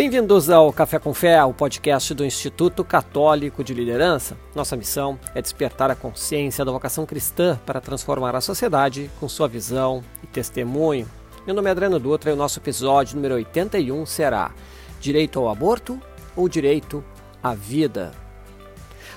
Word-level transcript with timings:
Bem-vindos 0.00 0.48
ao 0.48 0.72
Café 0.72 0.98
com 0.98 1.12
Fé, 1.12 1.44
o 1.44 1.52
podcast 1.52 2.14
do 2.14 2.24
Instituto 2.24 2.82
Católico 2.82 3.62
de 3.62 3.74
Liderança. 3.74 4.34
Nossa 4.54 4.74
missão 4.74 5.20
é 5.34 5.42
despertar 5.42 5.90
a 5.90 5.94
consciência 5.94 6.64
da 6.64 6.72
vocação 6.72 7.04
cristã 7.04 7.60
para 7.66 7.82
transformar 7.82 8.34
a 8.34 8.40
sociedade 8.40 9.10
com 9.20 9.28
sua 9.28 9.46
visão 9.46 10.02
e 10.24 10.26
testemunho. 10.26 11.06
Meu 11.44 11.54
nome 11.54 11.68
é 11.68 11.72
Adriano 11.72 11.98
Dutra 11.98 12.30
e 12.30 12.32
o 12.32 12.36
nosso 12.36 12.58
episódio 12.58 13.14
número 13.14 13.34
81 13.34 14.06
será 14.06 14.52
Direito 14.98 15.38
ao 15.38 15.50
Aborto 15.50 16.00
ou 16.34 16.48
Direito 16.48 17.04
à 17.42 17.52
Vida? 17.54 18.12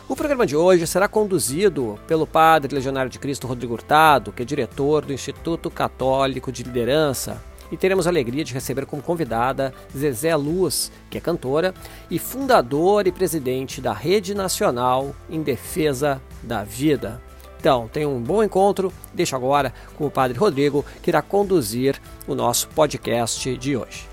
O 0.10 0.18
programa 0.18 0.46
de 0.46 0.58
hoje 0.58 0.86
será 0.86 1.08
conduzido 1.08 1.98
pelo 2.06 2.28
padre 2.28 2.76
legionário 2.76 3.10
de 3.10 3.20
Cristo 3.20 3.48
Rodrigo 3.48 3.72
Hurtado, 3.72 4.34
que 4.34 4.42
é 4.42 4.46
diretor 4.46 5.06
do 5.06 5.14
Instituto 5.14 5.72
Católico 5.72 6.52
de 6.52 6.62
Liderança, 6.62 7.42
e 7.74 7.78
teremos 7.78 8.06
a 8.06 8.12
alegria 8.12 8.44
de 8.44 8.54
receber 8.54 8.86
como 8.86 9.02
convidada 9.02 9.74
Zezé 9.98 10.36
Luz, 10.36 10.92
que 11.10 11.18
é 11.18 11.22
cantora 11.22 11.74
e 12.08 12.20
fundadora 12.20 13.10
e 13.10 13.12
presidente 13.12 13.82
da 13.82 13.92
Rede 13.92 14.36
Nacional 14.36 15.16
em 15.28 15.42
Defesa 15.42 16.22
da 16.44 16.64
Vida. 16.64 17.20
Então, 17.60 17.88
tenha 17.88 18.08
um 18.08 18.22
bom 18.22 18.44
encontro. 18.44 18.94
Deixo 19.12 19.36
agora 19.36 19.74
com 19.98 20.06
o 20.06 20.12
Padre 20.12 20.38
Rodrigo, 20.38 20.86
que 21.02 21.10
irá 21.10 21.24
conduzir 21.24 22.00
o 22.28 22.36
nosso 22.36 22.68
podcast 22.70 23.58
de 23.58 23.76
hoje. 23.76 24.08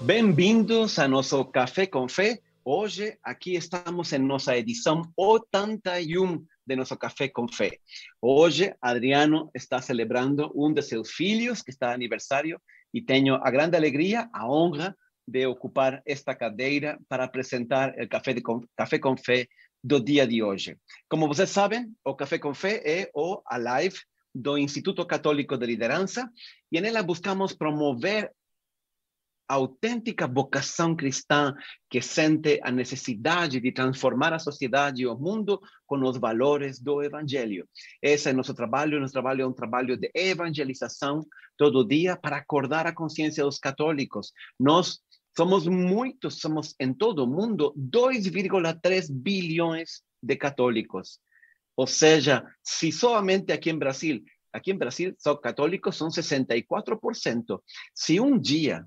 Bem-vindos 0.00 1.00
a 1.00 1.08
nosso 1.08 1.44
Café 1.46 1.86
com 1.86 2.08
Fé. 2.08 2.38
Hoje, 2.64 3.18
aqui 3.24 3.56
estamos 3.56 4.12
em 4.12 4.20
nossa 4.20 4.56
edição 4.56 5.02
81 5.16 6.44
de 6.66 6.76
nosso 6.76 6.96
Café 6.96 7.28
com 7.28 7.48
Fé. 7.48 7.78
Hoje, 8.20 8.74
Adriano 8.80 9.50
está 9.54 9.80
celebrando 9.80 10.52
um 10.54 10.72
de 10.72 10.82
seus 10.82 11.10
filhos, 11.10 11.62
que 11.62 11.70
está 11.70 11.88
de 11.88 11.94
aniversário, 11.94 12.60
e 12.92 13.02
tenho 13.02 13.34
a 13.34 13.50
grande 13.50 13.76
alegria, 13.76 14.28
a 14.32 14.48
honra 14.48 14.96
de 15.26 15.46
ocupar 15.46 16.02
esta 16.06 16.34
cadeira 16.34 16.98
para 17.08 17.24
apresentar 17.24 17.94
o 17.98 18.08
Café, 18.08 18.34
de, 18.34 18.42
Café 18.76 18.98
com 18.98 19.16
Fé 19.16 19.46
do 19.82 19.98
dia 19.98 20.26
de 20.26 20.42
hoje. 20.42 20.76
Como 21.08 21.28
vocês 21.28 21.50
sabem, 21.50 21.92
o 22.04 22.14
Café 22.14 22.38
com 22.38 22.54
Fé 22.54 22.82
é 22.84 23.10
o, 23.14 23.40
a 23.46 23.56
live 23.56 23.98
do 24.34 24.56
Instituto 24.56 25.04
Católico 25.06 25.56
de 25.56 25.66
Liderança 25.66 26.30
e 26.70 26.80
nela 26.80 27.02
buscamos 27.02 27.52
promover 27.52 28.32
autêntica 29.52 30.26
vocação 30.26 30.96
cristã 30.96 31.54
que 31.90 32.00
sente 32.00 32.58
a 32.62 32.70
necessidade 32.70 33.60
de 33.60 33.70
transformar 33.70 34.32
a 34.32 34.38
sociedade 34.38 35.02
e 35.02 35.06
o 35.06 35.18
mundo 35.18 35.60
com 35.86 36.00
os 36.02 36.16
valores 36.16 36.80
do 36.80 37.02
Evangelho. 37.02 37.68
Esse 38.00 38.30
é 38.30 38.32
nosso 38.32 38.54
trabalho. 38.54 38.98
Nosso 38.98 39.12
trabalho 39.12 39.42
é 39.42 39.46
um 39.46 39.52
trabalho 39.52 39.96
de 39.96 40.10
evangelização 40.14 41.26
todo 41.56 41.86
dia 41.86 42.16
para 42.16 42.36
acordar 42.36 42.86
a 42.86 42.94
consciência 42.94 43.44
dos 43.44 43.58
católicos. 43.58 44.32
Nós 44.58 45.00
somos 45.36 45.66
muitos, 45.66 46.40
somos 46.40 46.74
em 46.80 46.94
todo 46.94 47.24
o 47.24 47.26
mundo 47.26 47.74
2,3 47.76 49.08
bilhões 49.10 50.02
de 50.22 50.36
católicos. 50.36 51.18
Ou 51.76 51.86
seja, 51.86 52.42
se 52.62 52.90
somente 52.90 53.52
aqui 53.52 53.68
em 53.70 53.78
Brasil, 53.78 54.22
aqui 54.50 54.72
em 54.72 54.78
Brasil 54.78 55.14
são 55.18 55.36
católicos 55.36 55.96
são 55.96 56.08
64%. 56.08 57.60
Se 57.94 58.18
um 58.18 58.38
dia 58.38 58.86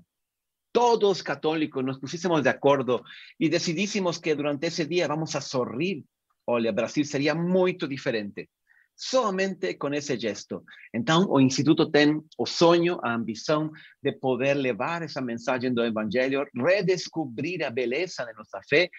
todos 0.76 1.22
católicos 1.22 1.82
nos 1.82 1.98
pusiésemos 1.98 2.42
de 2.42 2.50
acuerdo 2.50 3.02
y 3.38 3.48
decidísimos 3.48 4.20
que 4.20 4.34
durante 4.34 4.66
ese 4.66 4.84
día 4.84 5.08
vamos 5.08 5.34
a 5.34 5.40
sorrir, 5.40 6.04
olha, 6.44 6.70
Brasil 6.70 7.06
sería 7.06 7.34
muy 7.34 7.78
diferente. 7.88 8.50
Somente 8.94 9.78
con 9.78 9.94
ese 9.94 10.18
gesto. 10.18 10.64
Entonces, 10.92 11.28
o 11.30 11.40
Instituto 11.40 11.90
tem 11.90 12.20
o 12.36 12.44
sonho, 12.44 13.00
a 13.02 13.14
ambição 13.14 13.72
de 14.02 14.12
poder 14.12 14.54
levar 14.58 15.02
essa 15.02 15.22
mensagem 15.22 15.72
do 15.72 15.82
Evangelho, 15.82 16.46
redescobrir 16.54 17.64
a 17.64 17.70
beleza 17.70 18.26
de 18.26 18.34
nossa 18.34 18.60
fé 18.68 18.90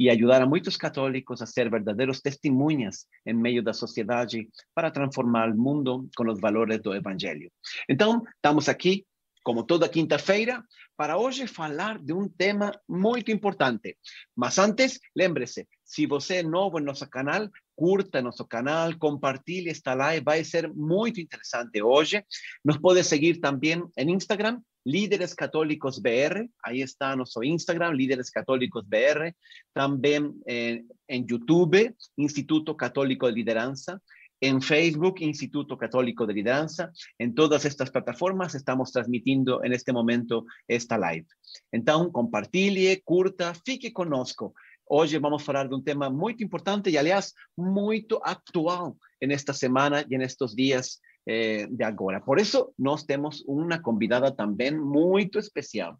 e 0.00 0.10
ajudar 0.10 0.42
a 0.42 0.46
muitos 0.46 0.76
católicos 0.76 1.40
a 1.42 1.46
ser 1.46 1.70
verdadeiros 1.70 2.20
testemunhas 2.20 3.06
em 3.24 3.34
meio 3.34 3.62
da 3.62 3.72
sociedade 3.72 4.48
para 4.74 4.90
transformar 4.90 5.52
o 5.52 5.56
mundo 5.56 6.08
com 6.16 6.28
os 6.28 6.40
valores 6.40 6.82
do 6.82 6.92
Evangelho. 6.92 7.52
Então, 7.88 8.24
estamos 8.34 8.68
aqui 8.68 9.04
como 9.42 9.64
toda 9.64 9.88
quinta-feira, 9.88 10.62
para 10.96 11.16
hoje 11.16 11.46
falar 11.46 11.98
de 11.98 12.12
um 12.12 12.28
tema 12.28 12.72
muito 12.88 13.30
importante. 13.30 13.96
Mas 14.36 14.58
antes, 14.58 15.00
lembre-se, 15.16 15.66
se 15.82 16.06
você 16.06 16.36
é 16.36 16.42
novo 16.42 16.78
nosso 16.78 17.08
canal, 17.08 17.48
curta 17.74 18.20
nosso 18.20 18.44
canal, 18.44 18.96
compartilhe 18.98 19.70
esta 19.70 19.94
live, 19.94 20.24
vai 20.24 20.44
ser 20.44 20.72
muito 20.72 21.20
interessante 21.20 21.82
hoje. 21.82 22.22
Nos 22.64 22.76
pode 22.76 23.02
seguir 23.02 23.40
também 23.40 23.82
em 23.96 24.10
Instagram, 24.12 24.60
Líderes 24.86 25.34
Católicos 25.34 25.98
BR, 25.98 26.48
aí 26.64 26.80
está 26.80 27.16
nosso 27.16 27.42
Instagram, 27.42 27.92
Líderes 27.92 28.30
Católicos 28.30 28.84
BR, 28.86 29.34
também 29.74 30.34
eh, 30.46 30.82
em 31.08 31.26
YouTube, 31.28 31.94
Instituto 32.16 32.74
Católico 32.74 33.26
de 33.26 33.34
Liderança, 33.34 34.00
en 34.40 34.62
Facebook, 34.62 35.16
Instituto 35.20 35.76
Católico 35.76 36.26
de 36.26 36.34
Liderança. 36.34 36.90
En 37.18 37.34
todas 37.34 37.64
estas 37.64 37.90
plataformas 37.90 38.54
estamos 38.54 38.90
transmitiendo 38.90 39.62
en 39.62 39.72
este 39.72 39.92
momento 39.92 40.46
esta 40.66 40.96
live. 40.98 41.26
Entonces, 41.70 42.12
compartilhe, 42.12 43.02
curta, 43.02 43.54
fique 43.54 43.92
conosco. 43.92 44.54
Hoje 44.86 45.18
vamos 45.18 45.42
a 45.42 45.44
falar 45.44 45.68
de 45.68 45.74
un 45.76 45.84
tema 45.84 46.10
muy 46.10 46.34
importante 46.38 46.90
y, 46.90 46.96
aliás, 46.96 47.34
muy 47.54 48.06
actual 48.24 48.94
en 49.20 49.30
esta 49.30 49.52
semana 49.52 50.04
y 50.08 50.14
en 50.14 50.22
estos 50.22 50.56
días 50.56 51.00
eh, 51.26 51.66
de 51.70 51.84
agora. 51.84 52.24
Por 52.24 52.40
eso, 52.40 52.72
nos 52.76 53.06
temos 53.06 53.44
una 53.46 53.82
convidada 53.82 54.34
también 54.34 54.80
muy 54.80 55.30
especial. 55.34 55.96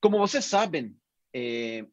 Como 0.00 0.18
vocês 0.18 0.46
saben, 0.46 1.00
eh, 1.32 1.86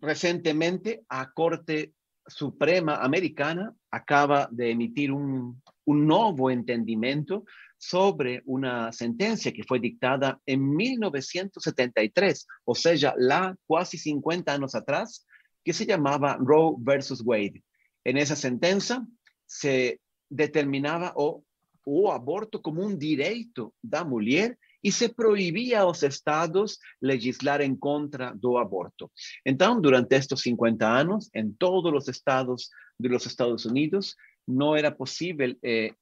recentemente 0.00 1.04
a 1.08 1.30
Corte 1.32 1.92
Suprema 2.26 2.96
Americana 2.96 3.74
acaba 3.90 4.48
de 4.50 4.70
emitir 4.70 5.12
un, 5.12 5.62
nuevo 5.86 6.50
entendimiento 6.50 7.44
sobre 7.76 8.42
una 8.46 8.90
sentencia 8.92 9.52
que 9.52 9.64
fue 9.64 9.78
dictada 9.78 10.40
en 10.46 10.74
1973, 10.74 12.46
o 12.64 12.74
sea, 12.74 13.14
la 13.18 13.54
casi 13.68 13.98
50 13.98 14.52
años 14.52 14.74
atrás, 14.74 15.26
que 15.62 15.74
se 15.74 15.84
llamaba 15.84 16.38
Roe 16.40 16.76
versus 16.78 17.22
Wade. 17.22 17.62
En 18.04 18.16
esa 18.16 18.36
sentencia 18.36 19.06
se 19.44 20.00
determinaba 20.30 21.12
o, 21.16 21.44
o 21.84 22.12
aborto 22.12 22.62
como 22.62 22.82
un 22.82 22.98
derecho 22.98 23.74
da 23.82 24.04
mujer 24.04 24.58
y 24.84 24.92
se 24.92 25.08
prohibía 25.08 25.80
a 25.80 25.84
los 25.84 26.02
estados 26.02 26.78
legislar 27.00 27.62
en 27.62 27.74
contra 27.76 28.34
do 28.36 28.58
aborto. 28.58 29.12
Entonces, 29.42 29.80
durante 29.80 30.14
estos 30.14 30.42
50 30.42 30.98
años, 30.98 31.30
en 31.32 31.56
todos 31.56 31.90
los 31.90 32.06
estados 32.06 32.70
de 32.98 33.08
los 33.08 33.26
Estados 33.26 33.64
Unidos, 33.64 34.14
no 34.46 34.76
era 34.76 34.94
posible 34.94 35.56
eh, 35.62 35.94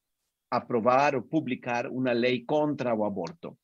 aprobar 0.50 1.15
o 1.15 1.25
publicar 1.25 1.88
una 1.88 2.12
ley 2.12 2.44
contra 2.44 2.92
o 2.92 3.06
aborto. 3.06 3.56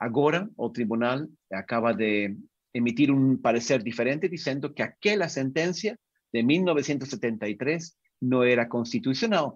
Ahora, 0.00 0.50
el 0.58 0.72
tribunal 0.72 1.28
acaba 1.50 1.92
de 1.92 2.36
emitir 2.72 3.12
un 3.12 3.40
parecer 3.40 3.84
diferente 3.84 4.28
diciendo 4.28 4.74
que 4.74 4.82
aquella 4.82 5.28
sentencia 5.28 5.96
de 6.32 6.42
1973 6.42 7.96
no 8.22 8.42
era 8.42 8.68
constitucional 8.68 9.52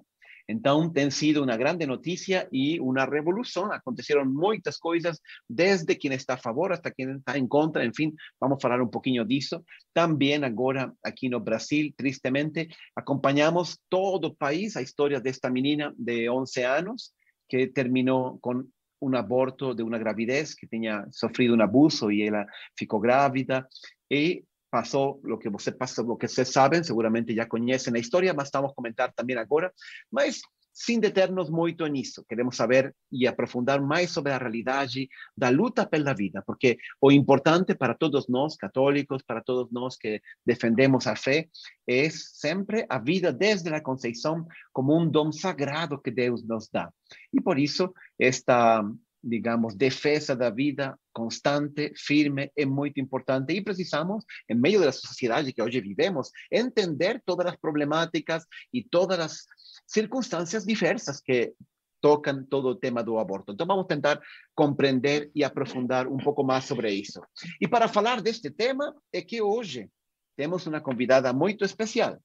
Então, 0.49 0.89
tem 0.89 1.11
sido 1.11 1.43
uma 1.43 1.57
grande 1.57 1.85
notícia 1.85 2.49
e 2.51 2.81
uma 2.81 3.05
revolução. 3.05 3.71
Aconteceram 3.71 4.25
muitas 4.25 4.79
coisas, 4.79 5.21
desde 5.49 5.95
quem 5.95 6.13
está 6.15 6.35
a 6.35 6.39
favor 6.39 6.73
até 6.73 6.91
quem 6.91 7.17
está 7.17 7.37
em 7.37 7.47
contra. 7.47 7.85
Enfim, 7.85 8.15
vamos 8.41 8.61
falar 8.63 8.81
um 8.81 8.89
pouquinho 8.89 9.25
disso. 9.27 9.63
Também 9.93 10.43
agora, 10.43 10.93
aqui 11.05 11.29
no 11.29 11.39
Brasil, 11.39 11.93
tristemente, 11.97 12.69
acompanhamos 12.97 13.79
todo 13.91 14.29
o 14.29 14.35
país 14.35 14.77
a 14.77 14.83
história 14.83 15.21
desta 15.21 15.51
menina 15.51 15.95
de 15.99 16.31
11 16.31 16.63
anos 16.65 17.13
que 17.49 17.67
terminou 17.67 18.39
com 18.41 18.65
um 19.01 19.15
aborto 19.17 19.75
de 19.75 19.83
uma 19.83 19.99
gravidez, 19.99 20.55
que 20.55 20.67
tinha 20.67 21.07
sofrido 21.11 21.55
um 21.55 21.63
abuso 21.63 22.11
e 22.11 22.23
ela 22.23 22.47
ficou 22.77 23.01
grávida. 23.01 23.67
E 24.11 24.45
passou 24.71 25.21
o 25.25 25.39
que 25.39 25.49
você 25.49 25.73
passa, 25.73 26.03
o 26.03 26.17
que 26.17 26.29
vocês 26.29 26.49
sabem, 26.49 26.83
seguramente 26.83 27.35
já 27.35 27.47
conhecem 27.47 27.95
a 27.95 27.99
história, 27.99 28.35
mas 28.35 28.49
estamos 28.49 28.71
a 28.71 28.75
comentar 28.75 29.13
também 29.13 29.37
agora, 29.37 29.73
mas 30.11 30.41
sem 30.79 31.01
deternos 31.01 31.51
muito 31.51 31.85
nisso. 31.89 32.25
Queremos 32.29 32.55
saber 32.55 32.95
e 33.11 33.27
aprofundar 33.27 33.83
mais 33.83 34.13
sobre 34.13 34.31
a 34.31 34.39
realidade 34.39 35.09
da 35.37 35.49
luta 35.49 35.85
pela 35.85 36.15
vida, 36.15 36.41
porque 36.47 36.79
o 37.01 37.11
importante 37.11 37.75
para 37.75 37.95
todos 37.95 38.29
nós 38.29 38.57
católicos, 38.57 39.23
para 39.27 39.43
todos 39.43 39.73
nós 39.73 39.97
que 39.97 40.23
defendemos 40.47 41.09
a 41.09 41.17
fé, 41.17 41.49
é 41.85 42.09
sempre 42.11 42.87
a 42.89 42.99
vida 42.99 43.33
desde 43.33 43.75
a 43.75 43.81
conceição 43.81 44.47
como 44.73 44.97
um 44.97 45.11
dom 45.11 45.33
sagrado 45.33 46.01
que 46.01 46.13
Deus 46.13 46.47
nos 46.47 46.69
dá. 46.69 46.93
E 47.33 47.41
por 47.41 47.59
isso 47.59 47.93
esta 48.17 48.85
digamos, 49.23 49.75
defesa 49.75 50.35
da 50.35 50.51
vida 50.51 50.99
constante, 51.13 51.93
firme, 51.97 52.51
é 52.57 52.65
muito 52.65 53.01
importante. 53.01 53.53
E 53.53 53.61
precisamos, 53.61 54.25
em 54.49 54.55
meio 54.55 54.81
da 54.81 54.93
sociedade 54.93 55.53
que 55.53 55.63
hoje 55.63 55.81
vivemos, 55.81 56.31
entender 56.51 57.21
todas 57.25 57.47
as 57.47 57.57
problemáticas 57.57 58.45
e 58.73 58.83
todas 58.83 59.19
as 59.19 59.45
circunstâncias 59.87 60.65
diversas 60.65 61.21
que 61.21 61.53
tocam 62.01 62.45
todo 62.45 62.69
o 62.69 62.75
tema 62.77 63.03
do 63.03 63.19
aborto. 63.19 63.53
Então, 63.53 63.67
vamos 63.67 63.87
tentar 63.87 64.21
compreender 64.55 65.31
e 65.35 65.43
aprofundar 65.43 66.07
um 66.07 66.19
pouco 66.19 66.45
mais 66.45 66.65
sobre 66.65 66.93
isso. 66.93 67.21
E 67.61 67.67
para 67.67 67.89
falar 67.89 68.21
deste 68.21 68.51
tema, 68.51 68.95
é 69.13 69.21
que 69.21 69.43
hoje 69.43 69.91
temos 70.37 70.67
uma 70.67 70.81
convidada 70.81 71.33
muito 71.33 71.65
especial. 71.65 72.19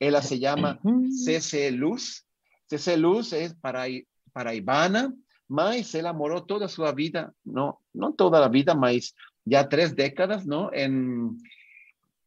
Ela 0.00 0.20
se 0.22 0.40
chama 0.40 0.80
CC 1.24 1.70
Luz. 1.70 2.24
CC 2.68 2.96
Luz 2.96 3.32
é 3.32 3.52
para, 3.60 3.84
paraibana, 4.32 5.14
mas 5.50 5.96
ela 5.96 6.12
morou 6.12 6.40
toda 6.40 6.66
a 6.66 6.68
sua 6.68 6.92
vida, 6.92 7.34
não, 7.44 7.76
não 7.92 8.12
toda 8.12 8.44
a 8.44 8.48
vida, 8.48 8.72
mas 8.72 9.12
já 9.44 9.64
três 9.64 9.92
décadas, 9.92 10.46
não, 10.46 10.72
em, 10.72 11.36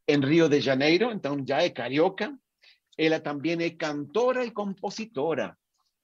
em 0.05 0.19
Rio 0.19 0.49
de 0.49 0.59
Janeiro, 0.59 1.09
então 1.09 1.41
já 1.47 1.63
é 1.63 1.69
carioca. 1.69 2.37
Ela 2.97 3.21
também 3.21 3.63
é 3.63 3.69
cantora 3.69 4.45
e 4.45 4.51
compositora. 4.51 5.57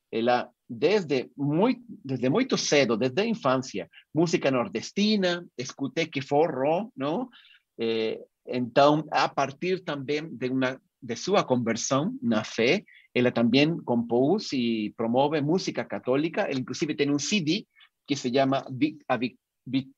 Ela 0.10 0.50
desde 0.68 1.30
muito, 1.36 1.84
desde 2.06 2.30
muito 2.30 2.58
cedo, 2.58 2.96
desde 2.96 3.22
a 3.22 3.26
infância, 3.26 3.90
música 4.16 4.50
nordestina, 4.50 5.46
escutei 5.58 6.08
que 6.08 6.22
forró, 6.22 6.88
não? 6.96 7.30
Eh, 7.78 8.20
então, 8.48 9.06
a 9.12 9.28
partir 9.28 9.84
também 9.84 10.26
de 10.26 10.50
uma 10.50 10.80
de 11.02 11.16
sua 11.16 11.44
conversão 11.44 12.18
na 12.22 12.44
fé, 12.44 12.84
ela 13.14 13.32
também 13.32 13.78
compôs 13.82 14.52
e 14.54 14.94
promove 14.96 15.42
música 15.42 15.84
católica. 15.84 16.42
Ela, 16.42 16.60
inclusive, 16.60 16.96
tem 16.96 17.12
um 17.12 17.20
CD 17.20 17.66
que 18.08 18.16
se 18.16 18.32
chama 18.32 18.66
A, 19.08 19.20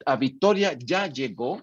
a 0.05 0.15
Vitória 0.15 0.77
Já 0.87 1.13
Chegou. 1.13 1.61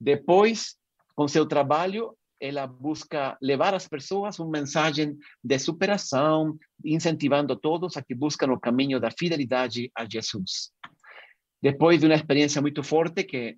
Depois, 0.00 0.76
com 1.14 1.26
seu 1.28 1.46
trabalho, 1.46 2.16
ela 2.40 2.66
busca 2.66 3.36
levar 3.40 3.74
às 3.74 3.88
pessoas 3.88 4.38
uma 4.38 4.50
mensagem 4.50 5.16
de 5.42 5.58
superação, 5.58 6.58
incentivando 6.84 7.56
todos 7.56 7.96
a 7.96 8.02
que 8.02 8.14
buscam 8.14 8.52
o 8.52 8.60
caminho 8.60 9.00
da 9.00 9.10
fidelidade 9.10 9.90
a 9.94 10.04
Jesus. 10.04 10.70
Depois 11.62 12.00
de 12.00 12.06
uma 12.06 12.14
experiência 12.14 12.60
muito 12.60 12.82
forte 12.82 13.24
que 13.24 13.56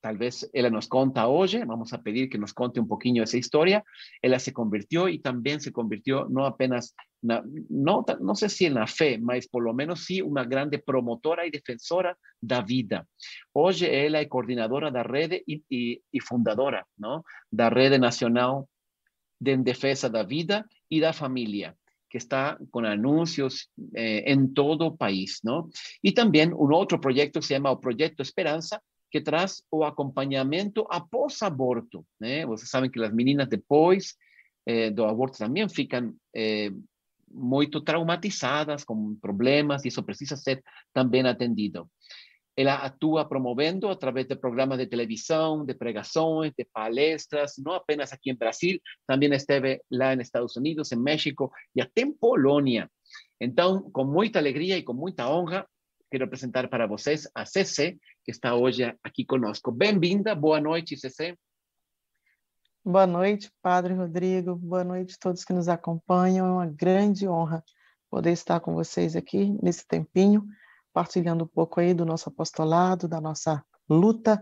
talvez 0.00 0.48
ela 0.54 0.70
nos 0.70 0.86
conta 0.86 1.26
hoje, 1.26 1.64
vamos 1.64 1.92
a 1.92 1.98
pedir 1.98 2.28
que 2.28 2.38
nos 2.38 2.52
conte 2.52 2.80
um 2.80 2.86
pouquinho 2.86 3.22
essa 3.22 3.36
história, 3.36 3.82
ela 4.22 4.38
se 4.38 4.52
convirtió 4.52 5.08
e 5.08 5.18
também 5.18 5.58
se 5.58 5.70
convirtió 5.70 6.28
não 6.28 6.44
apenas, 6.44 6.92
na, 7.22 7.42
não, 7.68 8.04
não 8.20 8.34
sei 8.34 8.48
se 8.48 8.70
na 8.70 8.86
fé, 8.86 9.18
mas 9.18 9.48
por 9.48 9.62
lo 9.62 9.72
menos 9.72 10.06
sim 10.06 10.22
uma 10.22 10.44
grande 10.44 10.78
promotora 10.78 11.46
e 11.46 11.50
defensora 11.50 12.16
da 12.42 12.60
vida. 12.60 13.06
Hoje 13.52 13.86
ela 13.86 14.18
é 14.18 14.24
coordenadora 14.24 14.90
da 14.90 15.02
rede 15.02 15.42
e, 15.46 15.62
e, 15.70 16.00
e 16.12 16.22
fundadora 16.22 16.84
não? 16.98 17.22
da 17.52 17.68
Rede 17.68 17.98
Nacional 17.98 18.68
de 19.40 19.56
Defesa 19.56 20.08
da 20.08 20.22
Vida 20.22 20.64
e 20.90 21.00
da 21.00 21.12
Família 21.12 21.74
que 22.10 22.16
está 22.16 22.58
com 22.70 22.80
anúncios 22.86 23.68
eh, 23.94 24.32
em 24.32 24.46
todo 24.48 24.86
o 24.86 24.96
país, 24.96 25.40
não? 25.44 25.68
E 26.02 26.10
também 26.10 26.48
um 26.54 26.72
outro 26.72 26.98
projeto 26.98 27.38
que 27.38 27.42
se 27.42 27.54
chama 27.54 27.70
o 27.70 27.76
Projeto 27.76 28.22
Esperança, 28.22 28.80
que 29.10 29.20
traz 29.20 29.62
o 29.70 29.84
acompanhamento 29.84 30.86
após 30.90 31.42
aborto, 31.42 32.04
né? 32.20 32.44
Vocês 32.46 32.70
sabem 32.70 32.90
que 32.90 33.02
as 33.02 33.12
meninas 33.12 33.48
depois 33.48 34.14
eh, 34.66 34.90
do 34.90 35.04
aborto 35.04 35.38
também 35.38 35.68
ficam 35.68 36.14
eh, 36.34 36.70
muito 37.30 37.80
traumatizadas, 37.80 38.84
com 38.84 39.16
problemas, 39.16 39.84
e 39.84 39.88
isso 39.88 40.02
precisa 40.02 40.36
ser 40.36 40.62
também 40.92 41.26
atendido. 41.26 41.88
Ela 42.56 42.74
atua 42.74 43.24
promovendo 43.24 43.88
através 43.88 44.26
de 44.26 44.34
programas 44.34 44.78
de 44.78 44.86
televisão, 44.86 45.64
de 45.64 45.74
pregações, 45.74 46.52
de 46.58 46.64
palestras, 46.64 47.54
não 47.64 47.72
apenas 47.72 48.12
aqui 48.12 48.30
em 48.30 48.36
Brasil, 48.36 48.80
também 49.06 49.32
esteve 49.32 49.80
lá 49.90 50.16
nos 50.16 50.26
Estados 50.26 50.56
Unidos, 50.56 50.90
em 50.90 50.96
México 50.96 51.52
e 51.74 51.80
até 51.80 52.02
em 52.02 52.12
Polônia. 52.12 52.90
Então, 53.40 53.88
com 53.92 54.04
muita 54.04 54.40
alegria 54.40 54.76
e 54.76 54.82
com 54.82 54.92
muita 54.92 55.30
honra, 55.30 55.66
quero 56.10 56.24
apresentar 56.24 56.68
para 56.68 56.86
vocês 56.86 57.28
a 57.34 57.44
CC, 57.44 57.96
que 58.28 58.32
está 58.32 58.54
hoje 58.54 58.84
aqui 59.02 59.24
conosco. 59.24 59.72
Bem-vinda, 59.72 60.34
boa 60.34 60.60
noite, 60.60 60.98
CC. 60.98 61.34
Boa 62.84 63.06
noite, 63.06 63.50
Padre 63.62 63.94
Rodrigo, 63.94 64.54
boa 64.54 64.84
noite 64.84 65.14
a 65.14 65.18
todos 65.18 65.46
que 65.46 65.52
nos 65.54 65.66
acompanham. 65.66 66.46
É 66.46 66.50
uma 66.50 66.66
grande 66.66 67.26
honra 67.26 67.64
poder 68.10 68.32
estar 68.32 68.60
com 68.60 68.74
vocês 68.74 69.16
aqui 69.16 69.56
nesse 69.62 69.86
tempinho, 69.86 70.46
partilhando 70.92 71.44
um 71.44 71.46
pouco 71.46 71.80
aí 71.80 71.94
do 71.94 72.04
nosso 72.04 72.28
apostolado, 72.28 73.08
da 73.08 73.18
nossa 73.18 73.64
luta, 73.88 74.38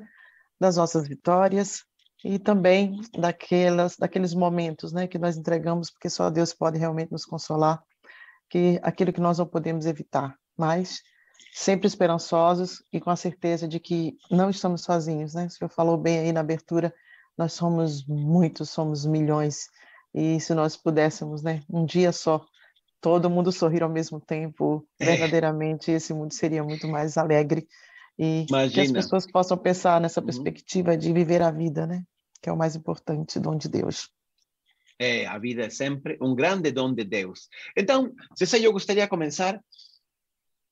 das 0.59 0.79
nossas 0.79 1.07
vitórias 1.07 1.85
e 2.25 2.41
também 2.41 3.01
daquelas, 3.17 3.97
daqueles 3.97 4.35
momentos 4.35 4.93
né, 4.93 5.07
que 5.07 5.17
nós 5.17 5.37
entregamos, 5.37 5.93
porque 5.93 6.11
só 6.11 6.29
Deus 6.29 6.53
pode 6.53 6.77
realmente 6.77 7.13
nos 7.13 7.25
consolar, 7.25 7.81
que 8.51 8.81
aquilo 8.83 9.13
que 9.13 9.21
nós 9.21 9.39
não 9.39 9.47
podemos 9.47 9.87
evitar. 9.87 10.37
Mas 10.59 11.03
sempre 11.53 11.87
esperançosos 11.87 12.83
e 12.93 13.01
com 13.01 13.11
a 13.11 13.17
certeza 13.17 13.67
de 13.67 13.81
que 13.81 14.17
não 14.31 14.51
estamos 14.51 14.83
sozinhos, 14.83 15.35
né? 15.35 15.47
O 15.47 15.51
senhor 15.51 15.71
falou 15.71 15.97
bem 15.97 16.19
aí 16.19 16.33
na 16.33 16.41
abertura, 16.41 16.93
nós 17.37 17.53
somos 17.53 18.05
muitos, 18.07 18.71
somos 18.71 19.07
milhões, 19.07 19.69
e 20.15 20.41
se 20.41 20.55
nós 20.55 20.77
pudéssemos, 20.77 21.43
né, 21.43 21.63
um 21.69 21.85
dia 21.85 22.11
só, 22.11 22.45
todo 23.01 23.29
mundo 23.29 23.53
sorrir 23.53 23.83
ao 23.83 23.89
mesmo 23.89 24.19
tempo, 24.19 24.87
é. 24.99 25.05
verdadeiramente 25.05 25.91
esse 25.91 26.15
mundo 26.15 26.33
seria 26.33 26.65
muito 26.65 26.89
mais 26.89 27.19
alegre 27.19 27.69
e 28.19 28.47
Imagina. 28.49 28.73
que 28.73 28.81
as 28.81 28.93
pessoas 28.93 29.31
possam 29.31 29.59
pensar 29.59 30.01
nessa 30.01 30.21
uhum. 30.21 30.27
perspectiva 30.27 30.93
uhum. 30.93 30.99
de 30.99 31.13
viver 31.13 31.43
a 31.43 31.51
vida, 31.51 31.87
né? 31.87 32.03
Que 32.41 32.49
é 32.49 32.53
o 32.53 32.57
mais 32.57 32.75
importante, 32.75 33.39
dom 33.39 33.57
de 33.57 33.69
Deus. 33.69 34.11
É, 34.99 35.27
a 35.27 35.39
vida 35.39 35.67
é 35.67 35.71
sempre 35.71 36.17
um 36.23 36.35
grande 36.35 36.71
dom 36.71 36.95
de 36.95 37.05
Deus. 37.05 37.49
Então, 37.77 38.13
se 38.35 38.65
eu 38.65 38.73
gostaria 38.73 39.03
de 39.03 39.09
começar 39.11 39.61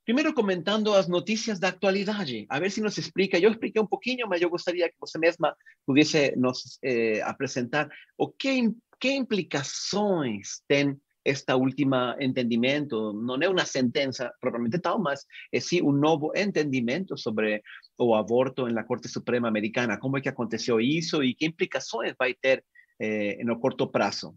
Primeiro 0.05 0.35
comentando 0.35 0.93
as 0.93 1.09
notícias 1.09 1.59
da 1.59 1.69
atualidade, 1.69 2.45
a 2.51 2.61
ver 2.61 2.71
se 2.71 2.83
nos 2.83 2.99
explica. 2.99 3.39
Eu 3.39 3.51
expliquei 3.51 3.81
um 3.81 3.87
pouquinho, 3.87 4.29
mas 4.29 4.43
eu 4.43 4.51
gostaria 4.51 4.89
que 4.89 4.97
você 5.01 5.19
mesma 5.19 5.57
pudesse 5.87 6.37
nos 6.37 6.79
eh, 6.83 7.23
apresentar 7.23 7.89
o 8.19 8.29
que, 8.29 8.71
que 9.01 9.11
implicações 9.11 10.61
tem 10.69 10.95
esta 11.25 11.57
última 11.57 12.15
entendimento. 12.21 13.15
Não 13.15 13.37
é 13.41 13.49
uma 13.49 13.65
sentença 13.65 14.31
propriamente 14.41 14.79
tal, 14.79 15.01
mas 15.01 15.25
é 15.51 15.59
sim 15.59 15.81
um 15.81 15.93
novo 15.93 16.33
entendimento 16.37 17.17
sobre 17.17 17.63
o 17.99 18.15
aborto 18.15 18.69
na 18.69 18.85
Corte 18.85 19.09
Suprema 19.09 19.49
Americana. 19.49 19.99
Como 19.99 20.19
é 20.19 20.21
que 20.21 20.29
aconteceu 20.29 20.79
isso 20.83 21.25
e 21.25 21.35
que 21.35 21.47
implicações 21.47 22.13
vai 22.19 22.35
ter 22.35 22.63
eh, 23.01 23.43
no 23.43 23.59
curto 23.59 23.87
prazo? 23.87 24.37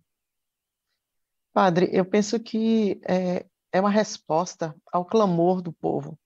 Padre, 1.52 1.90
eu 1.92 2.06
penso 2.06 2.40
que 2.40 3.02
é 3.72 3.80
uma 3.80 3.90
resposta 3.90 4.76
ao 4.92 5.06
clamor 5.06 5.62
do 5.62 5.72
povo. 5.72 6.18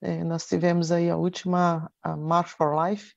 É, 0.00 0.22
nós 0.22 0.46
tivemos 0.46 0.92
aí 0.92 1.08
a 1.08 1.16
última 1.16 1.90
a 2.02 2.16
March 2.16 2.50
for 2.52 2.74
Life, 2.76 3.14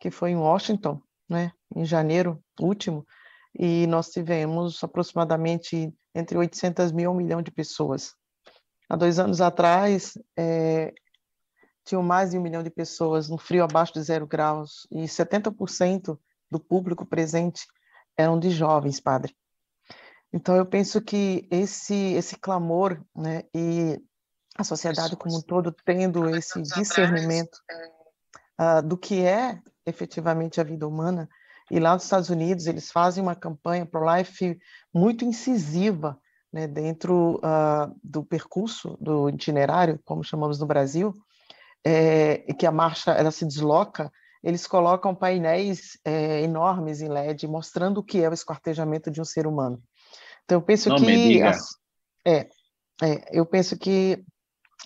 que 0.00 0.10
foi 0.10 0.30
em 0.30 0.36
Washington, 0.36 1.00
né, 1.28 1.52
em 1.74 1.84
janeiro 1.84 2.42
último, 2.60 3.06
e 3.54 3.86
nós 3.86 4.08
tivemos 4.08 4.82
aproximadamente 4.82 5.92
entre 6.14 6.38
800 6.38 6.90
mil 6.92 7.10
e 7.10 7.14
um 7.14 7.16
milhão 7.16 7.42
de 7.42 7.50
pessoas. 7.50 8.14
Há 8.88 8.96
dois 8.96 9.18
anos 9.18 9.40
atrás, 9.40 10.14
é, 10.36 10.92
tinham 11.84 12.02
mais 12.02 12.30
de 12.30 12.38
um 12.38 12.42
milhão 12.42 12.62
de 12.62 12.70
pessoas 12.70 13.28
no 13.28 13.38
frio 13.38 13.64
abaixo 13.64 13.92
de 13.92 14.02
zero 14.02 14.26
graus, 14.26 14.86
e 14.90 15.04
70% 15.04 16.18
do 16.50 16.60
público 16.60 17.04
presente 17.04 17.66
eram 18.16 18.38
de 18.38 18.50
jovens, 18.50 19.00
padre. 19.00 19.34
Então, 20.32 20.56
eu 20.56 20.64
penso 20.64 21.00
que 21.00 21.46
esse, 21.50 21.94
esse 22.14 22.36
clamor, 22.36 23.00
né, 23.14 23.42
e 23.54 24.00
a 24.56 24.64
sociedade 24.64 25.16
como 25.16 25.36
um 25.36 25.42
todo 25.42 25.74
tendo 25.84 26.28
esse 26.28 26.62
discernimento 26.62 27.58
uh, 28.60 28.82
do 28.86 28.96
que 28.96 29.24
é 29.24 29.58
efetivamente 29.84 30.60
a 30.60 30.64
vida 30.64 30.86
humana, 30.86 31.28
e 31.70 31.78
lá 31.78 31.94
nos 31.94 32.04
Estados 32.04 32.28
Unidos 32.28 32.66
eles 32.66 32.90
fazem 32.90 33.22
uma 33.22 33.34
campanha 33.34 33.86
pro-life 33.86 34.58
muito 34.92 35.24
incisiva 35.24 36.18
né, 36.52 36.66
dentro 36.66 37.36
uh, 37.36 37.98
do 38.04 38.22
percurso, 38.22 38.96
do 39.00 39.28
itinerário, 39.28 39.98
como 40.04 40.22
chamamos 40.22 40.58
no 40.58 40.66
Brasil, 40.66 41.14
é, 41.84 42.38
que 42.54 42.66
a 42.66 42.70
marcha 42.70 43.12
ela 43.12 43.30
se 43.30 43.44
desloca, 43.46 44.12
eles 44.42 44.66
colocam 44.66 45.14
painéis 45.14 45.98
é, 46.04 46.42
enormes 46.42 47.00
em 47.00 47.08
LED 47.08 47.46
mostrando 47.46 47.98
o 47.98 48.02
que 48.02 48.22
é 48.22 48.28
o 48.28 48.34
esquartejamento 48.34 49.10
de 49.10 49.20
um 49.20 49.24
ser 49.24 49.46
humano. 49.46 49.82
Então, 50.52 50.60
eu 50.60 50.62
penso 50.62 50.88
Não 50.90 50.96
que. 50.96 51.42
As, 51.42 51.64
é, 52.26 52.48
é, 53.02 53.38
eu 53.38 53.46
penso 53.46 53.78
que 53.78 54.22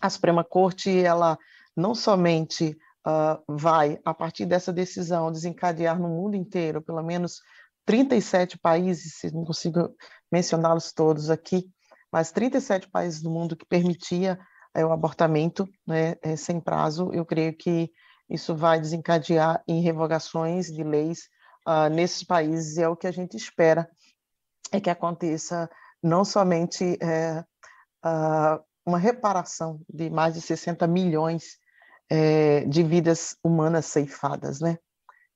a 0.01 0.09
Suprema 0.09 0.45
Corte, 0.45 0.91
ela 1.01 1.37
não 1.77 1.95
somente 1.95 2.77
uh, 3.07 3.43
vai, 3.49 3.99
a 4.05 4.15
partir 4.15 4.47
dessa 4.47 4.73
decisão, 4.73 5.33
desencadear 5.33 5.99
no 6.01 6.09
mundo 6.09 6.37
inteiro, 6.37 6.81
pelo 6.81 7.03
menos 7.03 7.41
37 7.85 8.59
países, 8.59 9.15
se 9.17 9.35
não 9.35 9.45
consigo 9.45 9.91
mencioná-los 10.31 10.93
todos 10.93 11.31
aqui, 11.31 11.67
mas 12.13 12.31
37 12.31 12.89
países 12.89 13.21
do 13.21 13.31
mundo 13.31 13.57
que 13.57 13.67
permitia 13.67 14.39
é, 14.75 14.85
o 14.85 14.93
abortamento 14.93 15.69
né, 15.87 16.15
é, 16.23 16.37
sem 16.37 16.61
prazo, 16.61 17.11
eu 17.13 17.25
creio 17.25 17.57
que 17.57 17.91
isso 18.29 18.55
vai 18.55 18.81
desencadear 18.81 19.63
em 19.67 19.81
revogações 19.81 20.67
de 20.67 20.83
leis 20.83 21.29
uh, 21.67 21.89
nesses 21.93 22.23
países, 22.25 22.77
e 22.77 22.83
é 22.83 22.89
o 22.89 22.97
que 22.97 23.07
a 23.07 23.13
gente 23.13 23.37
espera 23.37 23.89
é 24.73 24.81
que 24.81 24.91
aconteça 24.91 25.71
não 26.03 26.25
somente 26.25 26.99
é, 27.03 27.45
uma 28.85 28.99
reparação 28.99 29.81
de 29.93 30.11
mais 30.11 30.35
de 30.35 30.41
60 30.41 30.87
milhões 30.87 31.59
é, 32.11 32.65
de 32.65 32.83
vidas 32.83 33.37
humanas 33.43 33.87
ceifadas, 33.87 34.61
né? 34.61 34.79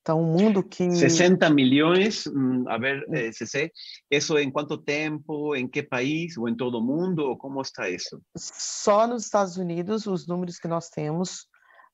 Então, 0.02 0.22
um 0.22 0.32
mundo 0.32 0.62
que... 0.62 0.90
60 0.90 1.50
milhões, 1.50 2.26
hum, 2.26 2.64
a 2.68 2.78
ver, 2.78 3.04
eh, 3.12 3.30
CC, 3.32 3.70
isso 4.10 4.38
em 4.38 4.50
quanto 4.50 4.78
tempo, 4.78 5.54
em 5.54 5.68
que 5.68 5.82
país, 5.82 6.38
ou 6.38 6.48
em 6.48 6.56
todo 6.56 6.78
o 6.78 6.82
mundo, 6.82 7.36
como 7.36 7.60
está 7.60 7.88
isso? 7.88 8.18
Só 8.34 9.06
nos 9.06 9.24
Estados 9.24 9.58
Unidos, 9.58 10.06
os 10.06 10.26
números 10.26 10.58
que 10.58 10.66
nós 10.66 10.88
temos 10.88 11.46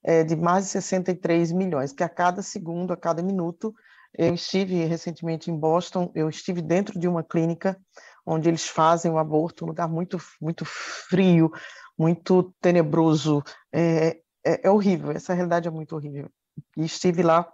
é 0.04 0.22
de 0.22 0.36
mais 0.36 0.66
de 0.66 0.70
63 0.70 1.50
milhões, 1.50 1.92
que 1.92 2.04
a 2.04 2.08
cada 2.08 2.42
segundo, 2.42 2.92
a 2.92 2.96
cada 2.96 3.24
minuto, 3.24 3.74
eu 4.18 4.34
estive 4.34 4.84
recentemente 4.84 5.50
em 5.50 5.56
Boston, 5.56 6.10
eu 6.14 6.28
estive 6.28 6.62
dentro 6.62 6.98
de 6.98 7.06
uma 7.06 7.22
clínica 7.22 7.78
onde 8.24 8.48
eles 8.48 8.66
fazem 8.66 9.10
o 9.10 9.18
aborto, 9.18 9.64
um 9.64 9.68
lugar 9.68 9.88
muito, 9.88 10.18
muito 10.40 10.64
frio, 10.64 11.50
muito 11.98 12.54
tenebroso, 12.60 13.42
é, 13.72 14.18
é, 14.44 14.66
é 14.66 14.70
horrível, 14.70 15.12
essa 15.12 15.34
realidade 15.34 15.68
é 15.68 15.70
muito 15.70 15.94
horrível. 15.94 16.28
E 16.76 16.84
estive 16.84 17.22
lá 17.22 17.50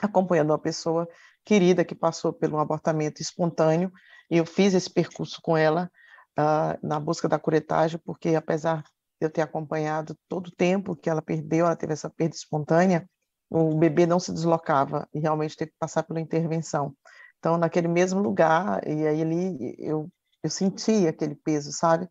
acompanhando 0.00 0.50
uma 0.50 0.58
pessoa 0.58 1.08
querida 1.44 1.84
que 1.84 1.94
passou 1.94 2.32
por 2.32 2.52
um 2.52 2.58
abortamento 2.58 3.20
espontâneo, 3.20 3.92
e 4.30 4.36
eu 4.36 4.46
fiz 4.46 4.74
esse 4.74 4.90
percurso 4.90 5.40
com 5.42 5.56
ela 5.56 5.90
uh, 6.38 6.86
na 6.86 7.00
busca 7.00 7.28
da 7.28 7.38
curetagem, 7.38 8.00
porque 8.04 8.34
apesar 8.34 8.82
de 8.82 9.26
eu 9.26 9.30
ter 9.30 9.42
acompanhado 9.42 10.16
todo 10.28 10.48
o 10.48 10.54
tempo 10.54 10.94
que 10.94 11.10
ela 11.10 11.22
perdeu, 11.22 11.66
ela 11.66 11.76
teve 11.76 11.92
essa 11.92 12.08
perda 12.08 12.36
espontânea, 12.36 13.08
o 13.50 13.76
bebê 13.76 14.06
não 14.06 14.20
se 14.20 14.32
deslocava 14.32 15.08
e 15.12 15.20
realmente 15.20 15.56
teve 15.56 15.70
que 15.70 15.78
passar 15.78 16.02
pela 16.02 16.20
intervenção. 16.20 16.94
Então, 17.38 17.56
naquele 17.56 17.88
mesmo 17.88 18.20
lugar, 18.20 18.86
e 18.86 19.06
aí 19.06 19.22
ali 19.22 19.76
eu, 19.78 20.10
eu 20.42 20.50
senti 20.50 21.06
aquele 21.06 21.34
peso, 21.34 21.72
sabe? 21.72 22.08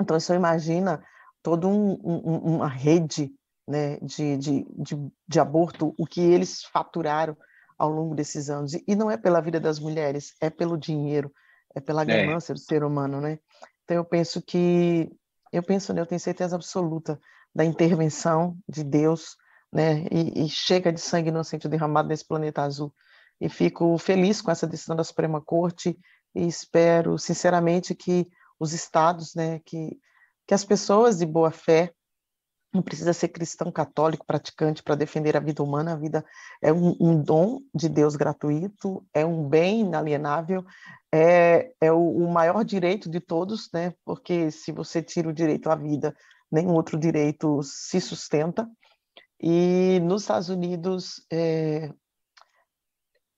Então, 0.00 0.18
você 0.18 0.34
imagina 0.34 1.02
toda 1.42 1.66
um, 1.66 1.92
um, 2.02 2.56
uma 2.56 2.68
rede 2.68 3.32
né, 3.66 3.98
de, 4.00 4.36
de, 4.36 4.66
de, 4.76 5.12
de, 5.26 5.40
aborto, 5.40 5.94
o 5.98 6.06
que 6.06 6.20
eles 6.20 6.62
faturaram 6.64 7.36
ao 7.78 7.90
longo 7.90 8.14
desses 8.14 8.50
anos. 8.50 8.74
E 8.86 8.94
não 8.94 9.10
é 9.10 9.16
pela 9.16 9.40
vida 9.40 9.58
das 9.58 9.78
mulheres, 9.78 10.34
é 10.40 10.50
pelo 10.50 10.76
dinheiro, 10.76 11.32
é 11.74 11.80
pela 11.80 12.02
é. 12.02 12.04
ganância 12.04 12.52
é. 12.52 12.54
do 12.54 12.60
ser 12.60 12.84
humano, 12.84 13.20
né? 13.20 13.38
Então 13.84 13.96
eu 13.96 14.04
penso 14.04 14.42
que, 14.42 15.10
eu 15.52 15.62
penso, 15.62 15.92
né, 15.92 16.00
eu 16.00 16.06
tenho 16.06 16.20
certeza 16.20 16.54
absoluta 16.54 17.18
da 17.54 17.64
intervenção 17.64 18.56
de 18.68 18.84
Deus, 18.84 19.36
né? 19.72 20.04
E, 20.10 20.44
e 20.44 20.48
chega 20.48 20.92
de 20.92 21.00
sangue 21.00 21.30
inocente 21.30 21.68
derramado 21.68 22.08
nesse 22.08 22.26
planeta 22.26 22.62
azul. 22.62 22.92
E 23.40 23.48
fico 23.48 23.96
feliz 23.98 24.40
com 24.40 24.50
essa 24.50 24.66
decisão 24.66 24.94
da 24.94 25.02
Suprema 25.02 25.40
Corte 25.40 25.98
e 26.34 26.46
espero, 26.46 27.18
sinceramente, 27.18 27.94
que 27.94 28.28
os 28.58 28.72
estados, 28.72 29.34
né, 29.34 29.60
que, 29.64 29.98
que 30.46 30.54
as 30.54 30.64
pessoas 30.64 31.18
de 31.18 31.26
boa 31.26 31.50
fé 31.50 31.92
não 32.72 32.80
precisa 32.80 33.12
ser 33.12 33.28
cristão 33.28 33.70
católico 33.70 34.24
praticante 34.24 34.82
para 34.82 34.94
defender 34.94 35.36
a 35.36 35.40
vida 35.40 35.62
humana. 35.62 35.92
A 35.92 35.96
vida 35.96 36.24
é 36.62 36.72
um, 36.72 36.96
um, 36.98 37.22
dom 37.22 37.60
de 37.74 37.88
Deus 37.88 38.16
gratuito, 38.16 39.04
é 39.12 39.26
um 39.26 39.46
bem 39.46 39.80
inalienável, 39.80 40.64
é, 41.12 41.72
é 41.80 41.92
o, 41.92 41.98
o, 41.98 42.32
maior 42.32 42.64
direito 42.64 43.10
de 43.10 43.20
todos, 43.20 43.68
né? 43.74 43.92
Porque 44.06 44.50
se 44.50 44.72
você 44.72 45.02
tira 45.02 45.28
o 45.28 45.34
direito 45.34 45.68
à 45.68 45.74
vida, 45.76 46.16
nenhum 46.50 46.72
outro 46.72 46.98
direito 46.98 47.60
se 47.62 48.00
sustenta. 48.00 48.66
E 49.42 49.98
nos 50.00 50.22
Estados 50.22 50.48
Unidos, 50.48 51.26
é, 51.30 51.92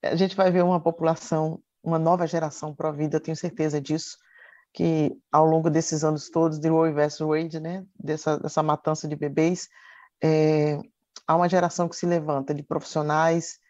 a 0.02 0.14
gente 0.14 0.36
vai 0.36 0.50
ver 0.50 0.62
uma 0.62 0.80
população, 0.80 1.62
uma 1.82 1.98
nova 1.98 2.26
geração 2.26 2.74
pró-vida, 2.74 3.18
tenho 3.18 3.36
certeza 3.36 3.80
disso 3.80 4.18
que 4.74 5.16
ao 5.30 5.46
longo 5.46 5.70
desses 5.70 6.02
anos 6.02 6.28
todos 6.28 6.58
de 6.58 6.68
Roe 6.68 6.92
vs 6.92 7.20
Wade, 7.20 7.60
né, 7.60 7.86
dessa, 7.98 8.36
dessa 8.36 8.60
matança 8.60 9.06
de 9.06 9.14
bebês, 9.14 9.68
é, 10.22 10.76
há 11.26 11.36
uma 11.36 11.48
geração 11.48 11.88
que 11.88 11.94
se 11.94 12.04
levanta 12.04 12.52
de 12.52 12.62
profissionais, 12.62 13.60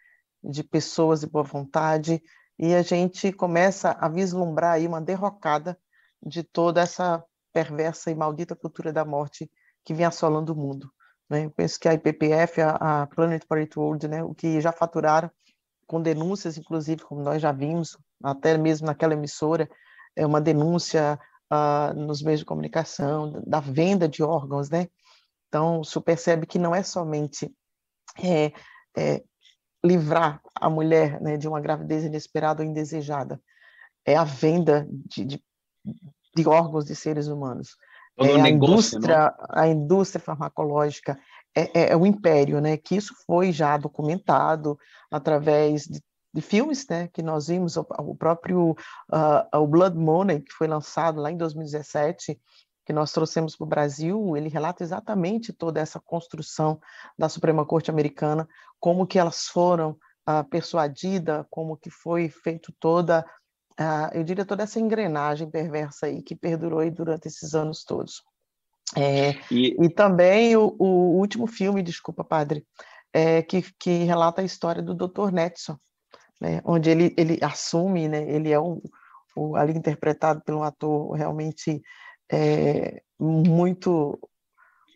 de 0.42 0.64
pessoas 0.64 1.20
de 1.20 1.26
boa 1.26 1.44
vontade, 1.44 2.22
e 2.58 2.74
a 2.74 2.80
gente 2.80 3.30
começa 3.32 3.90
a 3.90 4.08
vislumbrar 4.08 4.72
aí 4.72 4.86
uma 4.86 5.00
derrocada 5.00 5.78
de 6.24 6.42
toda 6.42 6.80
essa 6.80 7.22
perversa 7.52 8.10
e 8.10 8.14
maldita 8.14 8.56
cultura 8.56 8.90
da 8.90 9.04
morte 9.04 9.50
que 9.84 9.92
vem 9.92 10.06
assolando 10.06 10.54
o 10.54 10.56
mundo. 10.56 10.90
Né? 11.28 11.46
Eu 11.46 11.50
penso 11.50 11.78
que 11.78 11.88
a 11.88 11.94
IPPF, 11.94 12.60
a, 12.60 13.02
a 13.02 13.06
Planet 13.06 13.44
Parenthood, 13.46 14.08
né, 14.08 14.22
o 14.22 14.34
que 14.34 14.60
já 14.60 14.72
faturaram 14.72 15.30
com 15.86 16.00
denúncias, 16.00 16.56
inclusive, 16.56 17.02
como 17.02 17.22
nós 17.22 17.40
já 17.40 17.52
vimos, 17.52 17.96
até 18.22 18.56
mesmo 18.56 18.86
naquela 18.86 19.14
emissora, 19.14 19.68
é 20.16 20.26
uma 20.26 20.40
denúncia 20.40 21.18
uh, 21.52 21.94
nos 21.94 22.22
meios 22.22 22.40
de 22.40 22.46
comunicação 22.46 23.42
da 23.46 23.60
venda 23.60 24.08
de 24.08 24.22
órgãos, 24.22 24.70
né? 24.70 24.88
Então, 25.48 25.84
se 25.84 26.00
percebe 26.00 26.46
que 26.46 26.58
não 26.58 26.74
é 26.74 26.82
somente 26.82 27.52
é, 28.18 28.52
é, 28.96 29.22
livrar 29.84 30.40
a 30.54 30.68
mulher 30.68 31.20
né, 31.20 31.36
de 31.36 31.46
uma 31.46 31.60
gravidez 31.60 32.04
inesperada 32.04 32.62
ou 32.62 32.68
indesejada, 32.68 33.40
é 34.04 34.16
a 34.16 34.24
venda 34.24 34.86
de, 34.90 35.24
de, 35.24 35.44
de 36.34 36.48
órgãos 36.48 36.84
de 36.84 36.96
seres 36.96 37.28
humanos. 37.28 37.76
É 38.18 38.34
a 38.34 38.38
negócio, 38.38 38.96
indústria, 38.96 39.34
não? 39.38 39.46
a 39.50 39.68
indústria 39.68 40.22
farmacológica 40.22 41.18
é, 41.54 41.62
é, 41.62 41.92
é, 41.92 41.96
o 41.96 42.06
império, 42.06 42.60
né? 42.60 42.76
Que 42.76 42.96
isso 42.96 43.14
foi 43.26 43.52
já 43.52 43.76
documentado 43.76 44.78
através 45.10 45.84
de 45.84 46.00
de 46.34 46.40
filmes, 46.40 46.84
né, 46.88 47.06
que 47.12 47.22
nós 47.22 47.46
vimos, 47.46 47.76
o, 47.76 47.86
o 48.00 48.16
próprio 48.16 48.72
uh, 48.72 49.56
o 49.56 49.68
Blood 49.68 49.96
Money, 49.96 50.40
que 50.40 50.52
foi 50.52 50.66
lançado 50.66 51.20
lá 51.20 51.30
em 51.30 51.36
2017, 51.36 52.36
que 52.84 52.92
nós 52.92 53.12
trouxemos 53.12 53.56
para 53.56 53.64
o 53.64 53.68
Brasil, 53.68 54.36
ele 54.36 54.48
relata 54.48 54.82
exatamente 54.82 55.52
toda 55.52 55.80
essa 55.80 56.00
construção 56.00 56.80
da 57.16 57.28
Suprema 57.28 57.64
Corte 57.64 57.88
Americana, 57.88 58.48
como 58.80 59.06
que 59.06 59.16
elas 59.16 59.46
foram 59.46 59.92
uh, 60.28 60.44
persuadidas, 60.50 61.46
como 61.48 61.76
que 61.76 61.88
foi 61.88 62.28
feito 62.28 62.74
toda, 62.80 63.24
uh, 63.80 64.10
eu 64.12 64.24
diria, 64.24 64.44
toda 64.44 64.62
essa 64.62 64.80
engrenagem 64.80 65.50
perversa 65.50 66.06
aí 66.06 66.22
que 66.22 66.34
perdurou 66.34 66.80
aí 66.80 66.90
durante 66.90 67.28
esses 67.28 67.54
anos 67.54 67.84
todos. 67.84 68.22
É, 68.96 69.32
e... 69.50 69.76
e... 69.82 69.88
também 69.88 70.56
o, 70.56 70.74
o, 70.78 71.18
último 71.18 71.46
filme, 71.46 71.82
desculpa, 71.82 72.22
padre, 72.22 72.64
é, 73.12 73.42
que, 73.42 73.62
que 73.78 74.04
relata 74.04 74.42
a 74.42 74.44
história 74.44 74.82
do 74.82 74.94
Dr. 74.94 75.32
Netson, 75.32 75.78
né, 76.40 76.60
onde 76.64 76.90
ele, 76.90 77.14
ele 77.16 77.38
assume, 77.42 78.08
né, 78.08 78.28
ele 78.28 78.52
é 78.52 78.60
um, 78.60 78.80
o, 79.34 79.56
ali 79.56 79.72
interpretado 79.72 80.42
por 80.44 80.54
um 80.54 80.62
ator 80.62 81.12
realmente 81.12 81.82
é, 82.30 83.02
muito, 83.18 84.18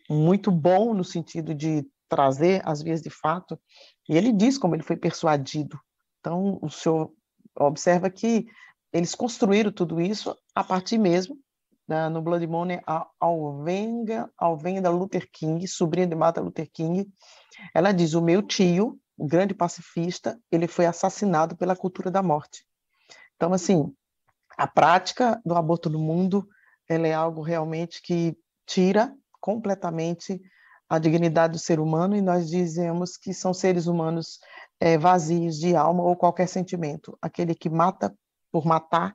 muito 0.09 0.51
bom 0.51 0.93
no 0.93 1.03
sentido 1.03 1.53
de 1.53 1.85
trazer 2.07 2.61
as 2.65 2.81
vias 2.81 3.01
de 3.01 3.09
fato, 3.09 3.59
e 4.07 4.17
ele 4.17 4.31
diz 4.31 4.57
como 4.57 4.75
ele 4.75 4.83
foi 4.83 4.97
persuadido. 4.97 5.79
Então, 6.19 6.57
o 6.61 6.69
senhor 6.69 7.11
observa 7.55 8.09
que 8.09 8.47
eles 8.91 9.15
construíram 9.15 9.71
tudo 9.71 9.99
isso 10.01 10.35
a 10.53 10.63
partir 10.63 10.97
mesmo, 10.97 11.37
né, 11.87 12.07
no 12.09 12.21
Blood 12.21 12.45
Money, 12.47 12.79
a 12.85 13.07
Alvenga, 13.19 14.29
Alvenga 14.37 14.89
Luther 14.89 15.27
King, 15.31 15.67
sobrinha 15.67 16.07
de 16.07 16.15
Martin 16.15 16.41
Luther 16.41 16.69
King, 16.71 17.07
ela 17.73 17.91
diz, 17.91 18.13
o 18.13 18.21
meu 18.21 18.41
tio 18.41 18.99
o 19.19 19.27
grande 19.27 19.53
pacifista, 19.53 20.39
ele 20.49 20.65
foi 20.65 20.85
assassinado 20.85 21.57
pela 21.57 21.75
cultura 21.75 22.09
da 22.09 22.23
morte. 22.23 22.65
Então, 23.35 23.53
assim, 23.53 23.93
a 24.57 24.65
prática 24.65 25.41
do 25.45 25.55
aborto 25.55 25.89
no 25.89 25.99
mundo, 25.99 26.47
ela 26.87 27.05
é 27.05 27.13
algo 27.13 27.41
realmente 27.41 28.01
que 28.01 28.37
tira 28.65 29.13
completamente 29.41 30.41
a 30.87 30.97
dignidade 30.97 31.53
do 31.53 31.59
ser 31.59 31.81
humano 31.81 32.15
e 32.15 32.21
nós 32.21 32.49
dizemos 32.49 33.17
que 33.17 33.33
são 33.33 33.53
seres 33.53 33.87
humanos 33.87 34.39
é, 34.79 34.97
vazios 34.97 35.59
de 35.59 35.75
alma 35.75 36.01
ou 36.01 36.15
qualquer 36.15 36.47
sentimento. 36.47 37.17
Aquele 37.21 37.53
que 37.53 37.69
mata 37.69 38.15
por 38.51 38.65
matar 38.65 39.13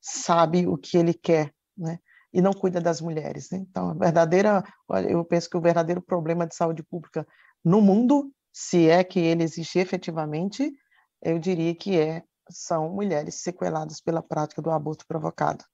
sabe 0.00 0.66
o 0.66 0.76
que 0.76 0.96
ele 0.96 1.14
quer, 1.14 1.52
né? 1.76 1.98
E 2.32 2.40
não 2.40 2.52
cuida 2.52 2.80
das 2.80 3.00
mulheres. 3.00 3.50
Né? 3.50 3.58
Então, 3.58 3.90
a 3.90 3.94
verdadeira, 3.94 4.62
eu 5.08 5.24
penso 5.24 5.48
que 5.48 5.56
o 5.56 5.60
verdadeiro 5.60 6.02
problema 6.02 6.46
de 6.46 6.54
saúde 6.54 6.82
pública 6.82 7.26
no 7.64 7.80
mundo 7.80 8.30
se 8.58 8.88
é 8.88 9.04
que 9.04 9.20
ele 9.20 9.44
existe 9.44 9.78
efetivamente, 9.78 10.72
eu 11.22 11.38
diria 11.38 11.72
que 11.76 11.96
é, 11.96 12.24
são 12.50 12.90
mulheres 12.90 13.36
sequeladas 13.36 14.00
pela 14.00 14.20
prática 14.20 14.60
do 14.60 14.70
aborto 14.70 15.06
provocado. 15.06 15.64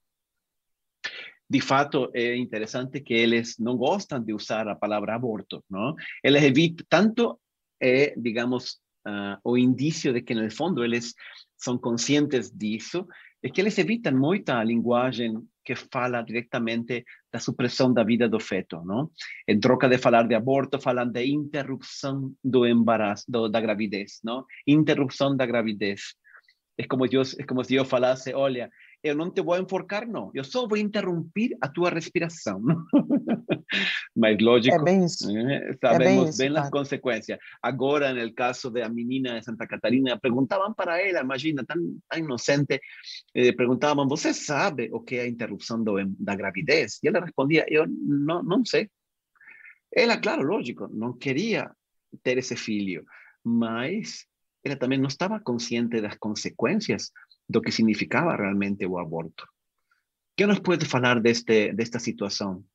De 1.49 1.59
fato, 1.59 2.11
é 2.13 2.35
interessante 2.35 2.99
que 3.01 3.13
eles 3.13 3.57
não 3.57 3.75
gostam 3.75 4.19
de 4.19 4.33
usar 4.33 4.67
a 4.67 4.75
palavra 4.75 5.15
aborto, 5.15 5.63
não? 5.67 5.95
Eles 6.23 6.43
evitam, 6.43 6.85
tanto 6.87 7.39
é, 7.81 8.13
digamos, 8.19 8.79
uh, 9.07 9.37
o 9.43 9.57
indício 9.57 10.13
de 10.13 10.21
que, 10.21 10.33
no 10.33 10.49
fundo, 10.51 10.83
eles 10.83 11.13
são 11.57 11.77
conscientes 11.77 12.51
disso, 12.51 13.07
é 13.43 13.49
que 13.49 13.61
eles 13.61 13.77
evitam 13.77 14.13
muita 14.17 14.63
linguagem 14.63 15.37
que 15.63 15.75
fala 15.75 16.21
diretamente 16.21 17.05
da 17.31 17.39
supressão 17.39 17.93
da 17.93 18.03
vida 18.03 18.27
do 18.27 18.39
feto, 18.39 18.81
não? 18.83 19.09
Em 19.47 19.59
troca 19.59 19.87
de 19.87 19.97
falar 19.97 20.27
de 20.27 20.35
aborto, 20.35 20.79
falam 20.79 21.09
de 21.11 21.25
interrupção 21.25 22.33
do 22.43 22.65
embaraço, 22.65 23.25
do, 23.27 23.47
da 23.47 23.61
gravidez, 23.61 24.19
não? 24.23 24.45
Interrupção 24.67 25.35
da 25.35 25.45
gravidez. 25.45 26.15
É 26.77 26.85
como, 26.85 27.05
eu, 27.05 27.21
é 27.21 27.43
como 27.43 27.63
se 27.63 27.75
eu 27.75 27.85
falasse, 27.85 28.33
olha, 28.33 28.69
eu 29.03 29.15
não 29.15 29.31
te 29.31 29.41
vou 29.41 29.57
enforcar, 29.57 30.07
não. 30.07 30.31
Eu 30.33 30.43
só 30.43 30.67
vou 30.67 30.77
interromper 30.77 31.55
a 31.61 31.67
tua 31.67 31.89
respiração. 31.89 32.61
Mas, 34.15 34.37
lógico, 34.41 34.75
é 34.75 34.83
bem 34.83 35.05
isso. 35.05 35.29
Eh, 35.29 35.77
sabemos 35.81 35.93
é 35.93 35.97
bem, 35.97 36.29
isso, 36.29 36.37
bem 36.37 36.57
as 36.57 36.69
consequências. 36.69 37.39
Agora, 37.61 38.13
no 38.13 38.33
caso 38.33 38.69
da 38.69 38.87
menina 38.89 39.39
de 39.39 39.45
Santa 39.45 39.67
Catarina, 39.67 40.19
perguntavam 40.19 40.73
para 40.73 41.01
ela, 41.01 41.21
imagina, 41.21 41.65
tão, 41.65 41.77
tão 42.09 42.19
inocente, 42.19 42.79
eh, 43.33 43.51
perguntavam, 43.53 44.07
você 44.07 44.33
sabe 44.33 44.89
o 44.91 45.01
que 45.01 45.15
é 45.15 45.21
a 45.21 45.27
interrupção 45.27 45.83
do, 45.83 45.95
da 46.19 46.35
gravidez? 46.35 46.99
E 47.03 47.07
ela 47.07 47.19
respondia, 47.21 47.65
eu 47.67 47.85
não, 47.87 48.43
não 48.43 48.65
sei. 48.65 48.89
Ela, 49.93 50.17
claro, 50.17 50.43
lógico, 50.43 50.87
não 50.87 51.13
queria 51.13 51.71
ter 52.21 52.37
esse 52.37 52.55
filho, 52.55 53.05
mas 53.43 54.25
ela 54.63 54.75
também 54.75 54.99
não 54.99 55.07
estava 55.07 55.39
consciente 55.39 56.01
das 56.01 56.15
consequências 56.17 57.11
do 57.47 57.61
que 57.61 57.71
significava 57.71 58.35
realmente 58.35 58.85
o 58.85 58.97
aborto. 58.97 59.47
que 60.35 60.45
nos 60.45 60.59
pode 60.59 60.85
falar 60.85 61.21
deste, 61.21 61.71
desta 61.71 61.99
situação? 61.99 62.65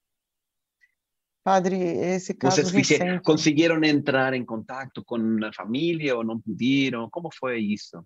Padre, 1.43 1.77
esse 1.77 2.35
caso 2.35 2.57
Vocês 2.57 2.71
recente... 2.71 3.23
conseguiram 3.23 3.83
entrar 3.83 4.35
em 4.35 4.45
contato 4.45 5.03
com 5.05 5.17
a 5.45 5.53
família 5.53 6.17
ou 6.17 6.23
não 6.23 6.39
puderam? 6.39 7.09
Como 7.09 7.31
foi 7.35 7.61
isso? 7.61 8.05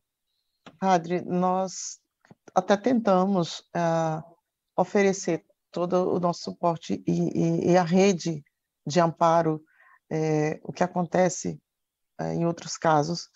Padre, 0.78 1.20
nós 1.22 1.98
até 2.54 2.76
tentamos 2.76 3.60
uh, 3.76 4.22
oferecer 4.76 5.44
todo 5.70 6.14
o 6.14 6.20
nosso 6.20 6.42
suporte 6.42 7.02
e, 7.06 7.12
e, 7.12 7.72
e 7.72 7.76
a 7.76 7.82
rede 7.82 8.44
de 8.86 9.00
amparo, 9.00 9.62
é, 10.10 10.60
o 10.62 10.72
que 10.72 10.84
acontece 10.84 11.60
é, 12.20 12.34
em 12.34 12.46
outros 12.46 12.76
casos, 12.76 13.28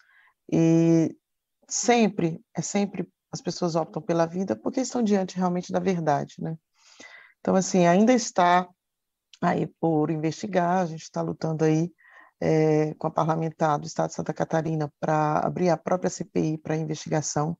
e 0.50 1.17
sempre, 1.69 2.40
é 2.57 2.62
sempre 2.62 3.09
as 3.33 3.40
pessoas 3.40 3.75
optam 3.75 4.00
pela 4.00 4.26
vida 4.26 4.55
porque 4.55 4.81
estão 4.81 5.02
diante 5.02 5.37
realmente 5.37 5.73
da 5.73 5.81
verdade, 5.81 6.37
né? 6.38 6.57
Então, 7.40 7.55
assim, 7.55 7.87
ainda 7.87 8.12
está 8.12 8.69
aí 9.40 9.66
por 9.80 10.11
investigar, 10.11 10.78
a 10.80 10.87
gente 10.87 11.02
está 11.02 11.23
lutando 11.23 11.64
aí 11.64 11.92
é, 12.40 12.95
com 12.95 13.07
a 13.07 13.11
parlamentar 13.11 13.78
do 13.78 13.87
Estado 13.87 14.09
de 14.09 14.14
Santa 14.14 14.33
Catarina 14.33 14.92
para 15.00 15.40
abrir 15.40 15.71
a 15.71 15.76
própria 15.76 16.11
CPI 16.11 16.59
para 16.59 16.76
investigação. 16.76 17.57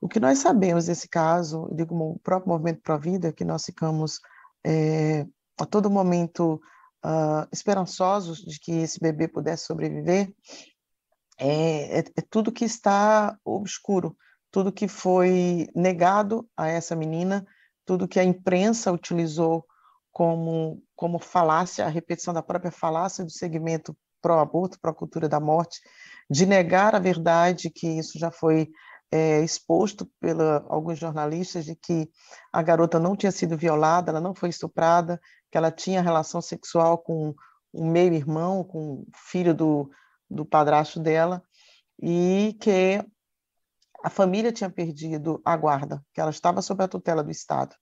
O 0.00 0.08
que 0.08 0.20
nós 0.20 0.38
sabemos 0.38 0.86
desse 0.86 1.08
caso, 1.08 1.68
digo, 1.72 1.94
o 1.94 2.18
próprio 2.20 2.50
Movimento 2.50 2.80
Pro 2.82 2.98
Vida, 2.98 3.28
é 3.28 3.32
que 3.32 3.44
nós 3.44 3.64
ficamos 3.64 4.20
é, 4.64 5.26
a 5.58 5.66
todo 5.66 5.90
momento 5.90 6.60
uh, 7.04 7.46
esperançosos 7.52 8.38
de 8.38 8.58
que 8.58 8.72
esse 8.72 8.98
bebê 8.98 9.28
pudesse 9.28 9.66
sobreviver, 9.66 10.32
é, 11.38 11.98
é, 11.98 12.04
é 12.16 12.22
tudo 12.28 12.52
que 12.52 12.64
está 12.64 13.36
obscuro, 13.44 14.16
tudo 14.50 14.72
que 14.72 14.88
foi 14.88 15.68
negado 15.74 16.48
a 16.56 16.68
essa 16.68 16.96
menina, 16.96 17.46
tudo 17.84 18.08
que 18.08 18.20
a 18.20 18.24
imprensa 18.24 18.92
utilizou 18.92 19.64
como, 20.12 20.82
como 20.96 21.18
falácia, 21.18 21.86
a 21.86 21.88
repetição 21.88 22.34
da 22.34 22.42
própria 22.42 22.72
falácia 22.72 23.24
do 23.24 23.30
segmento 23.30 23.96
pró-aborto, 24.20 24.78
pró-cultura 24.80 25.28
da 25.28 25.40
morte, 25.40 25.80
de 26.30 26.46
negar 26.46 26.94
a 26.94 26.98
verdade, 26.98 27.70
que 27.70 27.86
isso 27.86 28.18
já 28.18 28.30
foi 28.30 28.70
é, 29.10 29.40
exposto 29.40 30.08
por 30.20 30.40
alguns 30.68 30.98
jornalistas, 30.98 31.64
de 31.64 31.74
que 31.74 32.08
a 32.52 32.62
garota 32.62 32.98
não 32.98 33.16
tinha 33.16 33.32
sido 33.32 33.56
violada, 33.56 34.10
ela 34.10 34.20
não 34.20 34.34
foi 34.34 34.48
estuprada, 34.48 35.20
que 35.50 35.58
ela 35.58 35.70
tinha 35.70 36.02
relação 36.02 36.40
sexual 36.40 36.98
com 36.98 37.34
o 37.72 37.84
meio-irmão, 37.84 38.62
com 38.62 39.00
o 39.00 39.06
filho 39.14 39.54
do, 39.54 39.90
do 40.28 40.44
padrasto 40.44 41.00
dela, 41.00 41.42
e 42.00 42.56
que 42.60 43.04
a 44.02 44.10
família 44.10 44.52
tinha 44.52 44.70
perdido 44.70 45.40
a 45.44 45.56
guarda, 45.56 46.04
que 46.14 46.20
ela 46.20 46.30
estava 46.30 46.62
sob 46.62 46.82
a 46.82 46.88
tutela 46.88 47.22
do 47.22 47.30
Estado. 47.30 47.74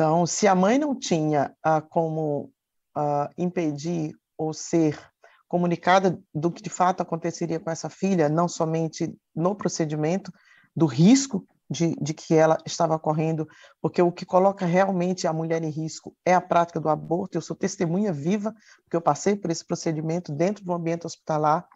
Então, 0.00 0.26
se 0.26 0.48
a 0.48 0.54
mãe 0.54 0.78
não 0.78 0.98
tinha 0.98 1.54
ah, 1.62 1.82
como 1.82 2.50
ah, 2.96 3.28
impedir 3.36 4.14
ou 4.38 4.54
ser 4.54 4.98
comunicada 5.46 6.18
do 6.34 6.50
que 6.50 6.62
de 6.62 6.70
fato 6.70 7.02
aconteceria 7.02 7.60
com 7.60 7.70
essa 7.70 7.90
filha, 7.90 8.26
não 8.26 8.48
somente 8.48 9.14
no 9.36 9.54
procedimento, 9.54 10.32
do 10.74 10.86
risco 10.86 11.46
de, 11.68 11.94
de, 12.00 12.14
que 12.14 12.34
ela 12.34 12.56
estava 12.64 12.98
correndo, 12.98 13.46
porque 13.78 14.00
o 14.00 14.10
que 14.10 14.24
coloca 14.24 14.64
realmente 14.64 15.26
a 15.26 15.34
mulher 15.34 15.62
em 15.62 15.68
risco 15.68 16.16
é 16.24 16.32
a 16.32 16.40
prática 16.40 16.80
do 16.80 16.88
aborto. 16.88 17.36
Eu 17.36 17.42
sou 17.42 17.54
testemunha 17.54 18.10
viva, 18.10 18.54
porque 18.82 18.96
eu 18.96 19.02
passei 19.02 19.36
por 19.36 19.50
esse 19.50 19.66
procedimento 19.66 20.32
dentro 20.32 20.64
do 20.64 20.72
ambiente 20.72 21.06
hospitalar 21.06 21.68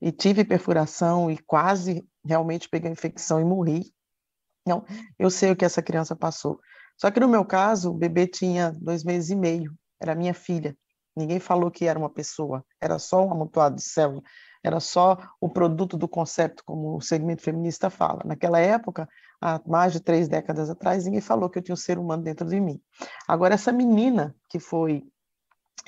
e 0.00 0.12
tive 0.12 0.44
perfuração 0.44 1.28
e 1.28 1.36
quase 1.36 2.06
realmente 2.24 2.68
peguei 2.68 2.90
a 2.90 2.92
infecção 2.92 3.40
e 3.40 3.44
morri. 3.44 3.92
Então, 4.64 4.84
eu 5.18 5.28
sei 5.28 5.50
o 5.50 5.56
que 5.56 5.64
essa 5.64 5.82
criança 5.82 6.14
passou. 6.14 6.60
Só 6.96 7.10
que 7.10 7.20
no 7.20 7.28
meu 7.28 7.44
caso, 7.44 7.90
o 7.90 7.94
bebê 7.94 8.26
tinha 8.26 8.76
dois 8.80 9.04
meses 9.04 9.30
e 9.30 9.36
meio, 9.36 9.72
era 10.00 10.14
minha 10.14 10.34
filha. 10.34 10.76
Ninguém 11.16 11.38
falou 11.38 11.70
que 11.70 11.86
era 11.86 11.98
uma 11.98 12.08
pessoa, 12.08 12.64
era 12.80 12.98
só 12.98 13.26
um 13.26 13.32
amontoado 13.32 13.76
de 13.76 13.82
célula, 13.82 14.22
era 14.64 14.80
só 14.80 15.18
o 15.40 15.48
produto 15.48 15.96
do 15.96 16.08
conceito, 16.08 16.62
como 16.64 16.96
o 16.96 17.00
segmento 17.00 17.42
feminista 17.42 17.90
fala. 17.90 18.22
Naquela 18.24 18.58
época, 18.58 19.08
há 19.40 19.60
mais 19.66 19.92
de 19.92 20.00
três 20.00 20.28
décadas 20.28 20.70
atrás, 20.70 21.04
ninguém 21.04 21.20
falou 21.20 21.50
que 21.50 21.58
eu 21.58 21.62
tinha 21.62 21.74
um 21.74 21.76
ser 21.76 21.98
humano 21.98 22.22
dentro 22.22 22.48
de 22.48 22.60
mim. 22.60 22.80
Agora, 23.26 23.54
essa 23.54 23.72
menina 23.72 24.34
que 24.48 24.58
foi 24.58 25.04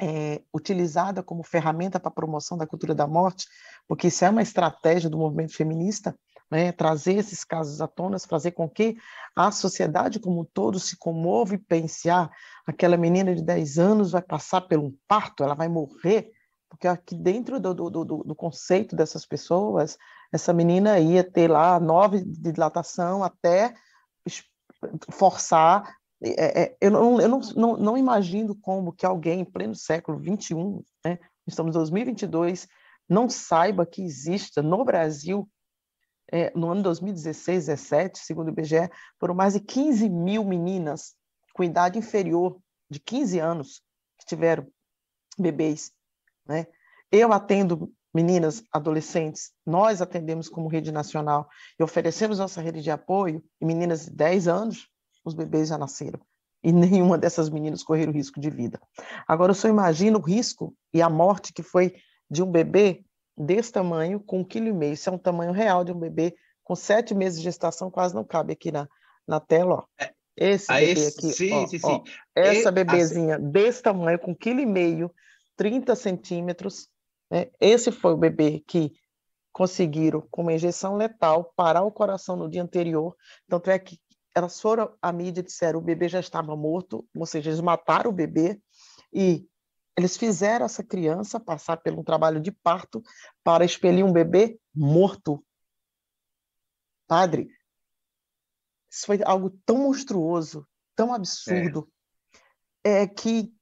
é, 0.00 0.42
utilizada 0.52 1.22
como 1.22 1.42
ferramenta 1.42 2.00
para 2.00 2.08
a 2.08 2.14
promoção 2.14 2.58
da 2.58 2.66
cultura 2.66 2.94
da 2.94 3.06
morte, 3.06 3.46
porque 3.86 4.08
isso 4.08 4.24
é 4.24 4.30
uma 4.30 4.42
estratégia 4.42 5.08
do 5.08 5.18
movimento 5.18 5.54
feminista, 5.54 6.16
né, 6.50 6.72
trazer 6.72 7.14
esses 7.14 7.44
casos 7.44 7.80
à 7.80 7.88
tona, 7.88 8.18
fazer 8.18 8.52
com 8.52 8.68
que 8.68 8.96
a 9.35 9.50
sociedade 9.50 10.20
como 10.20 10.42
um 10.42 10.44
todo 10.44 10.78
se 10.78 10.96
comove 10.96 11.57
e 11.57 11.59
pense, 11.59 12.09
ah, 12.09 12.30
aquela 12.66 12.96
menina 12.96 13.35
de 13.35 13.42
10 13.42 13.78
anos 13.78 14.12
vai 14.12 14.22
passar 14.22 14.62
por 14.62 14.78
um 14.78 14.94
parto, 15.09 15.42
ela 15.42 15.54
vai 15.54 15.68
morrer, 15.68 16.30
porque 16.68 16.87
aqui 16.87 17.14
dentro 17.14 17.59
do, 17.61 17.74
do, 17.74 17.90
do, 17.90 18.04
do 18.04 18.35
conceito 18.35 18.94
dessas 18.94 19.24
pessoas, 19.26 19.96
essa 20.33 20.52
menina 20.52 20.98
ia 20.98 21.24
ter 21.24 21.50
lá 21.50 21.78
nove 21.80 22.22
de 22.22 22.52
dilatação 22.52 23.22
até 23.22 23.74
forçar 25.11 25.96
é, 26.22 26.62
é, 26.62 26.76
eu, 26.80 26.90
não, 26.90 27.20
eu 27.20 27.28
não, 27.28 27.40
não, 27.54 27.76
não, 27.76 27.98
imagino 27.98 28.54
como 28.54 28.92
que 28.92 29.04
alguém 29.04 29.40
em 29.40 29.44
pleno 29.44 29.74
século 29.74 30.18
XXI, 30.18 30.54
né, 31.04 31.18
estamos 31.46 31.74
em 31.74 31.78
2022, 31.78 32.66
não 33.09 33.28
saiba 33.28 33.85
que 33.85 34.02
exista 34.02 34.62
no 34.62 34.85
Brasil, 34.85 35.48
é, 36.32 36.52
no 36.54 36.70
ano 36.70 36.82
2016, 36.82 37.66
17, 37.66 38.18
segundo 38.18 38.48
o 38.48 38.50
IBGE, 38.50 38.90
foram 39.18 39.34
mais 39.34 39.54
de 39.54 39.60
15 39.60 40.08
mil 40.08 40.44
meninas 40.44 41.14
com 41.52 41.62
idade 41.62 41.98
inferior 41.98 42.58
de 42.90 42.98
15 43.00 43.38
anos 43.38 43.82
que 44.18 44.26
tiveram 44.26 44.66
bebês. 45.38 45.92
Né? 46.46 46.66
Eu 47.10 47.32
atendo 47.32 47.92
meninas, 48.12 48.62
adolescentes, 48.72 49.52
nós 49.66 50.00
atendemos 50.00 50.48
como 50.48 50.68
rede 50.68 50.92
nacional 50.92 51.48
e 51.78 51.82
oferecemos 51.82 52.38
nossa 52.38 52.60
rede 52.60 52.80
de 52.80 52.90
apoio, 52.90 53.42
e 53.60 53.64
meninas 53.64 54.06
de 54.06 54.12
10 54.12 54.46
anos, 54.46 54.88
os 55.24 55.34
bebês 55.34 55.68
já 55.68 55.78
nasceram. 55.78 56.20
E 56.62 56.72
nenhuma 56.72 57.18
dessas 57.18 57.50
meninas 57.50 57.82
correram 57.82 58.12
risco 58.12 58.40
de 58.40 58.48
vida. 58.48 58.80
Agora, 59.26 59.50
eu 59.50 59.54
só 59.54 59.68
imagino 59.68 60.18
o 60.18 60.22
risco 60.22 60.74
e 60.92 61.02
a 61.02 61.10
morte 61.10 61.52
que 61.52 61.62
foi 61.62 61.94
de 62.30 62.42
um 62.42 62.50
bebê 62.50 63.04
desse 63.36 63.72
tamanho, 63.72 64.20
com 64.20 64.40
um 64.40 64.44
quilo 64.44 64.68
e 64.68 64.72
meio. 64.72 64.94
Isso 64.94 65.08
é 65.08 65.12
um 65.12 65.18
tamanho 65.18 65.52
real 65.52 65.84
de 65.84 65.92
um 65.92 65.98
bebê 65.98 66.34
com 66.62 66.74
sete 66.74 67.14
meses 67.14 67.38
de 67.38 67.44
gestação, 67.44 67.90
quase 67.90 68.14
não 68.14 68.24
cabe 68.24 68.52
aqui 68.52 68.72
na, 68.72 68.88
na 69.26 69.38
tela, 69.38 69.74
ó. 69.74 69.84
É, 70.00 70.12
esse 70.36 70.72
ah, 70.72 70.80
bebê 70.80 71.06
aqui, 71.06 71.32
sim, 71.32 71.52
ó, 71.52 71.66
sim, 71.66 71.80
ó, 71.82 71.88
sim. 71.88 72.02
essa 72.34 72.72
bebezinha 72.72 73.36
assim. 73.36 73.50
desse 73.50 73.82
tamanho, 73.82 74.18
com 74.18 74.34
quilo 74.34 74.60
e 74.60 74.66
meio, 74.66 75.12
30 75.56 75.94
centímetros, 75.94 76.88
né? 77.30 77.48
esse 77.60 77.92
foi 77.92 78.14
o 78.14 78.16
bebê 78.16 78.62
que 78.66 78.92
conseguiram, 79.52 80.26
com 80.30 80.42
uma 80.42 80.52
injeção 80.52 80.96
letal, 80.96 81.52
parar 81.54 81.84
o 81.84 81.92
coração 81.92 82.34
no 82.34 82.50
dia 82.50 82.62
anterior. 82.62 83.14
Tanto 83.48 83.70
é 83.70 83.78
que 83.78 84.00
elas 84.34 84.60
foram 84.60 84.92
à 85.00 85.12
mídia 85.12 85.40
e 85.40 85.44
disseram 85.44 85.78
o 85.78 85.82
bebê 85.82 86.08
já 86.08 86.18
estava 86.18 86.56
morto, 86.56 87.06
ou 87.16 87.24
seja, 87.24 87.50
eles 87.50 87.60
mataram 87.60 88.10
o 88.10 88.12
bebê 88.12 88.60
e 89.12 89.46
eles 89.96 90.16
fizeram 90.16 90.66
essa 90.66 90.83
criança 90.83 91.38
passar 91.38 91.76
por 91.76 91.92
um 91.92 92.02
trabalho 92.02 92.40
de 92.40 92.50
parto 92.50 93.02
para 93.42 93.64
expelir 93.64 94.04
um 94.04 94.12
bebê 94.12 94.59
morto. 94.74 95.44
Padre, 97.07 97.48
isso 98.90 99.07
foi 99.07 99.20
algo 99.24 99.50
tão 99.64 99.78
monstruoso, 99.78 100.66
tão 100.96 101.12
absurdo, 101.12 101.90
é. 102.83 103.02
é 103.02 103.07
que 103.07 103.54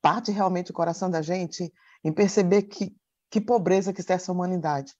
parte 0.00 0.30
realmente 0.30 0.70
o 0.70 0.74
coração 0.74 1.10
da 1.10 1.20
gente 1.20 1.72
em 2.04 2.12
perceber 2.12 2.62
que, 2.62 2.96
que 3.30 3.40
pobreza 3.40 3.92
que 3.92 4.00
está 4.00 4.14
essa 4.14 4.32
humanidade. 4.32 4.94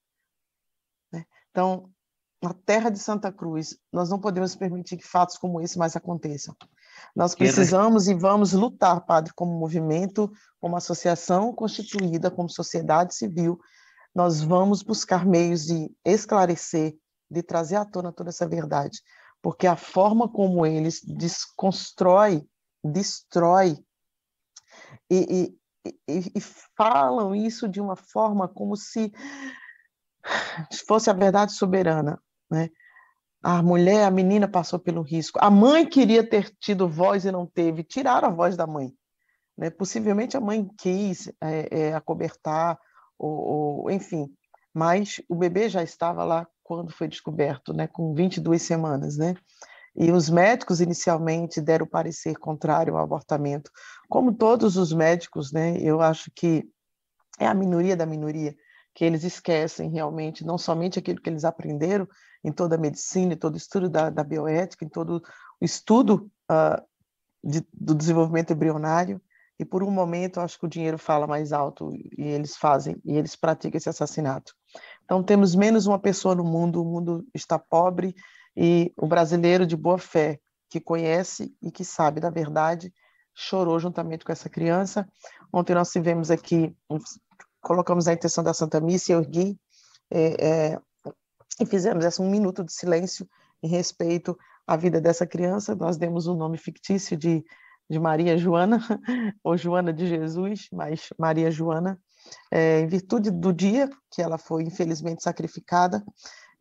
Né? 1.10 1.24
Então, 1.50 1.90
na 2.42 2.52
terra 2.52 2.90
de 2.90 2.98
Santa 2.98 3.32
Cruz, 3.32 3.78
nós 3.92 4.10
não 4.10 4.20
podemos 4.20 4.54
permitir 4.54 4.96
que 4.96 5.06
fatos 5.06 5.38
como 5.38 5.60
esse 5.60 5.78
mais 5.78 5.96
aconteçam. 5.96 6.54
Nós 7.14 7.34
precisamos 7.34 8.08
e 8.08 8.14
vamos 8.14 8.52
lutar, 8.52 9.00
Padre, 9.04 9.32
como 9.34 9.58
movimento, 9.58 10.32
como 10.60 10.76
associação 10.76 11.52
constituída, 11.52 12.30
como 12.30 12.48
sociedade 12.48 13.14
civil. 13.14 13.58
Nós 14.14 14.42
vamos 14.42 14.82
buscar 14.82 15.26
meios 15.26 15.66
de 15.66 15.90
esclarecer, 16.04 16.96
de 17.30 17.42
trazer 17.42 17.76
à 17.76 17.84
tona 17.84 18.12
toda 18.12 18.30
essa 18.30 18.46
verdade, 18.46 19.00
porque 19.40 19.66
a 19.66 19.76
forma 19.76 20.28
como 20.28 20.64
eles 20.64 21.00
desconstrói, 21.02 22.46
destrói 22.84 23.78
e, 25.10 25.56
e, 25.84 25.92
e, 26.08 26.32
e 26.36 26.40
falam 26.76 27.34
isso 27.34 27.68
de 27.68 27.80
uma 27.80 27.96
forma 27.96 28.48
como 28.48 28.76
se 28.76 29.12
fosse 30.86 31.10
a 31.10 31.14
verdade 31.14 31.52
soberana, 31.52 32.22
né? 32.50 32.70
A 33.42 33.60
mulher, 33.60 34.04
a 34.04 34.10
menina 34.10 34.46
passou 34.46 34.78
pelo 34.78 35.02
risco. 35.02 35.38
A 35.42 35.50
mãe 35.50 35.84
queria 35.84 36.22
ter 36.22 36.54
tido 36.60 36.88
voz 36.88 37.24
e 37.24 37.32
não 37.32 37.44
teve. 37.44 37.82
Tiraram 37.82 38.28
a 38.28 38.30
voz 38.30 38.56
da 38.56 38.66
mãe. 38.66 38.92
Né? 39.58 39.68
Possivelmente 39.68 40.36
a 40.36 40.40
mãe 40.40 40.68
quis 40.78 41.28
é, 41.40 41.68
é, 41.70 41.94
acobertar, 41.94 42.78
ou, 43.18 43.82
ou, 43.82 43.90
enfim. 43.90 44.28
Mas 44.72 45.20
o 45.28 45.34
bebê 45.34 45.68
já 45.68 45.82
estava 45.82 46.24
lá 46.24 46.46
quando 46.62 46.92
foi 46.92 47.08
descoberto, 47.08 47.72
né? 47.72 47.88
com 47.88 48.14
22 48.14 48.62
semanas. 48.62 49.16
Né? 49.16 49.34
E 49.96 50.12
os 50.12 50.30
médicos 50.30 50.80
inicialmente 50.80 51.60
deram 51.60 51.86
parecer 51.86 52.36
contrário 52.36 52.96
ao 52.96 53.02
abortamento. 53.02 53.72
Como 54.08 54.32
todos 54.32 54.76
os 54.76 54.92
médicos, 54.92 55.52
né? 55.52 55.76
eu 55.78 56.00
acho 56.00 56.30
que 56.34 56.64
é 57.40 57.46
a 57.46 57.54
minoria 57.54 57.96
da 57.96 58.06
minoria 58.06 58.54
que 58.94 59.04
eles 59.04 59.24
esquecem 59.24 59.90
realmente 59.90 60.44
não 60.44 60.58
somente 60.58 60.98
aquilo 60.98 61.20
que 61.20 61.30
eles 61.30 61.44
aprenderam 61.44 62.06
em 62.44 62.52
toda 62.52 62.76
a 62.76 62.78
medicina, 62.78 63.34
em 63.34 63.36
todo 63.36 63.54
o 63.54 63.58
estudo 63.58 63.88
da, 63.88 64.10
da 64.10 64.24
bioética, 64.24 64.84
em 64.84 64.88
todo 64.88 65.22
o 65.60 65.64
estudo 65.64 66.30
uh, 66.50 66.82
de, 67.42 67.66
do 67.72 67.94
desenvolvimento 67.94 68.52
embrionário, 68.52 69.20
e 69.58 69.64
por 69.64 69.82
um 69.82 69.90
momento 69.90 70.40
acho 70.40 70.58
que 70.58 70.66
o 70.66 70.68
dinheiro 70.68 70.98
fala 70.98 71.26
mais 71.26 71.52
alto 71.52 71.90
e 71.94 72.22
eles 72.22 72.56
fazem, 72.56 73.00
e 73.04 73.16
eles 73.16 73.36
praticam 73.36 73.78
esse 73.78 73.88
assassinato. 73.88 74.52
Então 75.04 75.22
temos 75.22 75.54
menos 75.54 75.86
uma 75.86 75.98
pessoa 75.98 76.34
no 76.34 76.44
mundo, 76.44 76.82
o 76.82 76.84
mundo 76.84 77.24
está 77.32 77.58
pobre, 77.58 78.14
e 78.56 78.92
o 78.96 79.06
brasileiro 79.06 79.64
de 79.64 79.76
boa 79.76 79.98
fé, 79.98 80.38
que 80.68 80.80
conhece 80.80 81.54
e 81.62 81.70
que 81.70 81.84
sabe 81.84 82.20
da 82.20 82.30
verdade, 82.30 82.92
chorou 83.34 83.78
juntamente 83.78 84.24
com 84.24 84.32
essa 84.32 84.48
criança. 84.48 85.08
Ontem 85.52 85.74
nós 85.74 85.90
tivemos 85.90 86.30
aqui 86.30 86.74
colocamos 87.62 88.08
a 88.08 88.12
intenção 88.12 88.44
da 88.44 88.52
Santa 88.52 88.80
Missa 88.80 89.12
eu 89.12 89.20
ergui 89.20 89.58
é, 90.10 90.46
é, 90.46 90.80
e 91.60 91.64
fizemos 91.64 92.04
essa 92.04 92.22
um 92.22 92.28
minuto 92.28 92.64
de 92.64 92.72
silêncio 92.72 93.26
em 93.62 93.68
respeito 93.68 94.36
à 94.66 94.76
vida 94.76 95.00
dessa 95.00 95.26
criança. 95.26 95.74
Nós 95.74 95.96
demos 95.96 96.26
o 96.26 96.34
um 96.34 96.36
nome 96.36 96.58
fictício 96.58 97.16
de, 97.16 97.44
de 97.88 97.98
Maria 97.98 98.36
Joana, 98.36 98.78
ou 99.42 99.56
Joana 99.56 99.92
de 99.92 100.06
Jesus, 100.06 100.68
mas 100.72 101.08
Maria 101.18 101.50
Joana, 101.50 101.98
é, 102.50 102.80
em 102.80 102.86
virtude 102.86 103.30
do 103.30 103.52
dia 103.52 103.88
que 104.10 104.20
ela 104.20 104.38
foi 104.38 104.64
infelizmente 104.64 105.22
sacrificada. 105.22 106.04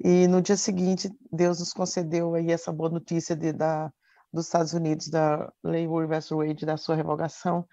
E 0.04 0.28
no 0.28 0.42
dia 0.42 0.58
seguinte, 0.58 1.12
Deus 1.32 1.60
nos 1.60 1.74
concedeu 1.74 2.34
aí 2.36 2.52
essa 2.52 2.72
boa 2.72 2.90
notícia 2.90 3.36
de, 3.36 3.52
da, 3.52 3.92
dos 4.32 4.46
Estados 4.46 4.74
Unidos, 4.74 5.10
da 5.10 5.52
lei 5.64 5.86
Roe 5.86 6.08
vs. 6.08 6.30
Wade, 6.30 6.66
da 6.66 6.78
sua 6.78 6.96
revogação. 6.96 7.68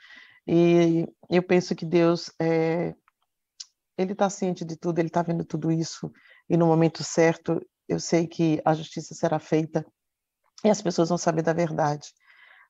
E 0.46 1.06
eu 1.30 1.42
penso 1.42 1.74
que 1.74 1.84
Deus 1.84 2.30
é, 2.40 2.94
ele 3.98 4.12
está 4.12 4.30
ciente 4.30 4.64
de 4.64 4.76
tudo, 4.76 5.00
ele 5.00 5.08
está 5.08 5.22
vendo 5.22 5.44
tudo 5.44 5.72
isso, 5.72 6.10
e 6.48 6.56
no 6.56 6.66
momento 6.66 7.02
certo, 7.02 7.60
eu 7.88 7.98
sei 7.98 8.28
que 8.28 8.62
a 8.64 8.72
justiça 8.72 9.14
será 9.14 9.40
feita 9.40 9.84
e 10.64 10.70
as 10.70 10.80
pessoas 10.80 11.08
vão 11.08 11.18
saber 11.18 11.42
da 11.42 11.52
verdade. 11.52 12.12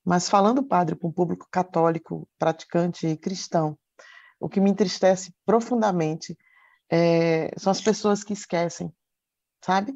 Mas 0.04 0.28
falando, 0.28 0.66
padre, 0.66 0.96
para 0.96 1.08
um 1.08 1.12
público 1.12 1.46
católico, 1.50 2.26
praticante 2.38 3.06
e 3.06 3.16
cristão, 3.16 3.78
o 4.40 4.48
que 4.48 4.60
me 4.60 4.70
entristece 4.70 5.34
profundamente 5.44 6.36
é, 6.90 7.50
são 7.58 7.70
as 7.70 7.80
pessoas 7.80 8.24
que 8.24 8.32
esquecem, 8.32 8.90
sabe? 9.62 9.92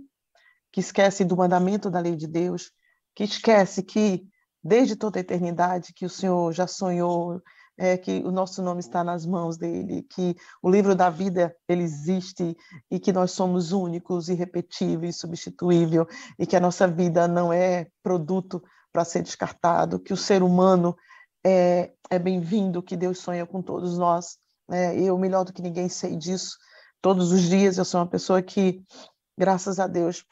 Que 0.71 0.81
esquecem 0.81 1.27
do 1.27 1.37
mandamento 1.37 1.91
da 1.91 2.01
lei 2.01 2.17
de 2.17 2.27
Deus, 2.27 2.71
que 3.15 3.25
esquece 3.25 3.83
que 3.83 4.27
desde 4.63 4.97
toda 4.97 5.19
a 5.19 5.23
eternidade 5.23 5.95
que 5.95 6.05
o 6.05 6.11
Senhor 6.11 6.53
já 6.53 6.67
sonhou 6.67 7.41
é, 7.79 7.97
que 7.97 8.23
o 8.25 8.31
nosso 8.31 8.63
nome 8.63 8.81
está 8.81 9.03
nas 9.03 9.25
mãos 9.25 9.57
dele, 9.57 10.03
que 10.03 10.37
o 10.63 10.71
livro 10.71 10.95
da 10.95 11.11
vida 11.11 11.55
ele 11.69 11.83
existe 11.83 12.57
e 12.91 13.01
que 13.01 13.13
nós 13.13 13.33
somos 13.33 13.73
únicos, 13.73 14.29
irrepetíveis, 14.29 15.17
substituível 15.19 16.07
e 16.39 16.47
que 16.47 16.57
a 16.57 16.61
nossa 16.61 16.87
vida 16.87 17.27
não 17.27 17.53
é 17.53 17.87
produto 18.03 18.63
para 18.93 19.05
ser 19.05 19.23
descartado, 19.23 19.99
que 19.99 20.13
o 20.13 20.17
ser 20.17 20.43
humano 20.43 20.95
é, 21.45 21.93
é 22.11 22.19
bem-vindo, 22.19 22.83
que 22.83 22.97
Deus 22.97 23.19
sonha 23.19 23.47
com 23.47 23.63
todos 23.63 23.97
nós. 23.97 24.37
Né? 24.69 24.99
Eu, 25.01 25.19
melhor 25.19 25.45
do 25.45 25.53
que 25.53 25.63
ninguém, 25.63 25.89
sei 25.89 26.17
disso. 26.17 26.57
Todos 27.01 27.33
os 27.33 27.43
dias 27.43 27.79
eu 27.79 27.85
sou 27.85 28.01
uma 28.01 28.07
pessoa 28.07 28.41
que, 28.43 28.83
graças 29.37 29.81
a 29.81 29.87
Deus, 29.87 30.25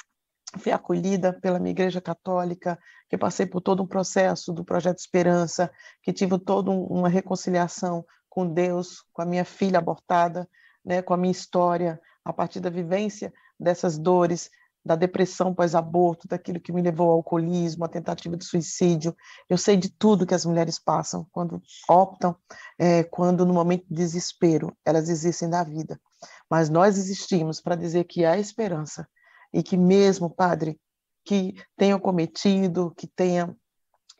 fui 0.59 0.73
acolhida 0.73 1.33
pela 1.33 1.59
minha 1.59 1.71
igreja 1.71 2.01
católica, 2.01 2.79
que 3.09 3.17
passei 3.17 3.47
por 3.47 3.61
todo 3.61 3.83
um 3.83 3.87
processo 3.87 4.53
do 4.53 4.65
projeto 4.65 4.99
Esperança, 4.99 5.71
que 6.03 6.13
tive 6.13 6.39
toda 6.39 6.71
uma 6.71 7.09
reconciliação 7.09 8.05
com 8.29 8.47
Deus, 8.47 9.05
com 9.13 9.23
a 9.23 9.27
minha 9.27 9.45
filha 9.45 9.79
abortada, 9.79 10.49
né, 10.85 11.03
com 11.03 11.15
a 11.15 11.17
minha 11.17 11.33
história, 11.33 12.01
a 12.25 12.33
partir 12.33 12.61
da 12.61 12.71
vivência 12.71 13.33
dessas 13.59 13.99
dores, 13.99 14.51
da 14.85 14.97
depressão 14.97 15.55
pós-aborto, 15.55 16.27
daquilo 16.27 16.61
que 16.61 16.73
me 16.73 16.81
levou 16.81 17.11
ao 17.11 17.17
alcoolismo, 17.17 17.85
à 17.85 17.89
tentativa 17.89 18.37
de 18.37 18.45
suicídio. 18.45 19.15
Eu 19.49 19.59
sei 19.59 19.77
de 19.77 19.91
tudo 19.91 20.27
que 20.27 20.35
as 20.35 20.47
mulheres 20.47 20.79
passam 20.79 21.27
quando 21.31 21.61
optam, 21.89 22.35
é, 22.79 23.05
quando 23.05 23.45
no 23.45 23.53
momento 23.53 23.85
de 23.89 23.95
desespero 23.95 24.75
elas 24.85 25.09
existem 25.09 25.51
da 25.51 25.63
vida. 25.63 26.01
Mas 26.49 26.71
nós 26.71 26.97
existimos 26.97 27.61
para 27.61 27.77
dizer 27.77 28.05
que 28.05 28.25
há 28.25 28.39
esperança, 28.39 29.07
e 29.53 29.63
que 29.63 29.77
mesmo, 29.77 30.31
Padre, 30.31 30.79
que 31.25 31.55
tenham 31.77 31.99
cometido, 31.99 32.93
que 32.97 33.07
tenha 33.07 33.55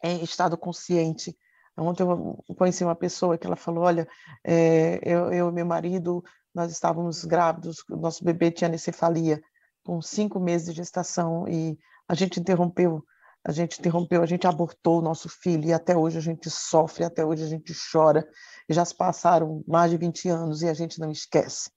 é, 0.03 0.15
estado 0.15 0.57
consciente. 0.57 1.37
Ontem 1.77 2.03
eu 2.03 2.55
conheci 2.57 2.85
uma 2.85 2.97
pessoa 2.97 3.39
que 3.39 3.47
ela 3.47 3.57
falou, 3.57 3.85
olha, 3.85 4.07
é, 4.45 5.01
eu, 5.03 5.33
eu 5.33 5.49
e 5.49 5.53
meu 5.53 5.65
marido, 5.65 6.23
nós 6.55 6.71
estávamos 6.71 7.25
grávidos, 7.25 7.83
nosso 7.89 8.25
bebê 8.25 8.51
tinha 8.51 8.69
anencefalia, 8.69 9.41
com 9.83 10.01
cinco 10.03 10.39
meses 10.39 10.67
de 10.67 10.75
gestação, 10.75 11.49
e 11.49 11.79
a 12.07 12.15
gente 12.15 12.39
interrompeu, 12.39 13.03
a 13.47 13.53
gente 13.53 13.81
interrompeu, 13.81 14.23
a 14.23 14.27
gente 14.27 14.47
abortou 14.47 14.99
o 14.99 15.03
nosso 15.03 15.29
filho, 15.29 15.69
e 15.69 15.73
até 15.73 15.97
hoje 15.97 16.19
a 16.19 16.21
gente 16.21 16.51
sofre, 16.51 17.05
até 17.05 17.25
hoje 17.25 17.45
a 17.45 17.49
gente 17.49 17.73
chora, 17.91 18.29
e 18.69 18.75
já 18.75 18.85
se 18.85 18.95
passaram 18.95 19.65
mais 19.67 19.91
de 19.91 19.97
20 19.97 20.29
anos 20.29 20.63
e 20.63 20.69
a 20.69 20.75
gente 20.75 21.01
não 21.01 21.11
esquece, 21.11 21.71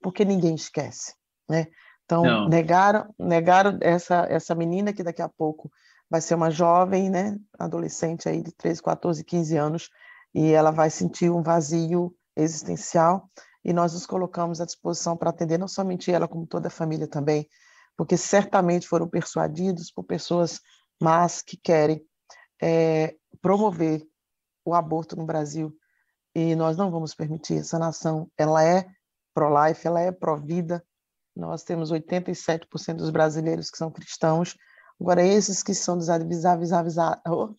porque 0.00 0.24
ninguém 0.24 0.54
esquece, 0.54 1.14
né? 1.48 1.66
Então, 2.10 2.24
Não. 2.24 2.48
negaram, 2.48 3.14
negaram 3.16 3.78
essa, 3.80 4.26
essa 4.28 4.52
menina 4.52 4.92
que 4.92 5.04
daqui 5.04 5.22
a 5.22 5.28
pouco 5.28 5.70
vai 6.10 6.20
ser 6.20 6.34
uma 6.34 6.50
jovem, 6.50 7.08
né, 7.08 7.38
adolescente 7.56 8.28
aí 8.28 8.42
de 8.42 8.50
13, 8.50 8.82
14, 8.82 9.22
15 9.22 9.56
anos, 9.56 9.88
e 10.34 10.50
ela 10.50 10.72
vai 10.72 10.90
sentir 10.90 11.30
um 11.30 11.40
vazio 11.40 12.12
existencial, 12.34 13.30
e 13.64 13.72
nós 13.72 13.92
nos 13.92 14.06
colocamos 14.06 14.60
à 14.60 14.64
disposição 14.64 15.16
para 15.16 15.30
atender 15.30 15.56
não 15.56 15.68
somente 15.68 16.10
ela, 16.10 16.26
como 16.26 16.48
toda 16.48 16.66
a 16.66 16.70
família 16.70 17.06
também, 17.06 17.48
porque 17.96 18.16
certamente 18.16 18.88
foram 18.88 19.06
persuadidos 19.06 19.92
por 19.92 20.02
pessoas 20.02 20.60
más 21.00 21.42
que 21.42 21.56
querem 21.56 22.04
é, 22.60 23.14
promover 23.40 24.02
o 24.64 24.74
aborto 24.74 25.14
no 25.14 25.24
Brasil, 25.24 25.72
e 26.34 26.56
nós 26.56 26.76
não 26.76 26.90
vamos 26.90 27.14
permitir. 27.14 27.58
Essa 27.58 27.78
nação, 27.78 28.28
ela 28.36 28.64
é 28.64 28.84
pró-life, 29.32 29.86
ela 29.86 30.00
é 30.00 30.10
pró-vida, 30.10 30.84
nós 31.34 31.62
temos 31.62 31.92
87% 31.92 32.96
dos 32.96 33.10
brasileiros 33.10 33.70
que 33.70 33.78
são 33.78 33.90
cristãos. 33.90 34.56
Agora, 35.00 35.22
esses 35.22 35.62
que 35.62 35.74
são 35.74 35.96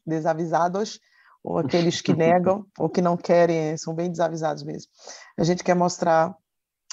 desavisados, 0.05 0.99
ou 1.43 1.57
aqueles 1.57 2.01
que 2.01 2.13
negam, 2.15 2.65
ou 2.77 2.89
que 2.89 3.01
não 3.01 3.17
querem, 3.17 3.75
são 3.77 3.95
bem 3.95 4.11
desavisados 4.11 4.63
mesmo. 4.63 4.91
A 5.37 5.43
gente 5.43 5.63
quer 5.63 5.75
mostrar 5.75 6.35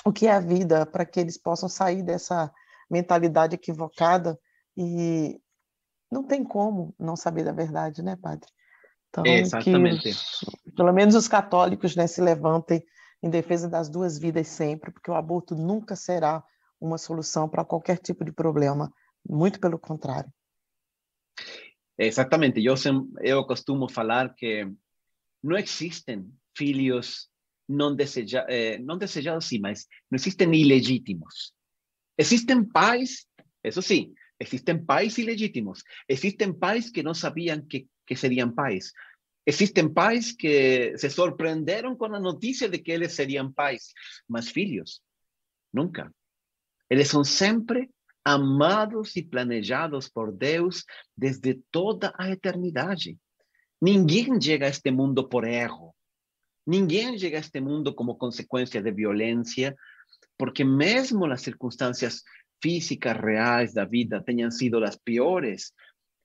o 0.05 0.12
que 0.12 0.27
é 0.27 0.33
a 0.33 0.41
vida 0.41 0.87
para 0.87 1.05
que 1.05 1.21
eles 1.21 1.37
possam 1.37 1.69
sair 1.69 2.03
dessa 2.03 2.51
mentalidade 2.91 3.55
equivocada 3.55 4.38
e 4.77 5.41
não 6.11 6.23
tem 6.23 6.43
como 6.43 6.95
não 6.99 7.17
saber 7.17 7.45
da 7.45 7.53
verdade, 7.53 8.03
né, 8.03 8.17
padre? 8.17 8.49
Então, 9.11 9.27
Exatamente. 9.27 10.14
Que, 10.14 10.73
pelo 10.73 10.93
menos 10.93 11.14
os 11.14 11.29
católicos 11.29 11.97
né, 11.97 12.07
se 12.07 12.21
levantem 12.21 12.83
em 13.23 13.29
defesa 13.29 13.69
das 13.69 13.88
duas 13.88 14.19
vidas 14.19 14.49
sempre, 14.49 14.91
porque 14.93 15.11
o 15.11 15.14
aborto 15.14 15.55
nunca 15.55 15.97
será 15.97 16.43
uma 16.81 16.99
solução 16.99 17.49
para 17.49 17.64
qualquer 17.64 17.99
tipo 17.99 18.25
de 18.25 18.33
problema, 18.33 18.93
muito 19.29 19.61
pelo 19.61 19.79
contrário. 19.79 20.33
Exatamente, 21.99 22.64
eu, 22.64 22.75
eu 23.21 23.45
costumo 23.45 23.91
falar 23.91 24.35
que 24.35 24.71
não 25.43 25.57
existem 25.57 26.33
filhos 26.57 27.29
não, 27.69 27.95
deseja, 27.95 28.47
eh, 28.49 28.79
não 28.79 28.97
desejados, 28.97 29.47
sim, 29.47 29.59
mas 29.59 29.87
não 30.11 30.17
existem 30.17 30.55
ilegítimos. 30.55 31.53
Existem 32.17 32.64
pais, 32.64 33.27
isso 33.62 33.83
sim, 33.83 34.14
existem 34.41 34.83
pais 34.85 35.19
ilegítimos. 35.19 35.83
Existem 36.09 36.53
pais 36.53 36.91
que 36.91 37.03
não 37.03 37.14
sabiam 37.14 37.61
que, 37.61 37.87
que 38.07 38.17
seriam 38.17 38.53
pais. 38.53 38.93
Existem 39.47 39.93
pais 39.93 40.33
que 40.33 40.97
se 40.97 41.11
surpreenderam 41.11 41.97
com 41.97 42.07
a 42.07 42.21
notícia 42.21 42.69
de 42.69 42.79
que 42.79 42.93
eles 42.93 43.12
seriam 43.12 43.53
pais, 43.53 43.93
mas 44.29 44.49
filhos, 44.49 45.01
nunca. 45.73 46.12
Eles 46.90 47.09
são 47.09 47.22
sempre 47.22 47.90
amados 48.24 49.16
e 49.16 49.22
planejados 49.22 50.09
por 50.09 50.33
Deus 50.33 50.85
desde 51.16 51.61
toda 51.70 52.12
a 52.18 52.31
eternidade. 52.31 53.16
Ninguém 53.81 54.40
chega 54.40 54.66
a 54.66 54.68
este 54.68 54.90
mundo 54.90 55.29
por 55.29 55.46
erro. 55.46 55.94
Ninguém 56.66 57.18
chega 57.18 57.38
a 57.38 57.40
este 57.40 57.61
mundo 57.61 57.94
como 57.94 58.16
consequência 58.16 58.83
de 58.83 58.90
violência, 58.90 59.74
porque 60.37 60.64
mesmo 60.64 61.24
as 61.27 61.42
circunstâncias 61.42 62.22
físicas 62.62 63.16
reais 63.16 63.72
da 63.72 63.85
vida 63.85 64.22
tenham 64.22 64.51
sido 64.51 64.83
as 64.85 64.96
piores, 64.96 65.72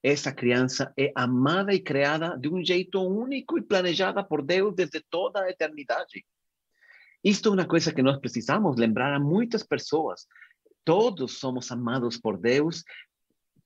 essa 0.04 0.34
criança 0.34 0.92
é 0.98 1.14
amada 1.16 1.74
e 1.74 1.80
criada 1.80 2.38
de 2.38 2.50
um 2.50 2.64
jeito 2.64 3.02
único 3.02 3.58
e 3.58 3.62
planejada 3.62 4.22
por 4.22 4.44
Deus 4.44 4.76
desde 4.76 5.02
toda 5.10 5.42
a 5.42 5.50
eternidade. 5.50 6.26
Isto 7.24 7.50
é 7.50 7.52
uma 7.54 7.66
coisa 7.66 7.94
que 7.94 8.04
nós 8.04 8.20
precisamos 8.20 8.76
lembrar 8.76 9.14
a 9.14 9.20
muitas 9.20 9.64
pessoas. 9.64 10.28
Todos 10.84 11.40
somos 11.40 11.72
amados 11.72 12.18
por 12.18 12.38
Deus, 12.38 12.84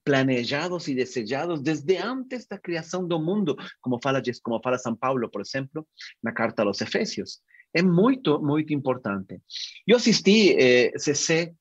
planejados 0.03 0.87
e 0.87 0.95
desejados 0.95 1.61
desde 1.61 1.97
antes 1.97 2.47
da 2.47 2.57
criação 2.57 3.05
do 3.07 3.19
mundo, 3.19 3.57
como 3.81 3.99
fala 4.01 4.21
como 4.41 4.61
fala 4.63 4.77
São 4.77 4.95
Paulo, 4.95 5.29
por 5.29 5.41
exemplo, 5.41 5.85
na 6.23 6.31
carta 6.31 6.63
aos 6.63 6.79
Efésios. 6.81 7.41
É 7.73 7.81
muito, 7.81 8.41
muito 8.41 8.73
importante. 8.73 9.41
Eu 9.85 9.97
assisti, 9.97 10.55
eh, 10.57 10.97
CC, 10.97 11.53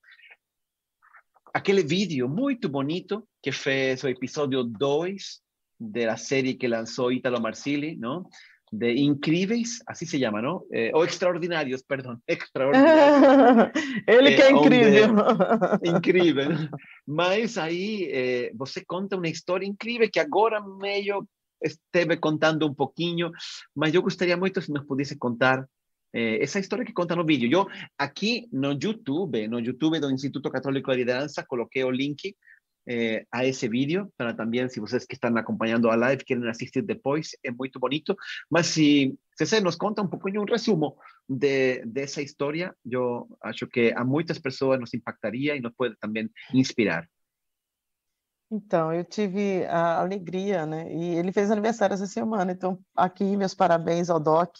aquele 1.52 1.82
vídeo 1.82 2.28
muito 2.28 2.68
bonito 2.68 3.26
que 3.42 3.50
fez 3.50 4.04
o 4.04 4.08
episódio 4.08 4.62
2 4.62 5.40
da 5.80 6.16
série 6.16 6.54
que 6.54 6.68
lançou 6.68 7.10
Italo 7.10 7.40
Marsili, 7.40 7.96
não? 7.96 8.28
De 8.72 8.94
incríveis, 9.00 9.78
assim 9.86 10.06
se 10.06 10.18
chama, 10.18 10.42
não? 10.42 10.64
Eh, 10.72 10.90
ou 10.94 11.04
extraordinários, 11.04 11.82
perdão, 11.82 12.18
extraordinários. 12.26 13.72
Ele 14.06 14.34
que 14.34 14.42
é 14.42 14.50
incrível. 14.50 15.14
Incrível. 15.84 16.48
Mas 17.06 17.56
aí 17.56 18.08
eh, 18.10 18.52
você 18.58 18.84
conta 18.84 19.16
uma 19.16 19.28
história 19.28 19.66
incrível 19.66 20.10
que 20.10 20.18
agora 20.18 20.60
meio 20.60 21.26
esteve 21.62 22.16
contando 22.16 22.66
um 22.66 22.74
pouquinho, 22.74 23.30
mas 23.74 23.94
eu 23.94 24.02
gostaria 24.02 24.36
muito 24.36 24.60
se 24.60 24.70
nos 24.72 24.84
pudesse 24.84 25.16
contar 25.16 25.64
eh, 26.12 26.42
essa 26.42 26.58
história 26.58 26.84
que 26.84 26.92
conta 26.92 27.14
no 27.14 27.24
vídeo. 27.24 27.48
Eu 27.50 27.66
aqui 27.96 28.48
no 28.52 28.72
YouTube, 28.72 29.46
no 29.48 29.60
YouTube 29.60 30.00
do 30.00 30.10
Instituto 30.10 30.50
Católico 30.50 30.90
de 30.90 30.98
Liderança, 30.98 31.44
coloquei 31.46 31.84
o 31.84 31.90
link 31.90 32.34
eh, 32.88 33.26
a 33.32 33.44
esse 33.44 33.68
vídeo, 33.68 34.12
para 34.16 34.32
também, 34.34 34.68
se 34.68 34.80
vocês 34.80 35.04
que 35.04 35.14
estão 35.14 35.36
acompanhando 35.36 35.90
a 35.90 35.96
live 35.96 36.24
querem 36.24 36.48
assistir 36.48 36.82
depois, 36.82 37.30
é 37.44 37.50
muito 37.50 37.80
bonito. 37.80 38.16
Mas 38.50 38.66
se 38.66 39.18
você 39.38 39.60
nos 39.60 39.76
conta 39.76 40.02
um 40.02 40.08
pouquinho, 40.08 40.42
um 40.42 40.44
resumo 40.44 40.96
de, 41.28 41.84
dessa 41.84 42.22
história, 42.22 42.74
eu 42.90 43.28
acho 43.42 43.66
que 43.66 43.92
a 43.96 44.04
muitas 44.04 44.38
pessoas 44.38 44.78
nos 44.78 44.94
impactaria 44.94 45.56
e 45.56 45.60
nos 45.60 45.72
pode 45.74 45.96
também 46.00 46.30
inspirar. 46.54 47.08
Então, 48.50 48.92
eu 48.92 49.04
tive 49.04 49.64
a 49.66 49.98
alegria, 50.00 50.64
né? 50.64 50.92
E 50.92 51.16
ele 51.16 51.32
fez 51.32 51.50
aniversário 51.50 51.94
essa 51.94 52.06
semana, 52.06 52.52
então 52.52 52.78
aqui 52.94 53.36
meus 53.36 53.54
parabéns 53.54 54.08
ao 54.08 54.20
Doc. 54.20 54.54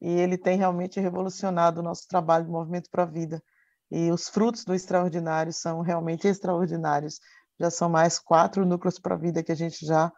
E 0.00 0.08
ele 0.08 0.38
tem 0.38 0.56
realmente 0.56 1.00
revolucionado 1.00 1.80
o 1.80 1.82
nosso 1.82 2.06
trabalho 2.08 2.46
do 2.46 2.52
Movimento 2.52 2.88
para 2.90 3.02
a 3.02 3.06
Vida. 3.06 3.42
E 3.90 4.10
os 4.10 4.28
frutos 4.28 4.64
do 4.64 4.74
extraordinário 4.74 5.52
são 5.52 5.80
realmente 5.80 6.28
extraordinários 6.28 7.20
já 7.58 7.70
são 7.70 7.88
mais 7.88 8.18
quatro 8.18 8.64
núcleos 8.64 8.98
para 8.98 9.14
a 9.14 9.18
vida 9.18 9.42
que 9.42 9.52
a 9.52 9.56
gente 9.56 9.84
já 9.84 10.12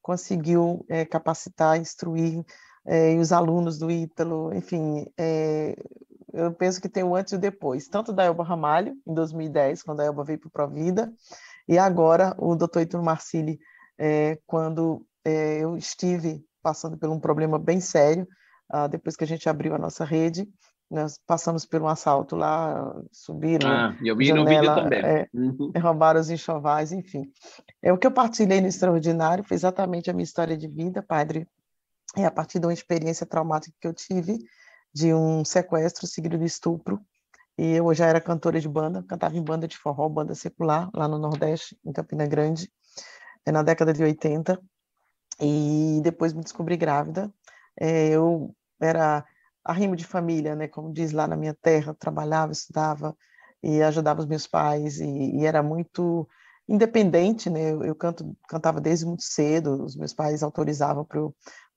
conseguiu 0.00 0.84
é, 0.88 1.04
capacitar, 1.04 1.78
instruir, 1.78 2.44
é, 2.86 3.14
e 3.14 3.18
os 3.18 3.32
alunos 3.32 3.78
do 3.78 3.90
Ítalo, 3.90 4.54
enfim, 4.54 5.04
é, 5.18 5.76
eu 6.32 6.52
penso 6.52 6.80
que 6.80 6.88
tem 6.88 7.02
o 7.02 7.16
antes 7.16 7.32
e 7.32 7.36
o 7.36 7.40
depois, 7.40 7.88
tanto 7.88 8.12
da 8.12 8.24
Elba 8.24 8.44
Ramalho, 8.44 8.94
em 9.06 9.12
2010, 9.12 9.82
quando 9.82 10.00
a 10.00 10.04
Elba 10.04 10.22
veio 10.22 10.38
para 10.38 10.48
o 10.48 10.50
Provida, 10.50 11.12
e 11.68 11.76
agora 11.76 12.34
o 12.38 12.54
doutor 12.54 12.82
Ítalo 12.82 13.02
Marcili, 13.02 13.58
quando 14.46 15.04
eu 15.24 15.76
estive 15.76 16.44
passando 16.62 16.96
por 16.96 17.08
um 17.08 17.18
problema 17.18 17.58
bem 17.58 17.80
sério, 17.80 18.28
ah, 18.68 18.86
depois 18.86 19.16
que 19.16 19.24
a 19.24 19.26
gente 19.26 19.48
abriu 19.48 19.74
a 19.74 19.78
nossa 19.78 20.04
rede, 20.04 20.48
nós 20.90 21.18
passamos 21.26 21.66
por 21.66 21.82
um 21.82 21.88
assalto 21.88 22.36
lá, 22.36 22.94
subiram. 23.10 23.68
Ah, 23.68 23.96
eu 24.02 24.16
vi 24.16 24.26
janela, 24.26 24.44
no 24.44 24.50
vídeo 24.50 24.74
também. 24.74 25.00
É, 25.00 25.28
uhum. 25.34 25.72
Roubaram 25.76 26.20
os 26.20 26.30
enxovais, 26.30 26.92
enfim. 26.92 27.22
É 27.82 27.92
o 27.92 27.98
que 27.98 28.06
eu 28.06 28.12
partilhei 28.12 28.60
no 28.60 28.68
Extraordinário, 28.68 29.44
foi 29.44 29.56
exatamente 29.56 30.10
a 30.10 30.12
minha 30.12 30.24
história 30.24 30.56
de 30.56 30.68
vida, 30.68 31.02
padre. 31.02 31.48
É 32.16 32.24
a 32.24 32.30
partir 32.30 32.60
de 32.60 32.66
uma 32.66 32.72
experiência 32.72 33.26
traumática 33.26 33.76
que 33.80 33.88
eu 33.88 33.92
tive, 33.92 34.38
de 34.94 35.12
um 35.12 35.44
sequestro 35.44 36.06
seguido 36.06 36.38
de 36.38 36.44
estupro. 36.44 37.00
E 37.58 37.72
eu 37.72 37.92
já 37.92 38.06
era 38.06 38.20
cantora 38.20 38.60
de 38.60 38.68
banda, 38.68 39.02
cantava 39.02 39.36
em 39.36 39.42
banda 39.42 39.66
de 39.66 39.76
forró, 39.76 40.08
banda 40.08 40.34
secular, 40.34 40.88
lá 40.94 41.08
no 41.08 41.18
Nordeste, 41.18 41.76
em 41.84 41.92
Campina 41.92 42.26
Grande, 42.26 42.70
é 43.44 43.50
na 43.50 43.62
década 43.62 43.92
de 43.92 44.02
80. 44.02 44.60
E 45.40 46.00
depois 46.02 46.32
me 46.32 46.42
descobri 46.42 46.76
grávida. 46.76 47.32
É, 47.78 48.08
eu 48.08 48.54
era 48.80 49.24
arrimo 49.66 49.96
de 49.96 50.04
família, 50.06 50.54
né? 50.54 50.68
Como 50.68 50.92
diz 50.92 51.12
lá 51.12 51.26
na 51.26 51.36
minha 51.36 51.54
terra, 51.54 51.94
trabalhava, 51.98 52.52
estudava 52.52 53.16
e 53.62 53.82
ajudava 53.82 54.20
os 54.20 54.26
meus 54.26 54.46
pais 54.46 55.00
e, 55.00 55.36
e 55.38 55.46
era 55.46 55.62
muito 55.62 56.28
independente, 56.68 57.50
né? 57.50 57.72
Eu, 57.72 57.84
eu, 57.84 57.94
canto, 57.94 58.36
cantava 58.48 58.80
desde 58.80 59.06
muito 59.06 59.22
cedo, 59.22 59.84
os 59.84 59.96
meus 59.96 60.12
pais 60.14 60.42
autorizavam 60.42 61.04
para 61.04 61.20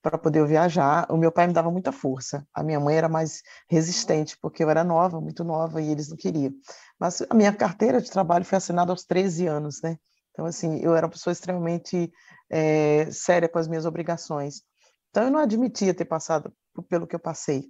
para 0.02 0.18
poder 0.18 0.46
viajar. 0.48 1.06
O 1.10 1.18
meu 1.18 1.32
pai 1.32 1.48
me 1.48 1.54
dava 1.54 1.72
muita 1.72 1.92
força. 1.92 2.46
A 2.54 2.64
minha 2.64 2.80
mãe 2.80 2.96
era 2.96 3.10
mais 3.10 3.42
resistente, 3.70 4.38
porque 4.42 4.64
eu 4.64 4.70
era 4.70 4.84
nova, 4.84 5.20
muito 5.20 5.44
nova, 5.44 5.82
e 5.82 5.90
eles 5.90 6.10
não 6.10 6.18
queriam. 6.18 6.54
Mas 7.00 7.22
a 7.30 7.34
minha 7.34 7.54
carteira 7.54 8.02
de 8.02 8.10
trabalho 8.10 8.46
foi 8.46 8.58
assinada 8.58 8.92
aos 8.92 9.04
13 9.06 9.48
anos, 9.48 9.82
né? 9.84 9.98
Então, 10.32 10.46
assim, 10.46 10.80
eu 10.80 10.96
era 10.96 11.06
uma 11.06 11.12
pessoa 11.12 11.34
extremamente 11.34 12.12
é, 12.50 13.10
séria 13.12 13.50
com 13.50 13.60
as 13.60 13.68
minhas 13.68 13.86
obrigações. 13.86 14.62
Então, 15.10 15.24
eu 15.24 15.32
não 15.32 15.40
admitia 15.40 15.94
ter 15.94 16.06
passado 16.06 16.54
pelo 16.88 17.08
que 17.08 17.16
eu 17.16 17.20
passei. 17.20 17.70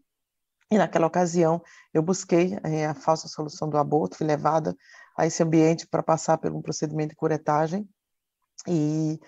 E 0.72 0.78
naquela 0.78 1.08
ocasião, 1.08 1.62
eu 1.94 2.02
busquei 2.02 2.58
é, 2.64 2.86
a 2.86 2.94
falsa 2.94 3.28
solução 3.28 3.70
do 3.70 3.78
aborto, 3.78 4.18
fui 4.18 4.28
levada 4.28 4.76
a 5.18 5.26
esse 5.26 5.42
ambiente 5.42 5.88
para 5.88 6.04
passar 6.04 6.38
por 6.38 6.52
um 6.52 6.62
procedimento 6.62 7.10
de 7.10 7.16
curetagem. 7.16 7.90
E 8.68 9.20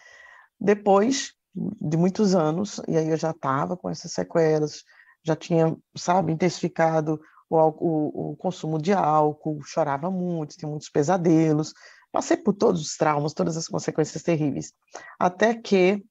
depois 0.60 1.34
de 1.54 1.98
muitos 1.98 2.36
anos, 2.36 2.80
e 2.88 2.96
aí 2.96 3.10
eu 3.10 3.18
já 3.18 3.32
estava 3.32 3.76
com 3.76 3.90
essas 3.90 4.12
sequelas, 4.12 4.84
já 5.24 5.36
tinha, 5.36 5.76
sabe, 5.96 6.32
intensificado 6.32 7.20
o, 7.50 7.58
o, 7.58 8.32
o, 8.32 8.36
consumo 8.38 8.82
de 8.82 8.94
álcool, 8.94 9.62
chorava 9.64 10.10
muito, 10.10 10.56
tinha 10.56 10.70
muitos 10.70 10.90
pesadelos, 10.90 11.74
passei 12.12 12.38
por 12.38 12.54
todos 12.54 12.82
os 12.82 12.96
traumas, 12.96 13.34
todas 13.34 13.58
as 13.58 13.68
consequências 13.68 14.24
terríveis, 14.24 14.74
até 15.20 15.54
que 15.54 16.04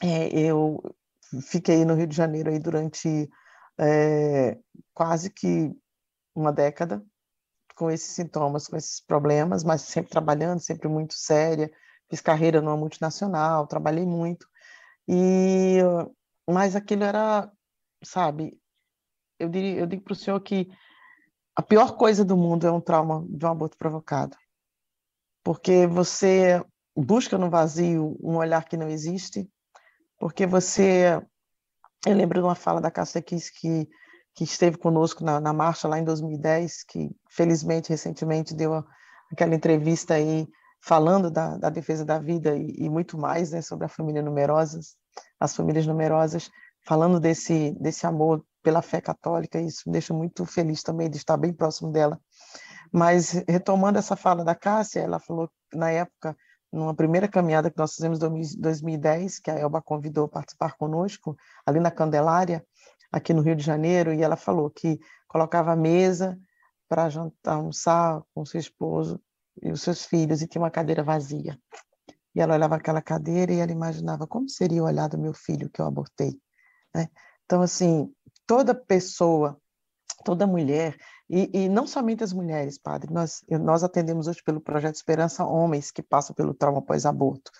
é, 0.00 0.28
eu 0.30 0.82
fiquei 1.42 1.84
no 1.84 1.94
Rio 1.94 2.06
de 2.06 2.16
Janeiro 2.16 2.50
aí 2.50 2.58
durante 2.58 3.28
é, 3.78 4.58
quase 4.94 5.30
que 5.30 5.72
uma 6.34 6.52
década 6.52 7.04
com 7.74 7.90
esses 7.90 8.14
sintomas, 8.14 8.66
com 8.68 8.76
esses 8.76 9.00
problemas, 9.00 9.64
mas 9.64 9.82
sempre 9.82 10.10
trabalhando, 10.10 10.60
sempre 10.60 10.88
muito 10.88 11.14
séria. 11.14 11.70
Fiz 12.08 12.20
carreira 12.20 12.60
numa 12.60 12.76
multinacional, 12.76 13.66
trabalhei 13.66 14.06
muito. 14.06 14.46
E 15.08 15.78
mas 16.48 16.76
aquilo 16.76 17.04
era, 17.04 17.50
sabe, 18.04 18.58
eu 19.38 19.48
diria, 19.48 19.80
eu 19.80 19.86
digo 19.86 20.02
para 20.02 20.12
o 20.12 20.16
senhor 20.16 20.40
que 20.40 20.68
a 21.56 21.62
pior 21.62 21.96
coisa 21.96 22.24
do 22.24 22.36
mundo 22.36 22.66
é 22.66 22.72
um 22.72 22.80
trauma 22.80 23.24
de 23.28 23.44
um 23.44 23.48
aborto 23.48 23.76
provocado. 23.76 24.36
Porque 25.44 25.86
você 25.86 26.64
busca 26.96 27.36
no 27.36 27.50
vazio 27.50 28.16
um 28.22 28.36
olhar 28.36 28.64
que 28.66 28.76
não 28.76 28.88
existe, 28.88 29.50
porque 30.18 30.46
você 30.46 31.20
eu 32.06 32.14
lembro 32.14 32.40
de 32.40 32.44
uma 32.44 32.54
fala 32.54 32.80
da 32.80 32.90
Cássia 32.90 33.22
Kiss 33.22 33.52
que, 33.52 33.88
que 34.34 34.44
esteve 34.44 34.76
conosco 34.76 35.24
na, 35.24 35.40
na 35.40 35.52
marcha 35.52 35.86
lá 35.86 35.98
em 35.98 36.04
2010, 36.04 36.84
que 36.84 37.10
felizmente, 37.30 37.90
recentemente, 37.90 38.54
deu 38.54 38.84
aquela 39.30 39.54
entrevista 39.54 40.14
aí 40.14 40.48
falando 40.80 41.30
da, 41.30 41.56
da 41.56 41.70
defesa 41.70 42.04
da 42.04 42.18
vida 42.18 42.56
e, 42.56 42.84
e, 42.84 42.90
muito 42.90 43.16
mais 43.16 43.52
né, 43.52 43.62
sobre 43.62 43.86
a 43.86 43.88
família 43.88 44.20
numerosas, 44.20 44.96
as 45.38 45.54
famílias 45.54 45.86
numerosas, 45.86 46.50
falando 46.84 47.20
desse, 47.20 47.70
desse 47.80 48.04
amor 48.04 48.44
pela 48.62 48.82
fé 48.82 49.00
católica, 49.00 49.60
e 49.60 49.66
isso 49.66 49.82
me 49.86 49.92
deixa 49.92 50.12
muito 50.12 50.44
feliz 50.44 50.82
também 50.82 51.08
de 51.08 51.16
estar 51.16 51.36
bem 51.36 51.52
próximo 51.52 51.92
dela. 51.92 52.20
Mas, 52.92 53.32
retomando 53.48 53.98
essa 53.98 54.16
fala 54.16 54.44
da 54.44 54.54
Cássia, 54.54 55.00
ela 55.00 55.18
falou, 55.20 55.48
na 55.72 55.90
época, 55.90 56.36
numa 56.72 56.94
primeira 56.94 57.28
caminhada 57.28 57.70
que 57.70 57.76
nós 57.76 57.94
fizemos 57.94 58.18
em 58.22 58.60
2010, 58.60 59.38
que 59.38 59.50
a 59.50 59.58
Elba 59.58 59.82
convidou 59.82 60.24
a 60.24 60.28
participar 60.28 60.76
conosco, 60.76 61.36
ali 61.66 61.78
na 61.78 61.90
Candelária, 61.90 62.64
aqui 63.10 63.34
no 63.34 63.42
Rio 63.42 63.54
de 63.54 63.62
Janeiro, 63.62 64.12
e 64.14 64.22
ela 64.22 64.36
falou 64.36 64.70
que 64.70 64.98
colocava 65.28 65.72
a 65.72 65.76
mesa 65.76 66.38
para 66.88 67.08
almoçar 67.44 68.22
com 68.34 68.44
seu 68.44 68.58
esposo 68.58 69.20
e 69.62 69.70
os 69.70 69.82
seus 69.82 70.04
filhos, 70.06 70.40
e 70.40 70.46
tinha 70.46 70.62
uma 70.62 70.70
cadeira 70.70 71.02
vazia. 71.02 71.58
E 72.34 72.40
ela 72.40 72.54
olhava 72.54 72.76
aquela 72.76 73.02
cadeira 73.02 73.52
e 73.52 73.58
ela 73.58 73.70
imaginava 73.70 74.26
como 74.26 74.48
seria 74.48 74.82
o 74.82 74.86
olhar 74.86 75.08
do 75.08 75.18
meu 75.18 75.34
filho 75.34 75.68
que 75.68 75.80
eu 75.80 75.86
abortei. 75.86 76.40
Né? 76.94 77.08
Então, 77.44 77.60
assim, 77.60 78.10
toda 78.46 78.74
pessoa, 78.74 79.60
toda 80.24 80.46
mulher, 80.46 80.96
E, 81.28 81.64
e, 81.64 81.68
não 81.68 81.86
somente 81.86 82.22
as 82.22 82.32
mulheres, 82.32 82.78
padre, 82.78 83.12
nós, 83.12 83.42
nós 83.48 83.82
atendemos 83.82 84.26
hoje 84.26 84.42
pelo 84.44 84.60
Projeto 84.60 84.96
Esperança 84.96 85.44
homens 85.44 85.90
que 85.90 86.02
passam 86.02 86.34
pelo 86.34 86.52
trauma 86.52 86.82
pós-aborto. 86.82 87.50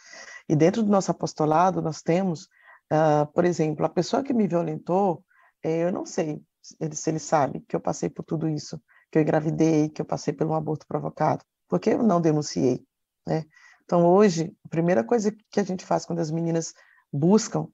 E 0.48 0.54
dentro 0.54 0.82
do 0.82 0.90
nosso 0.90 1.10
apostolado, 1.10 1.80
nós 1.80 2.02
temos, 2.02 2.44
uh, 2.92 3.26
por 3.32 3.44
exemplo, 3.44 3.86
a 3.86 3.88
pessoa 3.88 4.22
que 4.22 4.34
me 4.34 4.46
violentou, 4.46 5.24
eh, 5.62 5.84
eu 5.84 5.92
não 5.92 6.04
sei 6.04 6.42
se 6.60 7.10
ele 7.10 7.18
sabe 7.18 7.60
que 7.68 7.74
eu 7.74 7.80
passei 7.80 8.08
por 8.08 8.24
tudo 8.24 8.48
isso, 8.48 8.80
que 9.10 9.18
eu 9.18 9.22
engravidei, 9.22 9.88
que 9.88 10.00
eu 10.00 10.06
passei 10.06 10.32
por 10.32 10.46
um 10.46 10.54
aborto 10.54 10.86
provocado, 10.86 11.44
porque 11.68 11.90
eu 11.90 12.02
não 12.02 12.20
denunciei, 12.20 12.84
né? 13.26 13.44
Então, 13.84 14.06
hoje, 14.06 14.54
a 14.64 14.68
primeira 14.68 15.04
coisa 15.04 15.34
que 15.50 15.60
a 15.60 15.64
gente 15.64 15.84
faz 15.84 16.06
quando 16.06 16.20
as 16.20 16.30
meninas 16.30 16.72
buscam 17.12 17.68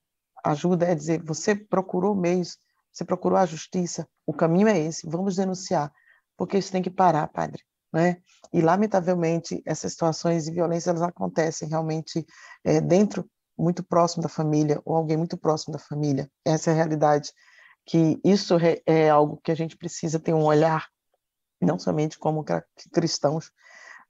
ajuda 0.44 0.86
é 0.86 0.94
dizer: 0.94 1.22
você 1.22 1.54
procurou 1.54 2.14
meios, 2.14 2.58
você 2.98 3.04
procurou 3.04 3.38
a 3.38 3.46
justiça, 3.46 4.08
o 4.26 4.32
caminho 4.32 4.66
é 4.66 4.76
esse, 4.76 5.08
vamos 5.08 5.36
denunciar, 5.36 5.92
porque 6.36 6.58
isso 6.58 6.72
tem 6.72 6.82
que 6.82 6.90
parar, 6.90 7.28
padre. 7.28 7.62
Né? 7.92 8.20
E, 8.52 8.60
lamentavelmente, 8.60 9.62
essas 9.64 9.92
situações 9.92 10.44
de 10.44 10.50
violência 10.50 10.90
elas 10.90 11.02
acontecem 11.02 11.68
realmente 11.68 12.26
é, 12.64 12.80
dentro, 12.80 13.30
muito 13.56 13.84
próximo 13.84 14.24
da 14.24 14.28
família, 14.28 14.82
ou 14.84 14.96
alguém 14.96 15.16
muito 15.16 15.38
próximo 15.38 15.72
da 15.72 15.78
família. 15.78 16.28
Essa 16.44 16.70
é 16.70 16.72
a 16.72 16.76
realidade. 16.76 17.32
Que 17.86 18.20
isso 18.24 18.56
é, 18.84 19.08
algo 19.08 19.40
que 19.44 19.52
a 19.52 19.54
gente 19.54 19.76
precisa 19.76 20.18
ter 20.18 20.34
um 20.34 20.44
olhar, 20.44 20.88
não 21.60 21.78
somente 21.78 22.18
como 22.18 22.44
cristãos, 22.92 23.52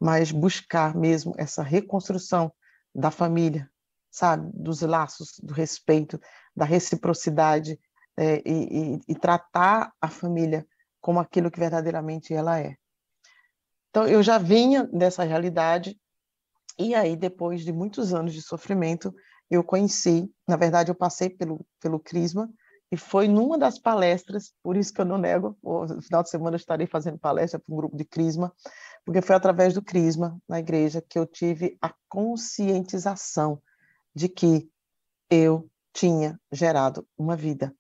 mas 0.01 0.33
buscar 0.33 0.97
mesmo 0.97 1.35
essa 1.37 1.63
reconstrução 1.63 2.51
da 2.95 3.11
família, 3.11 3.71
sabe, 4.11 4.51
dos 4.55 4.81
laços, 4.81 5.39
do 5.43 5.53
respeito, 5.53 6.19
da 6.57 6.65
reciprocidade 6.65 7.79
é, 8.19 8.43
e, 8.45 8.97
e, 8.97 9.01
e 9.09 9.15
tratar 9.15 9.93
a 10.01 10.09
família 10.09 10.67
como 11.01 11.21
aquilo 11.21 11.51
que 11.51 11.61
verdadeiramente 11.61 12.35
ela 12.35 12.59
é. 12.59 12.75
Então, 13.91 14.07
eu 14.07 14.23
já 14.23 14.39
vinha 14.39 14.85
dessa 14.93 15.23
realidade, 15.23 15.97
e 16.77 16.95
aí, 16.95 17.17
depois 17.17 17.63
de 17.63 17.73
muitos 17.73 18.13
anos 18.13 18.35
de 18.35 18.43
sofrimento, 18.43 19.15
eu 19.49 19.63
conheci, 19.63 20.31
na 20.47 20.57
verdade, 20.57 20.91
eu 20.91 20.95
passei 20.95 21.31
pelo, 21.31 21.65
pelo 21.81 22.01
Crisma, 22.01 22.51
e 22.91 22.97
foi 22.97 23.29
numa 23.29 23.57
das 23.57 23.79
palestras, 23.79 24.53
por 24.63 24.77
isso 24.77 24.93
que 24.93 25.01
eu 25.01 25.05
não 25.05 25.19
nego, 25.19 25.57
no 25.63 26.03
final 26.03 26.23
de 26.23 26.31
semana 26.31 26.57
eu 26.57 26.59
estarei 26.59 26.87
fazendo 26.87 27.19
palestra 27.19 27.61
para 27.61 27.73
um 27.73 27.77
grupo 27.77 27.97
de 27.97 28.05
Crisma, 28.05 28.53
porque 29.05 29.23
foi 29.23 29.37
através 29.37 29.75
do 29.75 29.83
Crisma, 29.83 30.39
na 30.49 30.59
igreja, 30.59 31.03
que 31.07 31.19
eu 31.19 31.27
tive 31.27 31.77
a 31.81 31.95
conscientização 32.09 33.63
de 34.15 34.29
que 34.29 34.69
eu 35.31 35.71
tinha 35.93 36.41
gerado 36.51 37.07
uma 37.17 37.37
vida. 37.37 37.75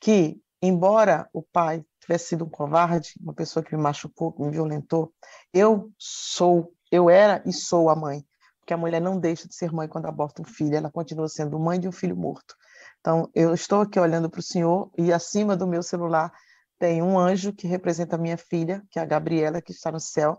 Que, 0.00 0.40
embora 0.60 1.28
o 1.32 1.42
pai 1.42 1.84
tivesse 2.00 2.28
sido 2.28 2.44
um 2.44 2.48
covarde, 2.48 3.14
uma 3.20 3.34
pessoa 3.34 3.62
que 3.62 3.74
me 3.76 3.82
machucou, 3.82 4.32
que 4.32 4.42
me 4.42 4.50
violentou, 4.50 5.12
eu 5.52 5.90
sou, 5.98 6.72
eu 6.90 7.10
era 7.10 7.42
e 7.46 7.52
sou 7.52 7.88
a 7.90 7.96
mãe. 7.96 8.24
Porque 8.60 8.74
a 8.74 8.76
mulher 8.76 9.00
não 9.00 9.18
deixa 9.18 9.46
de 9.46 9.54
ser 9.54 9.72
mãe 9.72 9.86
quando 9.86 10.06
aborta 10.06 10.42
um 10.42 10.44
filho, 10.44 10.76
ela 10.76 10.90
continua 10.90 11.28
sendo 11.28 11.58
mãe 11.58 11.78
de 11.78 11.88
um 11.88 11.92
filho 11.92 12.16
morto. 12.16 12.54
Então, 13.00 13.30
eu 13.34 13.54
estou 13.54 13.82
aqui 13.82 14.00
olhando 14.00 14.28
para 14.28 14.40
o 14.40 14.42
Senhor 14.42 14.90
e 14.98 15.12
acima 15.12 15.56
do 15.56 15.66
meu 15.66 15.82
celular 15.82 16.32
tem 16.78 17.02
um 17.02 17.18
anjo 17.18 17.52
que 17.52 17.66
representa 17.66 18.16
a 18.16 18.18
minha 18.18 18.36
filha, 18.36 18.82
que 18.90 18.98
é 18.98 19.02
a 19.02 19.06
Gabriela, 19.06 19.62
que 19.62 19.72
está 19.72 19.90
no 19.90 20.00
céu. 20.00 20.38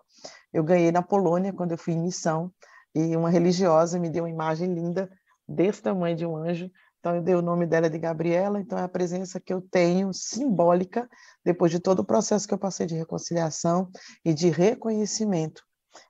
Eu 0.53 0.63
ganhei 0.63 0.91
na 0.91 1.01
Polônia 1.01 1.53
quando 1.53 1.71
eu 1.71 1.77
fui 1.77 1.93
em 1.93 2.01
missão 2.01 2.51
e 2.93 3.15
uma 3.15 3.29
religiosa 3.29 3.99
me 3.99 4.09
deu 4.09 4.23
uma 4.23 4.29
imagem 4.29 4.73
linda 4.73 5.09
desse 5.47 5.81
tamanho 5.81 6.15
de 6.15 6.25
um 6.25 6.35
anjo. 6.35 6.69
Então 7.07 7.15
eu 7.15 7.23
dei 7.23 7.35
o 7.35 7.41
nome 7.41 7.65
dela 7.65 7.89
de 7.89 7.97
Gabriela, 7.97 8.59
então 8.59 8.77
é 8.77 8.81
a 8.81 8.89
presença 8.89 9.39
que 9.39 9.53
eu 9.53 9.61
tenho 9.61 10.13
simbólica 10.13 11.09
depois 11.41 11.71
de 11.71 11.79
todo 11.79 11.99
o 11.99 12.05
processo 12.05 12.45
que 12.45 12.53
eu 12.53 12.57
passei 12.57 12.85
de 12.85 12.95
reconciliação 12.95 13.89
e 14.25 14.33
de 14.33 14.49
reconhecimento. 14.49 15.63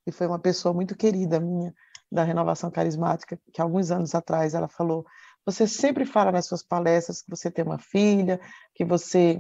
E 0.08 0.12
foi 0.12 0.26
uma 0.26 0.40
pessoa 0.40 0.74
muito 0.74 0.98
querida 0.98 1.40
minha 1.40 1.72
da 2.12 2.24
renovação 2.24 2.72
carismática, 2.72 3.40
que 3.54 3.62
alguns 3.62 3.92
anos 3.92 4.16
atrás 4.16 4.56
ela 4.56 4.68
falou: 4.68 5.06
"Você 5.46 5.68
sempre 5.68 6.04
fala 6.04 6.32
nas 6.32 6.48
suas 6.48 6.64
palestras 6.64 7.22
que 7.22 7.30
você 7.30 7.52
tem 7.52 7.64
uma 7.64 7.78
filha, 7.78 8.40
que 8.74 8.84
você 8.84 9.40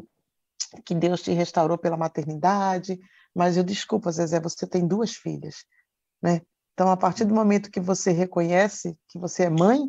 que 0.85 0.93
Deus 0.93 1.23
te 1.23 1.31
restaurou 1.31 1.77
pela 1.77 1.97
maternidade, 1.97 2.99
mas 3.33 3.57
eu 3.57 3.63
desculpa, 3.63 4.11
Zezé, 4.11 4.39
você 4.39 4.67
tem 4.67 4.85
duas 4.85 5.15
filhas, 5.15 5.65
né? 6.21 6.41
Então, 6.75 6.91
a 6.91 6.97
partir 6.97 7.25
do 7.25 7.33
momento 7.33 7.71
que 7.71 7.79
você 7.79 8.11
reconhece 8.11 8.95
que 9.07 9.17
você 9.17 9.45
é 9.45 9.49
mãe 9.49 9.79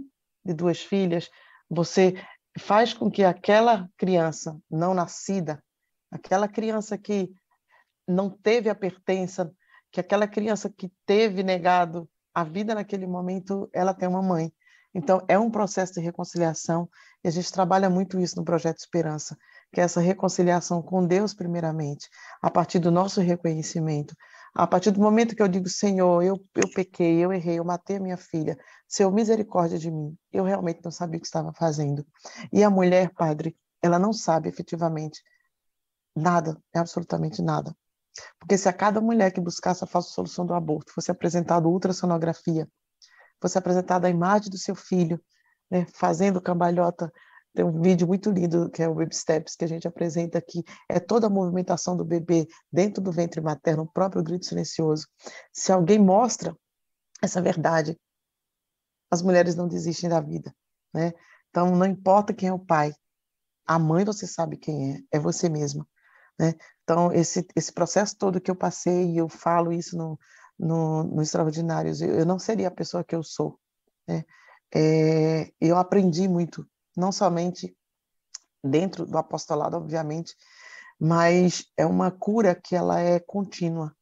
de 0.42 0.54
duas 0.54 0.80
filhas, 0.80 1.28
você 1.68 2.14
faz 2.58 2.92
com 2.92 3.10
que 3.10 3.24
aquela 3.24 3.88
criança 3.96 4.58
não 4.70 4.94
nascida, 4.94 5.62
aquela 6.10 6.48
criança 6.48 6.96
que 6.96 7.30
não 8.06 8.30
teve 8.30 8.70
a 8.70 8.74
pertença, 8.74 9.52
que 9.92 10.00
aquela 10.00 10.26
criança 10.26 10.70
que 10.70 10.90
teve 11.06 11.42
negado 11.42 12.08
a 12.34 12.44
vida 12.44 12.74
naquele 12.74 13.06
momento, 13.06 13.68
ela 13.72 13.94
tem 13.94 14.08
uma 14.08 14.22
mãe. 14.22 14.52
Então, 14.94 15.22
é 15.28 15.38
um 15.38 15.50
processo 15.50 15.94
de 15.94 16.00
reconciliação 16.00 16.88
e 17.22 17.28
a 17.28 17.30
gente 17.30 17.52
trabalha 17.52 17.90
muito 17.90 18.18
isso 18.18 18.36
no 18.36 18.44
Projeto 18.44 18.78
Esperança, 18.78 19.36
que 19.72 19.80
é 19.80 19.84
essa 19.84 20.00
reconciliação 20.00 20.82
com 20.82 21.06
Deus, 21.06 21.34
primeiramente, 21.34 22.08
a 22.42 22.50
partir 22.50 22.78
do 22.78 22.90
nosso 22.90 23.20
reconhecimento, 23.20 24.14
a 24.58 24.66
partir 24.66 24.90
do 24.90 25.00
momento 25.00 25.36
que 25.36 25.42
eu 25.42 25.46
digo, 25.46 25.68
Senhor, 25.68 26.20
eu, 26.20 26.34
eu 26.56 26.68
pequei, 26.74 27.24
eu 27.24 27.32
errei, 27.32 27.60
eu 27.60 27.64
matei 27.64 27.96
a 27.96 28.00
minha 28.00 28.16
filha, 28.16 28.58
seu 28.88 29.08
misericórdia 29.08 29.78
de 29.78 29.88
mim, 29.88 30.18
eu 30.32 30.42
realmente 30.42 30.80
não 30.82 30.90
sabia 30.90 31.16
o 31.16 31.20
que 31.20 31.26
estava 31.28 31.52
fazendo. 31.52 32.04
E 32.52 32.64
a 32.64 32.68
mulher, 32.68 33.14
padre, 33.14 33.56
ela 33.80 34.00
não 34.00 34.12
sabe 34.12 34.48
efetivamente 34.48 35.22
nada, 36.14 36.60
absolutamente 36.74 37.40
nada. 37.40 37.72
Porque 38.40 38.58
se 38.58 38.68
a 38.68 38.72
cada 38.72 39.00
mulher 39.00 39.30
que 39.30 39.40
buscasse 39.40 39.84
a 39.84 39.86
falsa 39.86 40.10
solução 40.10 40.44
do 40.44 40.52
aborto 40.52 40.92
fosse 40.92 41.12
apresentado 41.12 41.68
ultrassonografia, 41.68 42.68
fosse 43.40 43.56
apresentada 43.56 44.08
a 44.08 44.10
imagem 44.10 44.50
do 44.50 44.58
seu 44.58 44.74
filho, 44.74 45.22
né, 45.70 45.86
fazendo 45.94 46.40
cambalhota 46.40 47.12
tem 47.58 47.64
um 47.64 47.82
vídeo 47.82 48.06
muito 48.06 48.30
lindo 48.30 48.70
que 48.70 48.80
é 48.80 48.88
o 48.88 48.94
Baby 48.94 49.16
Steps 49.16 49.56
que 49.56 49.64
a 49.64 49.66
gente 49.66 49.88
apresenta 49.88 50.38
aqui. 50.38 50.62
É 50.88 51.00
toda 51.00 51.26
a 51.26 51.30
movimentação 51.30 51.96
do 51.96 52.04
bebê 52.04 52.46
dentro 52.70 53.02
do 53.02 53.10
ventre 53.10 53.40
materno, 53.40 53.82
o 53.82 53.92
próprio 53.92 54.22
grito 54.22 54.46
silencioso. 54.46 55.08
Se 55.52 55.72
alguém 55.72 55.98
mostra 55.98 56.56
essa 57.20 57.42
verdade, 57.42 57.98
as 59.10 59.22
mulheres 59.22 59.56
não 59.56 59.66
desistem 59.66 60.08
da 60.08 60.20
vida, 60.20 60.54
né? 60.94 61.12
Então 61.50 61.74
não 61.74 61.84
importa 61.84 62.32
quem 62.32 62.48
é 62.48 62.52
o 62.52 62.60
pai, 62.60 62.94
a 63.66 63.76
mãe 63.76 64.04
você 64.04 64.24
sabe 64.24 64.56
quem 64.56 64.92
é, 65.10 65.16
é 65.16 65.18
você 65.18 65.48
mesma, 65.48 65.84
né? 66.38 66.54
Então 66.84 67.12
esse 67.12 67.44
esse 67.56 67.72
processo 67.72 68.16
todo 68.16 68.40
que 68.40 68.52
eu 68.52 68.56
passei, 68.56 69.14
e 69.14 69.16
eu 69.16 69.28
falo 69.28 69.72
isso 69.72 69.96
no, 69.96 70.16
no, 70.56 71.02
no 71.02 71.22
Extraordinários, 71.22 72.00
eu, 72.00 72.10
eu 72.20 72.24
não 72.24 72.38
seria 72.38 72.68
a 72.68 72.70
pessoa 72.70 73.02
que 73.02 73.16
eu 73.16 73.24
sou, 73.24 73.58
né? 74.06 74.24
É, 74.72 75.50
eu 75.60 75.76
aprendi 75.76 76.28
muito 76.28 76.64
não 76.98 77.12
somente 77.12 77.76
dentro 78.62 79.06
do 79.06 79.16
apostolado, 79.16 79.76
obviamente, 79.76 80.34
mas 81.00 81.64
é 81.76 81.86
uma 81.86 82.10
cura 82.10 82.54
que 82.54 82.74
ela 82.74 83.00
é 83.00 83.20
contínua, 83.20 83.94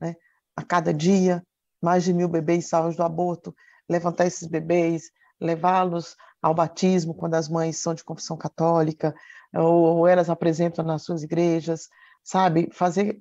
né? 0.00 0.14
A 0.54 0.62
cada 0.62 0.92
dia, 0.92 1.42
mais 1.80 2.04
de 2.04 2.12
mil 2.12 2.28
bebês 2.28 2.68
salvos 2.68 2.94
do 2.94 3.02
aborto, 3.02 3.54
levantar 3.88 4.26
esses 4.26 4.46
bebês, 4.46 5.10
levá-los 5.40 6.14
ao 6.42 6.54
batismo 6.54 7.14
quando 7.14 7.34
as 7.34 7.48
mães 7.48 7.78
são 7.78 7.94
de 7.94 8.04
confissão 8.04 8.36
católica, 8.36 9.14
ou, 9.54 9.96
ou 9.96 10.06
elas 10.06 10.28
apresentam 10.28 10.84
nas 10.84 11.02
suas 11.02 11.22
igrejas, 11.22 11.88
sabe? 12.22 12.68
Fazer, 12.72 13.20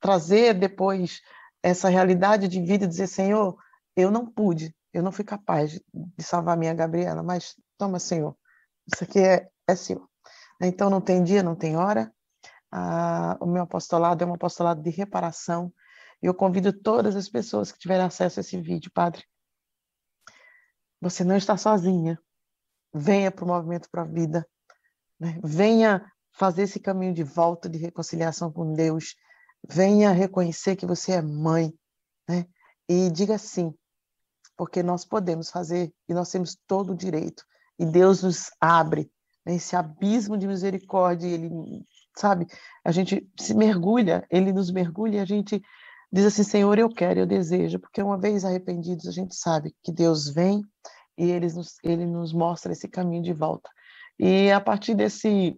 trazer 0.00 0.54
depois 0.54 1.20
essa 1.62 1.88
realidade 1.88 2.48
de 2.48 2.60
vida 2.60 2.84
e 2.84 2.88
dizer, 2.88 3.06
Senhor, 3.06 3.56
eu 3.94 4.10
não 4.10 4.26
pude, 4.26 4.74
eu 4.92 5.02
não 5.02 5.12
fui 5.12 5.24
capaz 5.24 5.72
de, 5.72 5.82
salvar 6.20 6.56
minha 6.56 6.74
Gabriela, 6.74 7.22
mas 7.22 7.54
toma, 7.76 7.98
Senhor, 7.98 8.36
isso 8.92 9.04
aqui 9.04 9.18
é, 9.18 9.48
é 9.66 9.76
seu. 9.76 10.08
Então, 10.60 10.90
não 10.90 11.00
tem 11.00 11.22
dia, 11.22 11.42
não 11.42 11.54
tem 11.54 11.76
hora. 11.76 12.12
Ah, 12.70 13.36
o 13.40 13.46
meu 13.46 13.62
apostolado 13.62 14.24
é 14.24 14.26
um 14.26 14.34
apostolado 14.34 14.82
de 14.82 14.90
reparação. 14.90 15.72
E 16.22 16.26
eu 16.26 16.34
convido 16.34 16.72
todas 16.72 17.14
as 17.14 17.28
pessoas 17.28 17.70
que 17.70 17.78
tiverem 17.78 18.04
acesso 18.04 18.40
a 18.40 18.42
esse 18.42 18.60
vídeo, 18.60 18.90
Padre. 18.92 19.24
Você 21.00 21.22
não 21.22 21.36
está 21.36 21.56
sozinha. 21.56 22.18
Venha 22.92 23.30
para 23.30 23.44
o 23.44 23.48
Movimento 23.48 23.88
para 23.90 24.02
a 24.02 24.06
Vida. 24.06 24.48
Né? 25.20 25.38
Venha 25.44 26.10
fazer 26.32 26.62
esse 26.62 26.80
caminho 26.80 27.14
de 27.14 27.22
volta, 27.22 27.68
de 27.68 27.78
reconciliação 27.78 28.50
com 28.50 28.72
Deus. 28.72 29.14
Venha 29.68 30.10
reconhecer 30.10 30.76
que 30.76 30.86
você 30.86 31.12
é 31.12 31.22
mãe. 31.22 31.72
Né? 32.28 32.46
E 32.88 33.10
diga 33.10 33.36
sim, 33.38 33.72
porque 34.56 34.82
nós 34.82 35.04
podemos 35.04 35.50
fazer 35.50 35.92
e 36.08 36.14
nós 36.14 36.30
temos 36.30 36.56
todo 36.66 36.92
o 36.92 36.96
direito 36.96 37.44
e 37.78 37.86
Deus 37.86 38.22
nos 38.22 38.50
abre 38.60 39.10
né, 39.46 39.54
esse 39.54 39.76
abismo 39.76 40.36
de 40.36 40.46
misericórdia, 40.46 41.26
ele, 41.26 41.50
sabe, 42.16 42.46
a 42.84 42.92
gente 42.92 43.26
se 43.38 43.54
mergulha, 43.54 44.26
ele 44.30 44.52
nos 44.52 44.70
mergulha 44.70 45.16
e 45.16 45.20
a 45.20 45.24
gente 45.24 45.62
diz 46.12 46.24
assim, 46.24 46.42
Senhor, 46.42 46.78
eu 46.78 46.88
quero, 46.88 47.20
eu 47.20 47.26
desejo, 47.26 47.78
porque 47.78 48.02
uma 48.02 48.18
vez 48.18 48.44
arrependidos, 48.44 49.06
a 49.06 49.12
gente 49.12 49.34
sabe 49.34 49.74
que 49.82 49.92
Deus 49.92 50.28
vem 50.28 50.62
e 51.16 51.30
ele 51.30 51.46
nos, 51.52 51.76
ele 51.82 52.06
nos 52.06 52.32
mostra 52.32 52.72
esse 52.72 52.88
caminho 52.88 53.22
de 53.22 53.32
volta. 53.32 53.68
E 54.18 54.50
a 54.50 54.60
partir 54.60 54.94
desse, 54.94 55.56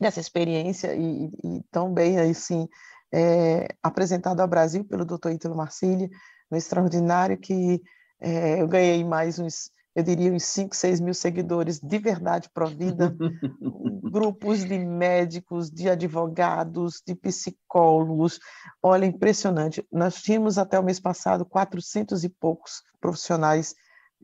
dessa 0.00 0.20
experiência 0.20 0.94
e, 0.94 1.26
e 1.26 1.62
tão 1.70 1.92
bem 1.92 2.18
assim 2.18 2.68
é, 3.12 3.68
apresentado 3.82 4.40
ao 4.40 4.48
Brasil 4.48 4.84
pelo 4.84 5.04
Dr. 5.04 5.30
Ítalo 5.30 5.56
Marcília, 5.56 6.08
no 6.50 6.56
extraordinário 6.56 7.38
que 7.38 7.80
é, 8.20 8.60
eu 8.60 8.68
ganhei 8.68 9.04
mais 9.04 9.38
uns, 9.38 9.70
eu 9.98 10.04
diria 10.04 10.32
uns 10.32 10.44
5, 10.44 10.76
6 10.76 11.00
mil 11.00 11.12
seguidores 11.12 11.80
de 11.80 11.98
verdade 11.98 12.48
para 12.54 12.66
a 12.66 12.70
vida, 12.70 13.12
grupos 14.08 14.64
de 14.64 14.78
médicos, 14.78 15.68
de 15.68 15.90
advogados, 15.90 17.02
de 17.04 17.16
psicólogos, 17.16 18.38
olha, 18.80 19.06
impressionante. 19.06 19.84
Nós 19.90 20.22
tínhamos 20.22 20.56
até 20.56 20.78
o 20.78 20.84
mês 20.84 21.00
passado 21.00 21.44
400 21.44 22.22
e 22.22 22.28
poucos 22.28 22.84
profissionais 23.00 23.74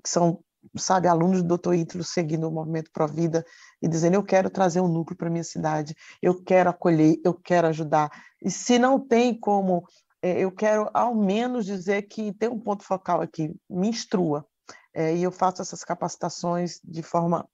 que 0.01 0.09
são 0.09 0.39
sabe, 0.77 1.09
alunos 1.09 1.43
do 1.43 1.59
Dr. 1.59 1.75
Ítalo 1.75 2.05
seguindo 2.05 2.49
o 2.49 2.53
Movimento 2.53 2.93
Pro 2.93 3.09
Vida 3.09 3.45
e 3.83 3.89
dizendo, 3.89 4.15
eu 4.15 4.23
quero 4.23 4.49
trazer 4.49 4.81
um 4.81 4.87
núcleo 4.87 5.17
para 5.17 5.29
minha 5.29 5.43
cidade, 5.43 5.97
eu 6.23 6.41
quero 6.41 6.71
acolher, 6.71 7.21
eu 7.25 7.35
quero 7.35 7.67
ajudar. 7.67 8.13
E 8.41 8.49
se 8.49 8.79
não 8.79 9.01
tem 9.01 9.37
como, 9.37 9.85
é, 10.23 10.39
eu 10.39 10.53
quero 10.53 10.89
ao 10.95 11.17
menos 11.17 11.67
dizer 11.67 12.03
que 12.03 12.33
tem 12.33 12.49
um 12.49 12.61
ponto 12.61 12.85
focal 12.85 13.21
aqui, 13.21 13.53
me 13.69 13.89
instrua. 13.89 14.47
É, 14.95 15.15
e 15.15 15.23
eu 15.23 15.33
faço 15.33 15.61
essas 15.61 15.83
capacitações 15.83 16.81
de 16.85 17.03
forma 17.03 17.49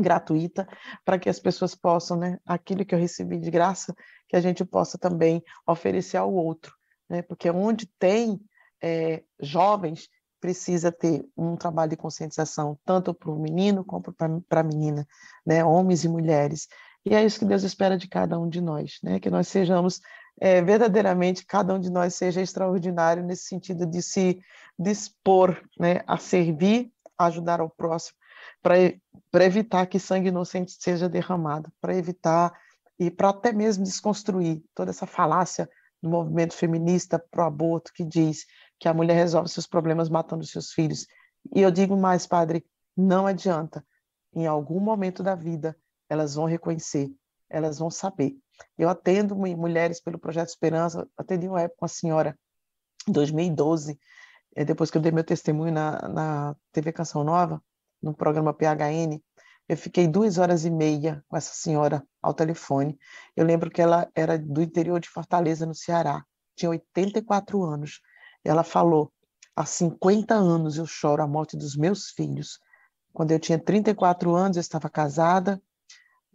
gratuita 0.00 0.66
para 1.04 1.18
que 1.18 1.28
as 1.28 1.38
pessoas 1.38 1.74
possam, 1.74 2.16
né, 2.16 2.38
aquilo 2.46 2.84
que 2.84 2.94
eu 2.94 2.98
recebi 2.98 3.38
de 3.38 3.50
graça, 3.50 3.94
que 4.28 4.36
a 4.36 4.40
gente 4.40 4.64
possa 4.64 4.96
também 4.96 5.42
oferecer 5.66 6.16
ao 6.16 6.32
outro, 6.32 6.74
né, 7.08 7.20
porque 7.22 7.50
onde 7.50 7.86
tem 7.98 8.40
é, 8.82 9.22
jovens 9.40 10.08
precisa 10.40 10.92
ter 10.92 11.26
um 11.36 11.56
trabalho 11.56 11.90
de 11.90 11.96
conscientização 11.96 12.78
tanto 12.84 13.12
para 13.12 13.30
o 13.30 13.38
menino 13.38 13.84
como 13.84 14.04
para 14.12 14.60
a 14.60 14.64
menina, 14.64 15.06
né, 15.44 15.64
homens 15.64 16.04
e 16.04 16.08
mulheres. 16.08 16.68
E 17.04 17.14
é 17.14 17.24
isso 17.24 17.40
que 17.40 17.44
Deus 17.44 17.64
espera 17.64 17.98
de 17.98 18.08
cada 18.08 18.38
um 18.38 18.48
de 18.48 18.60
nós, 18.60 18.98
né, 19.02 19.18
que 19.18 19.30
nós 19.30 19.48
sejamos 19.48 20.00
é, 20.40 20.62
verdadeiramente, 20.62 21.44
cada 21.44 21.74
um 21.74 21.80
de 21.80 21.90
nós 21.90 22.14
seja 22.14 22.40
extraordinário 22.40 23.24
nesse 23.24 23.44
sentido 23.44 23.84
de 23.86 24.00
se 24.02 24.40
dispor 24.78 25.60
né, 25.78 26.02
a 26.06 26.16
servir, 26.16 26.92
a 27.16 27.26
ajudar 27.26 27.60
ao 27.60 27.68
próximo, 27.68 28.16
para 28.62 29.44
evitar 29.44 29.86
que 29.86 29.98
sangue 29.98 30.28
inocente 30.28 30.76
seja 30.78 31.08
derramado, 31.08 31.72
para 31.80 31.96
evitar 31.96 32.52
e 32.98 33.10
para 33.10 33.30
até 33.30 33.52
mesmo 33.52 33.84
desconstruir 33.84 34.62
toda 34.74 34.90
essa 34.90 35.06
falácia 35.06 35.68
do 36.02 36.08
movimento 36.08 36.54
feminista 36.54 37.18
pro 37.18 37.42
aborto 37.42 37.92
que 37.92 38.04
diz 38.04 38.46
que 38.78 38.88
a 38.88 38.94
mulher 38.94 39.14
resolve 39.14 39.48
seus 39.48 39.66
problemas 39.66 40.08
matando 40.08 40.44
seus 40.44 40.72
filhos. 40.72 41.06
E 41.54 41.60
eu 41.60 41.70
digo 41.70 41.96
mais, 41.96 42.26
padre, 42.26 42.64
não 42.96 43.26
adianta. 43.26 43.84
Em 44.34 44.46
algum 44.46 44.78
momento 44.78 45.22
da 45.22 45.34
vida, 45.34 45.76
elas 46.08 46.34
vão 46.34 46.44
reconhecer, 46.44 47.10
elas 47.48 47.78
vão 47.78 47.90
saber. 47.90 48.36
Eu 48.76 48.88
atendo 48.88 49.36
mulheres 49.36 50.00
pelo 50.00 50.18
Projeto 50.18 50.48
Esperança, 50.48 51.08
atendi 51.16 51.48
uma 51.48 51.62
época 51.62 51.78
uma 51.82 51.88
senhora, 51.88 52.38
em 53.08 53.12
2012, 53.12 53.98
eh, 54.56 54.64
depois 54.64 54.90
que 54.90 54.98
eu 54.98 55.02
dei 55.02 55.12
meu 55.12 55.24
testemunho 55.24 55.72
na, 55.72 56.08
na 56.08 56.56
TV 56.72 56.92
Canção 56.92 57.24
Nova, 57.24 57.62
no 58.02 58.14
programa 58.14 58.52
PHN, 58.52 59.20
eu 59.68 59.76
fiquei 59.76 60.08
duas 60.08 60.38
horas 60.38 60.64
e 60.64 60.70
meia 60.70 61.22
com 61.28 61.36
essa 61.36 61.52
senhora 61.54 62.02
ao 62.22 62.32
telefone. 62.32 62.98
Eu 63.36 63.44
lembro 63.44 63.70
que 63.70 63.82
ela 63.82 64.10
era 64.14 64.38
do 64.38 64.62
interior 64.62 64.98
de 64.98 65.08
Fortaleza, 65.08 65.66
no 65.66 65.74
Ceará, 65.74 66.24
tinha 66.56 66.70
84 66.70 67.62
anos. 67.62 68.00
Ela 68.42 68.64
falou: 68.64 69.12
há 69.54 69.66
50 69.66 70.34
anos 70.34 70.78
eu 70.78 70.86
choro 70.86 71.22
a 71.22 71.26
morte 71.26 71.56
dos 71.56 71.76
meus 71.76 72.10
filhos. 72.10 72.58
Quando 73.12 73.32
eu 73.32 73.38
tinha 73.38 73.58
34 73.58 74.34
anos, 74.34 74.56
eu 74.56 74.60
estava 74.60 74.88
casada 74.88 75.60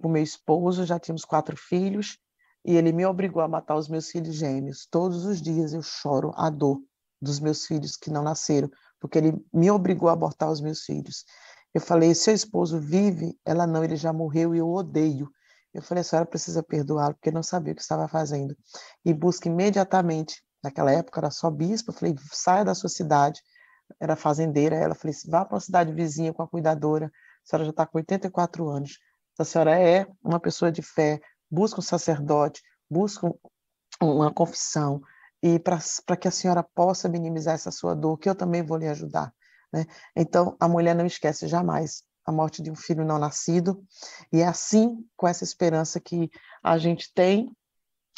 com 0.04 0.10
meu 0.10 0.22
esposo, 0.22 0.86
já 0.86 1.00
tínhamos 1.00 1.26
quatro 1.26 1.56
filhos, 1.58 2.18
e 2.66 2.76
ele 2.76 2.92
me 2.92 3.06
obrigou 3.06 3.42
a 3.42 3.48
matar 3.48 3.76
os 3.76 3.88
meus 3.88 4.10
filhos 4.10 4.36
gêmeos. 4.36 4.88
Todos 4.90 5.26
os 5.26 5.42
dias 5.42 5.74
eu 5.74 5.82
choro 5.82 6.32
a 6.36 6.50
dor 6.50 6.82
dos 7.22 7.40
meus 7.40 7.66
filhos 7.66 7.96
que 7.96 8.10
não 8.10 8.24
nasceram, 8.24 8.70
porque 9.00 9.18
ele 9.18 9.34
me 9.54 9.72
obrigou 9.72 10.10
a 10.10 10.14
abortar 10.14 10.52
os 10.52 10.62
meus 10.62 10.82
filhos. 10.82 11.26
Eu 11.74 11.82
falei: 11.82 12.14
seu 12.14 12.34
esposo 12.34 12.80
vive? 12.80 13.38
Ela 13.46 13.66
não, 13.66 13.84
ele 13.84 13.96
já 13.96 14.14
morreu 14.14 14.54
e 14.54 14.60
eu 14.60 14.70
odeio. 14.70 15.30
Eu 15.74 15.82
falei: 15.82 16.02
a 16.02 16.04
senhora 16.04 16.26
precisa 16.26 16.62
perdoá-lo, 16.62 17.16
porque 17.16 17.32
não 17.32 17.44
sabia 17.44 17.74
o 17.74 17.76
que 17.76 17.82
estava 17.82 18.08
fazendo. 18.08 18.56
E 19.04 19.14
busca 19.14 19.50
imediatamente 19.50 20.44
Naquela 20.64 20.94
época 20.94 21.20
era 21.20 21.30
só 21.30 21.52
bispo, 21.52 21.92
eu 21.92 21.94
falei, 21.94 22.16
saia 22.32 22.64
da 22.64 22.74
sua 22.74 22.90
cidade, 22.90 23.42
era 24.00 24.16
fazendeira, 24.16 24.78
ela 24.78 24.96
falei, 24.96 25.14
vá 25.28 25.44
para 25.44 25.56
uma 25.56 25.60
cidade 25.60 25.92
vizinha 25.92 26.34
com 26.34 26.42
a 26.42 26.48
cuidadora, 26.48 27.08
a 27.08 27.46
senhora 27.46 27.66
já 27.66 27.72
está 27.72 27.86
com 27.86 27.98
84 27.98 28.70
anos, 28.70 28.98
a 29.42 29.46
senhora 29.46 29.80
é 29.80 30.06
uma 30.24 30.40
pessoa 30.40 30.72
de 30.72 30.82
fé, 30.82 31.20
busca 31.50 31.80
um 31.80 31.84
sacerdote, 31.84 32.62
busca 32.90 33.32
uma 34.02 34.32
confissão, 34.32 35.02
e 35.42 35.60
para 35.60 36.18
que 36.18 36.28
a 36.28 36.32
senhora 36.32 36.64
possa 36.64 37.10
minimizar 37.10 37.56
essa 37.56 37.72
sua 37.72 37.96
dor, 37.96 38.18
que 38.18 38.30
eu 38.30 38.36
também 38.36 38.64
vou 38.64 38.78
lhe 38.78 38.88
ajudar. 38.88 39.34
Né? 39.72 39.86
Então, 40.16 40.56
a 40.60 40.68
mulher 40.68 40.96
não 40.96 41.06
esquece 41.06 41.48
jamais 41.48 42.04
a 42.26 42.32
morte 42.32 42.62
de 42.62 42.72
um 42.72 42.76
filho 42.76 43.04
não 43.04 43.20
nascido, 43.20 43.84
e 44.32 44.40
é 44.40 44.48
assim, 44.48 45.06
com 45.18 45.28
essa 45.28 45.44
esperança 45.44 46.00
que 46.00 46.30
a 46.64 46.78
gente 46.78 47.12
tem 47.14 47.52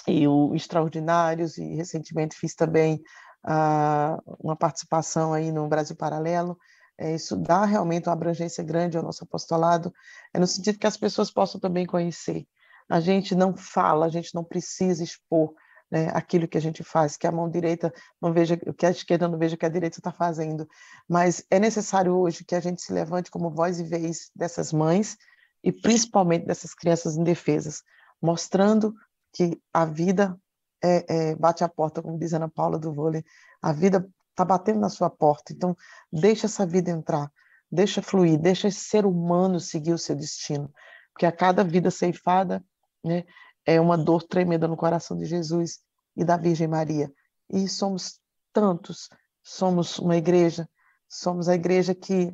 e 0.07 0.28
o 0.28 0.53
Extraordinários, 0.53 1.57
e 1.57 1.76
recentemente 1.76 2.38
fiz 2.38 2.53
também 2.53 3.01
uh, 3.43 4.38
uma 4.39 4.55
participação 4.55 5.34
aí 5.34 5.51
no 5.51 5.68
Brasil 5.68 5.95
Paralelo. 5.95 6.57
É, 6.98 7.14
isso 7.14 7.36
dá 7.36 7.66
realmente 7.66 8.08
uma 8.08 8.14
abrangência 8.14 8.64
grande 8.64 8.98
ao 8.98 9.04
nosso 9.04 9.24
apostolado, 9.24 9.93
é 10.34 10.39
no 10.39 10.48
sentido 10.48 10.80
que 10.80 10.88
as 10.88 10.98
pessoas 10.98 11.30
possam 11.30 11.60
também 11.60 11.86
conhecer. 11.86 12.48
A 12.89 13.00
gente 13.00 13.36
não 13.36 13.56
fala, 13.56 14.06
a 14.06 14.10
gente 14.10 14.34
não 14.34 14.43
precisa 14.43 15.04
expor 15.04 15.54
né, 15.91 16.10
aquilo 16.14 16.48
que 16.48 16.58
a 16.58 16.62
gente 16.62 16.84
faz, 16.84 17.18
que 17.18 17.28
a 17.28 17.32
mão 17.32 17.50
direita 17.50 17.93
não 18.22 18.34
veja, 18.34 18.58
que 18.58 18.86
a 18.86 18.91
esquerda 18.91 19.28
não 19.28 19.38
veja 19.38 19.56
o 19.56 19.58
que 19.58 19.66
a 19.66 19.70
direita 19.70 20.00
está 20.00 20.12
fazendo. 20.12 20.68
Mas 21.08 21.43
é 21.50 21.60
necessário 21.60 22.16
hoje 22.16 22.43
que 22.46 22.56
a 22.56 22.60
gente 22.60 22.82
se 22.82 22.93
levante 22.93 23.32
como 23.32 23.50
voz 23.50 23.80
e 23.80 23.84
vez 23.84 24.30
dessas 24.36 24.72
mães 24.72 25.18
e 25.64 25.72
principalmente 25.72 26.46
dessas 26.46 26.74
crianças 26.74 27.16
indefesas, 27.16 27.82
mostrando 28.22 28.93
que 29.34 29.60
a 29.74 29.86
vida 29.86 30.39
é, 30.84 31.06
é, 31.08 31.36
bate 31.36 31.64
a 31.64 31.70
porta, 31.70 32.02
como 32.02 32.20
diz 32.20 32.34
Ana 32.34 32.48
Paula 32.48 32.78
do 32.78 32.93
vôlei, 32.93 33.24
a 33.62 33.74
vida 33.74 34.08
está 34.36 34.44
batendo 34.44 34.82
na 34.82 34.90
sua 34.90 35.10
porta, 35.10 35.54
então 35.54 35.76
deixa 36.12 36.46
essa 36.46 36.66
vida 36.66 36.92
entrar, 36.92 37.32
deixa 37.72 38.02
fluir, 38.02 38.38
deixa 38.38 38.68
esse 38.68 38.82
ser 38.82 39.06
humano 39.06 39.60
seguir 39.60 39.94
o 39.94 39.98
seu 39.98 40.16
destino, 40.16 40.72
porque 41.14 41.26
a 41.26 41.32
cada 41.32 41.64
vida 41.64 41.90
ceifada 41.90 42.64
né, 43.04 43.24
é 43.66 43.80
uma 43.80 43.98
dor 43.98 44.24
tremenda 44.24 44.68
no 44.68 44.76
coração 44.76 45.18
de 45.18 45.26
Jesus 45.26 45.80
e 46.16 46.26
da 46.26 46.36
Virgem 46.36 46.68
Maria. 46.68 47.12
E 47.50 47.68
somos 47.70 48.20
tantos, 48.52 49.10
somos 49.42 49.98
uma 50.00 50.18
igreja, 50.18 50.68
somos 51.08 51.48
a 51.48 51.56
igreja 51.56 51.96
que 51.96 52.34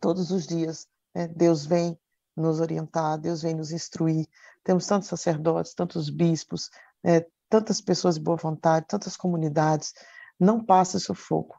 todos 0.00 0.30
os 0.30 0.46
dias 0.46 0.88
né, 1.14 1.28
Deus 1.28 1.64
vem 1.64 1.96
nos 2.36 2.60
orientar, 2.60 3.18
Deus 3.18 3.42
vem 3.42 3.54
nos 3.54 3.70
instruir. 3.70 4.26
Temos 4.64 4.86
tantos 4.86 5.08
sacerdotes, 5.08 5.74
tantos 5.74 6.10
bispos, 6.10 6.70
é, 7.04 7.26
tantas 7.48 7.80
pessoas 7.80 8.14
de 8.16 8.22
boa 8.22 8.36
vontade, 8.36 8.86
tantas 8.88 9.16
comunidades. 9.16 9.92
Não 10.42 10.64
passe 10.64 10.98
sufoco. 10.98 11.56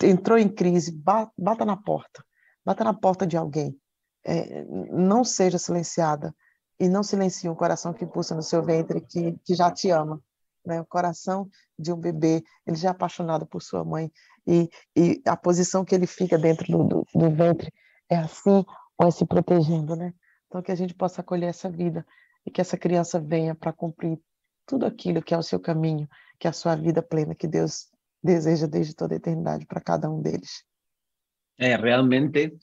Entrou 0.00 0.38
em 0.38 0.48
crise, 0.48 0.92
bata 1.36 1.64
na 1.64 1.76
porta, 1.76 2.24
bata 2.64 2.84
na 2.84 2.94
porta 2.94 3.26
de 3.26 3.36
alguém. 3.36 3.76
É, 4.24 4.64
não 4.92 5.24
seja 5.24 5.58
silenciada 5.58 6.32
e 6.78 6.88
não 6.88 7.02
silencie 7.02 7.48
o 7.48 7.56
coração 7.56 7.92
que 7.92 8.06
pulsa 8.06 8.36
no 8.36 8.42
seu 8.42 8.62
ventre, 8.62 9.00
que, 9.00 9.32
que 9.44 9.54
já 9.56 9.68
te 9.70 9.90
ama. 9.90 10.22
Né? 10.64 10.80
O 10.80 10.86
coração 10.86 11.48
de 11.76 11.92
um 11.92 11.96
bebê, 11.96 12.44
ele 12.64 12.76
já 12.76 12.88
é 12.88 12.90
apaixonado 12.92 13.44
por 13.46 13.60
sua 13.60 13.84
mãe 13.84 14.12
e, 14.46 14.70
e 14.94 15.20
a 15.26 15.36
posição 15.36 15.84
que 15.84 15.94
ele 15.94 16.06
fica 16.06 16.38
dentro 16.38 16.70
do, 16.70 16.84
do, 16.84 17.06
do 17.12 17.30
ventre 17.30 17.72
é 18.08 18.16
assim 18.16 18.64
vai 18.96 19.10
se 19.10 19.26
protegendo, 19.26 19.96
né? 19.96 20.14
Então, 20.46 20.62
que 20.62 20.70
a 20.70 20.76
gente 20.76 20.94
possa 20.94 21.20
acolher 21.20 21.46
essa 21.46 21.68
vida 21.68 22.06
e 22.46 22.50
que 22.50 22.60
essa 22.60 22.78
criança 22.78 23.20
venha 23.20 23.54
para 23.54 23.72
cumprir 23.72 24.18
tudo 24.64 24.86
aquilo 24.86 25.22
que 25.22 25.34
é 25.34 25.38
o 25.38 25.42
seu 25.42 25.60
caminho, 25.60 26.08
que 26.38 26.46
é 26.46 26.50
a 26.50 26.52
sua 26.52 26.76
vida 26.76 27.02
plena, 27.02 27.34
que 27.34 27.46
Deus 27.46 27.88
deseja 28.22 28.66
desde 28.66 28.94
toda 28.94 29.14
a 29.14 29.16
eternidade 29.16 29.66
para 29.66 29.80
cada 29.80 30.10
um 30.10 30.20
deles. 30.20 30.64
É, 31.58 31.74
realmente, 31.76 32.58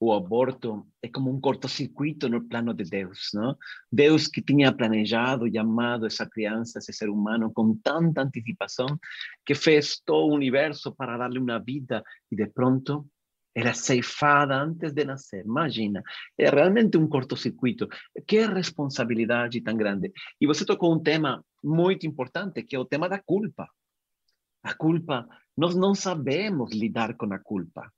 o 0.00 0.12
aborto 0.12 0.84
é 1.00 1.08
como 1.08 1.30
um 1.30 1.40
cortocircuito 1.40 2.28
no 2.28 2.42
plano 2.48 2.74
de 2.74 2.82
Deus, 2.82 3.28
não? 3.32 3.56
Deus 3.90 4.26
que 4.26 4.42
tinha 4.42 4.72
planejado 4.72 5.46
e 5.46 5.56
amado 5.56 6.06
essa 6.06 6.26
criança, 6.26 6.80
esse 6.80 6.92
ser 6.92 7.08
humano 7.08 7.52
com 7.52 7.76
tanta 7.76 8.22
antecipação, 8.22 8.98
que 9.46 9.54
fez 9.54 10.00
todo 10.04 10.32
o 10.32 10.34
universo 10.34 10.92
para 10.92 11.16
darle 11.16 11.38
uma 11.38 11.60
vida 11.60 12.02
e 12.32 12.34
de 12.34 12.46
pronto 12.48 13.06
era 13.54 13.74
ceifada 13.74 14.56
antes 14.56 14.92
de 14.92 15.04
nascer, 15.04 15.44
imagina. 15.44 16.02
É 16.38 16.48
realmente 16.48 16.96
um 16.96 17.08
cortocircuito. 17.08 17.86
Que 18.26 18.46
responsabilidade 18.46 19.60
tão 19.60 19.76
grande. 19.76 20.12
E 20.40 20.46
você 20.46 20.64
tocou 20.64 20.94
um 20.94 21.02
tema 21.02 21.44
muito 21.62 22.06
importante, 22.06 22.62
que 22.62 22.74
é 22.74 22.78
o 22.78 22.84
tema 22.84 23.08
da 23.08 23.18
culpa. 23.18 23.68
A 24.62 24.74
culpa, 24.74 25.28
nós 25.56 25.74
não 25.74 25.94
sabemos 25.94 26.72
lidar 26.72 27.14
com 27.16 27.32
a 27.32 27.38
culpa. 27.38 27.92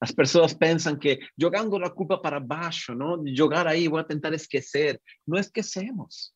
As 0.00 0.10
pessoas 0.10 0.54
pensam 0.54 0.96
que 0.96 1.20
jogando 1.38 1.76
a 1.76 1.90
culpa 1.90 2.18
para 2.18 2.40
baixo, 2.40 2.94
não? 2.94 3.22
jogar 3.36 3.66
aí, 3.66 3.86
vou 3.88 4.02
tentar 4.02 4.32
esquecer. 4.32 5.00
Não 5.26 5.38
esquecemos. 5.38 6.32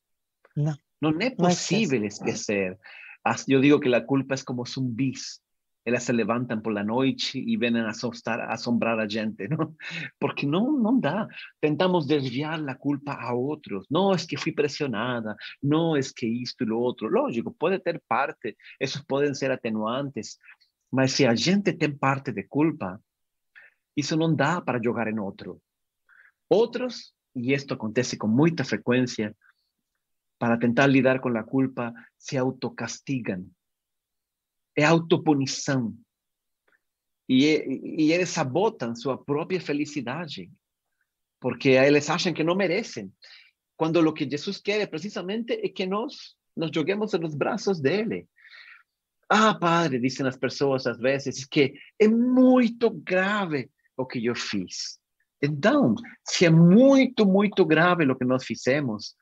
Não. 0.54 0.76
Não 1.00 1.10
é 1.20 1.30
possível 1.30 2.00
não 2.00 2.06
esquecer. 2.06 2.78
Eu 3.48 3.60
digo 3.60 3.80
que 3.80 3.92
a 3.92 4.00
culpa 4.00 4.34
é 4.34 4.44
como 4.44 4.64
zumbis. 4.64 5.40
Elas 5.86 6.02
se 6.02 6.12
levantam 6.12 6.60
por 6.60 6.72
la 6.72 6.82
noite 6.82 7.38
e 7.38 7.56
vêm 7.56 7.78
a 7.78 7.90
assustar, 7.90 8.40
a 8.40 8.54
assombrar 8.54 8.98
a 8.98 9.08
gente, 9.08 9.46
não? 9.46 9.72
Porque 10.18 10.44
não, 10.44 10.72
não 10.72 10.98
dá. 10.98 11.28
Tentamos 11.60 12.06
desviar 12.06 12.60
a 12.68 12.74
culpa 12.74 13.12
a 13.12 13.32
outros. 13.32 13.86
Não, 13.88 14.12
é 14.12 14.16
que 14.16 14.36
fui 14.36 14.52
pressionada. 14.52 15.36
Não, 15.62 15.96
é 15.96 16.00
que 16.00 16.26
isto 16.26 16.64
e 16.64 16.70
o 16.72 16.76
outro. 16.76 17.08
Lógico, 17.08 17.54
pode 17.56 17.78
ter 17.78 18.02
parte. 18.08 18.56
Esses 18.80 19.00
podem 19.04 19.32
ser 19.32 19.52
atenuantes. 19.52 20.38
Mas 20.90 21.12
se 21.12 21.24
a 21.24 21.36
gente 21.36 21.72
tem 21.72 21.96
parte 21.96 22.32
de 22.32 22.42
culpa, 22.48 23.00
isso 23.96 24.16
não 24.16 24.34
dá 24.34 24.60
para 24.60 24.82
jogar 24.82 25.06
em 25.06 25.20
outro. 25.20 25.62
Outros, 26.50 27.14
e 27.34 27.52
isto 27.52 27.74
acontece 27.74 28.16
com 28.16 28.26
muita 28.26 28.64
frequência, 28.64 29.36
para 30.38 30.58
tentar 30.58 30.86
lidar 30.86 31.20
com 31.20 31.28
a 31.36 31.44
culpa, 31.44 31.94
se 32.18 32.36
autocastigam. 32.36 33.46
É 34.76 34.84
autopunição. 34.84 35.96
E, 37.28 38.04
e 38.04 38.12
eles 38.12 38.28
sabotam 38.28 38.94
sua 38.94 39.18
própria 39.18 39.60
felicidade, 39.60 40.50
porque 41.40 41.70
eles 41.70 42.08
acham 42.08 42.32
que 42.32 42.44
não 42.44 42.54
merecem. 42.54 43.12
Quando 43.76 43.96
o 43.96 44.12
que 44.12 44.28
Jesus 44.28 44.58
quer 44.58 44.86
precisamente 44.88 45.52
é 45.52 45.68
que 45.68 45.86
nós 45.86 46.36
nos 46.56 46.70
joguemos 46.72 47.12
nos 47.12 47.34
braços 47.34 47.80
dele. 47.80 48.26
Ah, 49.28 49.54
padre, 49.54 49.98
dizem 49.98 50.26
as 50.26 50.36
pessoas 50.36 50.86
às 50.86 50.98
vezes, 50.98 51.44
que 51.44 51.74
é 51.98 52.08
muito 52.08 52.90
grave 52.90 53.68
o 53.96 54.06
que 54.06 54.24
eu 54.24 54.34
fiz. 54.34 54.98
Então, 55.42 55.94
se 56.24 56.46
é 56.46 56.50
muito, 56.50 57.26
muito 57.26 57.64
grave 57.66 58.04
o 58.04 58.16
que 58.16 58.24
nós 58.24 58.44
fizemos, 58.44 59.14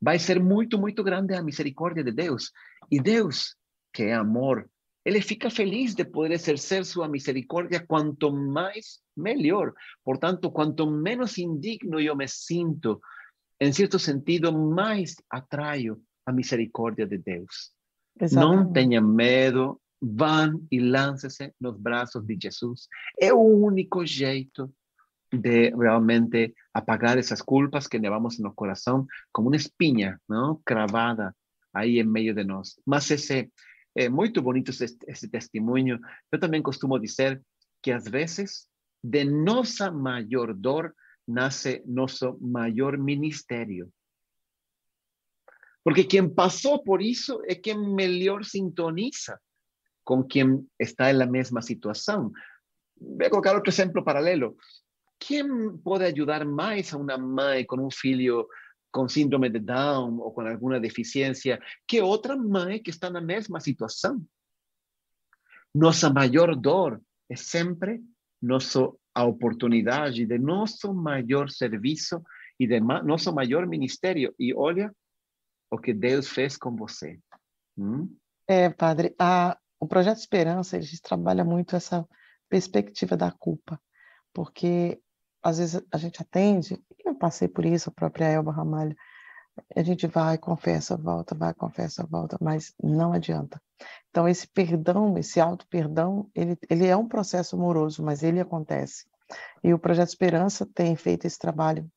vai 0.00 0.18
ser 0.18 0.40
muito, 0.40 0.78
muito 0.78 1.02
grande 1.02 1.34
a 1.34 1.42
misericórdia 1.42 2.02
de 2.02 2.12
Deus. 2.12 2.50
E 2.90 3.00
Deus, 3.00 3.56
que 3.92 4.02
é 4.02 4.14
amor, 4.14 4.68
ele 5.04 5.20
fica 5.20 5.50
feliz 5.50 5.94
de 5.94 6.04
poder 6.04 6.34
exercer 6.34 6.84
sua 6.84 7.08
misericórdia 7.08 7.84
quanto 7.86 8.32
mais 8.32 9.00
melhor. 9.16 9.72
Portanto, 10.04 10.50
quanto 10.50 10.90
menos 10.90 11.38
indigno 11.38 12.00
eu 12.00 12.16
me 12.16 12.28
sinto, 12.28 13.00
em 13.60 13.72
certo 13.72 13.98
sentido, 13.98 14.52
mais 14.52 15.14
atraio 15.28 16.00
a 16.24 16.32
misericórdia 16.32 17.06
de 17.06 17.18
Deus. 17.18 17.72
Exatamente. 18.20 18.64
Não 18.64 18.72
tenha 18.72 19.00
medo 19.00 19.80
van 20.00 20.60
e 20.70 20.80
lance-se 20.80 21.52
nos 21.60 21.78
braços 21.78 22.24
de 22.26 22.36
Jesus. 22.40 22.88
É 23.20 23.32
o 23.32 23.40
único 23.40 24.04
jeito 24.04 24.72
de 25.32 25.70
realmente 25.70 26.54
apagar 26.74 27.16
essas 27.16 27.40
culpas 27.40 27.86
que 27.86 27.98
levamos 27.98 28.38
no 28.38 28.52
coração 28.52 29.06
como 29.32 29.48
uma 29.48 29.56
espinha, 29.56 30.20
não, 30.28 30.60
cravada 30.64 31.34
aí 31.72 31.98
em 31.98 32.04
meio 32.04 32.34
de 32.34 32.44
nós. 32.44 32.74
Mas 32.84 33.10
esse 33.10 33.50
é 33.94 34.08
muito 34.08 34.40
bonito 34.42 34.70
esse, 34.70 34.96
esse 35.06 35.28
testemunho. 35.28 35.98
Eu 36.30 36.38
também 36.38 36.62
costumo 36.62 36.98
dizer 36.98 37.42
que 37.82 37.92
às 37.92 38.04
vezes 38.04 38.68
de 39.02 39.24
nossa 39.24 39.90
maior 39.90 40.54
dor 40.54 40.94
nasce 41.26 41.82
nosso 41.86 42.38
maior 42.40 42.96
ministério. 42.96 43.92
Porque 45.84 46.04
quem 46.04 46.28
passou 46.28 46.82
por 46.82 47.02
isso 47.02 47.42
é 47.46 47.56
quem 47.56 47.76
melhor 47.76 48.44
sintoniza 48.44 49.40
con 50.04 50.24
quien 50.24 50.70
está 50.78 51.10
en 51.10 51.18
la 51.18 51.26
misma 51.26 51.62
situación. 51.62 52.32
Voy 52.96 53.26
a 53.26 53.30
colocar 53.30 53.56
otro 53.56 53.70
ejemplo 53.70 54.04
paralelo. 54.04 54.56
¿Quién 55.18 55.80
puede 55.82 56.06
ayudar 56.06 56.44
más 56.44 56.92
a 56.92 56.96
una 56.96 57.18
madre 57.18 57.66
con 57.66 57.80
un 57.80 57.90
filho 57.90 58.48
con 58.92 59.08
síndrome 59.08 59.50
de 59.50 59.58
Down 59.58 60.20
o 60.22 60.32
con 60.32 60.46
alguna 60.46 60.78
deficiencia 60.78 61.58
que 61.86 62.00
otra 62.00 62.36
madre 62.36 62.82
que 62.82 62.92
está 62.92 63.08
en 63.08 63.14
la 63.14 63.20
misma 63.20 63.58
situación? 63.58 64.28
Nuestra 65.74 66.10
mayor 66.10 66.60
dor 66.60 67.00
es 67.28 67.40
siempre 67.40 68.00
nuestra 68.40 68.90
oportunidad 69.14 70.12
de 70.12 70.38
nuestro 70.38 70.92
mayor 70.92 71.50
servicio 71.50 72.22
y 72.58 72.66
de 72.66 72.80
nuestro 72.80 73.32
mayor 73.32 73.66
ministerio. 73.66 74.34
Y 74.38 74.52
olha 74.52 74.92
o 75.70 75.78
que 75.78 75.94
Deus 75.94 76.28
fez 76.28 76.58
com 76.58 76.76
você. 76.76 77.18
Hum? 77.78 78.14
É, 78.46 78.68
padre, 78.68 79.14
a, 79.18 79.58
o 79.80 79.86
projeto 79.86 80.18
Esperança 80.18 80.76
ele 80.76 80.86
trabalha 81.02 81.44
muito 81.44 81.74
essa 81.74 82.06
perspectiva 82.48 83.16
da 83.16 83.32
culpa, 83.32 83.80
porque 84.32 85.00
às 85.42 85.58
vezes 85.58 85.82
a 85.90 85.96
gente 85.96 86.20
atende, 86.20 86.78
passei 87.22 87.46
por 87.46 87.64
isso, 87.64 87.88
a 87.88 87.92
própria 87.92 88.26
Elba 88.26 88.50
Ramalho, 88.50 88.96
a 89.76 89.82
gente 89.82 90.06
vai, 90.06 90.36
confessa, 90.38 90.96
volta, 90.96 91.34
vai, 91.34 91.54
confessa, 91.54 92.04
volta, 92.04 92.36
mas 92.40 92.74
não 92.82 93.12
adianta. 93.12 93.60
Então, 94.10 94.28
esse 94.28 94.48
perdão, 94.48 95.16
esse 95.16 95.40
auto-perdão, 95.40 96.28
ele, 96.34 96.58
ele 96.68 96.86
é 96.86 96.96
um 96.96 97.06
processo 97.06 97.54
amoroso, 97.54 98.02
mas 98.02 98.22
ele 98.22 98.40
acontece. 98.40 99.06
E 99.62 99.72
o 99.72 99.78
Projeto 99.78 100.08
Esperança 100.08 100.66
tem 100.74 100.96
feito 100.96 101.26
esse 101.26 101.38
trabalho 101.38 101.88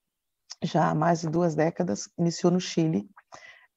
já 0.61 0.89
há 0.89 0.95
mais 0.95 1.21
de 1.21 1.29
duas 1.29 1.55
décadas, 1.55 2.09
iniciou 2.17 2.51
no 2.51 2.59
Chile. 2.59 3.09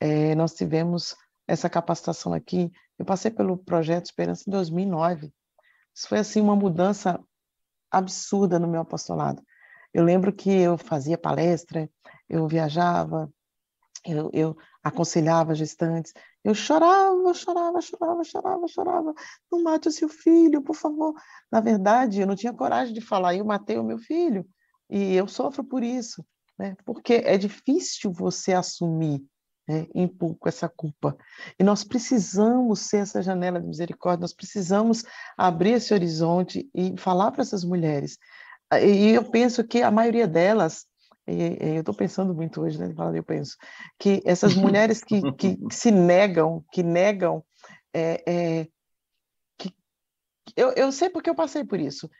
É, 0.00 0.34
nós 0.34 0.54
tivemos 0.54 1.16
essa 1.46 1.70
capacitação 1.70 2.32
aqui 2.32 2.70
eu 2.98 3.04
passei 3.04 3.30
pelo 3.30 3.56
projeto 3.56 4.06
Esperança 4.06 4.44
em 4.46 4.50
2009. 4.50 5.32
Isso 5.94 6.08
foi 6.08 6.18
assim 6.18 6.40
uma 6.40 6.56
mudança 6.56 7.22
absurda 7.90 8.58
no 8.58 8.66
meu 8.66 8.80
apostolado. 8.80 9.40
Eu 9.98 10.04
lembro 10.04 10.32
que 10.32 10.48
eu 10.48 10.78
fazia 10.78 11.18
palestra, 11.18 11.90
eu 12.28 12.46
viajava, 12.46 13.28
eu, 14.06 14.30
eu 14.32 14.56
aconselhava 14.80 15.56
gestantes, 15.56 16.12
eu 16.44 16.54
chorava, 16.54 17.34
chorava, 17.34 17.80
chorava, 17.80 18.22
chorava, 18.22 18.68
chorava. 18.68 19.14
Não 19.50 19.60
mate 19.60 19.88
o 19.88 19.90
seu 19.90 20.08
filho, 20.08 20.62
por 20.62 20.76
favor. 20.76 21.14
Na 21.50 21.60
verdade, 21.60 22.20
eu 22.20 22.28
não 22.28 22.36
tinha 22.36 22.52
coragem 22.52 22.94
de 22.94 23.00
falar, 23.00 23.34
eu 23.34 23.44
matei 23.44 23.76
o 23.76 23.82
meu 23.82 23.98
filho 23.98 24.46
e 24.88 25.16
eu 25.16 25.26
sofro 25.26 25.64
por 25.64 25.82
isso, 25.82 26.24
né? 26.56 26.76
Porque 26.84 27.14
é 27.14 27.36
difícil 27.36 28.12
você 28.12 28.52
assumir 28.52 29.20
né, 29.66 29.88
em 29.92 30.06
pouco 30.06 30.48
essa 30.48 30.68
culpa. 30.68 31.16
E 31.58 31.64
nós 31.64 31.82
precisamos 31.82 32.82
ser 32.82 32.98
essa 32.98 33.20
janela 33.20 33.60
de 33.60 33.66
misericórdia, 33.66 34.20
nós 34.20 34.32
precisamos 34.32 35.02
abrir 35.36 35.72
esse 35.72 35.92
horizonte 35.92 36.70
e 36.72 36.94
falar 36.96 37.32
para 37.32 37.42
essas 37.42 37.64
mulheres. 37.64 38.16
E 38.72 39.10
eu 39.10 39.24
penso 39.24 39.64
que 39.64 39.82
a 39.82 39.90
maioria 39.90 40.28
delas, 40.28 40.86
eu 41.26 41.80
estou 41.80 41.94
pensando 41.94 42.34
muito 42.34 42.60
hoje, 42.60 42.78
né? 42.78 42.94
Eu 43.14 43.24
penso 43.24 43.56
que 43.98 44.22
essas 44.26 44.54
mulheres 44.54 45.02
que, 45.02 45.32
que, 45.32 45.58
se 45.72 45.90
negam, 45.90 46.64
que 46.70 46.82
negam, 46.82 47.44
é, 47.94 48.22
é, 48.26 48.68
que, 49.56 49.74
eu, 50.54 50.72
eu 50.72 50.92
sei 50.92 51.08
porque 51.08 51.30
eu 51.30 51.34
passei 51.34 51.64
por 51.64 51.80
isso. 51.80 52.10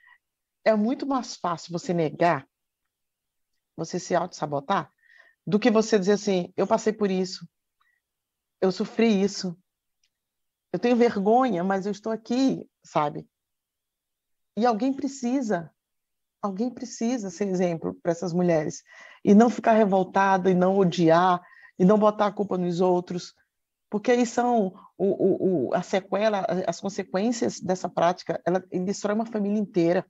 É 0.64 0.74
muito 0.74 1.06
mais 1.06 1.36
fácil 1.36 1.72
você 1.72 1.92
negar, 1.92 2.46
você 3.76 3.98
se 3.98 4.14
auto-sabotar, 4.14 4.90
do 5.46 5.58
que 5.58 5.70
você 5.70 5.98
dizer 5.98 6.12
assim, 6.12 6.52
eu 6.56 6.66
passei 6.66 6.92
por 6.92 7.10
isso, 7.10 7.48
eu 8.60 8.72
sofri 8.72 9.22
isso, 9.22 9.56
eu 10.72 10.78
tenho 10.78 10.96
vergonha, 10.96 11.62
mas 11.62 11.86
eu 11.86 11.92
estou 11.92 12.12
aqui, 12.12 12.68
sabe? 12.82 13.26
E 14.56 14.66
alguém 14.66 14.92
precisa, 14.92 15.72
alguém 16.40 16.70
precisa 16.70 17.30
ser 17.30 17.48
exemplo 17.48 17.94
para 18.02 18.12
essas 18.12 18.32
mulheres 18.32 18.82
e 19.24 19.34
não 19.34 19.50
ficar 19.50 19.72
revoltado 19.72 20.48
e 20.48 20.54
não 20.54 20.76
odiar 20.78 21.42
e 21.78 21.84
não 21.84 21.98
botar 21.98 22.26
a 22.26 22.32
culpa 22.32 22.58
nos 22.58 22.80
outros, 22.80 23.34
porque 23.90 24.10
aí 24.10 24.26
são 24.26 24.74
o, 24.96 25.68
o, 25.68 25.74
a 25.74 25.82
sequela, 25.82 26.44
as 26.66 26.80
consequências 26.80 27.60
dessa 27.60 27.88
prática, 27.88 28.40
ela 28.44 28.62
destrói 28.70 29.14
uma 29.14 29.26
família 29.26 29.58
inteira. 29.58 30.04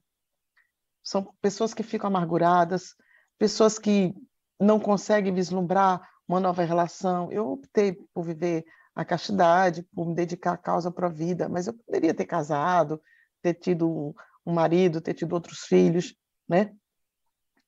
São 1.03 1.33
pessoas 1.41 1.73
que 1.73 1.83
ficam 1.83 2.07
amarguradas, 2.07 2.95
pessoas 3.37 3.79
que 3.79 4.13
não 4.59 4.79
consegue 4.79 5.31
vislumbrar 5.31 6.01
uma 6.27 6.39
nova 6.39 6.63
relação. 6.63 7.31
Eu 7.31 7.51
optei 7.51 7.93
por 8.13 8.23
viver 8.23 8.65
a 8.93 9.05
castidade, 9.05 9.83
por 9.95 10.07
me 10.07 10.13
dedicar 10.13 10.53
à 10.53 10.57
causa 10.57 10.91
para 10.91 11.07
a 11.07 11.11
vida, 11.11 11.47
mas 11.47 11.67
eu 11.67 11.73
poderia 11.73 12.13
ter 12.13 12.25
casado, 12.25 13.01
ter 13.41 13.53
tido 13.53 14.13
um 14.45 14.53
marido, 14.53 15.01
ter 15.01 15.13
tido 15.13 15.33
outros 15.33 15.59
filhos, 15.59 16.15
né? 16.47 16.71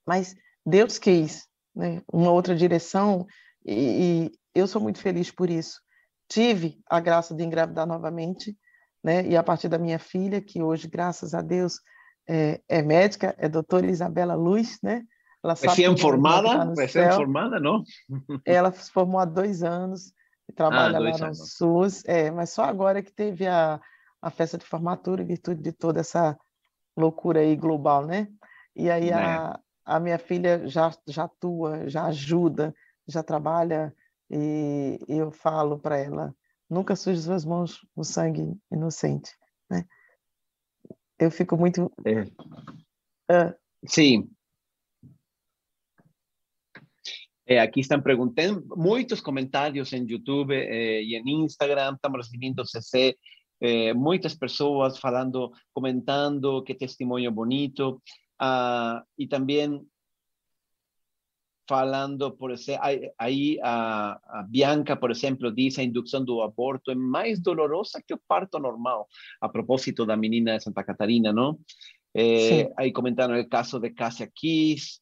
Mas 0.05 0.36
Deus 0.65 0.97
quis, 0.97 1.47
né? 1.76 2.01
Uma 2.11 2.32
outra 2.32 2.55
direção 2.55 3.26
e, 3.65 3.74
e 3.74 4.32
eu 4.53 4.67
sou 4.67 4.82
muito 4.82 4.99
feliz 4.99 5.32
por 5.32 5.49
isso. 5.49 5.80
Tive 6.28 6.80
a 6.89 6.99
graça 6.99 7.36
de 7.36 7.43
engravidar 7.43 7.86
novamente, 7.86 8.57
né? 9.03 9.26
E 9.26 9.36
a 9.36 9.43
partir 9.43 9.67
da 9.67 9.78
minha 9.78 9.99
filha, 9.99 10.41
que 10.41 10.61
hoje, 10.61 10.88
graças 10.88 11.34
a 11.34 11.41
Deus, 11.41 11.80
é, 12.28 12.61
é 12.67 12.82
médica, 12.82 13.36
é 13.38 13.49
doutora 13.49 13.89
Isabela 13.89 14.36
Luz, 14.36 14.78
né? 14.82 15.03
Ela 15.43 15.53
Recém-formada? 15.53 16.74
Recém-formada, 16.78 17.59
não? 17.59 17.84
Ela 18.45 18.72
se 18.72 18.91
formou 18.91 19.19
há 19.19 19.26
dois 19.26 19.63
anos, 19.63 20.13
trabalha 20.55 20.97
ah, 20.97 21.01
lá 21.01 21.17
no 21.17 21.26
anos. 21.26 21.55
SUS, 21.55 22.03
é, 22.05 22.30
mas 22.30 22.51
só 22.51 22.63
agora 22.63 23.01
que 23.01 23.11
teve 23.11 23.47
a, 23.47 23.82
a 24.22 24.30
festa 24.30 24.57
de 24.57 24.65
formatura, 24.65 25.24
em 25.24 25.26
virtude 25.28 25.61
de 25.61 25.72
toda 25.72 25.99
essa 25.99 26.38
loucura 26.96 27.39
aí 27.39 27.56
global, 27.56 28.06
né? 28.06 28.28
E 28.76 28.89
aí 28.89 29.12
a, 29.12 29.56
é. 29.56 29.60
a 29.86 30.00
minha 30.00 30.18
filha 30.18 30.68
já, 30.68 30.92
já 31.08 31.26
atua, 31.26 31.89
já 31.89 32.06
ajuda, 32.06 32.74
já 33.08 33.24
trabalha, 33.24 33.94
e, 34.30 35.00
e 35.08 35.18
eu 35.18 35.32
falo 35.32 35.78
para 35.78 35.98
ela, 35.98 36.34
nunca 36.70 36.96
suje 36.96 37.22
suas 37.22 37.44
mãos 37.44 37.86
no 37.96 38.04
sangue 38.04 38.58
inocente, 38.72 39.32
né? 39.70 39.86
Eu 41.20 41.30
fico 41.30 41.58
muito... 41.58 41.92
É. 42.06 42.22
Uh, 43.32 43.56
Sim, 43.86 44.30
É, 47.52 47.60
aqui 47.60 47.82
estão 47.82 48.02
perguntando 48.02 48.64
muitos 48.78 49.20
comentários 49.20 49.92
em 49.92 50.10
YouTube 50.10 50.56
eh, 50.56 51.04
e 51.04 51.18
em 51.18 51.44
Instagram, 51.44 51.96
estamos 51.96 52.26
recebendo 52.26 52.66
CC, 52.66 53.18
eh, 53.62 53.93
muitas 53.93 54.34
pessoas 54.36 54.97
falando, 54.97 55.51
comentando 55.74 56.64
que 56.64 56.74
testemunho 56.74 57.32
bonito, 57.32 58.01
uh, 58.41 59.05
e 59.18 59.28
também 59.28 59.86
falando, 61.70 62.32
por 62.32 62.51
exemplo, 62.51 62.84
aí 63.18 63.57
a, 63.64 64.20
a, 64.39 64.43
Bianca, 64.43 64.97
por 64.97 65.09
exemplo, 65.09 65.51
diz 65.51 65.80
a 65.80 65.84
indução 65.84 66.26
do 66.26 66.41
aborto 66.41 66.91
é 66.91 66.95
mais 66.95 67.39
dolorosa 67.39 68.03
que 68.05 68.14
o 68.14 68.22
parto 68.28 68.59
normal, 68.59 69.07
a 69.39 69.47
propósito 69.47 70.05
da 70.05 70.18
menina 70.18 70.57
de 70.57 70.64
Santa 70.66 70.84
Catarina, 70.84 71.32
não? 71.32 71.57
Eh, 72.14 72.70
aí 72.76 72.91
comentaram 72.91 73.39
o 73.39 73.47
caso 73.47 73.80
de 73.80 73.89
Cassia 73.91 74.30
Kiss, 74.36 74.99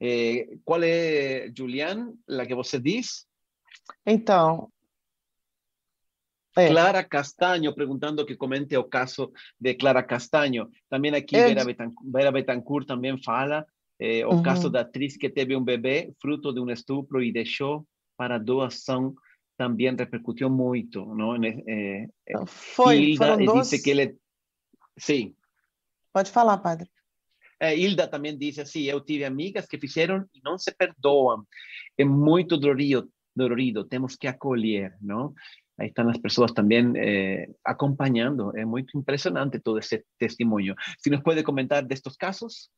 eh, 0.00 0.58
qual 0.64 0.82
é, 0.82 1.52
Julian, 1.56 2.14
a 2.28 2.46
que 2.46 2.54
você 2.56 2.80
diz? 2.80 3.24
Então. 4.04 4.71
É. 6.56 6.68
Clara 6.68 7.02
Castanho, 7.02 7.74
perguntando 7.74 8.26
que 8.26 8.36
comente 8.36 8.76
o 8.76 8.84
caso 8.84 9.32
de 9.58 9.74
Clara 9.74 10.02
Castanho. 10.02 10.68
Também 10.90 11.14
aqui 11.14 11.36
é. 11.36 11.48
Vera, 11.48 11.64
Betancourt, 11.64 12.12
Vera 12.12 12.32
Betancourt 12.32 12.86
também 12.86 13.22
fala 13.22 13.66
eh, 13.98 14.26
o 14.26 14.34
uhum. 14.34 14.42
caso 14.42 14.68
da 14.68 14.80
atriz 14.80 15.16
que 15.16 15.30
teve 15.30 15.56
um 15.56 15.64
bebê 15.64 16.12
fruto 16.20 16.52
de 16.52 16.60
um 16.60 16.70
estupro 16.70 17.22
e 17.22 17.32
deixou 17.32 17.86
para 18.16 18.38
doação 18.38 19.14
também 19.56 19.94
repercutiu 19.94 20.50
muito, 20.50 21.06
não? 21.14 21.36
Eh, 21.44 22.08
Foi, 22.46 22.98
Hilda 22.98 23.26
foram 23.26 23.44
dois... 23.44 23.70
disse 23.70 23.82
que 23.82 23.90
ele... 23.90 24.16
Sim. 24.98 25.34
Pode 26.12 26.30
falar, 26.30 26.58
padre. 26.58 26.88
É, 27.60 27.76
Hilda 27.76 28.08
também 28.08 28.36
disse 28.36 28.60
assim, 28.60 28.82
eu 28.82 29.00
tive 29.00 29.24
amigas 29.24 29.66
que 29.66 29.78
fizeram 29.78 30.26
e 30.34 30.40
não 30.44 30.58
se 30.58 30.72
perdoam. 30.72 31.46
É 31.96 32.04
muito 32.04 32.56
dolorido, 32.56 33.08
dolorido 33.36 33.84
temos 33.84 34.16
que 34.16 34.26
acolher, 34.26 34.96
não? 35.00 35.32
Estão 35.86 36.08
as 36.08 36.18
pessoas 36.18 36.52
também 36.52 36.92
eh, 36.96 37.48
acompanhando. 37.64 38.56
É 38.56 38.64
muito 38.64 38.96
impressionante 38.96 39.58
todo 39.58 39.78
esse 39.78 40.04
testemunho. 40.18 40.74
Se 40.98 41.10
nos 41.10 41.22
pode 41.22 41.42
comentar 41.42 41.82
destes 41.82 42.16
casos? 42.16 42.70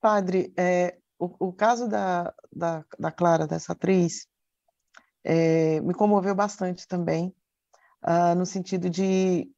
Padre, 0.00 0.52
é, 0.56 0.98
o, 1.18 1.48
o, 1.48 1.52
caso 1.52 1.88
da, 1.88 2.32
da, 2.52 2.84
da, 2.98 3.10
Clara, 3.10 3.46
dessa 3.46 3.72
atriz, 3.72 4.26
é, 5.24 5.80
me 5.80 5.94
comoveu 5.94 6.34
bastante 6.34 6.86
também, 6.86 7.34
uh, 8.02 8.34
no 8.36 8.44
sentido 8.44 8.90
de 8.90 9.50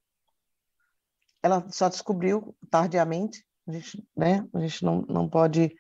ela 1.43 1.69
só 1.71 1.89
descobriu 1.89 2.57
tardiamente 2.71 3.45
a 3.69 3.73
gente, 3.73 4.09
né, 4.17 4.47
a 4.55 4.61
gente 4.61 4.85
não, 4.85 5.03
não 5.03 5.29
pode 5.29 5.77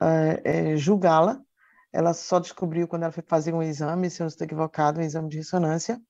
uh, 0.00 0.40
é, 0.44 0.76
julgá-la. 0.76 1.40
Ela 1.92 2.14
só 2.14 2.38
descobriu 2.38 2.86
quando 2.86 3.02
ela 3.02 3.12
foi 3.12 3.22
fazer 3.26 3.52
um 3.52 3.62
exame, 3.62 4.10
se 4.10 4.20
eu 4.20 4.24
não 4.24 4.28
estou 4.28 4.44
equivocado, 4.44 5.00
um 5.00 5.02
exame 5.02 5.28
de 5.28 5.38
ressonância, 5.38 6.00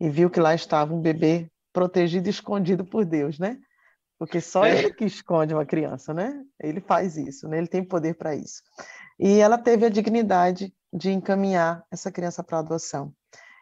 e 0.00 0.08
viu 0.08 0.30
que 0.30 0.40
lá 0.40 0.54
estava 0.54 0.94
um 0.94 1.00
bebê 1.00 1.50
protegido 1.72 2.28
e 2.28 2.30
escondido 2.30 2.84
por 2.84 3.04
Deus, 3.04 3.38
né? 3.38 3.58
Porque 4.18 4.40
só 4.40 4.64
é. 4.64 4.78
ele 4.78 4.92
que 4.92 5.04
esconde 5.04 5.54
uma 5.54 5.64
criança, 5.64 6.12
né? 6.12 6.42
Ele 6.60 6.80
faz 6.80 7.16
isso, 7.16 7.48
né? 7.48 7.58
Ele 7.58 7.68
tem 7.68 7.84
poder 7.84 8.14
para 8.14 8.34
isso. 8.34 8.62
E 9.18 9.38
ela 9.38 9.58
teve 9.58 9.86
a 9.86 9.90
dignidade 9.90 10.74
de 10.92 11.10
encaminhar 11.10 11.84
essa 11.90 12.10
criança 12.10 12.42
para 12.42 12.58
adoção. 12.58 13.12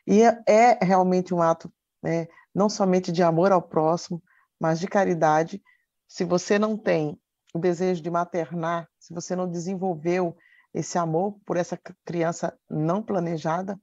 E 0.06 0.22
é, 0.22 0.42
é 0.46 0.78
realmente 0.84 1.34
um 1.34 1.42
ato, 1.42 1.70
né, 2.02 2.28
não 2.54 2.68
somente 2.68 3.10
de 3.10 3.22
amor 3.22 3.52
ao 3.52 3.60
próximo, 3.60 4.22
mas 4.58 4.78
de 4.78 4.86
caridade 4.86 5.60
se 6.08 6.24
você 6.24 6.58
não 6.58 6.76
tem 6.76 7.18
o 7.54 7.58
desejo 7.58 8.02
de 8.02 8.10
maternar, 8.10 8.88
se 8.98 9.12
você 9.12 9.34
não 9.34 9.50
desenvolveu 9.50 10.36
esse 10.76 10.98
amor 10.98 11.38
por 11.46 11.56
essa 11.56 11.78
criança 12.04 12.54
não 12.68 13.02
planejada, 13.02 13.80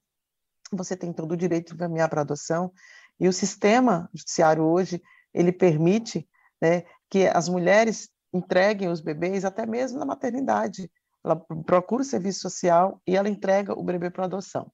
você 0.70 0.96
tem 0.96 1.12
todo 1.12 1.32
o 1.32 1.36
direito 1.36 1.70
de 1.70 1.74
encaminhar 1.74 2.08
para 2.08 2.20
adoção. 2.20 2.72
E 3.18 3.26
o 3.26 3.32
sistema 3.32 4.08
judiciário 4.14 4.62
hoje, 4.62 5.02
ele 5.32 5.50
permite 5.50 6.28
né, 6.62 6.84
que 7.10 7.26
as 7.26 7.48
mulheres 7.48 8.08
entreguem 8.32 8.88
os 8.88 9.00
bebês 9.00 9.44
até 9.44 9.66
mesmo 9.66 9.98
na 9.98 10.06
maternidade. 10.06 10.88
Ela 11.24 11.36
procura 11.66 12.02
o 12.02 12.04
serviço 12.04 12.40
social 12.40 13.02
e 13.04 13.16
ela 13.16 13.28
entrega 13.28 13.76
o 13.76 13.82
bebê 13.82 14.08
para 14.08 14.26
adoção. 14.26 14.70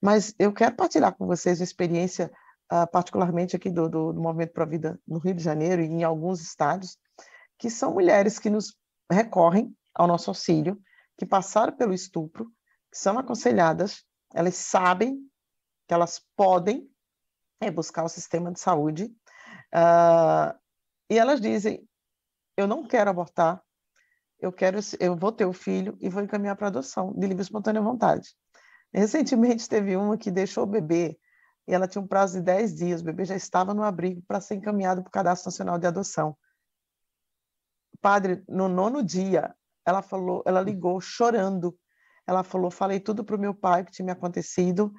Mas 0.00 0.34
eu 0.38 0.52
quero 0.52 0.76
partilhar 0.76 1.16
com 1.16 1.26
vocês 1.26 1.58
uma 1.58 1.64
experiência 1.64 2.30
uh, 2.72 2.88
particularmente 2.92 3.56
aqui 3.56 3.70
do, 3.70 3.88
do, 3.88 4.12
do 4.12 4.20
Movimento 4.20 4.52
Pro 4.52 4.68
Vida 4.68 5.00
no 5.06 5.18
Rio 5.18 5.34
de 5.34 5.42
Janeiro 5.42 5.82
e 5.82 5.86
em 5.86 6.04
alguns 6.04 6.40
estados, 6.40 6.96
que 7.58 7.70
são 7.70 7.92
mulheres 7.92 8.38
que 8.38 8.50
nos 8.50 8.76
recorrem 9.10 9.74
ao 9.94 10.06
nosso 10.06 10.30
auxílio, 10.30 10.78
que 11.18 11.26
passaram 11.26 11.76
pelo 11.76 11.94
estupro, 11.94 12.46
que 12.90 12.98
são 12.98 13.18
aconselhadas, 13.18 14.04
elas 14.34 14.56
sabem 14.56 15.18
que 15.86 15.94
elas 15.94 16.22
podem 16.36 16.88
é, 17.60 17.70
buscar 17.70 18.04
o 18.04 18.08
sistema 18.08 18.52
de 18.52 18.60
saúde, 18.60 19.04
uh, 19.74 20.58
e 21.08 21.18
elas 21.18 21.40
dizem: 21.40 21.88
eu 22.56 22.66
não 22.66 22.86
quero 22.86 23.10
abortar, 23.10 23.62
eu 24.38 24.52
quero, 24.52 24.78
eu 25.00 25.16
vou 25.16 25.32
ter 25.32 25.46
o 25.46 25.52
filho 25.52 25.96
e 26.00 26.08
vou 26.08 26.22
encaminhar 26.22 26.56
para 26.56 26.66
adoção 26.66 27.12
de 27.12 27.26
livre 27.26 27.42
espontânea 27.42 27.80
vontade. 27.80 28.36
Recentemente 28.92 29.68
teve 29.68 29.96
uma 29.96 30.16
que 30.16 30.30
deixou 30.30 30.64
o 30.64 30.66
bebê 30.66 31.18
e 31.66 31.74
ela 31.74 31.88
tinha 31.88 32.02
um 32.02 32.06
prazo 32.06 32.38
de 32.38 32.44
10 32.44 32.74
dias, 32.76 33.00
o 33.00 33.04
bebê 33.04 33.24
já 33.24 33.34
estava 33.34 33.74
no 33.74 33.82
abrigo 33.82 34.22
para 34.22 34.40
ser 34.40 34.54
encaminhado 34.54 35.02
para 35.02 35.08
o 35.08 35.12
Cadastro 35.12 35.48
Nacional 35.48 35.78
de 35.78 35.86
Adoção. 35.86 36.36
Padre, 38.00 38.44
no 38.48 38.68
nono 38.68 39.02
dia, 39.02 39.54
ela 39.86 40.02
falou, 40.02 40.42
ela 40.44 40.60
ligou 40.60 41.00
chorando. 41.00 41.76
Ela 42.26 42.42
falou: 42.42 42.70
"Falei 42.70 42.98
tudo 43.00 43.24
para 43.24 43.36
o 43.36 43.40
meu 43.40 43.54
pai 43.54 43.84
que 43.84 43.92
tinha 43.92 44.06
me 44.06 44.12
acontecido 44.12 44.92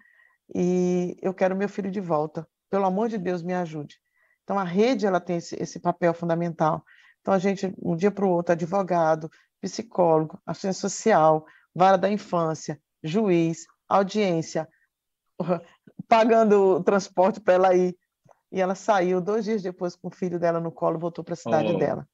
e 0.56 1.18
eu 1.22 1.34
quero 1.34 1.56
meu 1.56 1.68
filho 1.68 1.92
de 1.92 2.00
volta. 2.00 2.48
Pelo 2.70 2.86
amor 2.86 3.10
de 3.10 3.18
Deus, 3.18 3.44
me 3.44 3.54
ajude." 3.54 4.00
Então 4.44 4.58
a 4.58 4.64
rede 4.64 5.06
ela 5.06 5.20
tem 5.20 5.38
esse, 5.38 5.62
esse 5.62 5.80
papel 5.80 6.14
fundamental. 6.14 6.84
Então 7.20 7.34
a 7.34 7.40
gente, 7.40 7.74
um 7.84 7.98
dia 7.98 8.10
para 8.10 8.26
o 8.26 8.30
outro, 8.30 8.54
advogado, 8.54 9.30
psicólogo, 9.60 10.40
assistência 10.46 10.80
social, 10.80 11.46
vara 11.76 11.98
da 11.98 12.10
infância, 12.10 12.80
juiz, 13.04 13.66
audiência, 13.90 14.68
pagando 16.08 16.78
o 16.78 16.84
transporte 16.84 17.42
para 17.42 17.54
ela 17.56 17.76
ir. 17.76 17.98
E 18.50 18.62
ela 18.62 18.76
saiu 18.76 19.20
dois 19.20 19.44
dias 19.44 19.62
depois 19.62 19.98
com 19.98 20.08
o 20.08 20.12
filho 20.12 20.40
dela 20.40 20.62
no 20.62 20.72
colo, 20.72 20.98
voltou 20.98 21.24
para 21.24 21.34
a 21.34 21.38
cidade 21.38 21.74
oh. 21.74 21.78
dela, 21.78 22.08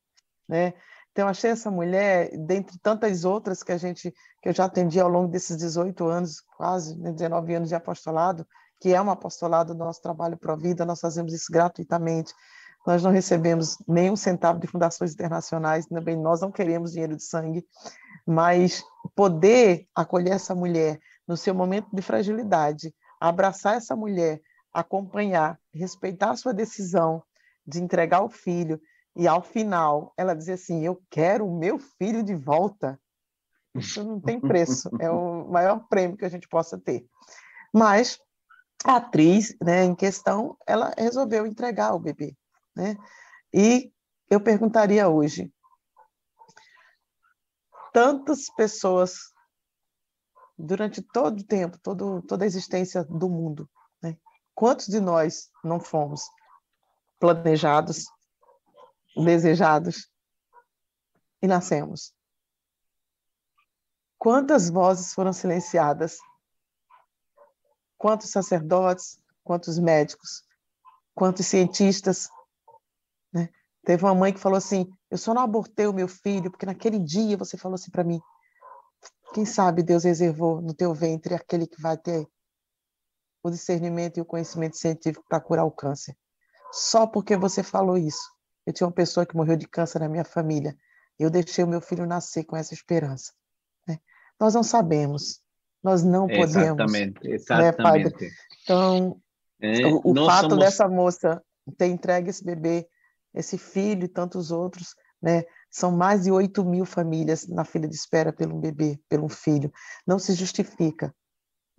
né? 0.50 0.74
Então 1.14 1.28
achei 1.28 1.52
essa 1.52 1.70
mulher, 1.70 2.36
dentre 2.36 2.78
tantas 2.80 3.24
outras 3.24 3.62
que 3.62 3.72
a 3.72 3.78
gente 3.78 4.12
que 4.42 4.50
eu 4.50 4.54
já 4.54 4.66
atendi 4.66 5.00
ao 5.00 5.08
longo 5.08 5.28
desses 5.28 5.56
18 5.56 6.06
anos, 6.08 6.42
quase 6.58 6.98
né, 6.98 7.12
19 7.12 7.54
anos 7.54 7.70
de 7.70 7.76
apostolado, 7.76 8.46
que 8.82 8.94
é 8.94 9.00
um 9.00 9.12
apostolado 9.12 9.76
do 9.76 9.80
nosso 9.80 10.02
trabalho 10.02 10.36
Pro 10.36 10.58
Vida, 10.58 10.86
nós 10.86 11.00
fazemos 11.00 11.32
isso 11.32 11.52
gratuitamente. 11.52 12.34
Nós 12.86 13.04
não 13.04 13.12
recebemos 13.12 13.78
nenhum 13.88 14.16
centavo 14.16 14.60
de 14.60 14.68
fundações 14.68 15.14
internacionais, 15.14 15.86
também 15.86 16.18
nós 16.18 16.42
não 16.42 16.52
queremos 16.52 16.92
dinheiro 16.92 17.16
de 17.16 17.24
sangue, 17.24 17.64
mas 18.26 18.84
poder 19.16 19.88
acolher 19.96 20.34
essa 20.34 20.56
mulher 20.56 21.00
no 21.28 21.38
seu 21.38 21.54
momento 21.54 21.88
de 21.94 22.02
fragilidade, 22.02 22.94
abraçar 23.20 23.78
essa 23.78 23.96
mulher, 23.96 24.42
acompanhar, 24.74 25.60
respeitar 25.72 26.32
a 26.32 26.36
sua 26.36 26.54
decisão 26.54 27.24
de 27.66 27.82
entregar 27.82 28.24
o 28.24 28.30
filho 28.30 28.82
e 29.16 29.28
ao 29.28 29.42
final 29.42 30.14
ela 30.18 30.36
dizer 30.36 30.54
assim: 30.54 30.86
Eu 30.86 31.02
quero 31.10 31.48
o 31.48 31.58
meu 31.58 31.80
filho 31.80 32.24
de 32.24 32.36
volta. 32.36 33.00
Isso 33.76 34.04
não 34.04 34.20
tem 34.20 34.40
preço, 34.40 34.90
é 35.00 35.10
o 35.10 35.48
maior 35.50 35.88
prêmio 35.88 36.16
que 36.16 36.26
a 36.26 36.30
gente 36.30 36.48
possa 36.48 36.78
ter. 36.78 37.06
Mas 37.74 38.20
a 38.86 38.98
atriz, 38.98 39.56
né, 39.60 39.84
em 39.84 39.96
questão, 39.96 40.56
ela 40.68 40.94
resolveu 40.96 41.48
entregar 41.48 41.96
o 41.96 42.00
bebê, 42.00 42.36
né? 42.76 42.96
E 43.52 43.92
eu 44.30 44.40
perguntaria 44.40 45.08
hoje: 45.08 45.52
tantas 47.92 48.50
pessoas 48.50 49.34
durante 50.58 51.02
todo 51.02 51.40
o 51.40 51.46
tempo, 51.46 51.80
todo, 51.80 52.22
toda 52.24 52.44
a 52.44 52.48
existência 52.48 53.04
do 53.04 53.30
mundo. 53.30 53.70
Né? 54.02 54.18
Quantos 54.54 54.88
de 54.88 55.00
nós 55.00 55.50
não 55.64 55.80
fomos 55.80 56.24
planejados, 57.20 58.06
desejados 59.16 60.10
e 61.42 61.48
nascemos? 61.48 62.14
Quantas 64.18 64.70
vozes 64.70 65.14
foram 65.14 65.34
silenciadas? 65.34 66.18
Quantos 67.98 68.32
sacerdotes, 68.32 69.20
quantos 69.44 69.78
médicos, 69.78 70.44
quantos 71.14 71.46
cientistas, 71.46 72.30
né? 73.34 73.50
Teve 73.86 74.06
uma 74.06 74.16
mãe 74.16 74.34
que 74.34 74.40
falou 74.40 74.58
assim: 74.58 74.90
Eu 75.12 75.18
só 75.18 75.34
não 75.34 75.42
abortei 75.42 75.88
o 75.88 75.94
meu 75.94 76.08
filho 76.08 76.50
porque 76.50 76.66
naquele 76.66 77.00
dia 77.00 77.36
você 77.36 77.58
falou 77.58 77.76
assim 77.76 77.92
para 77.92 78.04
mim: 78.04 78.22
Quem 79.34 79.46
sabe 79.46 79.84
Deus 79.84 80.06
reservou 80.06 80.62
no 80.62 80.74
teu 80.74 80.94
ventre 80.94 81.36
aquele 81.36 81.68
que 81.68 81.82
vai 81.82 81.98
ter 81.98 82.28
o 83.44 83.50
discernimento 83.50 84.18
e 84.18 84.22
o 84.22 84.26
conhecimento 84.26 84.78
científico 84.78 85.26
para 85.28 85.42
curar 85.42 85.66
o 85.66 85.72
câncer. 85.72 86.18
Só 86.72 87.06
porque 87.06 87.36
você 87.36 87.62
falou 87.62 87.98
isso. 87.98 88.33
Eu 88.66 88.74
tinha 88.74 88.88
uma 88.88 88.94
pessoa 88.94 89.26
que 89.26 89.36
morreu 89.36 89.56
de 89.56 89.68
câncer 89.68 90.00
na 90.00 90.10
minha 90.10 90.24
família. 90.24 90.76
Eu 91.20 91.30
deixei 91.30 91.64
o 91.64 91.68
meu 91.68 91.82
filho 91.82 92.06
nascer 92.06 92.44
com 92.44 92.56
essa 92.56 92.74
esperança. 92.74 93.34
Né? 93.88 94.00
Nós 94.40 94.54
não 94.54 94.64
sabemos. 94.64 95.42
Nós 95.84 96.04
não 96.04 96.28
podemos. 96.28 96.80
Exatamente, 96.80 97.28
exatamente. 97.28 98.24
Né, 98.24 98.32
então, 98.64 99.22
é, 99.62 99.86
o, 99.86 100.02
o 100.04 100.26
fato 100.26 100.52
somos... 100.52 100.60
dessa 100.60 100.88
moça 100.88 101.44
ter 101.78 101.88
entregue 101.88 102.30
esse 102.30 102.44
bebê 102.44 102.88
esse 103.34 103.58
filho 103.58 104.06
e 104.06 104.08
tantos 104.08 104.52
outros, 104.52 104.96
né? 105.22 105.44
São 105.70 105.92
mais 105.92 106.24
de 106.24 106.32
8 106.32 106.64
mil 106.64 106.86
famílias 106.86 107.48
na 107.48 107.66
fila 107.66 107.88
de 107.88 107.96
espera 107.96 108.32
pelo 108.32 108.60
bebê, 108.60 109.00
pelo 109.10 109.28
filho. 109.28 109.72
Não 110.06 110.20
se 110.20 110.34
justifica 110.34 111.14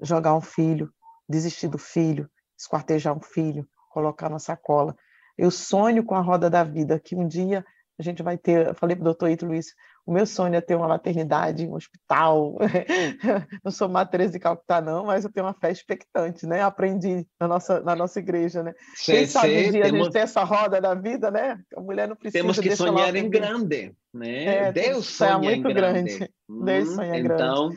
jogar 0.00 0.34
um 0.34 0.40
filho, 0.40 0.92
desistir 1.28 1.68
do 1.68 1.78
filho, 1.78 2.28
esquartejar 2.58 3.16
um 3.16 3.22
filho, 3.22 3.68
colocar 3.90 4.28
na 4.28 4.40
sacola. 4.40 4.96
Eu 5.36 5.50
sonho 5.50 6.04
com 6.04 6.14
a 6.14 6.20
roda 6.20 6.48
da 6.48 6.62
vida, 6.64 7.00
que 7.00 7.14
um 7.16 7.26
dia 7.26 7.64
a 7.98 8.02
gente 8.02 8.22
vai 8.22 8.36
ter. 8.36 8.68
Eu 8.68 8.74
falei 8.74 8.96
para 8.96 9.02
o 9.02 9.04
doutor 9.04 9.30
Ito 9.30 9.46
Luiz, 9.46 9.74
o 10.06 10.12
meu 10.12 10.26
sonho 10.26 10.54
é 10.54 10.60
ter 10.60 10.74
uma 10.74 10.88
maternidade, 10.88 11.66
um 11.66 11.74
hospital. 11.74 12.58
não 13.64 13.72
sou 13.72 13.88
matriz 13.88 14.30
de 14.30 14.38
Calcutá, 14.38 14.80
não, 14.80 15.06
mas 15.06 15.24
eu 15.24 15.32
tenho 15.32 15.46
uma 15.46 15.54
fé 15.54 15.70
expectante, 15.70 16.46
né? 16.46 16.62
Aprendi 16.62 17.26
na 17.40 17.48
nossa, 17.48 17.80
na 17.80 17.96
nossa 17.96 18.18
igreja, 18.18 18.62
né? 18.62 18.74
Quem 19.04 19.26
sabe 19.26 19.68
um 19.68 19.70
dia 19.70 19.82
temos... 19.84 20.00
a 20.00 20.04
gente 20.04 20.12
tem 20.12 20.22
essa 20.22 20.44
roda 20.44 20.80
da 20.80 20.94
vida, 20.94 21.30
né? 21.30 21.58
A 21.76 21.80
mulher 21.80 22.08
não 22.08 22.16
precisa. 22.16 22.42
Temos 22.42 22.58
que 22.58 22.76
sonhar 22.76 23.14
em 23.16 23.30
grande, 23.30 23.94
né? 24.12 24.44
É, 24.44 24.72
Deus 24.72 25.06
sonha 25.06 25.38
muito 25.38 25.72
grande. 25.72 26.18
grande. 26.18 26.32
Deus 26.48 26.88
hum, 26.88 26.94
sonha 26.96 27.22
grande. 27.22 27.42
Então, 27.42 27.70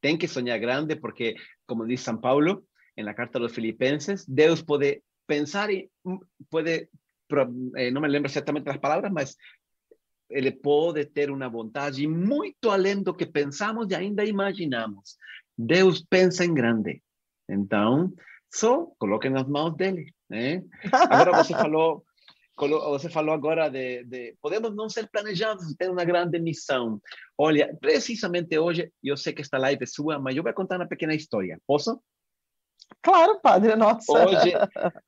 tem 0.00 0.16
que 0.16 0.28
sonhar 0.28 0.58
grande, 0.58 0.94
porque, 0.94 1.34
como 1.66 1.86
diz 1.86 2.00
São 2.02 2.16
Paulo, 2.16 2.62
na 2.96 3.14
carta 3.14 3.38
aos 3.38 3.52
Filipenses, 3.52 4.24
Deus 4.26 4.62
pode 4.62 5.02
pensar 5.26 5.70
e 5.70 5.90
pode 6.50 6.88
eh, 7.76 7.90
não 7.90 8.00
me 8.00 8.08
lembro 8.08 8.30
exatamente 8.30 8.68
as 8.68 8.76
palavras, 8.76 9.10
mas 9.10 9.36
ele 10.30 10.50
pode 10.50 11.04
ter 11.06 11.30
uma 11.30 11.48
vontade 11.48 12.06
muito 12.06 12.70
além 12.70 13.02
do 13.02 13.14
que 13.14 13.26
pensamos 13.26 13.90
e 13.90 13.94
ainda 13.94 14.24
imaginamos. 14.24 15.16
Deus 15.56 16.04
pensa 16.08 16.44
em 16.44 16.54
grande. 16.54 17.02
Então, 17.48 18.12
só 18.52 18.86
coloque 18.98 19.28
nas 19.28 19.46
mãos 19.46 19.76
dele. 19.76 20.12
Né? 20.28 20.62
Agora 20.92 21.42
você 21.42 21.52
falou, 21.52 22.04
você 22.56 23.10
falou 23.10 23.34
agora 23.34 23.68
de, 23.68 24.04
de, 24.04 24.36
podemos 24.40 24.74
não 24.74 24.88
ser 24.88 25.08
planejados, 25.10 25.74
ter 25.76 25.90
uma 25.90 26.04
grande 26.04 26.38
missão. 26.38 27.00
Olha, 27.36 27.76
precisamente 27.80 28.58
hoje, 28.58 28.90
eu 29.02 29.16
sei 29.16 29.32
que 29.32 29.42
esta 29.42 29.58
live 29.58 29.82
é 29.82 29.86
sua, 29.86 30.18
mas 30.18 30.34
eu 30.34 30.42
vou 30.42 30.52
contar 30.54 30.76
uma 30.76 30.88
pequena 30.88 31.14
história. 31.14 31.58
Posso? 31.66 32.00
Claro, 33.00 33.40
padre, 33.40 33.76
nossa. 33.76 34.12
Hoje, 34.12 34.52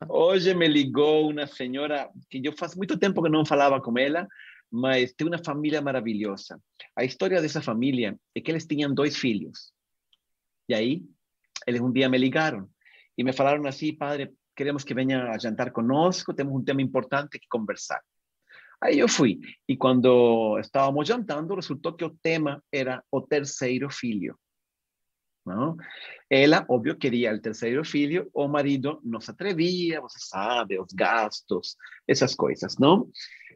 hoje 0.08 0.54
me 0.54 0.68
ligou 0.68 1.30
uma 1.30 1.46
senhora 1.46 2.08
que 2.30 2.40
eu 2.44 2.52
faz 2.52 2.74
muito 2.74 2.98
tempo 2.98 3.22
que 3.22 3.28
não 3.28 3.44
falava 3.44 3.80
com 3.80 3.98
ela, 3.98 4.26
mas 4.70 5.12
tem 5.12 5.26
uma 5.26 5.42
família 5.42 5.80
maravilhosa. 5.80 6.60
A 6.96 7.04
história 7.04 7.40
dessa 7.40 7.60
família 7.60 8.16
é 8.34 8.40
que 8.40 8.50
eles 8.50 8.66
tinham 8.66 8.94
dois 8.94 9.16
filhos. 9.16 9.72
E 10.68 10.74
aí, 10.74 11.02
eles 11.66 11.80
um 11.80 11.92
dia 11.92 12.08
me 12.08 12.18
ligaram 12.18 12.68
e 13.16 13.22
me 13.22 13.32
falaram 13.32 13.66
assim, 13.66 13.94
padre, 13.94 14.32
queremos 14.56 14.84
que 14.84 14.94
venha 14.94 15.30
a 15.30 15.38
jantar 15.38 15.70
conosco, 15.70 16.34
temos 16.34 16.54
um 16.54 16.64
tema 16.64 16.82
importante 16.82 17.38
que 17.38 17.46
conversar. 17.48 18.00
Aí 18.80 18.98
eu 18.98 19.08
fui. 19.08 19.40
E 19.68 19.76
quando 19.76 20.58
estávamos 20.58 21.08
jantando, 21.08 21.54
resultou 21.54 21.92
que 21.94 22.04
o 22.04 22.16
tema 22.22 22.62
era 22.72 23.02
o 23.10 23.20
terceiro 23.20 23.88
filho. 23.90 24.36
Ela, 26.30 26.64
óbvio, 26.68 26.96
queria 26.96 27.34
o 27.34 27.40
terceiro 27.40 27.84
filho, 27.84 28.30
o 28.32 28.48
marido 28.48 29.00
não 29.04 29.20
se 29.20 29.30
atrevia, 29.30 30.00
você 30.00 30.18
sabe, 30.18 30.78
os 30.78 30.92
gastos, 30.92 31.76
essas 32.08 32.34
coisas, 32.34 32.78
não? 32.78 33.08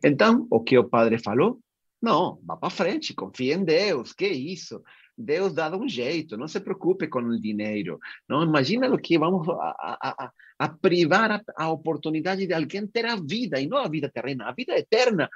Então, 0.04 0.46
o 0.50 0.60
que 0.62 0.78
o 0.78 0.88
padre 0.88 1.18
falou? 1.18 1.60
Não, 2.00 2.40
vá 2.44 2.56
para 2.56 2.70
frente, 2.70 3.14
confia 3.14 3.54
em 3.54 3.64
Deus, 3.64 4.12
que 4.12 4.28
isso? 4.28 4.80
Deus 5.16 5.52
dá 5.52 5.76
um 5.76 5.88
jeito, 5.88 6.36
não 6.36 6.46
se 6.46 6.60
preocupe 6.60 7.08
com 7.08 7.18
o 7.18 7.40
dinheiro. 7.40 7.98
Não 8.28 8.44
imagina 8.44 8.88
o 8.88 8.96
que 8.96 9.18
vamos 9.18 9.48
a, 9.48 9.98
a, 10.00 10.32
a, 10.60 10.68
privar 10.68 11.32
a, 11.32 11.42
a, 11.56 11.70
oportunidade 11.72 12.46
de 12.46 12.54
alguém 12.54 12.86
ter 12.86 13.04
a 13.04 13.16
vida, 13.16 13.60
e 13.60 13.66
não 13.66 13.78
a 13.78 13.88
vida 13.88 14.08
terrena, 14.08 14.48
a 14.48 14.52
vida 14.52 14.78
eterna, 14.78 15.28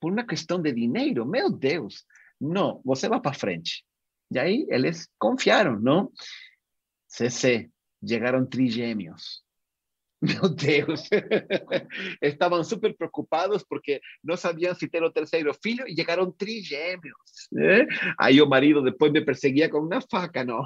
por 0.00 0.12
uma 0.12 0.24
questão 0.24 0.62
de 0.62 0.72
dinheiro. 0.72 1.26
Meu 1.26 1.50
Deus, 1.50 2.04
não, 2.40 2.80
você 2.84 3.08
vai 3.08 3.20
para 3.20 3.34
frente. 3.34 3.84
E 4.30 4.38
aí 4.38 4.66
eles 4.68 5.08
confiaram, 5.18 5.78
não? 5.78 6.10
CC, 7.08 7.70
chegaram 8.06 8.44
trigêmeos. 8.46 9.44
Meu 10.24 10.48
Deus, 10.48 11.08
estavam 12.22 12.64
super 12.64 12.96
preocupados 12.96 13.62
porque 13.62 14.00
não 14.22 14.36
sabiam 14.36 14.74
se 14.74 14.88
ter 14.88 15.02
o 15.02 15.12
terceiro 15.12 15.52
filho 15.62 15.86
e 15.86 15.94
chegaram 15.94 16.32
trigêmeos. 16.32 17.14
Né? 17.52 17.86
Aí 18.18 18.40
o 18.40 18.48
marido 18.48 18.82
depois 18.82 19.12
me 19.12 19.24
perseguia 19.24 19.68
com 19.68 19.78
uma 19.78 20.00
faca, 20.00 20.42
não? 20.42 20.64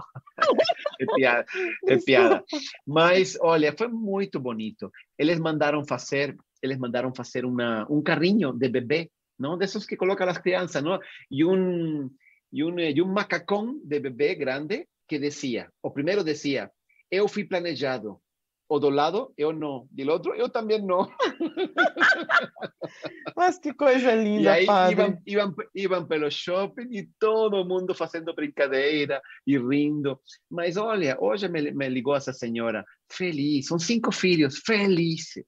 é 1.00 1.06
piada, 1.16 1.46
é 1.86 1.96
piada. 1.96 2.44
Mas, 2.86 3.36
olha, 3.40 3.74
foi 3.76 3.88
muito 3.88 4.38
bonito. 4.38 4.90
Eles 5.18 5.40
mandaram 5.40 5.84
fazer, 5.84 6.36
eles 6.62 6.78
mandaram 6.78 7.12
fazer 7.12 7.44
uma, 7.44 7.84
um 7.90 8.00
carrinho 8.00 8.52
de 8.52 8.68
bebê, 8.68 9.10
não? 9.36 9.58
Desses 9.58 9.84
que 9.84 9.96
colocam 9.96 10.28
as 10.28 10.38
crianças, 10.38 10.82
não? 10.82 11.00
E 11.30 11.44
um 11.44 12.08
e 12.52 12.64
um, 12.64 12.78
e 12.78 13.02
um 13.02 13.12
macacão 13.12 13.78
de 13.84 14.00
bebê 14.00 14.34
grande 14.34 14.86
que 15.06 15.18
dizia, 15.18 15.70
o 15.82 15.90
primeiro 15.90 16.22
dizia, 16.22 16.70
eu 17.10 17.26
fui 17.26 17.44
planejado, 17.44 18.20
o 18.68 18.78
do 18.78 18.90
lado, 18.90 19.32
eu 19.38 19.50
não. 19.50 19.88
Do 19.90 20.12
outro, 20.12 20.34
eu 20.34 20.50
também 20.50 20.82
não. 20.82 21.08
Mas 23.34 23.58
que 23.58 23.72
coisa 23.72 24.14
linda, 24.14 24.42
E 24.42 24.48
aí 24.48 24.66
iam, 24.92 25.18
iam, 25.26 25.54
iam 25.74 26.06
pelo 26.06 26.30
shopping 26.30 26.88
e 26.92 27.08
todo 27.18 27.64
mundo 27.64 27.94
fazendo 27.94 28.34
brincadeira 28.34 29.22
e 29.46 29.56
rindo. 29.56 30.20
Mas 30.50 30.76
olha, 30.76 31.16
hoje 31.18 31.48
me, 31.48 31.70
me 31.70 31.88
ligou 31.88 32.14
essa 32.14 32.32
senhora, 32.32 32.84
feliz, 33.10 33.68
são 33.68 33.78
cinco 33.78 34.12
filhos, 34.12 34.58
felizes. 34.58 35.46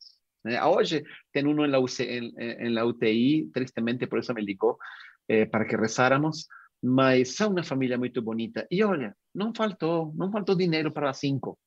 Hoje 0.74 1.05
tem 1.30 1.46
um 1.46 1.66
na, 1.66 1.78
UCI, 1.78 2.32
UTI, 2.86 3.51
tristemente 3.53 4.07
por 4.07 4.20
isso 4.20 4.32
me 4.32 4.40
ligou, 4.40 4.78
eh, 5.28 5.44
para 5.44 5.66
que 5.66 5.76
rezáramos, 5.76 6.46
mas 6.83 7.35
são 7.35 7.51
uma 7.51 7.62
família 7.62 7.99
muito 7.99 8.22
bonita. 8.22 8.66
E 8.70 8.83
olha, 8.83 9.16
não 9.35 9.53
faltou, 9.55 10.12
não 10.16 10.31
faltou 10.31 10.55
dinheiro 10.55 10.91
para 10.91 11.12
cinco. 11.12 11.59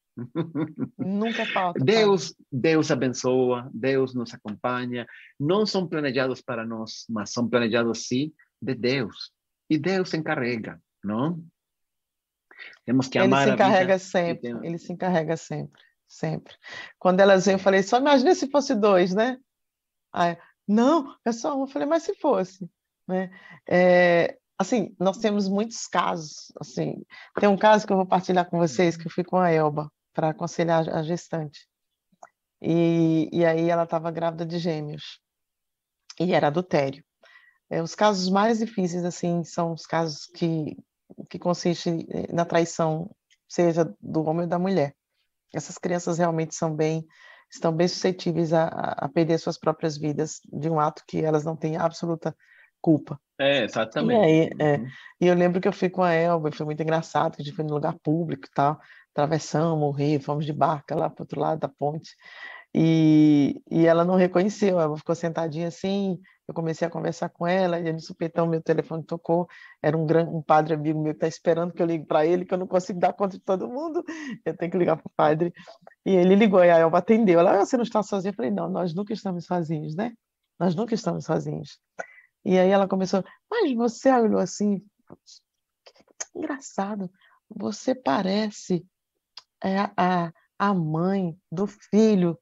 Nunca 0.98 1.46
falta. 1.48 1.84
Deus, 1.84 2.36
Deus 2.52 2.92
abençoa, 2.92 3.70
Deus 3.74 4.14
nos 4.14 4.34
acompanha. 4.34 5.08
Não 5.40 5.66
são 5.66 5.88
planejados 5.88 6.42
para 6.42 6.66
nós, 6.66 7.06
mas 7.10 7.32
são 7.32 7.48
planejados 7.48 8.08
sim 8.08 8.32
de 8.62 8.76
Deus. 8.76 9.32
E 9.70 9.78
Deus 9.78 10.10
se 10.10 10.18
encarrega, 10.18 10.82
não? 11.04 11.44
Temos 12.86 13.08
que 13.08 13.18
amar 13.18 13.42
Ele 13.42 13.50
se 13.50 13.56
encarrega 13.56 14.00
sempre. 14.00 14.50
Ele 14.64 14.78
se 14.78 14.94
encarrega 14.94 15.38
sempre, 15.38 15.82
sempre. 16.08 16.56
Quando 17.00 17.20
elas 17.20 17.46
vêm, 17.46 17.54
eu 17.54 17.60
falei, 17.60 17.82
só 17.82 17.98
imagina 17.98 18.36
se 18.36 18.50
fosse 18.50 18.76
dois, 18.76 19.14
né? 19.14 19.40
Aí, 20.12 20.38
não, 20.68 21.16
é 21.26 21.32
só 21.32 21.58
um. 21.58 21.62
Eu 21.62 21.68
falei, 21.68 21.88
mas 21.88 22.04
se 22.04 22.14
fosse, 22.16 22.70
né? 23.08 23.32
É, 23.68 24.38
assim, 24.64 24.96
nós 25.00 25.18
temos 25.18 25.48
muitos 25.48 25.88
casos, 25.88 26.52
assim, 26.60 27.04
tem 27.40 27.48
um 27.48 27.58
caso 27.58 27.86
que 27.86 27.94
eu 27.94 27.98
vou 27.98 28.06
partilhar 28.06 28.50
com 28.50 28.58
vocês, 28.58 28.98
que 28.98 29.08
eu 29.08 29.12
fui 29.12 29.24
com 29.24 29.38
a 29.38 29.52
Elba 29.52 29.92
para 30.14 30.30
aconselhar 30.30 30.90
a 30.90 31.04
gestante, 31.04 31.68
e, 32.62 33.30
e 33.32 33.46
aí 33.46 33.70
ela 33.70 33.84
estava 33.84 34.12
grávida 34.12 34.46
de 34.46 34.58
gêmeos, 34.58 35.20
e 36.20 36.34
era 36.34 36.48
adultério. 36.48 37.04
É, 37.70 37.82
os 37.82 37.96
casos 37.96 38.30
mais 38.30 38.60
difíceis, 38.60 39.04
assim, 39.04 39.44
são 39.44 39.74
os 39.74 39.86
casos 39.86 40.28
que, 40.28 40.78
que 41.30 41.40
consistem 41.40 42.06
eh, 42.10 42.32
na 42.32 42.46
traição, 42.46 43.10
seja 43.48 43.92
do 44.00 44.24
homem 44.24 44.44
ou 44.44 44.48
da 44.48 44.60
mulher. 44.60 44.96
Essas 45.54 45.78
crianças 45.78 46.18
realmente 46.18 46.56
são 46.56 46.76
bem, 46.76 47.06
estão 47.52 47.72
bem 47.72 47.88
suscetíveis 47.88 48.54
a, 48.54 48.68
a 48.68 49.10
perder 49.10 49.40
suas 49.40 49.58
próprias 49.58 49.98
vidas 49.98 50.40
de 50.52 50.70
um 50.70 50.80
ato 50.80 51.04
que 51.08 51.24
elas 51.24 51.44
não 51.44 51.56
têm 51.56 51.78
absoluta 51.78 52.36
culpa. 52.84 53.18
É, 53.40 53.64
exatamente. 53.64 54.20
E, 54.20 54.24
aí, 54.24 54.50
é, 54.60 54.78
uhum. 54.78 54.88
e 55.22 55.28
eu 55.28 55.36
lembro 55.36 55.62
que 55.62 55.68
eu 55.68 55.74
fui 55.74 55.90
com 55.90 56.04
a 56.04 56.14
Elba, 56.14 56.52
foi 56.52 56.66
muito 56.66 56.84
engraçado, 56.84 57.36
que 57.36 57.42
a 57.42 57.46
gente 57.46 57.56
foi 57.56 57.64
no 57.64 57.74
lugar 57.74 57.96
público 58.04 58.46
e 58.46 58.52
tal, 58.54 58.78
atravessamos 59.12 59.88
o 59.88 59.92
rio, 59.92 60.22
fomos 60.22 60.46
de 60.46 60.54
barca 60.54 60.94
lá 60.94 61.10
para 61.10 61.22
o 61.22 61.24
outro 61.24 61.40
lado 61.40 61.60
da 61.60 61.70
ponte, 61.70 62.12
e, 62.76 63.62
e 63.72 63.86
ela 63.86 64.04
não 64.04 64.16
reconheceu, 64.16 64.80
ela 64.80 64.98
ficou 64.98 65.16
sentadinha 65.16 65.68
assim, 65.68 66.20
eu 66.48 66.54
comecei 66.54 66.88
a 66.88 66.92
conversar 66.92 67.30
com 67.30 67.48
ela, 67.48 67.80
e 67.80 67.94
no 67.94 68.00
supetão 68.00 68.48
meu 68.48 68.62
telefone 68.62 69.04
tocou, 69.04 69.48
era 69.82 69.98
um, 69.98 70.06
grande, 70.06 70.32
um 70.32 70.42
padre 70.42 70.74
amigo 70.74 71.02
meu 71.02 71.14
que 71.14 71.18
está 71.18 71.28
esperando 71.28 71.72
que 71.72 71.82
eu 71.82 71.86
ligue 71.86 72.06
para 72.06 72.26
ele, 72.26 72.46
que 72.46 72.54
eu 72.54 72.58
não 72.58 72.68
consigo 72.68 73.00
dar 73.00 73.14
conta 73.14 73.38
de 73.38 73.44
todo 73.44 73.70
mundo, 73.70 74.04
eu 74.46 74.56
tenho 74.58 74.72
que 74.72 74.78
ligar 74.78 74.98
para 74.98 75.08
o 75.08 75.12
padre, 75.16 75.54
e 76.06 76.12
ele 76.12 76.36
ligou, 76.36 76.64
e 76.64 76.70
a 76.70 76.78
Elba 76.78 76.98
atendeu, 76.98 77.40
ela, 77.40 77.62
ah, 77.62 77.66
você 77.66 77.78
não 77.78 77.84
está 77.84 78.04
sozinha? 78.04 78.32
Eu 78.32 78.36
falei, 78.36 78.52
não, 78.52 78.70
nós 78.70 78.94
nunca 78.94 79.14
estamos 79.14 79.46
sozinhos, 79.46 79.96
né? 79.96 80.12
Nós 80.60 80.76
nunca 80.76 80.94
estamos 80.94 81.26
sozinhos. 81.26 81.80
E 82.46 82.58
aí 82.58 82.70
ela 82.70 82.88
começou, 82.88 83.24
mas 83.50 83.74
você 83.74 84.12
olhou 84.12 84.40
assim, 84.40 84.86
engraçado, 86.36 87.10
você 87.50 87.96
parece 87.96 88.86
é, 89.64 89.80
a, 89.96 90.34
a 90.60 90.74
mãe 90.74 91.38
do 91.52 91.68
filho 91.68 92.38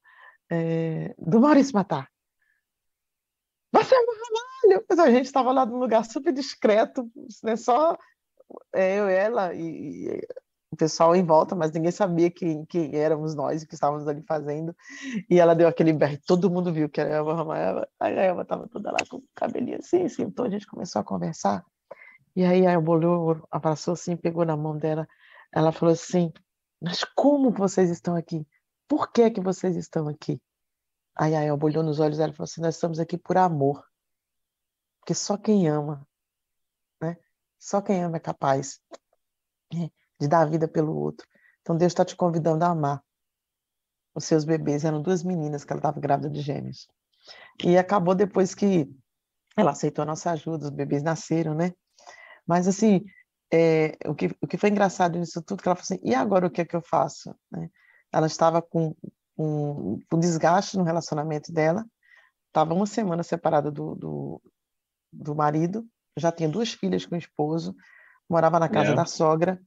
é, 0.50 1.14
do 1.18 1.40
Maurício 1.40 1.74
Matar. 1.74 2.10
Você 3.72 3.94
é 3.94 3.98
um 4.00 4.82
Mas 4.88 4.98
a 4.98 5.10
gente 5.10 5.26
estava 5.26 5.50
lá 5.52 5.64
num 5.64 5.78
lugar 5.78 6.04
super 6.04 6.32
discreto, 6.32 7.10
né? 7.42 7.56
só 7.56 7.96
é, 8.74 8.98
eu, 8.98 9.08
ela 9.08 9.54
e, 9.54 10.20
o 10.72 10.76
pessoal 10.76 11.14
em 11.14 11.22
volta, 11.22 11.54
mas 11.54 11.70
ninguém 11.70 11.90
sabia 11.90 12.30
quem, 12.30 12.64
quem 12.64 12.96
éramos 12.96 13.34
nós 13.34 13.62
o 13.62 13.68
que 13.68 13.74
estávamos 13.74 14.08
ali 14.08 14.22
fazendo. 14.22 14.74
E 15.28 15.38
ela 15.38 15.54
deu 15.54 15.68
aquele 15.68 15.92
berro, 15.92 16.18
todo 16.26 16.50
mundo 16.50 16.72
viu 16.72 16.88
que 16.88 16.98
era 16.98 17.10
a 17.10 17.16
Elba 17.18 17.34
Ramalhava. 17.34 17.88
Aí 18.00 18.18
a 18.18 18.22
Elba 18.22 18.42
estava 18.42 18.66
toda 18.68 18.90
lá 18.90 18.96
com 19.08 19.18
o 19.18 19.24
cabelinho 19.34 19.78
assim, 19.78 20.04
assim. 20.04 20.22
Então 20.22 20.46
a 20.46 20.50
gente 20.50 20.66
começou 20.66 21.00
a 21.00 21.04
conversar. 21.04 21.62
E 22.34 22.42
aí 22.42 22.66
a 22.66 22.72
Elba 22.72 22.90
olhou, 22.90 23.46
abraçou 23.50 23.92
assim, 23.92 24.16
pegou 24.16 24.46
na 24.46 24.56
mão 24.56 24.78
dela. 24.78 25.06
Ela 25.52 25.72
falou 25.72 25.92
assim: 25.92 26.32
Mas 26.80 27.04
como 27.04 27.50
vocês 27.50 27.90
estão 27.90 28.16
aqui? 28.16 28.46
Por 28.88 29.12
que, 29.12 29.30
que 29.30 29.42
vocês 29.42 29.76
estão 29.76 30.08
aqui? 30.08 30.40
Aí 31.14 31.34
a 31.34 31.42
Elba 31.42 31.66
olhou 31.66 31.82
nos 31.82 32.00
olhos 32.00 32.16
dela 32.16 32.32
e 32.32 32.34
falou 32.34 32.44
assim: 32.44 32.62
Nós 32.62 32.76
estamos 32.76 32.98
aqui 32.98 33.18
por 33.18 33.36
amor. 33.36 33.84
Porque 35.00 35.14
só 35.14 35.36
quem 35.36 35.68
ama, 35.68 36.06
né? 37.02 37.18
Só 37.58 37.82
quem 37.82 38.02
ama 38.02 38.16
é 38.16 38.20
capaz. 38.20 38.80
É 39.74 40.01
de 40.22 40.28
dar 40.28 40.42
a 40.42 40.46
vida 40.46 40.68
pelo 40.68 40.96
outro. 40.96 41.26
Então 41.60 41.76
Deus 41.76 41.90
está 41.90 42.04
te 42.04 42.16
convidando 42.16 42.64
a 42.64 42.68
amar 42.68 43.02
os 44.14 44.24
seus 44.24 44.44
bebês. 44.44 44.84
Eram 44.84 45.02
duas 45.02 45.22
meninas 45.22 45.64
que 45.64 45.72
ela 45.72 45.80
estava 45.80 46.00
grávida 46.00 46.30
de 46.30 46.40
gêmeos. 46.40 46.88
E 47.62 47.76
acabou 47.76 48.14
depois 48.14 48.54
que 48.54 48.88
ela 49.56 49.72
aceitou 49.72 50.02
a 50.02 50.06
nossa 50.06 50.30
ajuda, 50.30 50.64
os 50.64 50.70
bebês 50.70 51.02
nasceram, 51.02 51.54
né? 51.54 51.72
Mas 52.46 52.66
assim, 52.66 53.04
é, 53.52 53.96
o, 54.06 54.14
que, 54.14 54.34
o 54.40 54.46
que 54.46 54.56
foi 54.56 54.70
engraçado 54.70 55.18
nisso 55.18 55.42
tudo, 55.42 55.62
que 55.62 55.68
ela 55.68 55.76
falou 55.76 55.84
assim, 55.84 56.00
e 56.02 56.14
agora 56.14 56.46
o 56.46 56.50
que 56.50 56.62
é 56.62 56.64
que 56.64 56.74
eu 56.74 56.82
faço? 56.82 57.34
Né? 57.50 57.68
Ela 58.10 58.26
estava 58.26 58.62
com 58.62 58.96
um, 59.36 60.00
um 60.12 60.18
desgaste 60.18 60.76
no 60.76 60.84
relacionamento 60.84 61.52
dela, 61.52 61.84
estava 62.48 62.74
uma 62.74 62.86
semana 62.86 63.22
separada 63.22 63.70
do, 63.70 63.94
do, 63.94 64.42
do, 65.12 65.34
marido, 65.34 65.86
já 66.16 66.32
tinha 66.32 66.48
duas 66.48 66.72
filhas 66.72 67.04
com 67.04 67.14
o 67.14 67.18
esposo, 67.18 67.74
morava 68.28 68.58
na 68.58 68.68
casa 68.68 68.92
é. 68.92 68.94
da 68.94 69.04
sogra, 69.04 69.60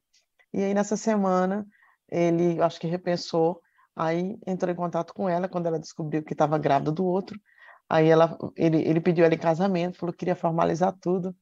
e 0.54 0.64
aí, 0.64 0.74
nessa 0.74 0.96
semana, 0.98 1.66
ele, 2.10 2.62
acho 2.62 2.80
que 2.80 2.88
repensou, 2.88 3.62
aí 3.96 4.38
entrou 4.46 4.72
em 4.72 4.76
contato 4.76 5.14
com 5.14 5.28
ela 5.28 5.48
quando 5.48 5.66
ela 5.68 5.80
descobriu 5.80 6.24
que 6.24 6.34
estava 6.34 6.58
grávida 6.58 6.92
do 6.92 7.06
outro. 7.06 7.40
Aí 7.90 8.08
ela, 8.08 8.38
ele, 8.56 8.82
ele 8.82 9.00
pediu 9.00 9.26
ela 9.26 9.34
em 9.34 9.38
casamento, 9.40 9.98
falou 9.98 10.14
que 10.14 10.20
queria 10.20 10.36
formalizar 10.36 10.94
tudo 11.00 11.36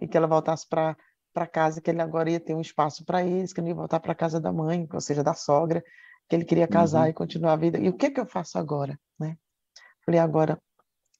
e 0.00 0.06
que 0.06 0.16
ela 0.16 0.26
voltasse 0.26 0.68
para 0.68 0.96
para 1.32 1.46
casa, 1.46 1.80
que 1.80 1.90
ele 1.90 2.02
agora 2.02 2.30
ia 2.30 2.38
ter 2.38 2.54
um 2.54 2.60
espaço 2.60 3.04
para 3.04 3.24
eles, 3.24 3.52
que 3.52 3.60
ele 3.60 3.68
ia 3.68 3.74
voltar 3.74 4.00
para 4.00 4.14
casa 4.14 4.38
da 4.38 4.52
mãe, 4.52 4.86
ou 4.92 5.00
seja, 5.00 5.22
da 5.22 5.34
sogra, 5.34 5.82
que 6.28 6.36
ele 6.36 6.44
queria 6.44 6.68
casar 6.68 7.04
uhum. 7.04 7.08
e 7.08 7.12
continuar 7.14 7.54
a 7.54 7.56
vida. 7.56 7.78
E 7.78 7.88
o 7.88 7.96
que 7.96 8.10
que 8.10 8.20
eu 8.20 8.26
faço 8.26 8.58
agora, 8.58 8.98
né? 9.18 9.36
Falei 10.04 10.20
agora, 10.20 10.60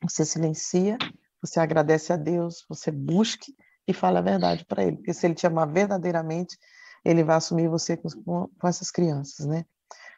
você 0.03 0.25
silencia, 0.25 0.99
você 1.41 1.61
agradece 1.61 2.13
a 2.13 2.17
Deus, 2.17 2.65
você 2.69 2.91
busque 2.91 3.55
e 3.87 3.93
fala 3.93 4.19
a 4.19 4.23
verdade 4.23 4.65
para 4.65 4.85
ele, 4.85 4.97
porque 4.97 5.15
se 5.15 5.27
ele 5.27 5.35
te 5.35 5.47
amar 5.47 5.67
verdadeiramente, 5.71 6.57
ele 7.05 7.25
vai 7.25 7.37
assumir 7.37 7.69
você 7.69 7.97
com, 7.97 8.09
com 8.49 8.69
essas 8.69 8.91
crianças, 8.91 9.47
né? 9.47 9.65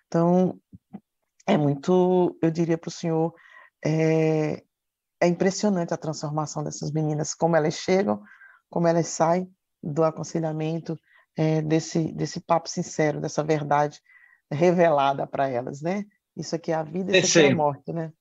Então, 0.07 0.61
é 1.47 1.57
muito, 1.57 2.37
eu 2.43 2.51
diria 2.51 2.79
para 2.79 2.89
o 2.89 2.93
senhor, 2.93 3.35
é, 3.85 4.63
é 5.21 5.27
impressionante 5.27 5.93
a 5.93 5.99
transformação 5.99 6.63
dessas 6.63 6.91
meninas, 6.91 7.35
como 7.35 7.57
elas 7.57 7.75
chegam, 7.75 8.23
como 8.71 8.87
elas 8.87 9.09
saem 9.09 9.53
do 9.83 10.05
aconselhamento, 10.05 10.99
é, 11.37 11.61
desse, 11.63 12.13
desse 12.13 12.41
papo 12.41 12.69
sincero, 12.69 13.21
dessa 13.21 13.43
verdade 13.43 14.01
revelada 14.51 15.27
para 15.27 15.49
elas, 15.49 15.81
né? 15.81 16.05
Isso 16.37 16.55
aqui 16.55 16.73
é 16.73 16.75
a 16.75 16.83
vida, 16.83 17.17
isso 17.17 17.39
aqui 17.39 17.49
é 17.49 17.53
a 17.53 17.57
morte, 17.57 17.93
né? 17.93 18.13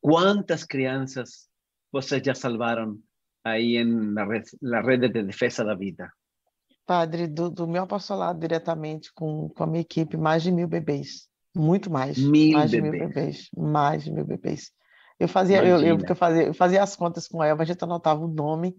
Quantas 0.00 0.64
crianças 0.64 1.48
vocês 1.90 2.22
já 2.22 2.34
salvaram 2.34 2.98
aí 3.44 3.84
na 3.84 4.80
rede 4.80 5.08
de 5.08 5.22
defesa 5.22 5.64
da 5.64 5.74
vida? 5.74 6.10
Padre, 6.86 7.26
do, 7.26 7.50
do 7.50 7.66
meu 7.66 7.82
apostolado 7.82 8.38
diretamente 8.38 9.12
com, 9.12 9.48
com 9.48 9.64
a 9.64 9.66
minha 9.66 9.80
equipe, 9.80 10.16
mais 10.16 10.42
de 10.42 10.52
mil 10.52 10.68
bebês. 10.68 11.28
Muito 11.54 11.90
mais. 11.90 12.16
Mil 12.16 12.56
mais 12.56 12.70
bebês. 12.70 12.92
de 12.92 12.98
mil 12.98 13.08
bebês. 13.08 13.48
Mais 13.56 14.04
de 14.04 14.12
mil 14.12 14.24
bebês. 14.24 14.70
Eu 15.18 15.28
fazia, 15.28 15.64
eu, 15.64 15.78
eu, 15.80 15.98
eu, 15.98 16.16
fazia, 16.16 16.42
eu 16.44 16.54
fazia 16.54 16.82
as 16.82 16.94
contas 16.94 17.26
com 17.26 17.42
ela, 17.42 17.62
a 17.62 17.64
gente 17.64 17.82
anotava 17.82 18.22
o 18.22 18.28
nome, 18.28 18.76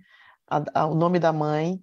a, 0.48 0.82
a, 0.82 0.86
o 0.86 0.94
nome 0.94 1.20
da 1.20 1.34
mãe, 1.34 1.82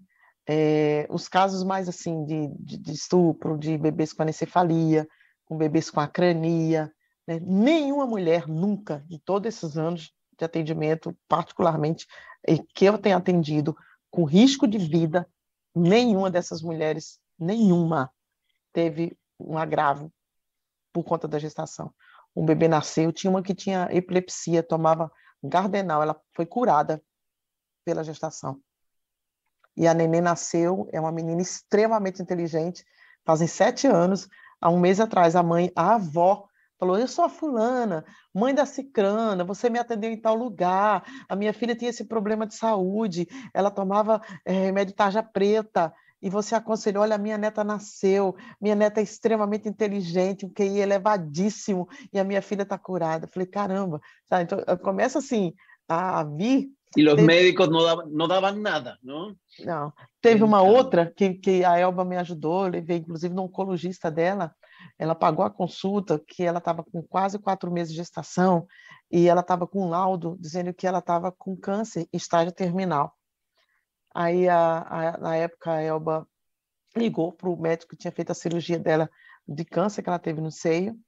é, 0.48 1.06
os 1.10 1.28
casos 1.28 1.64
mais 1.64 1.88
assim 1.88 2.24
de, 2.24 2.48
de, 2.60 2.78
de, 2.78 2.92
estupro, 2.92 3.58
de 3.58 3.76
bebês 3.76 4.12
com 4.12 4.22
anencefalia, 4.22 5.06
com 5.44 5.58
bebês 5.58 5.90
com 5.90 6.00
acrania. 6.00 6.92
Né? 7.26 7.40
Nenhuma 7.42 8.06
mulher 8.06 8.46
nunca, 8.46 9.04
em 9.10 9.18
todos 9.18 9.48
esses 9.48 9.76
anos 9.76 10.12
de 10.38 10.44
atendimento, 10.44 11.16
particularmente, 11.28 12.06
que 12.74 12.84
eu 12.84 12.96
tenho 12.96 13.16
atendido, 13.16 13.76
com 14.10 14.24
risco 14.24 14.66
de 14.66 14.78
vida, 14.78 15.26
nenhuma 15.74 16.30
dessas 16.30 16.62
mulheres, 16.62 17.18
nenhuma, 17.38 18.10
teve 18.72 19.16
um 19.38 19.58
agravo 19.58 20.12
por 20.92 21.04
conta 21.04 21.26
da 21.26 21.38
gestação. 21.38 21.92
Um 22.34 22.44
bebê 22.44 22.68
nasceu, 22.68 23.12
tinha 23.12 23.30
uma 23.30 23.42
que 23.42 23.54
tinha 23.54 23.88
epilepsia, 23.90 24.62
tomava 24.62 25.10
gardenal, 25.42 26.02
ela 26.02 26.20
foi 26.32 26.46
curada 26.46 27.02
pela 27.84 28.02
gestação. 28.02 28.60
E 29.76 29.86
a 29.86 29.94
neném 29.94 30.20
nasceu, 30.20 30.88
é 30.92 31.00
uma 31.00 31.12
menina 31.12 31.42
extremamente 31.42 32.22
inteligente, 32.22 32.84
fazem 33.24 33.46
sete 33.46 33.86
anos. 33.86 34.28
Há 34.60 34.70
um 34.70 34.78
mês 34.78 35.00
atrás, 35.00 35.34
a 35.34 35.42
mãe, 35.42 35.70
a 35.74 35.94
avó, 35.94 36.48
Falou, 36.84 36.98
eu 36.98 37.08
sou 37.08 37.24
a 37.24 37.30
fulana, 37.30 38.04
mãe 38.34 38.54
da 38.54 38.66
cicrana, 38.66 39.42
você 39.42 39.70
me 39.70 39.78
atendeu 39.78 40.10
em 40.10 40.20
tal 40.20 40.34
lugar, 40.34 41.02
a 41.26 41.34
minha 41.34 41.54
filha 41.54 41.74
tinha 41.74 41.88
esse 41.88 42.04
problema 42.04 42.46
de 42.46 42.54
saúde, 42.54 43.26
ela 43.54 43.70
tomava 43.70 44.20
é, 44.44 44.52
remédio 44.52 44.94
tarja 44.94 45.22
preta, 45.22 45.94
e 46.20 46.28
você 46.28 46.54
aconselhou, 46.54 47.02
olha, 47.02 47.16
minha 47.16 47.38
neta 47.38 47.64
nasceu, 47.64 48.36
minha 48.60 48.74
neta 48.74 49.00
é 49.00 49.02
extremamente 49.02 49.66
inteligente, 49.66 50.44
um 50.44 50.50
QI 50.50 50.80
elevadíssimo, 50.80 51.88
e 52.12 52.18
a 52.18 52.24
minha 52.24 52.42
filha 52.42 52.64
está 52.64 52.76
curada. 52.76 53.24
Eu 53.24 53.30
falei, 53.30 53.46
caramba, 53.46 53.98
sabe? 54.28 54.42
Então, 54.42 54.58
começa 54.76 55.20
assim 55.20 55.54
a 55.88 56.22
vir 56.22 56.68
e 56.96 57.08
os 57.08 57.14
teve... 57.14 57.26
médicos 57.26 57.68
não 57.70 57.82
davam, 57.82 58.06
não 58.08 58.28
davam 58.28 58.52
nada, 58.56 58.98
não? 59.02 59.34
Não. 59.60 59.92
Teve 60.20 60.44
uma 60.44 60.62
outra 60.62 61.10
que, 61.16 61.34
que 61.34 61.64
a 61.64 61.78
Elba 61.78 62.04
me 62.04 62.16
ajudou, 62.16 62.66
levei 62.66 62.98
inclusive 62.98 63.34
no 63.34 63.44
oncologista 63.44 64.10
dela, 64.10 64.54
ela 64.98 65.14
pagou 65.14 65.44
a 65.44 65.50
consulta, 65.50 66.18
que 66.18 66.42
ela 66.42 66.58
estava 66.58 66.82
com 66.82 67.02
quase 67.02 67.38
quatro 67.38 67.70
meses 67.70 67.92
de 67.92 67.98
gestação, 67.98 68.66
e 69.10 69.28
ela 69.28 69.40
estava 69.40 69.66
com 69.66 69.86
um 69.86 69.88
laudo 69.88 70.36
dizendo 70.40 70.72
que 70.72 70.86
ela 70.86 70.98
estava 70.98 71.30
com 71.32 71.56
câncer 71.56 72.08
estágio 72.12 72.52
terminal. 72.52 73.14
Aí, 74.14 74.48
a, 74.48 74.78
a, 74.78 75.18
na 75.18 75.36
época, 75.36 75.72
a 75.72 75.82
Elba 75.82 76.26
ligou 76.96 77.32
para 77.32 77.48
o 77.48 77.60
médico 77.60 77.90
que 77.90 77.96
tinha 77.96 78.12
feito 78.12 78.30
a 78.30 78.34
cirurgia 78.34 78.78
dela 78.78 79.10
de 79.46 79.64
câncer 79.64 80.02
que 80.02 80.08
ela 80.08 80.18
teve 80.18 80.40
no 80.40 80.50
seio, 80.50 80.98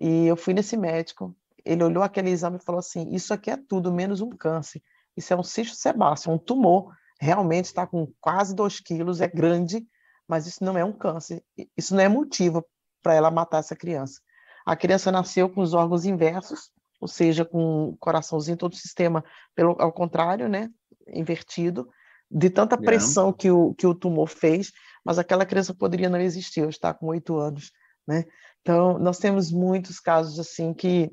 e 0.00 0.26
eu 0.26 0.36
fui 0.36 0.54
nesse 0.54 0.76
médico, 0.76 1.36
ele 1.64 1.84
olhou 1.84 2.02
aquele 2.02 2.30
exame 2.30 2.56
e 2.56 2.64
falou 2.64 2.78
assim, 2.78 3.10
isso 3.14 3.34
aqui 3.34 3.50
é 3.50 3.56
tudo 3.56 3.92
menos 3.92 4.20
um 4.20 4.30
câncer, 4.30 4.82
isso 5.16 5.32
é 5.32 5.36
um 5.36 5.42
cisto 5.42 5.76
sebáceo, 5.76 6.32
um 6.32 6.38
tumor, 6.38 6.94
realmente 7.20 7.66
está 7.66 7.86
com 7.86 8.10
quase 8.20 8.54
2 8.54 8.80
quilos, 8.80 9.20
é 9.20 9.28
grande, 9.28 9.86
mas 10.26 10.46
isso 10.46 10.64
não 10.64 10.78
é 10.78 10.84
um 10.84 10.92
câncer, 10.92 11.44
isso 11.76 11.94
não 11.94 12.02
é 12.02 12.08
motivo 12.08 12.64
para 13.02 13.14
ela 13.14 13.30
matar 13.30 13.58
essa 13.58 13.76
criança. 13.76 14.20
A 14.66 14.76
criança 14.76 15.10
nasceu 15.10 15.48
com 15.48 15.60
os 15.60 15.74
órgãos 15.74 16.04
inversos, 16.04 16.70
ou 17.00 17.08
seja, 17.08 17.44
com 17.44 17.88
o 17.88 17.96
coraçãozinho, 17.96 18.56
todo 18.56 18.74
o 18.74 18.76
sistema 18.76 19.24
pelo, 19.54 19.74
ao 19.80 19.92
contrário, 19.92 20.48
né, 20.48 20.68
invertido, 21.08 21.88
de 22.30 22.50
tanta 22.50 22.76
pressão 22.76 23.24
yeah. 23.24 23.38
que, 23.38 23.50
o, 23.50 23.74
que 23.74 23.86
o 23.86 23.94
tumor 23.94 24.28
fez, 24.28 24.70
mas 25.04 25.18
aquela 25.18 25.46
criança 25.46 25.74
poderia 25.74 26.08
não 26.08 26.20
existir, 26.20 26.68
está 26.68 26.92
com 26.94 27.06
oito 27.06 27.36
anos, 27.38 27.72
né? 28.06 28.24
Então, 28.60 28.98
nós 28.98 29.18
temos 29.18 29.50
muitos 29.50 29.98
casos 29.98 30.38
assim 30.38 30.74
que, 30.74 31.10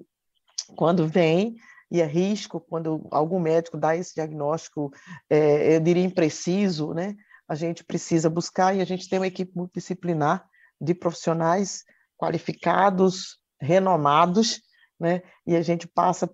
quando 0.75 1.07
vem, 1.07 1.55
e 1.89 2.01
é 2.01 2.05
risco, 2.05 2.59
quando 2.59 3.07
algum 3.09 3.39
médico 3.39 3.77
dá 3.77 3.95
esse 3.95 4.13
diagnóstico, 4.13 4.91
é, 5.29 5.75
eu 5.75 5.79
diria 5.79 6.03
impreciso, 6.03 6.93
né? 6.93 7.15
A 7.47 7.55
gente 7.55 7.83
precisa 7.83 8.29
buscar 8.29 8.75
e 8.75 8.81
a 8.81 8.85
gente 8.85 9.07
tem 9.07 9.17
uma 9.17 9.27
equipe 9.27 9.53
multidisciplinar 9.55 10.45
de 10.79 10.93
profissionais 10.93 11.83
qualificados, 12.17 13.37
renomados, 13.59 14.61
né? 14.99 15.21
E 15.45 15.55
a 15.55 15.61
gente 15.61 15.87
passa 15.87 16.29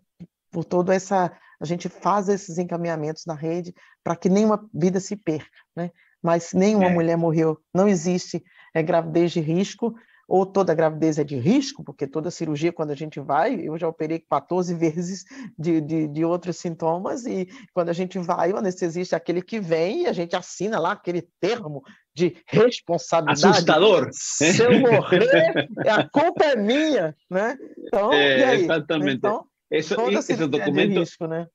por 0.51 0.63
toda 0.63 0.93
essa, 0.93 1.35
a 1.59 1.65
gente 1.65 1.89
faz 1.89 2.29
esses 2.29 2.57
encaminhamentos 2.57 3.25
na 3.25 3.33
rede 3.33 3.73
para 4.03 4.15
que 4.15 4.29
nenhuma 4.29 4.69
vida 4.73 4.99
se 4.99 5.15
perca, 5.15 5.49
né? 5.75 5.91
Mas 6.21 6.53
nenhuma 6.53 6.87
é. 6.87 6.93
mulher 6.93 7.17
morreu, 7.17 7.59
não 7.73 7.87
existe 7.87 8.43
é, 8.73 8.81
gravidez 8.81 9.31
de 9.31 9.41
risco 9.41 9.93
ou 10.33 10.47
toda 10.47 10.73
gravidez 10.73 11.19
é 11.19 11.23
de 11.23 11.35
risco, 11.35 11.83
porque 11.83 12.07
toda 12.07 12.31
cirurgia, 12.31 12.73
quando 12.73 12.89
a 12.89 12.95
gente 12.95 13.19
vai, 13.19 13.53
eu 13.53 13.77
já 13.77 13.87
operei 13.87 14.17
14 14.17 14.73
vezes 14.73 15.25
de, 15.55 15.79
de, 15.79 16.07
de 16.07 16.25
outros 16.25 16.57
sintomas, 16.57 17.27
e 17.27 17.47
quando 17.71 17.89
a 17.89 17.93
gente 17.93 18.17
vai, 18.17 18.51
o 18.51 18.57
anestesista 18.57 19.15
é 19.15 19.17
aquele 19.17 19.43
que 19.43 19.59
vem 19.59 20.01
e 20.01 20.07
a 20.07 20.11
gente 20.11 20.35
assina 20.35 20.79
lá 20.79 20.93
aquele 20.93 21.27
termo 21.39 21.83
de 22.15 22.35
responsabilidade. 22.47 23.45
Assustador. 23.45 24.09
Se 24.11 24.63
eu 24.63 24.79
morrer, 24.79 25.69
a 25.87 26.09
culpa 26.09 26.45
é 26.45 26.55
minha, 26.55 27.15
né? 27.29 27.55
Então, 27.77 28.11
é, 28.11 28.55
exatamente. 28.55 29.17
Então, 29.17 29.45
esse, 29.69 29.93
esse 29.93 30.47
documento, 30.47 30.99
risco, 30.99 31.27
né? 31.27 31.45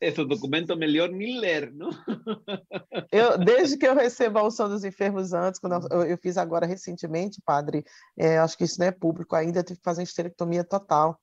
Esse 0.00 0.24
documento 0.24 0.76
melhor 0.76 1.08
nem 1.08 1.38
ler, 1.38 1.72
não? 1.72 1.90
Eu, 3.10 3.38
desde 3.38 3.76
que 3.76 3.86
eu 3.86 3.94
recebo 3.94 4.38
a 4.38 4.46
unção 4.46 4.68
dos 4.68 4.84
enfermos 4.84 5.32
antes, 5.32 5.58
quando 5.58 5.86
eu, 5.90 6.02
eu 6.02 6.18
fiz 6.18 6.36
agora 6.36 6.66
recentemente, 6.66 7.40
padre, 7.44 7.84
é, 8.18 8.38
acho 8.38 8.56
que 8.56 8.64
isso 8.64 8.78
não 8.78 8.86
é 8.86 8.90
público 8.90 9.34
ainda, 9.34 9.62
tive 9.62 9.78
que 9.78 9.84
fazer 9.84 10.02
esterectomia 10.02 10.62
total, 10.62 11.18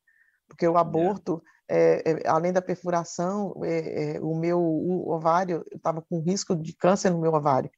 porque 0.48 0.68
o 0.68 0.78
aborto, 0.78 1.44
é, 1.70 2.24
é, 2.24 2.28
além 2.28 2.52
da 2.52 2.62
perfuração, 2.62 3.54
é, 3.64 4.16
é, 4.16 4.20
o 4.20 4.36
meu 4.36 4.60
o 4.60 5.12
ovário, 5.12 5.64
eu 5.72 5.78
estava 5.78 6.02
com 6.02 6.22
risco 6.22 6.56
de 6.56 6.74
câncer 6.74 7.12
no 7.12 7.22
meu 7.22 7.34
ovário. 7.34 7.70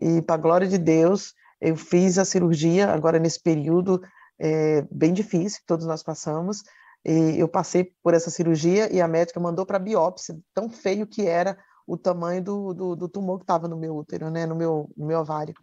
E, 0.00 0.20
para 0.22 0.34
a 0.34 0.38
glória 0.38 0.66
de 0.66 0.78
Deus, 0.78 1.34
eu 1.60 1.76
fiz 1.76 2.18
a 2.18 2.24
cirurgia 2.24 2.90
agora 2.90 3.18
nesse 3.18 3.40
período 3.40 4.00
é, 4.40 4.82
bem 4.90 5.12
difícil 5.12 5.60
que 5.60 5.66
todos 5.66 5.86
nós 5.86 6.02
passamos, 6.02 6.62
e 7.04 7.38
eu 7.38 7.48
passei 7.48 7.92
por 8.02 8.14
essa 8.14 8.30
cirurgia 8.30 8.92
e 8.92 9.00
a 9.00 9.08
médica 9.08 9.40
mandou 9.40 9.64
para 9.64 9.78
biópsia, 9.78 10.38
tão 10.54 10.68
feio 10.68 11.06
que 11.06 11.26
era 11.26 11.58
o 11.86 11.96
tamanho 11.96 12.42
do, 12.42 12.74
do, 12.74 12.96
do 12.96 13.08
tumor 13.08 13.38
que 13.38 13.44
estava 13.44 13.66
no 13.66 13.76
meu 13.76 13.96
útero, 13.96 14.30
né, 14.30 14.46
no 14.46 14.54
meu, 14.54 14.90
no 14.96 15.06
meu 15.06 15.20
ovário. 15.20 15.54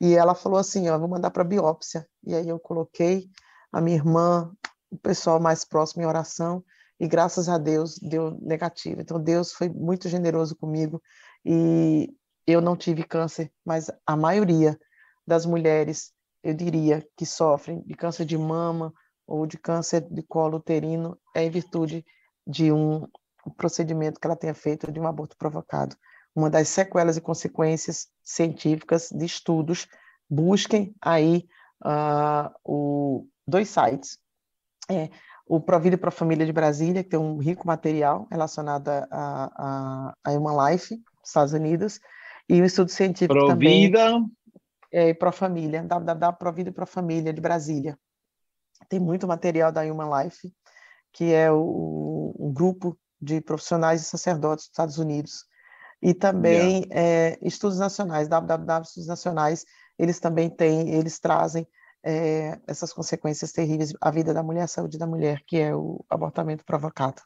E 0.00 0.14
ela 0.14 0.34
falou 0.34 0.58
assim, 0.58 0.88
ó, 0.88 0.98
vou 0.98 1.08
mandar 1.08 1.30
para 1.30 1.44
biópsia. 1.44 2.06
E 2.24 2.34
aí 2.34 2.48
eu 2.48 2.58
coloquei 2.58 3.28
a 3.70 3.80
minha 3.80 3.96
irmã, 3.96 4.50
o 4.90 4.98
pessoal 4.98 5.38
mais 5.38 5.64
próximo 5.64 6.02
em 6.02 6.06
oração, 6.06 6.64
e 6.98 7.06
graças 7.06 7.48
a 7.48 7.56
Deus 7.56 7.98
deu 7.98 8.36
negativo. 8.40 9.00
Então 9.00 9.22
Deus 9.22 9.52
foi 9.52 9.68
muito 9.68 10.08
generoso 10.08 10.56
comigo 10.56 11.00
e 11.44 12.12
eu 12.46 12.60
não 12.60 12.76
tive 12.76 13.04
câncer, 13.04 13.52
mas 13.64 13.90
a 14.06 14.16
maioria 14.16 14.78
das 15.26 15.46
mulheres, 15.46 16.12
eu 16.42 16.52
diria, 16.54 17.06
que 17.16 17.24
sofrem 17.24 17.82
de 17.82 17.94
câncer 17.94 18.24
de 18.24 18.36
mama, 18.36 18.92
ou 19.30 19.46
de 19.46 19.56
câncer 19.56 20.00
de 20.10 20.22
colo 20.24 20.56
uterino 20.56 21.16
é 21.34 21.44
em 21.44 21.50
virtude 21.50 22.04
de 22.44 22.72
um 22.72 23.06
procedimento 23.56 24.18
que 24.18 24.26
ela 24.26 24.36
tenha 24.36 24.52
feito 24.52 24.90
de 24.90 24.98
um 24.98 25.06
aborto 25.06 25.36
provocado. 25.36 25.96
Uma 26.34 26.50
das 26.50 26.68
sequelas 26.68 27.16
e 27.16 27.20
consequências 27.20 28.08
científicas 28.24 29.08
de 29.10 29.24
estudos, 29.24 29.86
busquem 30.28 30.94
aí 31.00 31.46
uh, 31.84 32.50
o, 32.64 33.26
dois 33.46 33.68
sites. 33.68 34.18
É, 34.90 35.08
o 35.46 35.60
Provida 35.60 35.96
para 35.96 36.08
a 36.08 36.12
Família 36.12 36.44
de 36.44 36.52
Brasília, 36.52 37.04
que 37.04 37.10
tem 37.10 37.18
um 37.18 37.38
rico 37.38 37.66
material 37.66 38.26
relacionado 38.30 38.88
a, 38.88 39.06
a, 39.10 40.14
a 40.24 40.30
Human 40.32 40.72
Life, 40.72 41.00
Estados 41.24 41.52
Unidos, 41.52 42.00
e 42.48 42.60
o 42.60 42.64
estudo 42.64 42.90
científico 42.90 43.34
Provida. 43.34 44.04
também. 44.10 44.30
É, 44.92 45.14
Pro 45.14 45.30
Família, 45.30 45.84
www.provida 45.84 46.72
para 46.72 46.82
a 46.82 46.86
Família 46.86 47.32
de 47.32 47.40
Brasília 47.40 47.96
tem 48.90 48.98
muito 48.98 49.26
material 49.26 49.70
da 49.70 49.82
Human 49.82 50.24
Life, 50.24 50.52
que 51.12 51.32
é 51.32 51.50
o, 51.50 52.34
um 52.38 52.52
grupo 52.52 52.98
de 53.22 53.40
profissionais 53.40 54.02
e 54.02 54.04
sacerdotes 54.04 54.64
dos 54.64 54.72
Estados 54.72 54.98
Unidos. 54.98 55.44
E 56.02 56.12
também 56.12 56.82
yeah. 56.82 56.88
é, 56.90 57.38
estudos 57.40 57.78
nacionais, 57.78 58.28
www 58.28 58.82
estudos 58.82 59.06
nacionais, 59.06 59.64
eles 59.98 60.18
também 60.18 60.50
têm, 60.50 60.90
eles 60.90 61.20
trazem 61.20 61.66
é, 62.02 62.58
essas 62.66 62.92
consequências 62.92 63.52
terríveis 63.52 63.92
à 64.00 64.10
vida 64.10 64.34
da 64.34 64.42
mulher, 64.42 64.62
à 64.62 64.66
saúde 64.66 64.98
da 64.98 65.06
mulher, 65.06 65.42
que 65.46 65.58
é 65.58 65.74
o 65.74 66.04
abortamento 66.08 66.64
provocado. 66.64 67.22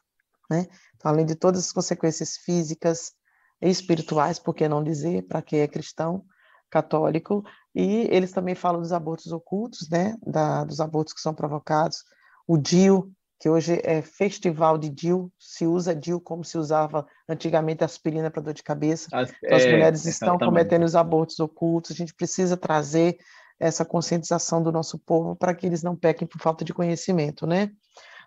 Né? 0.49 0.67
Então, 0.95 1.09
além 1.11 1.25
de 1.25 1.35
todas 1.35 1.65
as 1.65 1.71
consequências 1.71 2.37
físicas 2.37 3.13
e 3.61 3.69
espirituais, 3.69 4.37
por 4.37 4.53
que 4.53 4.67
não 4.67 4.83
dizer, 4.83 5.25
para 5.27 5.41
quem 5.41 5.61
é 5.61 5.67
cristão, 5.67 6.25
católico, 6.69 7.43
e 7.75 8.07
eles 8.09 8.31
também 8.31 8.55
falam 8.55 8.79
dos 8.79 8.93
abortos 8.93 9.33
ocultos, 9.33 9.89
né, 9.89 10.15
da, 10.25 10.63
dos 10.63 10.79
abortos 10.79 11.13
que 11.13 11.19
são 11.19 11.33
provocados, 11.33 12.03
o 12.47 12.57
DIU, 12.57 13.11
que 13.37 13.49
hoje 13.49 13.81
é 13.83 14.01
festival 14.01 14.77
de 14.77 14.89
DIU, 14.89 15.29
se 15.37 15.67
usa 15.67 15.93
DIU 15.93 16.21
como 16.21 16.45
se 16.45 16.57
usava 16.57 17.05
antigamente 17.27 17.83
aspirina 17.83 18.31
para 18.31 18.41
dor 18.41 18.53
de 18.53 18.63
cabeça. 18.63 19.09
As, 19.11 19.29
então, 19.43 19.57
as 19.57 19.63
é, 19.63 19.71
mulheres 19.71 20.05
estão 20.05 20.37
cometendo 20.37 20.83
os 20.83 20.95
abortos 20.95 21.37
ocultos, 21.39 21.91
a 21.91 21.93
gente 21.93 22.13
precisa 22.13 22.55
trazer 22.55 23.17
essa 23.59 23.83
conscientização 23.83 24.63
do 24.63 24.71
nosso 24.71 24.97
povo 24.97 25.35
para 25.35 25.53
que 25.53 25.65
eles 25.65 25.83
não 25.83 25.97
pequem 25.97 26.27
por 26.27 26.39
falta 26.39 26.63
de 26.63 26.73
conhecimento, 26.73 27.45
né? 27.45 27.71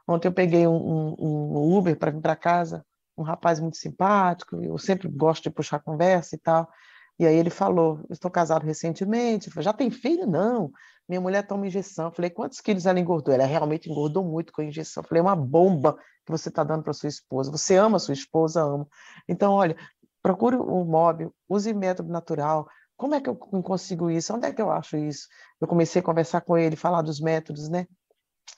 Ontem 0.06 0.28
eu 0.28 0.32
peguei 0.32 0.66
um, 0.66 0.76
um, 0.76 1.16
um 1.18 1.76
Uber 1.76 1.96
para 1.96 2.10
vir 2.10 2.20
para 2.20 2.36
casa, 2.36 2.84
um 3.16 3.22
rapaz 3.22 3.60
muito 3.60 3.76
simpático, 3.76 4.62
eu 4.62 4.76
sempre 4.78 5.08
gosto 5.08 5.44
de 5.44 5.50
puxar 5.50 5.80
conversa 5.80 6.34
e 6.34 6.38
tal, 6.38 6.68
e 7.18 7.26
aí 7.26 7.34
ele 7.36 7.50
falou: 7.50 8.00
Estou 8.10 8.30
casado 8.30 8.64
recentemente. 8.64 9.50
Falei, 9.50 9.64
Já 9.64 9.72
tem 9.72 9.90
filho? 9.90 10.26
Não. 10.26 10.70
Minha 11.08 11.20
mulher 11.20 11.46
toma 11.46 11.66
injeção. 11.66 12.12
Falei: 12.12 12.30
Quantos 12.30 12.60
quilos 12.60 12.86
ela 12.86 13.00
engordou? 13.00 13.34
Ela 13.34 13.44
realmente 13.44 13.90
engordou 13.90 14.24
muito 14.24 14.52
com 14.52 14.62
a 14.62 14.64
injeção. 14.64 15.02
Falei: 15.02 15.20
É 15.20 15.24
uma 15.24 15.36
bomba 15.36 15.96
que 16.24 16.30
você 16.30 16.48
está 16.48 16.62
dando 16.62 16.82
para 16.82 16.92
sua 16.92 17.08
esposa. 17.08 17.50
Você 17.50 17.76
ama 17.76 17.98
sua 17.98 18.14
esposa? 18.14 18.62
Amo. 18.62 18.88
Então, 19.28 19.52
olha, 19.52 19.76
procure 20.22 20.56
um 20.56 20.84
móvel, 20.84 21.34
use 21.48 21.72
método 21.74 22.10
natural. 22.10 22.68
Como 22.96 23.14
é 23.14 23.20
que 23.20 23.28
eu 23.28 23.36
consigo 23.36 24.10
isso? 24.10 24.34
Onde 24.34 24.46
é 24.46 24.52
que 24.52 24.60
eu 24.60 24.70
acho 24.70 24.96
isso? 24.96 25.28
Eu 25.60 25.68
comecei 25.68 26.00
a 26.00 26.04
conversar 26.04 26.40
com 26.40 26.56
ele, 26.58 26.76
falar 26.76 27.02
dos 27.02 27.20
métodos, 27.20 27.68
né? 27.68 27.86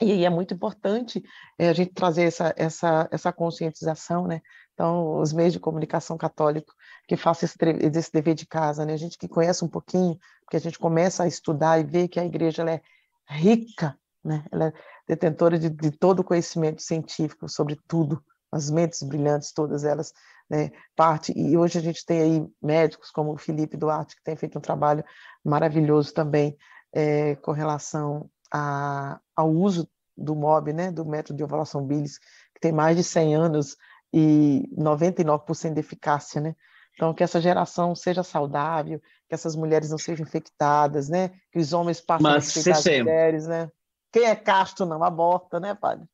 E 0.00 0.24
é 0.24 0.30
muito 0.30 0.54
importante 0.54 1.22
é, 1.58 1.68
a 1.68 1.72
gente 1.74 1.92
trazer 1.92 2.22
essa, 2.22 2.54
essa, 2.56 3.08
essa 3.10 3.32
conscientização, 3.32 4.26
né? 4.26 4.40
Então, 4.80 5.20
os 5.20 5.30
meios 5.30 5.52
de 5.52 5.60
comunicação 5.60 6.16
católico 6.16 6.72
que 7.06 7.14
façam 7.14 7.46
esse, 7.46 7.98
esse, 7.98 8.10
dever 8.10 8.34
de 8.34 8.46
casa, 8.46 8.86
né? 8.86 8.94
A 8.94 8.96
gente 8.96 9.18
que 9.18 9.28
conhece 9.28 9.62
um 9.62 9.68
pouquinho, 9.68 10.18
porque 10.40 10.56
a 10.56 10.60
gente 10.60 10.78
começa 10.78 11.22
a 11.22 11.26
estudar 11.26 11.78
e 11.78 11.84
ver 11.84 12.08
que 12.08 12.18
a 12.18 12.24
igreja 12.24 12.62
é 12.62 12.80
rica, 13.28 13.94
né? 14.24 14.42
Ela 14.50 14.68
é 14.68 14.72
detentora 15.06 15.58
de, 15.58 15.68
de 15.68 15.90
todo 15.90 16.20
o 16.20 16.24
conhecimento 16.24 16.80
científico 16.80 17.46
sobre 17.46 17.78
tudo, 17.86 18.24
as 18.50 18.70
mentes 18.70 19.02
brilhantes, 19.02 19.52
todas 19.52 19.84
elas, 19.84 20.14
né? 20.48 20.70
Parte, 20.96 21.38
e 21.38 21.58
hoje 21.58 21.76
a 21.78 21.82
gente 21.82 22.02
tem 22.06 22.22
aí 22.22 22.48
médicos 22.62 23.10
como 23.10 23.34
o 23.34 23.36
Felipe 23.36 23.76
Duarte, 23.76 24.16
que 24.16 24.22
tem 24.22 24.34
feito 24.34 24.56
um 24.56 24.62
trabalho 24.62 25.04
maravilhoso 25.44 26.14
também 26.14 26.56
é, 26.90 27.36
com 27.36 27.52
relação 27.52 28.30
a, 28.50 29.20
ao 29.36 29.50
uso 29.50 29.86
do 30.16 30.34
MOB, 30.34 30.72
né? 30.72 30.90
Do 30.90 31.04
método 31.04 31.36
de 31.36 31.44
ovulação 31.44 31.86
bilis, 31.86 32.16
que 32.54 32.60
tem 32.62 32.72
mais 32.72 32.96
de 32.96 33.04
100 33.04 33.34
anos 33.34 33.76
e 34.12 34.68
99% 34.76 35.74
de 35.74 35.80
eficácia, 35.80 36.40
né? 36.40 36.54
Então, 36.94 37.14
que 37.14 37.22
essa 37.22 37.40
geração 37.40 37.94
seja 37.94 38.22
saudável, 38.22 39.00
que 39.28 39.34
essas 39.34 39.56
mulheres 39.56 39.90
não 39.90 39.98
sejam 39.98 40.26
infectadas, 40.26 41.08
né? 41.08 41.30
Que 41.52 41.58
os 41.58 41.72
homens 41.72 42.00
passem 42.00 42.24
Mas, 42.24 42.50
a 42.50 42.54
respeitar 42.54 42.78
as 42.78 42.98
mulheres, 42.98 43.46
né? 43.46 43.70
Quem 44.12 44.24
é 44.24 44.34
casto 44.34 44.84
não 44.84 45.02
aborta, 45.02 45.60
né, 45.60 45.74
padre? 45.74 46.06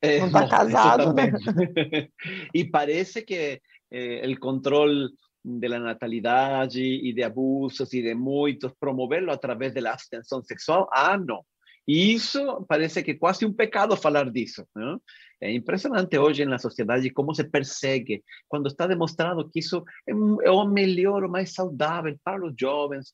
É, 0.00 0.20
não 0.20 0.26
está 0.28 0.48
casado, 0.48 1.12
né? 1.12 1.32
e 2.54 2.64
parece 2.64 3.22
que 3.22 3.60
eh, 3.90 4.28
o 4.28 4.38
controle 4.38 5.08
de 5.44 5.68
la 5.68 5.78
natalidade 5.78 6.80
e 6.80 7.12
de 7.12 7.22
abusos 7.22 7.92
e 7.92 8.02
de 8.02 8.14
muitos, 8.14 8.72
promoverlo 8.78 9.32
a 9.32 9.38
través 9.38 9.72
de 9.72 9.80
la 9.80 9.92
abstenção 9.92 10.42
sexual, 10.42 10.88
ah, 10.92 11.18
não. 11.18 11.44
E 11.86 12.12
isso 12.12 12.64
parece 12.68 13.02
que 13.02 13.12
é 13.12 13.18
quase 13.18 13.44
um 13.44 13.52
pecado 13.52 13.96
falar 13.96 14.30
disso. 14.30 14.64
Não? 14.74 15.00
É 15.40 15.52
impressionante 15.52 16.16
hoje 16.16 16.44
na 16.44 16.58
sociedade 16.58 17.10
como 17.10 17.34
se 17.34 17.44
persegue, 17.44 18.22
quando 18.48 18.68
está 18.68 18.86
demonstrado 18.86 19.48
que 19.50 19.58
isso 19.58 19.84
é, 20.08 20.12
é 20.46 20.50
o 20.50 20.64
melhor, 20.64 21.24
o 21.24 21.30
mais 21.30 21.52
saudável 21.52 22.16
para 22.22 22.46
os 22.46 22.54
jovens, 22.58 23.12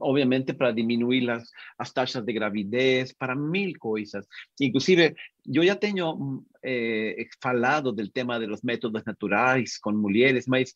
obviamente 0.00 0.52
para 0.52 0.72
diminuir 0.72 1.30
as, 1.30 1.44
as 1.78 1.92
taxas 1.92 2.24
de 2.24 2.32
gravidez, 2.32 3.12
para 3.12 3.36
mil 3.36 3.72
coisas. 3.78 4.26
Inclusive, 4.60 5.14
eu 5.46 5.64
já 5.64 5.76
tenho 5.76 6.42
eh, 6.64 7.26
falado 7.42 7.92
do 7.92 8.08
tema 8.10 8.40
dos 8.40 8.62
métodos 8.62 9.04
naturais 9.04 9.78
com 9.78 9.92
mulheres, 9.92 10.46
mas 10.46 10.72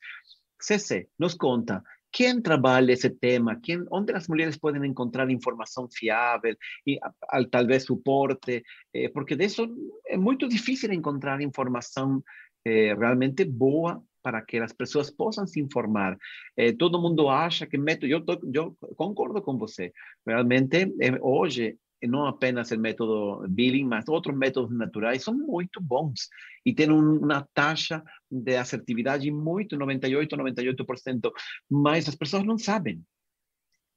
Cece, 0.61 1.09
nos 1.18 1.34
conta, 1.34 1.82
¿Quién 2.11 2.43
trabaja 2.43 2.81
ese 2.93 3.11
tema? 3.11 3.61
¿Quién, 3.61 3.85
¿Dónde 3.85 4.13
las 4.13 4.29
mujeres 4.29 4.59
pueden 4.59 4.85
encontrar 4.85 5.31
información 5.31 5.91
fiable 5.91 6.59
y 6.85 6.99
al, 7.29 7.49
tal 7.49 7.67
vez 7.67 7.85
soporte? 7.85 8.65
Eh, 8.93 9.11
porque 9.11 9.37
eso 9.39 9.69
es 10.05 10.19
muy 10.19 10.37
difícil 10.37 10.93
encontrar 10.93 11.41
información 11.41 12.25
eh, 12.65 12.95
realmente 12.99 13.45
boa 13.45 14.03
para 14.23 14.45
que 14.45 14.59
as 14.59 14.73
pessoas 14.73 15.11
possam 15.11 15.47
se 15.47 15.61
informar. 15.61 16.19
Eh, 16.57 16.73
todo 16.73 17.01
mundo 17.01 17.31
acha 17.31 17.67
que 17.67 17.79
método, 17.79 18.07
eu, 18.07 18.23
eu 18.53 18.77
concordo 18.97 19.41
com 19.43 19.57
você, 19.57 19.93
realmente 20.27 20.93
eh, 21.01 21.19
hoje 21.23 21.79
não 22.07 22.27
apenas 22.27 22.71
o 22.71 22.79
método 22.79 23.47
Billing, 23.49 23.85
mas 23.85 24.09
outros 24.09 24.37
métodos 24.37 24.77
naturais 24.77 25.23
são 25.23 25.35
muito 25.35 25.81
bons 25.81 26.29
e 26.65 26.75
têm 26.75 26.91
uma 26.91 27.47
taxa 27.55 28.03
de 28.31 28.57
assertividade 28.57 29.31
muito 29.31 29.77
98, 29.77 30.37
98%, 30.37 31.31
mas 31.71 32.09
as 32.09 32.15
pessoas 32.15 32.45
não 32.45 32.59
sabem. 32.59 33.03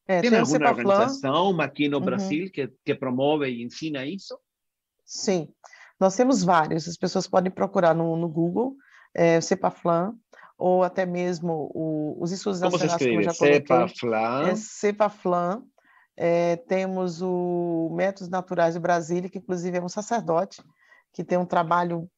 É, 0.08 0.20
tem, 0.22 0.32
tem 0.32 0.40
alguma 0.40 0.70
organização 0.70 1.62
aqui 1.62 1.88
no 1.88 2.00
uhum. 2.00 2.06
Brasil 2.06 2.52
que, 2.52 2.70
que 2.84 2.96
promove 2.96 3.50
e 3.50 3.64
ensina 3.64 4.06
isso? 4.06 4.38
Sim, 5.06 5.48
nós 6.00 6.16
temos 6.16 6.44
vários. 6.44 6.88
As 6.88 6.98
pessoas 6.98 7.28
podem 7.28 7.52
procurar 7.52 7.94
no, 7.94 8.18
no 8.18 8.28
Google, 8.28 8.76
é, 9.16 9.40
Cepaflan, 9.40 10.14
ou 10.58 10.84
até 10.84 11.06
mesmo 11.06 11.72
o, 11.74 12.18
os 12.22 12.32
estudos 12.32 12.60
como 12.60 12.72
nacionais, 12.72 13.02
como 13.02 13.22
já 13.22 13.34
coloquei. 13.34 13.60
Cepaflan. 13.60 14.50
É 14.50 14.56
Cepaflan. 14.56 15.64
É, 16.16 16.58
temos 16.58 17.22
o 17.22 17.90
Métodos 17.96 18.30
Naturais 18.30 18.76
de 18.76 18.80
Brasília, 18.80 19.30
que 19.30 19.40
inclusive 19.40 19.78
é 19.78 19.82
um 19.82 19.90
sacerdote, 19.90 20.62
que 21.12 21.24
tem 21.24 21.38
um 21.38 21.46
trabalho, 21.46 22.10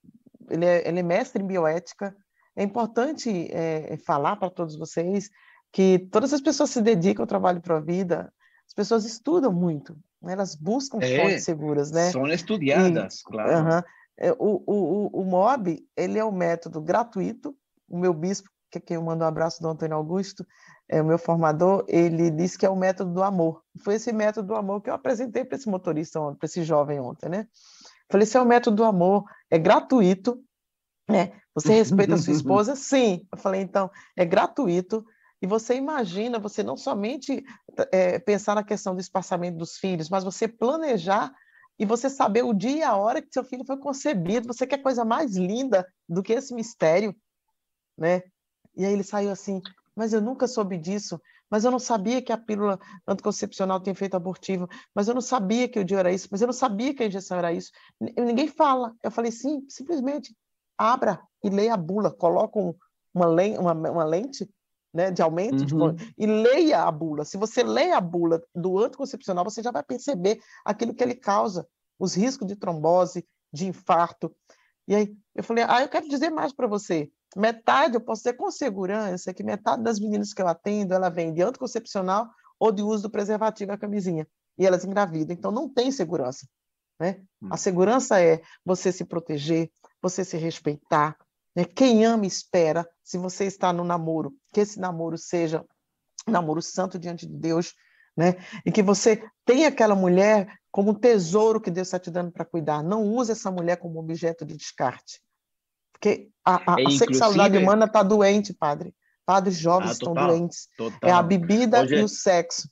ele 0.49 0.65
é, 0.65 0.87
ele 0.87 0.99
é 0.99 1.03
mestre 1.03 1.41
em 1.41 1.47
bioética. 1.47 2.15
É 2.55 2.63
importante 2.63 3.49
é, 3.51 3.97
falar 4.05 4.35
para 4.35 4.49
todos 4.49 4.77
vocês 4.77 5.29
que 5.71 5.99
todas 6.11 6.33
as 6.33 6.41
pessoas 6.41 6.69
se 6.69 6.81
dedicam 6.81 7.23
ao 7.23 7.27
trabalho 7.27 7.61
para 7.61 7.77
a 7.77 7.81
vida, 7.81 8.31
as 8.65 8.73
pessoas 8.73 9.05
estudam 9.05 9.51
muito, 9.51 9.97
né? 10.21 10.33
elas 10.33 10.55
buscam 10.55 10.99
é, 11.01 11.21
fontes 11.21 11.43
seguras, 11.43 11.91
né? 11.91 12.11
São 12.11 12.25
estudiadas, 12.27 13.19
e, 13.19 13.23
claro. 13.23 13.51
Uh 13.51 13.69
-huh. 13.69 14.35
o, 14.39 14.63
o, 14.65 15.21
o 15.21 15.25
MOB, 15.25 15.85
ele 15.95 16.17
é 16.17 16.23
um 16.23 16.31
método 16.31 16.81
gratuito, 16.81 17.55
o 17.89 17.97
meu 17.97 18.13
bispo, 18.13 18.49
que 18.79 18.95
eu 18.95 19.01
mando 19.01 19.23
um 19.23 19.27
abraço 19.27 19.61
do 19.61 19.67
Antônio 19.67 19.95
Augusto, 19.95 20.45
é 20.87 21.01
o 21.01 21.05
meu 21.05 21.17
formador, 21.17 21.83
ele 21.87 22.29
disse 22.29 22.57
que 22.57 22.65
é 22.65 22.69
o 22.69 22.75
método 22.75 23.13
do 23.13 23.23
amor. 23.23 23.63
Foi 23.83 23.95
esse 23.95 24.11
método 24.13 24.49
do 24.49 24.55
amor 24.55 24.81
que 24.81 24.89
eu 24.89 24.93
apresentei 24.93 25.43
para 25.43 25.57
esse 25.57 25.67
motorista 25.67 26.19
para 26.35 26.45
esse 26.45 26.63
jovem 26.63 26.99
ontem, 26.99 27.29
né? 27.29 27.47
Falei, 28.09 28.23
esse 28.23 28.37
é 28.37 28.41
o 28.41 28.45
método 28.45 28.77
do 28.77 28.83
amor, 28.83 29.23
é 29.49 29.57
gratuito, 29.57 30.39
né? 31.09 31.33
Você 31.55 31.73
respeita 31.73 32.15
a 32.15 32.17
sua 32.17 32.33
esposa? 32.33 32.75
Sim. 32.75 33.25
Eu 33.31 33.37
falei, 33.37 33.61
então, 33.61 33.89
é 34.15 34.25
gratuito, 34.25 35.05
e 35.41 35.47
você 35.47 35.75
imagina, 35.75 36.39
você 36.39 36.63
não 36.63 36.77
somente 36.77 37.43
é, 37.91 38.19
pensar 38.19 38.55
na 38.55 38.63
questão 38.63 38.95
do 38.95 39.01
espaçamento 39.01 39.57
dos 39.57 39.77
filhos, 39.77 40.09
mas 40.09 40.23
você 40.23 40.47
planejar 40.47 41.31
e 41.77 41.85
você 41.85 42.09
saber 42.09 42.43
o 42.43 42.53
dia 42.53 42.77
e 42.77 42.83
a 42.83 42.95
hora 42.95 43.21
que 43.21 43.31
seu 43.31 43.43
filho 43.43 43.65
foi 43.65 43.77
concebido. 43.77 44.47
Você 44.47 44.65
quer 44.65 44.81
coisa 44.81 45.03
mais 45.03 45.35
linda 45.35 45.85
do 46.07 46.23
que 46.23 46.33
esse 46.33 46.53
mistério, 46.53 47.15
né? 47.97 48.23
E 48.75 48.85
aí 48.85 48.93
ele 48.93 49.03
saiu 49.03 49.31
assim, 49.31 49.61
mas 49.95 50.13
eu 50.13 50.21
nunca 50.21 50.47
soube 50.47 50.77
disso, 50.77 51.19
mas 51.49 51.63
eu 51.63 51.71
não 51.71 51.79
sabia 51.79 52.21
que 52.21 52.31
a 52.31 52.37
pílula 52.37 52.79
anticoncepcional 53.07 53.79
tem 53.79 53.91
efeito 53.91 54.15
abortivo, 54.15 54.67
mas 54.93 55.07
eu 55.07 55.13
não 55.13 55.21
sabia 55.21 55.69
que 55.69 55.79
o 55.79 55.85
dia 55.85 55.99
era 55.99 56.11
isso, 56.11 56.27
mas 56.31 56.41
eu 56.41 56.47
não 56.47 56.53
sabia 56.53 56.93
que 56.93 57.03
a 57.03 57.07
injeção 57.07 57.37
era 57.37 57.53
isso. 57.53 57.71
Ninguém 57.99 58.47
fala. 58.47 58.93
Eu 59.01 59.11
falei, 59.11 59.31
sim, 59.31 59.65
simplesmente 59.69 60.35
abra 60.77 61.21
e 61.43 61.49
leia 61.49 61.75
a 61.75 61.77
bula, 61.77 62.11
coloca 62.11 62.59
um, 62.59 62.73
uma, 63.13 63.27
lente, 63.27 63.57
uma, 63.59 63.73
uma 63.73 64.03
lente 64.03 64.49
né, 64.93 65.11
de 65.11 65.21
aumento, 65.21 65.63
uhum. 65.75 65.95
e 66.17 66.25
leia 66.25 66.83
a 66.83 66.91
bula. 66.91 67.25
Se 67.25 67.37
você 67.37 67.63
lê 67.63 67.91
a 67.91 68.01
bula 68.01 68.41
do 68.53 68.79
anticoncepcional, 68.79 69.43
você 69.43 69.61
já 69.61 69.71
vai 69.71 69.83
perceber 69.83 70.39
aquilo 70.63 70.93
que 70.93 71.03
ele 71.03 71.15
causa, 71.15 71.67
os 71.99 72.15
riscos 72.15 72.47
de 72.47 72.55
trombose, 72.55 73.25
de 73.51 73.67
infarto. 73.67 74.33
E 74.87 74.95
aí 74.95 75.15
eu 75.35 75.43
falei, 75.43 75.65
ah, 75.67 75.81
eu 75.81 75.89
quero 75.89 76.07
dizer 76.07 76.29
mais 76.29 76.53
para 76.53 76.67
você. 76.67 77.11
Metade, 77.35 77.95
eu 77.95 78.01
posso 78.01 78.23
dizer 78.23 78.33
com 78.33 78.49
segurança 78.49 79.33
que 79.33 79.43
metade 79.43 79.83
das 79.83 79.99
meninas 79.99 80.33
que 80.33 80.41
eu 80.41 80.47
atendo, 80.47 80.93
ela 80.93 81.09
vem 81.09 81.33
de 81.33 81.41
anticoncepcional 81.41 82.29
ou 82.59 82.71
de 82.71 82.81
uso 82.81 83.03
do 83.03 83.09
preservativo 83.09 83.73
a 83.73 83.77
camisinha. 83.77 84.27
E 84.57 84.65
elas 84.65 84.85
engravidam, 84.85 85.35
então 85.35 85.51
não 85.51 85.67
tem 85.67 85.91
segurança. 85.91 86.47
Né? 86.99 87.21
Hum. 87.41 87.49
A 87.51 87.57
segurança 87.57 88.21
é 88.21 88.41
você 88.63 88.91
se 88.91 89.03
proteger, 89.03 89.69
você 90.01 90.23
se 90.23 90.37
respeitar, 90.37 91.17
né? 91.55 91.63
Quem 91.63 92.05
ama 92.05 92.25
espera, 92.25 92.87
se 93.03 93.17
você 93.17 93.45
está 93.45 93.71
no 93.71 93.83
namoro, 93.83 94.33
que 94.51 94.59
esse 94.59 94.79
namoro 94.79 95.17
seja 95.17 95.65
um 96.27 96.31
namoro 96.31 96.61
santo 96.61 96.99
diante 96.99 97.25
de 97.25 97.33
Deus, 97.33 97.73
né? 98.15 98.35
E 98.65 98.71
que 98.71 98.83
você 98.83 99.23
tenha 99.45 99.69
aquela 99.69 99.95
mulher 99.95 100.47
como 100.71 100.91
um 100.91 100.95
tesouro 100.95 101.61
que 101.61 101.71
Deus 101.71 101.87
está 101.87 101.99
te 101.99 102.11
dando 102.11 102.31
para 102.31 102.43
cuidar. 102.43 102.83
Não 102.83 103.03
use 103.03 103.31
essa 103.31 103.49
mulher 103.49 103.77
como 103.77 103.99
objeto 103.99 104.45
de 104.45 104.55
descarte. 104.55 105.21
Porque 106.05 106.29
a, 106.45 106.73
a, 106.73 106.75
a 106.87 106.91
sexualidade 106.91 107.57
humana 107.57 107.85
está 107.85 108.03
doente, 108.03 108.53
padre. 108.53 108.93
Padres 109.25 109.57
jovens 109.57 109.89
ah, 109.89 109.93
estão 109.93 110.13
doentes. 110.13 110.67
Total. 110.77 111.09
É 111.09 111.11
a 111.11 111.23
bebida 111.23 111.81
Hoje... 111.81 111.95
e 111.95 112.03
o 112.03 112.07
sexo. 112.07 112.69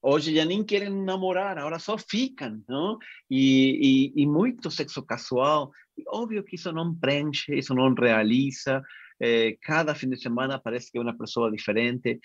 Hoje 0.00 0.34
já 0.34 0.44
nem 0.44 0.64
querem 0.64 0.90
namorar, 0.90 1.58
agora 1.58 1.78
só 1.78 1.96
ficam, 1.96 2.60
não? 2.66 2.98
E, 3.30 4.10
e, 4.16 4.22
e 4.22 4.26
muito 4.26 4.70
sexo 4.70 5.02
casual. 5.02 5.70
Óbvio 6.08 6.42
que 6.42 6.56
isso 6.56 6.72
não 6.72 6.94
preenche, 6.94 7.54
isso 7.54 7.74
não 7.74 7.92
realiza. 7.94 8.82
Eh, 9.20 9.56
cada 9.62 9.94
fim 9.94 10.08
de 10.08 10.16
semana 10.16 10.58
parece 10.58 10.90
que 10.90 10.98
é 10.98 11.00
uma 11.00 11.16
pessoa 11.16 11.52
diferente. 11.52 12.18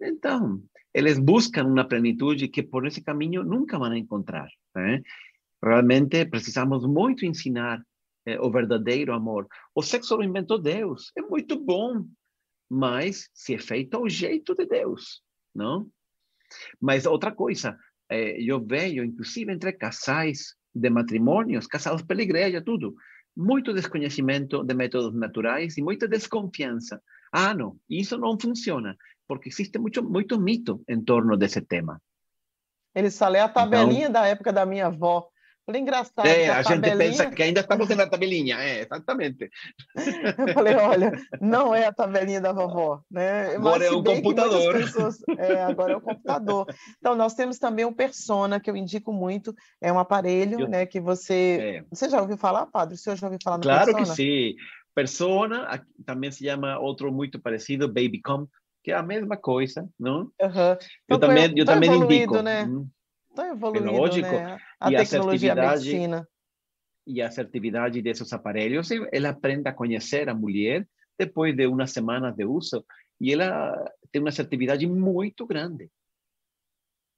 Então, 0.00 0.62
eles 0.94 1.18
buscam 1.18 1.64
uma 1.64 1.86
plenitude 1.86 2.48
que 2.48 2.62
por 2.62 2.86
esse 2.86 3.02
caminho 3.02 3.42
nunca 3.42 3.78
vão 3.78 3.94
encontrar. 3.94 4.48
Né? 4.74 5.02
Realmente 5.62 6.24
precisamos 6.24 6.86
muito 6.86 7.26
ensinar 7.26 7.82
eh, 8.28 8.40
o 8.40 8.50
verdadeiro 8.50 9.12
amor. 9.14 9.46
O 9.74 9.82
sexo 9.82 10.16
lo 10.16 10.22
inventou 10.22 10.58
Deus, 10.58 11.10
é 11.16 11.22
muito 11.22 11.58
bom, 11.58 12.04
mas 12.68 13.30
se 13.32 13.54
é 13.54 13.58
feito 13.58 13.96
ao 13.96 14.08
jeito 14.08 14.54
de 14.54 14.66
Deus, 14.66 15.22
não? 15.54 15.88
Mas 16.80 17.06
outra 17.06 17.32
coisa, 17.32 17.78
é, 18.10 18.40
eu 18.40 18.64
vejo, 18.64 19.02
inclusive 19.02 19.52
entre 19.52 19.72
casais 19.72 20.54
de 20.74 20.90
matrimônios, 20.90 21.66
casados 21.66 22.02
pela 22.02 22.22
igreja, 22.22 22.62
tudo, 22.62 22.94
muito 23.36 23.72
desconhecimento 23.72 24.64
de 24.64 24.74
métodos 24.74 25.14
naturais 25.14 25.76
e 25.78 25.82
muita 25.82 26.08
desconfiança. 26.08 27.00
Ah, 27.32 27.54
não, 27.54 27.78
isso 27.88 28.18
não 28.18 28.38
funciona, 28.38 28.96
porque 29.26 29.48
existe 29.48 29.78
muito, 29.78 30.02
muito 30.02 30.40
mito 30.40 30.82
em 30.88 31.02
torno 31.02 31.36
desse 31.36 31.60
tema. 31.62 32.00
Ele 32.94 33.10
só 33.10 33.28
lê 33.28 33.38
a 33.38 33.48
tabelinha 33.48 34.08
então, 34.08 34.12
da 34.12 34.26
época 34.26 34.52
da 34.52 34.66
minha 34.66 34.86
avó. 34.86 35.28
Falei, 35.68 35.82
engraçado. 35.82 36.26
É, 36.26 36.48
a, 36.48 36.60
a 36.60 36.62
gente 36.62 36.96
pensa 36.96 37.30
que 37.30 37.42
ainda 37.42 37.60
estamos 37.60 37.86
na 37.90 38.06
tabelinha, 38.06 38.56
é, 38.56 38.80
exatamente. 38.80 39.50
Eu 40.48 40.54
falei, 40.54 40.74
olha, 40.76 41.12
não 41.42 41.74
é 41.74 41.84
a 41.84 41.92
tabelinha 41.92 42.40
da 42.40 42.54
vovó, 42.54 43.02
né? 43.10 43.54
Agora 43.54 43.80
Mas, 43.80 43.88
é 43.88 43.90
o 43.90 44.02
computador. 44.02 44.72
Pessoas, 44.72 45.18
é, 45.36 45.62
agora 45.64 45.92
é 45.92 45.96
o 45.96 46.00
computador. 46.00 46.74
Então, 46.96 47.14
nós 47.14 47.34
temos 47.34 47.58
também 47.58 47.84
um 47.84 47.92
Persona, 47.92 48.58
que 48.58 48.70
eu 48.70 48.76
indico 48.78 49.12
muito, 49.12 49.54
é 49.78 49.92
um 49.92 49.98
aparelho, 49.98 50.60
eu, 50.60 50.68
né, 50.68 50.86
que 50.86 51.00
você... 51.00 51.58
É. 51.60 51.84
Você 51.94 52.08
já 52.08 52.18
ouviu 52.22 52.38
falar, 52.38 52.64
Padre? 52.64 52.94
O 52.94 52.96
senhor 52.96 53.16
já 53.16 53.26
ouviu 53.26 53.38
falar 53.44 53.58
no 53.58 53.64
claro 53.64 53.92
Persona? 53.92 54.04
Claro 54.04 54.16
que 54.16 54.22
sim. 54.22 54.54
Persona, 54.94 55.84
também 56.06 56.30
se 56.30 56.46
chama 56.46 56.78
outro 56.78 57.12
muito 57.12 57.38
parecido, 57.38 57.88
Babycom, 57.88 58.46
que 58.82 58.90
é 58.90 58.94
a 58.94 59.02
mesma 59.02 59.36
coisa, 59.36 59.86
não? 60.00 60.20
Uhum. 60.20 60.30
Eu 60.40 60.78
então, 61.16 61.20
também, 61.20 61.52
eu 61.54 61.66
também 61.66 61.90
indico. 61.90 62.40
Né? 62.40 62.64
Hum. 62.64 62.88
Está 63.38 63.52
evoluindo, 63.52 64.20
né? 64.22 64.58
A 64.80 64.92
e 64.92 64.96
tecnologia, 64.96 65.54
a, 65.54 65.70
a 65.70 65.70
medicina. 65.76 66.28
E 67.06 67.22
a 67.22 67.28
assertividade 67.28 68.02
desses 68.02 68.32
aparelhos, 68.32 68.90
ela 69.12 69.30
aprende 69.30 69.68
a 69.68 69.72
conhecer 69.72 70.28
a 70.28 70.34
mulher 70.34 70.86
depois 71.16 71.54
de 71.56 71.66
umas 71.66 71.92
semanas 71.92 72.34
de 72.34 72.44
uso 72.44 72.84
e 73.20 73.32
ela 73.32 73.72
tem 74.10 74.20
uma 74.20 74.28
assertividade 74.28 74.86
muito 74.86 75.46
grande. 75.46 75.88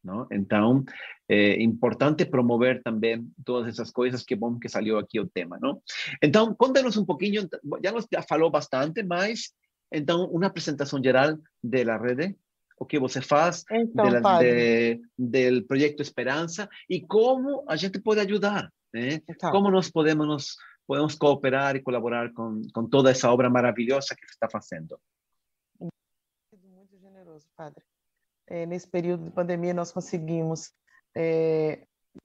Não? 0.05 0.27
Então, 0.31 0.85
é 1.29 1.61
importante 1.61 2.25
promover 2.25 2.83
também 2.83 3.27
todas 3.45 3.69
essas 3.69 3.91
coisas, 3.91 4.23
que 4.23 4.37
bom 4.37 4.59
que 4.59 4.69
saiu 4.69 4.99
aqui 4.99 5.19
o 5.19 5.29
tema. 5.29 5.59
Não? 5.61 5.83
Então, 6.23 6.55
conta-nos 6.55 6.97
um 6.97 7.05
pouquinho, 7.05 7.49
já 7.83 7.93
nos 7.93 8.07
já 8.13 8.23
falou 8.23 8.51
bastante, 8.51 9.03
mas 9.03 9.53
então, 9.93 10.27
uma 10.31 10.47
apresentação 10.47 11.03
geral 11.03 11.37
da 11.63 11.97
rede 11.97 12.37
o 12.81 12.87
que 12.87 12.99
você 12.99 13.21
faz 13.21 13.63
então, 13.71 14.09
de, 14.41 15.01
del 15.19 15.67
projeto 15.67 16.01
Esperança 16.01 16.67
e 16.89 17.07
como 17.07 17.63
a 17.69 17.77
gente 17.77 18.01
pode 18.01 18.21
ajudar, 18.21 18.73
né? 18.93 19.21
Então. 19.29 19.53
Como 19.53 19.71
nós 19.71 19.91
podemos 19.91 20.27
nos, 20.27 20.57
podemos 20.87 21.15
cooperar 21.15 21.77
e 21.77 21.83
colaborar 21.83 22.33
com, 22.33 22.63
com 22.73 22.89
toda 22.89 23.11
essa 23.11 23.31
obra 23.31 23.51
maravilhosa 23.51 24.17
que 24.19 24.27
você 24.27 24.33
está 24.33 24.49
fazendo. 24.51 24.99
Muito 25.79 26.99
generoso, 26.99 27.47
padre. 27.55 27.85
É, 28.49 28.65
nesse 28.65 28.89
período 28.89 29.25
de 29.25 29.31
pandemia 29.31 29.75
nós 29.75 29.93
conseguimos 29.93 30.73
é, 31.15 31.83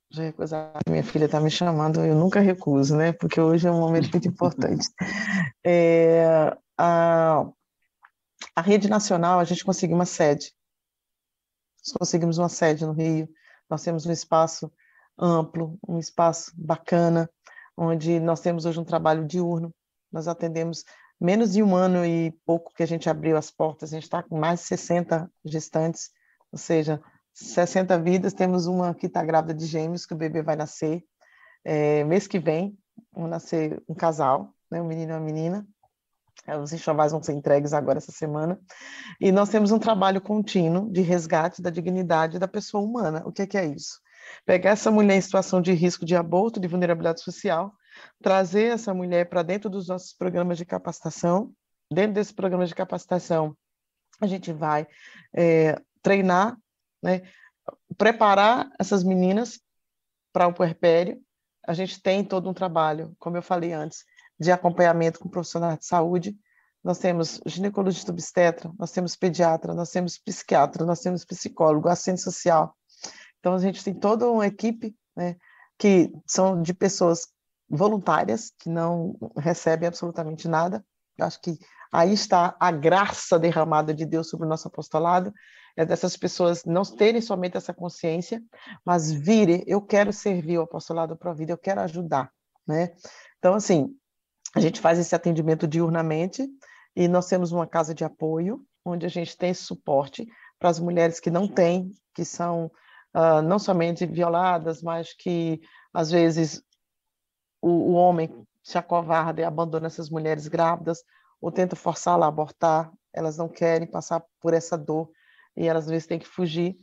já 0.09 0.23
recusar. 0.23 0.71
Minha 0.89 1.03
filha 1.03 1.25
está 1.25 1.41
me 1.41 1.51
chamando, 1.51 1.99
eu 1.99 2.15
nunca 2.15 2.39
recuso, 2.39 2.95
né? 2.95 3.11
Porque 3.11 3.41
hoje 3.41 3.67
é 3.67 3.71
um 3.71 3.81
momento 3.81 4.09
muito 4.09 4.27
importante. 4.27 4.87
É, 5.67 6.55
a, 6.77 7.43
a 8.55 8.61
rede 8.61 8.89
nacional, 8.89 9.39
a 9.39 9.43
gente 9.43 9.65
conseguiu 9.65 9.95
uma 9.95 10.05
sede. 10.05 10.53
Nós 11.85 11.93
conseguimos 11.93 12.37
uma 12.37 12.49
sede 12.49 12.85
no 12.85 12.93
Rio, 12.93 13.29
nós 13.69 13.83
temos 13.83 14.05
um 14.05 14.11
espaço 14.11 14.71
amplo, 15.17 15.77
um 15.87 15.99
espaço 15.99 16.51
bacana, 16.55 17.29
onde 17.77 18.19
nós 18.19 18.39
temos 18.39 18.65
hoje 18.65 18.79
um 18.79 18.85
trabalho 18.85 19.25
diurno, 19.25 19.73
nós 20.11 20.27
atendemos 20.27 20.85
menos 21.19 21.53
de 21.53 21.61
um 21.61 21.75
ano 21.75 22.05
e 22.05 22.31
pouco 22.45 22.73
que 22.73 22.83
a 22.83 22.87
gente 22.87 23.09
abriu 23.09 23.37
as 23.37 23.51
portas, 23.51 23.91
a 23.91 23.95
gente 23.95 24.03
está 24.03 24.23
com 24.23 24.37
mais 24.37 24.61
de 24.61 24.67
60 24.67 25.31
gestantes, 25.43 26.09
ou 26.51 26.57
seja, 26.57 27.01
60 27.33 27.99
vidas, 27.99 28.33
temos 28.33 28.65
uma 28.65 28.95
que 28.95 29.07
está 29.07 29.23
grávida 29.23 29.53
de 29.53 29.65
gêmeos, 29.65 30.05
que 30.05 30.13
o 30.13 30.17
bebê 30.17 30.41
vai 30.41 30.55
nascer 30.55 31.03
é, 31.63 32.03
mês 32.05 32.27
que 32.27 32.39
vem, 32.39 32.77
vai 33.11 33.29
nascer 33.29 33.81
um 33.87 33.93
casal, 33.93 34.53
né, 34.71 34.81
um 34.81 34.87
menino 34.87 35.11
e 35.11 35.15
uma 35.15 35.19
menina, 35.19 35.67
Os 36.47 36.71
enxovais 36.71 37.11
vão 37.11 37.23
ser 37.23 37.33
entregues 37.33 37.73
agora 37.73 37.97
essa 37.97 38.11
semana. 38.11 38.59
E 39.19 39.31
nós 39.31 39.49
temos 39.49 39.71
um 39.71 39.79
trabalho 39.79 40.21
contínuo 40.21 40.91
de 40.91 41.01
resgate 41.01 41.61
da 41.61 41.69
dignidade 41.69 42.37
da 42.37 42.47
pessoa 42.47 42.83
humana. 42.83 43.23
O 43.25 43.31
que 43.31 43.41
é, 43.41 43.47
que 43.47 43.57
é 43.57 43.65
isso? 43.65 43.99
Pegar 44.45 44.71
essa 44.71 44.91
mulher 44.91 45.15
em 45.15 45.21
situação 45.21 45.61
de 45.61 45.73
risco 45.73 46.05
de 46.05 46.15
aborto, 46.15 46.59
de 46.59 46.67
vulnerabilidade 46.67 47.21
social, 47.21 47.73
trazer 48.21 48.73
essa 48.73 48.93
mulher 48.93 49.29
para 49.29 49.43
dentro 49.43 49.69
dos 49.69 49.87
nossos 49.87 50.13
programas 50.13 50.57
de 50.57 50.65
capacitação. 50.65 51.51
Dentro 51.91 52.13
desse 52.13 52.33
programa 52.33 52.65
de 52.65 52.73
capacitação, 52.73 53.55
a 54.19 54.27
gente 54.27 54.51
vai 54.51 54.87
é, 55.35 55.79
treinar, 56.01 56.57
né, 57.01 57.21
preparar 57.97 58.69
essas 58.79 59.03
meninas 59.03 59.59
para 60.33 60.47
o 60.47 60.53
puerpério. 60.53 61.21
A 61.67 61.73
gente 61.73 62.01
tem 62.01 62.23
todo 62.23 62.49
um 62.49 62.53
trabalho, 62.53 63.15
como 63.19 63.37
eu 63.37 63.41
falei 63.41 63.73
antes, 63.73 64.03
de 64.39 64.51
acompanhamento 64.51 65.19
com 65.19 65.29
profissionais 65.29 65.79
de 65.79 65.85
saúde. 65.85 66.37
Nós 66.83 66.99
temos 66.99 67.41
ginecologista 67.45 68.11
obstetra, 68.11 68.71
nós 68.77 68.91
temos 68.91 69.15
pediatra, 69.15 69.73
nós 69.73 69.89
temos 69.89 70.17
psiquiatra, 70.17 70.85
nós 70.85 70.99
temos 70.99 71.25
psicólogo, 71.25 71.89
assistente 71.89 72.21
social. 72.21 72.75
Então, 73.39 73.53
a 73.53 73.59
gente 73.59 73.83
tem 73.83 73.93
toda 73.93 74.29
uma 74.29 74.45
equipe 74.45 74.95
né, 75.15 75.35
que 75.77 76.11
são 76.27 76.61
de 76.61 76.73
pessoas 76.73 77.27
voluntárias, 77.69 78.51
que 78.59 78.69
não 78.69 79.17
recebem 79.37 79.87
absolutamente 79.87 80.47
nada. 80.47 80.85
Eu 81.17 81.25
acho 81.25 81.41
que 81.41 81.57
aí 81.91 82.13
está 82.13 82.55
a 82.59 82.71
graça 82.71 83.39
derramada 83.39 83.93
de 83.93 84.05
Deus 84.05 84.29
sobre 84.29 84.45
o 84.45 84.49
nosso 84.49 84.67
apostolado, 84.67 85.33
é 85.77 85.85
dessas 85.85 86.15
pessoas 86.15 86.63
não 86.63 86.83
terem 86.83 87.21
somente 87.21 87.57
essa 87.57 87.73
consciência, 87.73 88.41
mas 88.85 89.11
virem, 89.11 89.63
eu 89.67 89.81
quero 89.81 90.13
servir 90.13 90.57
o 90.57 90.61
apostolado 90.61 91.17
para 91.17 91.31
a 91.31 91.33
vida, 91.33 91.51
eu 91.51 91.57
quero 91.57 91.81
ajudar, 91.81 92.31
né? 92.65 92.93
Então, 93.39 93.55
assim, 93.55 93.93
a 94.55 94.59
gente 94.61 94.79
faz 94.79 94.97
esse 94.97 95.13
atendimento 95.13 95.67
diurnamente 95.67 96.47
e 96.95 97.07
nós 97.09 97.27
temos 97.27 97.51
uma 97.51 97.67
casa 97.67 97.93
de 97.93 98.05
apoio, 98.05 98.65
onde 98.85 99.05
a 99.05 99.09
gente 99.09 99.37
tem 99.37 99.53
suporte 99.53 100.25
para 100.57 100.69
as 100.69 100.79
mulheres 100.79 101.19
que 101.19 101.29
não 101.29 101.45
têm, 101.45 101.91
que 102.13 102.23
são 102.23 102.71
uh, 103.13 103.41
não 103.43 103.59
somente 103.59 104.05
violadas, 104.05 104.81
mas 104.81 105.13
que 105.13 105.59
às 105.93 106.09
vezes 106.09 106.63
o, 107.61 107.69
o 107.69 107.91
homem 107.93 108.47
se 108.63 108.77
acovarda 108.77 109.41
e 109.41 109.43
abandona 109.43 109.87
essas 109.87 110.09
mulheres 110.09 110.47
grávidas 110.47 111.03
ou 111.41 111.51
tenta 111.51 111.75
forçá-la 111.75 112.25
a 112.25 112.29
abortar, 112.29 112.89
elas 113.13 113.37
não 113.37 113.49
querem 113.49 113.87
passar 113.87 114.23
por 114.39 114.53
essa 114.53 114.77
dor 114.77 115.11
e 115.55 115.67
elas 115.67 115.83
às 115.83 115.89
vezes 115.89 116.07
têm 116.07 116.17
que 116.17 116.27
fugir. 116.27 116.77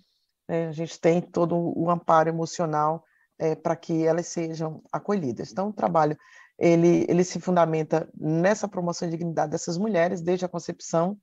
Né? 0.46 0.68
A 0.68 0.72
gente 0.72 1.00
tem 1.00 1.22
todo 1.22 1.56
o 1.56 1.90
amparo 1.90 2.28
emocional 2.28 3.02
é, 3.38 3.54
para 3.54 3.74
que 3.74 4.06
elas 4.06 4.26
sejam 4.26 4.82
acolhidas. 4.92 5.50
Então, 5.50 5.70
o 5.70 5.72
trabalho 5.72 6.16
ele, 6.58 7.06
ele 7.08 7.24
se 7.24 7.40
fundamenta 7.40 8.08
nessa 8.14 8.68
promoção 8.68 9.08
de 9.08 9.16
dignidade 9.16 9.52
dessas 9.52 9.76
mulheres, 9.76 10.20
desde 10.20 10.44
a 10.44 10.48
concepção 10.48 11.18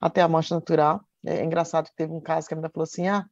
até 0.00 0.20
a 0.20 0.28
mancha 0.28 0.54
natural. 0.54 1.04
É 1.24 1.44
engraçado 1.44 1.86
que 1.86 1.96
teve 1.96 2.12
um 2.12 2.20
caso 2.20 2.48
que 2.48 2.54
a 2.54 2.56
menina 2.56 2.70
falou 2.72 2.84
assim: 2.84 3.08
ah, 3.08 3.24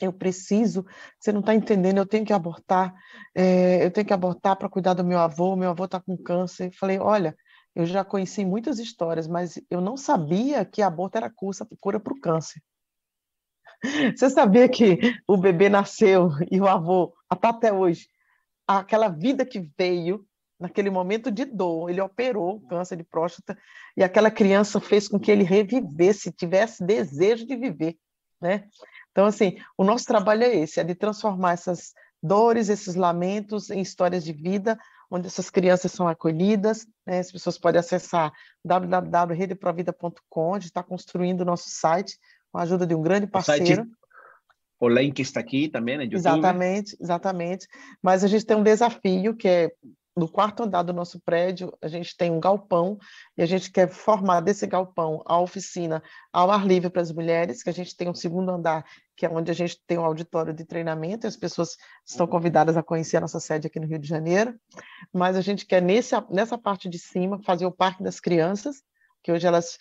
eu 0.00 0.12
preciso, 0.12 0.84
você 1.18 1.32
não 1.32 1.40
está 1.40 1.54
entendendo, 1.54 1.98
eu 1.98 2.06
tenho 2.06 2.24
que 2.24 2.32
abortar, 2.32 2.94
é, 3.34 3.84
eu 3.84 3.90
tenho 3.90 4.06
que 4.06 4.12
abortar 4.12 4.56
para 4.56 4.68
cuidar 4.68 4.94
do 4.94 5.04
meu 5.04 5.18
avô, 5.18 5.56
meu 5.56 5.70
avô 5.70 5.84
está 5.84 6.00
com 6.00 6.16
câncer. 6.16 6.70
Falei, 6.78 6.98
olha, 6.98 7.36
eu 7.74 7.84
já 7.84 8.04
conheci 8.04 8.44
muitas 8.44 8.78
histórias, 8.78 9.26
mas 9.26 9.60
eu 9.70 9.80
não 9.80 9.96
sabia 9.96 10.64
que 10.64 10.82
aborto 10.82 11.18
era 11.18 11.30
cura 11.80 12.00
para 12.00 12.12
o 12.12 12.20
câncer. 12.20 12.62
Você 14.16 14.30
sabia 14.30 14.68
que 14.68 14.98
o 15.26 15.36
bebê 15.36 15.68
nasceu 15.68 16.30
e 16.50 16.60
o 16.60 16.66
avô, 16.66 17.14
até 17.28 17.72
hoje, 17.72 18.08
aquela 18.66 19.08
vida 19.08 19.44
que 19.44 19.70
veio 19.78 20.25
naquele 20.58 20.90
momento 20.90 21.30
de 21.30 21.44
dor, 21.44 21.90
ele 21.90 22.00
operou 22.00 22.60
câncer 22.62 22.96
de 22.96 23.04
próstata 23.04 23.56
e 23.96 24.02
aquela 24.02 24.30
criança 24.30 24.80
fez 24.80 25.08
com 25.08 25.18
que 25.18 25.30
ele 25.30 25.44
revivesse, 25.44 26.32
tivesse 26.32 26.84
desejo 26.84 27.46
de 27.46 27.56
viver, 27.56 27.96
né? 28.40 28.68
Então, 29.12 29.26
assim, 29.26 29.56
o 29.78 29.84
nosso 29.84 30.04
trabalho 30.04 30.42
é 30.44 30.54
esse, 30.56 30.78
é 30.78 30.84
de 30.84 30.94
transformar 30.94 31.52
essas 31.52 31.94
dores, 32.22 32.68
esses 32.68 32.94
lamentos 32.94 33.70
em 33.70 33.80
histórias 33.80 34.24
de 34.24 34.32
vida, 34.32 34.78
onde 35.10 35.26
essas 35.26 35.48
crianças 35.48 35.92
são 35.92 36.08
acolhidas, 36.08 36.86
né? 37.06 37.20
as 37.20 37.30
pessoas 37.30 37.56
podem 37.56 37.78
acessar 37.78 38.32
www.redeprovida.com, 38.64 40.52
onde 40.52 40.66
está 40.66 40.82
construindo 40.82 41.42
o 41.42 41.44
nosso 41.44 41.70
site, 41.70 42.18
com 42.50 42.58
a 42.58 42.62
ajuda 42.62 42.86
de 42.86 42.94
um 42.94 43.02
grande 43.02 43.26
parceiro. 43.26 43.86
O, 44.78 44.86
o 44.86 44.88
link 44.88 45.20
está 45.20 45.40
aqui 45.40 45.68
também 45.68 45.94
YouTube. 45.94 46.16
Exatamente, 46.16 46.96
exatamente. 47.00 47.68
Mas 48.02 48.24
a 48.24 48.28
gente 48.28 48.44
tem 48.44 48.56
um 48.56 48.62
desafio 48.62 49.34
que 49.36 49.48
é 49.48 49.72
no 50.16 50.26
quarto 50.26 50.62
andar 50.62 50.82
do 50.82 50.94
nosso 50.94 51.20
prédio, 51.20 51.76
a 51.82 51.88
gente 51.88 52.16
tem 52.16 52.30
um 52.30 52.40
galpão 52.40 52.98
e 53.36 53.42
a 53.42 53.46
gente 53.46 53.70
quer 53.70 53.88
formar 53.88 54.40
desse 54.40 54.66
galpão 54.66 55.22
a 55.26 55.38
oficina 55.38 56.02
ao 56.32 56.50
ar 56.50 56.66
livre 56.66 56.88
para 56.88 57.02
as 57.02 57.12
mulheres, 57.12 57.62
que 57.62 57.68
a 57.68 57.72
gente 57.72 57.94
tem 57.94 58.08
um 58.08 58.14
segundo 58.14 58.50
andar, 58.50 58.82
que 59.14 59.26
é 59.26 59.30
onde 59.30 59.50
a 59.50 59.54
gente 59.54 59.78
tem 59.86 59.98
um 59.98 60.04
auditório 60.04 60.54
de 60.54 60.64
treinamento 60.64 61.26
e 61.26 61.28
as 61.28 61.36
pessoas 61.36 61.76
estão 62.04 62.26
convidadas 62.26 62.78
a 62.78 62.82
conhecer 62.82 63.18
a 63.18 63.20
nossa 63.20 63.38
sede 63.38 63.66
aqui 63.66 63.78
no 63.78 63.86
Rio 63.86 63.98
de 63.98 64.08
Janeiro. 64.08 64.58
Mas 65.12 65.36
a 65.36 65.42
gente 65.42 65.66
quer, 65.66 65.82
nesse, 65.82 66.14
nessa 66.30 66.56
parte 66.56 66.88
de 66.88 66.98
cima, 66.98 67.42
fazer 67.42 67.66
o 67.66 67.72
Parque 67.72 68.02
das 68.02 68.18
Crianças, 68.18 68.82
que 69.22 69.30
hoje 69.30 69.46
elas 69.46 69.76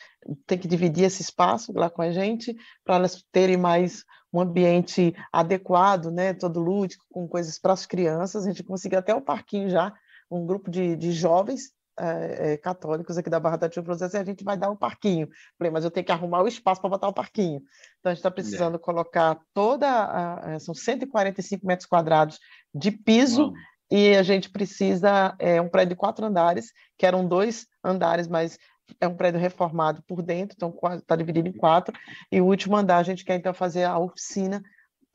têm 0.46 0.58
que 0.58 0.68
dividir 0.68 1.06
esse 1.06 1.22
espaço 1.22 1.72
lá 1.74 1.90
com 1.90 2.02
a 2.02 2.12
gente, 2.12 2.54
para 2.84 2.96
elas 2.96 3.24
terem 3.32 3.56
mais 3.56 4.04
um 4.34 4.42
ambiente 4.42 5.16
adequado, 5.32 6.12
né, 6.12 6.34
todo 6.34 6.60
lúdico, 6.60 7.06
com 7.10 7.26
coisas 7.26 7.58
para 7.58 7.72
as 7.72 7.86
crianças. 7.86 8.46
A 8.46 8.50
gente 8.50 8.64
conseguiu 8.64 9.00
até 9.00 9.16
o 9.16 9.22
parquinho 9.22 9.70
já, 9.70 9.94
um 10.30 10.46
grupo 10.46 10.70
de, 10.70 10.96
de 10.96 11.12
jovens 11.12 11.72
é, 11.98 12.54
é, 12.54 12.58
católicos 12.58 13.18
aqui 13.18 13.30
da 13.30 13.40
Barra 13.40 13.56
da 13.56 13.70
Tijuca, 13.70 13.94
assim, 13.94 14.18
a 14.18 14.24
gente 14.24 14.44
vai 14.44 14.58
dar 14.58 14.70
um 14.70 14.76
parquinho. 14.76 15.30
Falei, 15.58 15.72
mas 15.72 15.86
eu 15.86 15.92
tenho 15.92 16.06
que 16.06 16.12
arrumar 16.12 16.42
o 16.42 16.48
espaço 16.48 16.82
para 16.82 16.90
botar 16.90 17.08
o 17.08 17.14
parquinho. 17.14 17.62
Então, 18.00 18.12
a 18.12 18.14
gente 18.14 18.20
está 18.20 18.32
precisando 18.32 18.76
é. 18.76 18.80
colocar 18.80 19.40
toda, 19.54 19.88
a, 19.88 20.56
a, 20.56 20.60
são 20.60 20.76
145 20.76 21.66
metros 21.66 21.88
quadrados 21.88 22.40
de 22.74 22.92
piso, 22.92 23.54
e 23.90 24.16
a 24.16 24.24
gente 24.24 24.50
precisa, 24.50 25.36
é 25.40 25.62
um 25.62 25.70
prédio 25.70 25.90
de 25.90 25.96
quatro 25.96 26.26
andares, 26.26 26.72
que 26.98 27.06
eram 27.06 27.26
dois 27.26 27.68
andares, 27.84 28.28
mas 28.28 28.58
é 29.00 29.08
um 29.08 29.16
prédio 29.16 29.40
reformado 29.40 30.04
por 30.08 30.22
dentro, 30.22 30.56
então 30.56 30.78
está 30.96 31.16
dividido 31.16 31.48
em 31.48 31.54
quatro, 31.54 31.96
e 32.32 32.42
o 32.42 32.46
último 32.46 32.76
andar 32.76 32.98
a 32.98 33.04
gente 33.04 33.24
quer 33.24 33.36
então 33.36 33.54
fazer 33.54 33.84
a 33.84 33.98
oficina 33.98 34.62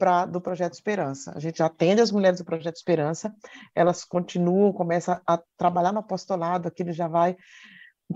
pra, 0.00 0.24
do 0.24 0.40
Projeto 0.40 0.72
Esperança. 0.72 1.30
A 1.36 1.38
gente 1.38 1.62
atende 1.62 2.00
as 2.00 2.10
mulheres 2.10 2.38
do 2.38 2.44
Projeto 2.44 2.76
Esperança, 2.76 3.32
elas 3.74 4.02
continuam, 4.02 4.72
começam 4.72 5.20
a 5.26 5.38
trabalhar 5.58 5.92
no 5.92 5.98
apostolado, 5.98 6.66
aquilo 6.66 6.90
já 6.90 7.06
vai 7.06 7.36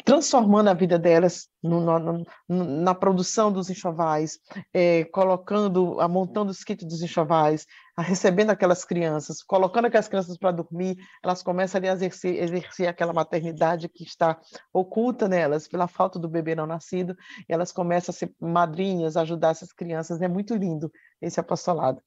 transformando 0.05 0.69
a 0.69 0.75
vida 0.75 0.99
delas 0.99 1.47
no, 1.63 1.81
no, 1.81 2.27
no, 2.49 2.65
na 2.65 2.95
produção 2.95 3.53
dos 3.53 3.71
enxovais, 3.71 4.39
é, 4.73 5.05
colocando, 5.05 5.97
montando 6.09 6.51
os 6.51 6.65
kits 6.65 6.85
dos 6.85 7.03
enxovais, 7.03 7.65
recebendo 8.03 8.51
aquelas 8.51 8.85
crianças, 8.85 9.43
colocando 9.43 9.87
aquelas 9.87 10.09
crianças 10.09 10.37
para 10.37 10.51
dormir, 10.51 10.97
elas 11.23 11.43
começam 11.43 11.81
a 11.81 11.87
exercer, 11.87 12.43
exercer 12.43 12.89
aquela 12.89 13.13
maternidade 13.13 13.89
que 13.89 14.03
está 14.03 14.41
oculta 14.73 15.29
nelas 15.29 15.69
pela 15.69 15.87
falta 15.87 16.19
do 16.19 16.29
bebê 16.29 16.55
não 16.55 16.67
nascido, 16.67 17.17
elas 17.49 17.71
começam 17.71 18.13
a 18.13 18.17
ser 18.17 18.35
madrinhas, 18.41 19.17
ajudar 19.17 19.51
essas 19.51 19.73
crianças. 19.73 20.21
É 20.21 20.29
muito 20.29 20.55
lindo 20.57 20.91
esse 21.21 21.39
apostolado. 21.39 22.03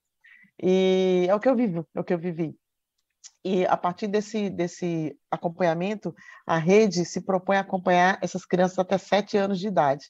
E 0.62 1.26
é 1.30 1.36
o 1.36 1.40
que 1.40 1.48
eu 1.48 1.56
vivo, 1.56 1.88
é 1.96 2.00
o 2.00 2.04
que 2.04 2.14
eu 2.14 2.20
vivi. 2.20 2.58
E 3.44 3.66
a 3.66 3.78
partir 3.78 4.08
desse, 4.08 4.50
desse 4.50 5.18
acompanhamento, 5.32 6.14
a 6.46 6.58
rede 6.58 7.06
se 7.06 7.22
propõe 7.22 7.58
a 7.58 7.62
acompanhar 7.62 8.20
essas 8.22 8.46
crianças 8.46 8.78
até 8.78 8.98
sete 8.98 9.38
anos 9.38 9.60
de 9.60 9.68
idade. 9.68 10.06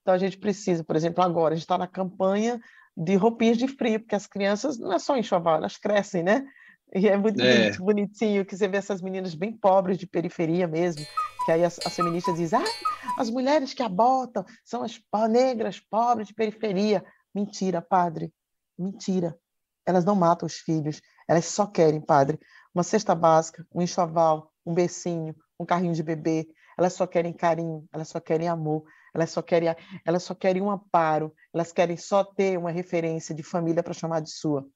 Então, 0.00 0.14
a 0.14 0.18
gente 0.18 0.38
precisa, 0.38 0.82
por 0.82 0.96
exemplo, 0.96 1.22
agora, 1.22 1.52
a 1.52 1.56
gente 1.56 1.64
está 1.64 1.76
na 1.76 1.86
campanha 1.86 2.58
de 2.98 3.14
roupinhas 3.14 3.56
de 3.56 3.68
frio, 3.68 4.00
porque 4.00 4.16
as 4.16 4.26
crianças 4.26 4.76
não 4.76 4.92
é 4.92 4.98
só 4.98 5.16
enxoval, 5.16 5.56
elas 5.56 5.76
crescem, 5.76 6.22
né? 6.24 6.44
E 6.92 7.06
é 7.06 7.16
muito 7.16 7.40
é. 7.40 7.70
bonitinho 7.76 8.44
que 8.44 8.56
você 8.56 8.66
vê 8.66 8.78
essas 8.78 9.00
meninas 9.00 9.34
bem 9.34 9.52
pobres 9.52 9.98
de 9.98 10.06
periferia 10.06 10.66
mesmo, 10.66 11.06
que 11.44 11.52
aí 11.52 11.62
as, 11.62 11.78
as 11.86 11.94
feministas 11.94 12.34
dizem, 12.36 12.58
ah, 12.58 13.20
as 13.20 13.30
mulheres 13.30 13.72
que 13.72 13.82
abortam 13.82 14.44
são 14.64 14.82
as 14.82 15.00
negras 15.30 15.78
pobres 15.78 16.28
de 16.28 16.34
periferia. 16.34 17.04
Mentira, 17.32 17.80
padre, 17.80 18.32
mentira. 18.76 19.38
Elas 19.86 20.04
não 20.04 20.16
matam 20.16 20.46
os 20.46 20.56
filhos, 20.56 21.00
elas 21.28 21.44
só 21.44 21.66
querem, 21.66 22.00
padre, 22.00 22.38
uma 22.74 22.82
cesta 22.82 23.14
básica, 23.14 23.64
um 23.72 23.80
enxoval, 23.80 24.50
um 24.66 24.74
becinho, 24.74 25.36
um 25.60 25.64
carrinho 25.64 25.94
de 25.94 26.02
bebê. 26.02 26.48
Elas 26.76 26.94
só 26.94 27.06
querem 27.06 27.32
carinho, 27.32 27.86
elas 27.92 28.08
só 28.08 28.18
querem 28.18 28.48
amor, 28.48 28.84
elas 29.14 29.30
só 29.30 29.42
querem, 29.42 29.74
elas 30.04 30.22
só 30.22 30.34
querem 30.34 30.62
um 30.62 30.70
amparo, 30.70 31.32
elas 31.52 31.72
querem 31.72 31.96
só 31.96 32.24
ter 32.24 32.58
uma 32.58 32.70
referência 32.70 33.34
de 33.34 33.42
família 33.42 33.82
para 33.82 33.94
chamar 33.94 34.20
de 34.20 34.30
sua. 34.30 34.66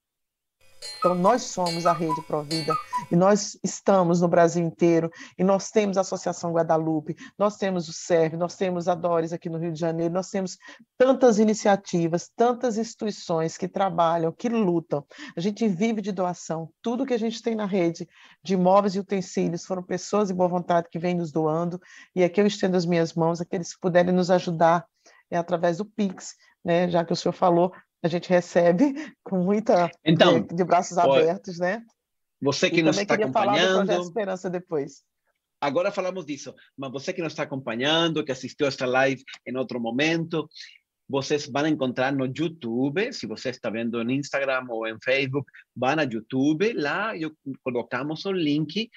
Então, 0.99 1.15
nós 1.15 1.43
somos 1.43 1.85
a 1.85 1.93
Rede 1.93 2.21
Provida 2.23 2.73
e 3.11 3.15
nós 3.15 3.57
estamos 3.63 4.21
no 4.21 4.27
Brasil 4.27 4.63
inteiro 4.65 5.11
e 5.37 5.43
nós 5.43 5.69
temos 5.69 5.97
a 5.97 6.01
Associação 6.01 6.53
Guadalupe, 6.53 7.15
nós 7.37 7.57
temos 7.57 7.89
o 7.89 7.93
SERV, 7.93 8.37
nós 8.37 8.55
temos 8.55 8.87
a 8.87 8.95
Dores 8.95 9.33
aqui 9.33 9.49
no 9.49 9.57
Rio 9.57 9.71
de 9.71 9.79
Janeiro, 9.79 10.13
nós 10.13 10.29
temos 10.29 10.57
tantas 10.97 11.39
iniciativas, 11.39 12.31
tantas 12.35 12.77
instituições 12.77 13.57
que 13.57 13.67
trabalham, 13.67 14.31
que 14.31 14.47
lutam. 14.47 15.05
A 15.35 15.41
gente 15.41 15.67
vive 15.67 16.01
de 16.01 16.11
doação. 16.11 16.69
Tudo 16.81 17.05
que 17.05 17.13
a 17.13 17.19
gente 17.19 17.41
tem 17.41 17.55
na 17.55 17.65
rede 17.65 18.07
de 18.43 18.55
móveis 18.55 18.95
e 18.95 18.99
utensílios 18.99 19.65
foram 19.65 19.83
pessoas 19.83 20.29
de 20.29 20.33
boa 20.33 20.49
vontade 20.49 20.87
que 20.89 20.99
vêm 20.99 21.15
nos 21.15 21.31
doando 21.31 21.81
e 22.15 22.23
aqui 22.23 22.41
eu 22.41 22.47
estendo 22.47 22.77
as 22.77 22.85
minhas 22.85 23.13
mãos, 23.13 23.41
aqueles 23.41 23.73
que 23.73 23.79
puderem 23.79 24.13
nos 24.13 24.31
ajudar 24.31 24.85
é 25.29 25.37
através 25.37 25.77
do 25.77 25.85
Pix, 25.85 26.35
né? 26.63 26.89
Já 26.89 27.03
que 27.03 27.11
o 27.11 27.15
senhor 27.15 27.33
falou, 27.33 27.73
a 28.03 28.07
gente 28.09 28.29
recebe 28.29 28.93
com 29.23 29.39
muita 29.39 29.89
então, 30.03 30.41
de, 30.41 30.55
de 30.55 30.63
braços 30.63 30.97
abertos, 30.97 31.57
né? 31.57 31.81
Você 32.41 32.69
que 32.69 32.81
e 32.81 32.83
nos 32.83 32.97
está 32.97 33.15
acompanhando. 33.15 33.87
Falar 33.87 33.97
do 33.97 34.03
Esperança 34.03 34.49
depois. 34.49 35.03
Agora 35.61 35.91
falamos 35.91 36.25
disso, 36.25 36.53
mas 36.77 36.91
você 36.91 37.13
que 37.13 37.21
nos 37.21 37.31
está 37.31 37.43
acompanhando, 37.43 38.23
que 38.23 38.33
assistiu 38.33 38.67
esta 38.67 38.85
live 38.85 39.23
em 39.47 39.55
outro 39.55 39.79
momento, 39.79 40.49
vocês 41.07 41.45
vão 41.45 41.65
encontrar 41.65 42.11
no 42.11 42.25
YouTube, 42.25 43.13
se 43.13 43.25
você 43.25 43.49
está 43.49 43.69
vendo 43.69 44.03
no 44.03 44.11
Instagram 44.11 44.65
ou 44.69 44.85
em 44.85 44.97
Facebook, 45.01 45.49
vão 45.73 45.95
no 45.95 46.03
YouTube, 46.03 46.73
lá 46.73 47.15
eu 47.15 47.31
colocamos 47.63 48.25
o 48.25 48.31
link 48.33 48.89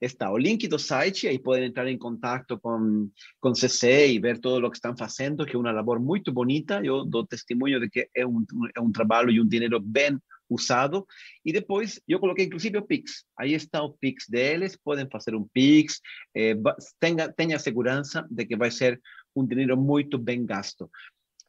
está 0.00 0.32
o 0.32 0.38
do 0.38 0.78
site, 0.78 1.28
aí 1.28 1.38
podem 1.38 1.66
entrar 1.66 1.88
em 1.88 1.98
contato 1.98 2.58
com, 2.58 3.10
com 3.40 3.54
CC 3.54 4.12
e 4.12 4.18
ver 4.18 4.38
todo 4.38 4.66
o 4.66 4.70
que 4.70 4.76
estão 4.76 4.96
fazendo, 4.96 5.44
que 5.44 5.54
é 5.54 5.58
uma 5.58 5.72
labor 5.72 6.00
muito 6.00 6.32
bonita. 6.32 6.80
Eu 6.82 7.04
dou 7.04 7.26
testemunho 7.26 7.80
de 7.80 7.88
que 7.88 8.08
é 8.14 8.26
um, 8.26 8.44
é 8.74 8.80
um 8.80 8.90
trabalho 8.90 9.30
e 9.30 9.40
um 9.40 9.46
dinheiro 9.46 9.78
bem 9.80 10.18
usado. 10.48 11.06
E 11.44 11.52
depois 11.52 12.00
eu 12.08 12.18
coloquei 12.18 12.46
inclusive 12.46 12.78
o 12.78 12.82
Pix. 12.82 13.24
Aí 13.38 13.54
está 13.54 13.82
o 13.82 13.92
Pix 13.92 14.26
deles, 14.28 14.76
podem 14.76 15.08
fazer 15.08 15.34
um 15.34 15.46
Pix, 15.52 16.00
eh, 16.34 16.54
tenha, 16.98 17.32
tenha 17.32 17.58
segurança 17.58 18.26
de 18.30 18.44
que 18.44 18.56
vai 18.56 18.70
ser 18.70 19.00
um 19.34 19.46
dinheiro 19.46 19.76
muito 19.76 20.18
bem 20.18 20.44
gasto. 20.44 20.90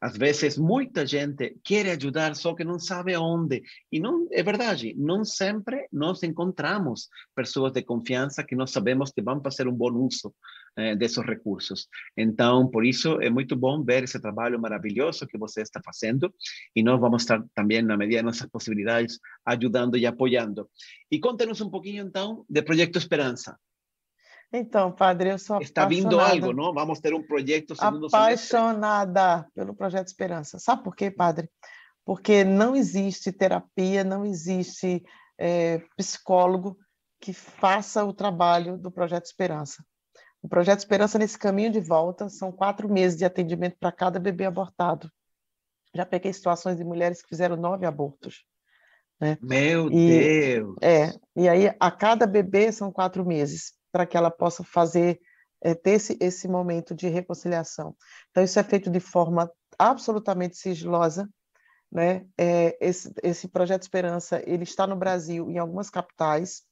Às 0.02 0.16
vezes, 0.16 0.58
muita 0.58 1.06
gente 1.06 1.56
quer 1.62 1.86
ajudar, 1.90 2.34
só 2.34 2.54
que 2.54 2.64
não 2.64 2.76
sabe 2.76 3.16
onde. 3.16 3.62
E 3.92 4.00
não 4.00 4.26
é 4.32 4.42
verdade, 4.42 4.92
não 4.98 5.24
sempre 5.24 5.86
nós 5.92 6.24
encontramos 6.24 7.08
pessoas 7.36 7.72
de 7.72 7.84
confiança 7.84 8.42
que 8.42 8.56
nós 8.56 8.72
sabemos 8.72 9.12
que 9.12 9.22
vão 9.22 9.40
fazer 9.40 9.68
um 9.68 9.72
bom 9.72 9.92
uso 9.92 10.34
eh, 10.76 10.96
desses 10.96 11.24
recursos. 11.24 11.86
Então, 12.16 12.68
por 12.68 12.84
isso, 12.84 13.20
é 13.20 13.30
muito 13.30 13.54
bom 13.54 13.84
ver 13.84 14.02
esse 14.02 14.20
trabalho 14.20 14.60
maravilhoso 14.60 15.24
que 15.28 15.38
você 15.38 15.62
está 15.62 15.80
fazendo. 15.84 16.34
E 16.74 16.82
nós 16.82 16.98
vamos 16.98 17.22
estar 17.22 17.40
também, 17.54 17.80
na 17.80 17.96
medida 17.96 18.22
de 18.22 18.24
nossas 18.24 18.48
possibilidades, 18.50 19.20
ajudando 19.46 19.96
e 19.96 20.04
apoiando. 20.04 20.68
E 21.12 21.20
conte-nos 21.20 21.60
um 21.60 21.70
pouquinho, 21.70 22.04
então, 22.04 22.44
do 22.50 22.64
Projeto 22.64 22.98
Esperança. 22.98 23.56
Então, 24.52 24.92
padre, 24.92 25.30
eu 25.30 25.38
sou 25.38 25.62
Está 25.62 25.86
vindo 25.86 26.20
algo, 26.20 26.52
não? 26.52 26.74
Vamos 26.74 27.00
ter 27.00 27.14
um 27.14 27.22
projeto 27.22 27.74
segundo 27.74 28.06
Apaixonada 28.06 29.20
semestre. 29.20 29.52
pelo 29.54 29.74
Projeto 29.74 30.06
Esperança. 30.08 30.58
Sabe 30.58 30.84
por 30.84 30.94
quê, 30.94 31.10
padre? 31.10 31.48
Porque 32.04 32.44
não 32.44 32.76
existe 32.76 33.32
terapia, 33.32 34.04
não 34.04 34.26
existe 34.26 35.02
é, 35.38 35.78
psicólogo 35.96 36.76
que 37.18 37.32
faça 37.32 38.04
o 38.04 38.12
trabalho 38.12 38.76
do 38.76 38.90
Projeto 38.90 39.24
Esperança. 39.24 39.82
O 40.42 40.48
Projeto 40.48 40.80
Esperança, 40.80 41.18
nesse 41.18 41.38
caminho 41.38 41.70
de 41.70 41.80
volta, 41.80 42.28
são 42.28 42.52
quatro 42.52 42.92
meses 42.92 43.16
de 43.16 43.24
atendimento 43.24 43.76
para 43.80 43.92
cada 43.92 44.20
bebê 44.20 44.44
abortado. 44.44 45.10
Já 45.94 46.04
peguei 46.04 46.32
situações 46.32 46.76
de 46.76 46.84
mulheres 46.84 47.22
que 47.22 47.28
fizeram 47.28 47.56
nove 47.56 47.86
abortos. 47.86 48.44
Né? 49.18 49.38
Meu 49.40 49.90
e, 49.90 50.08
Deus! 50.08 50.76
É, 50.82 51.14
e 51.34 51.48
aí 51.48 51.74
a 51.78 51.90
cada 51.90 52.26
bebê 52.26 52.70
são 52.70 52.92
quatro 52.92 53.24
meses 53.24 53.80
para 53.92 54.06
que 54.06 54.16
ela 54.16 54.30
possa 54.30 54.64
fazer, 54.64 55.20
é, 55.60 55.74
ter 55.74 55.92
esse, 55.92 56.16
esse 56.20 56.48
momento 56.48 56.94
de 56.94 57.08
reconciliação. 57.08 57.94
Então, 58.30 58.42
isso 58.42 58.58
é 58.58 58.64
feito 58.64 58.90
de 58.90 58.98
forma 58.98 59.52
absolutamente 59.78 60.56
sigilosa, 60.56 61.28
né? 61.90 62.24
É, 62.38 62.76
esse, 62.80 63.12
esse 63.22 63.46
projeto 63.48 63.82
Esperança 63.82 64.42
ele 64.46 64.64
está 64.64 64.86
no 64.86 64.96
Brasil 64.96 65.50
em 65.50 65.58
algumas 65.58 65.90
capitais, 65.90 66.62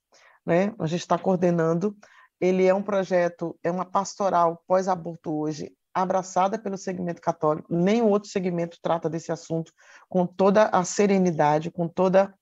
né? 0.47 0.75
A 0.79 0.87
gente 0.87 1.01
está 1.01 1.19
coordenando. 1.19 1.95
Ele 2.41 2.65
é 2.67 2.73
um 2.73 2.83
projeto, 2.83 3.59
é 3.63 3.71
uma 3.71 3.85
pastoral 3.85 4.63
pós-aborto 4.67 5.31
hoje, 5.31 5.71
abraçada 5.93 6.59
pelo 6.59 6.79
segmento 6.79 7.21
católico. 7.21 7.73
Nenhum 7.73 8.09
outro 8.09 8.31
segmento 8.31 8.79
trata 8.81 9.11
desse 9.11 9.31
assunto 9.31 9.73
com 10.09 10.27
toda 10.27 10.65
a 10.67 10.83
serenidade, 10.83 11.71
com 11.71 11.87
toda, 11.87 12.35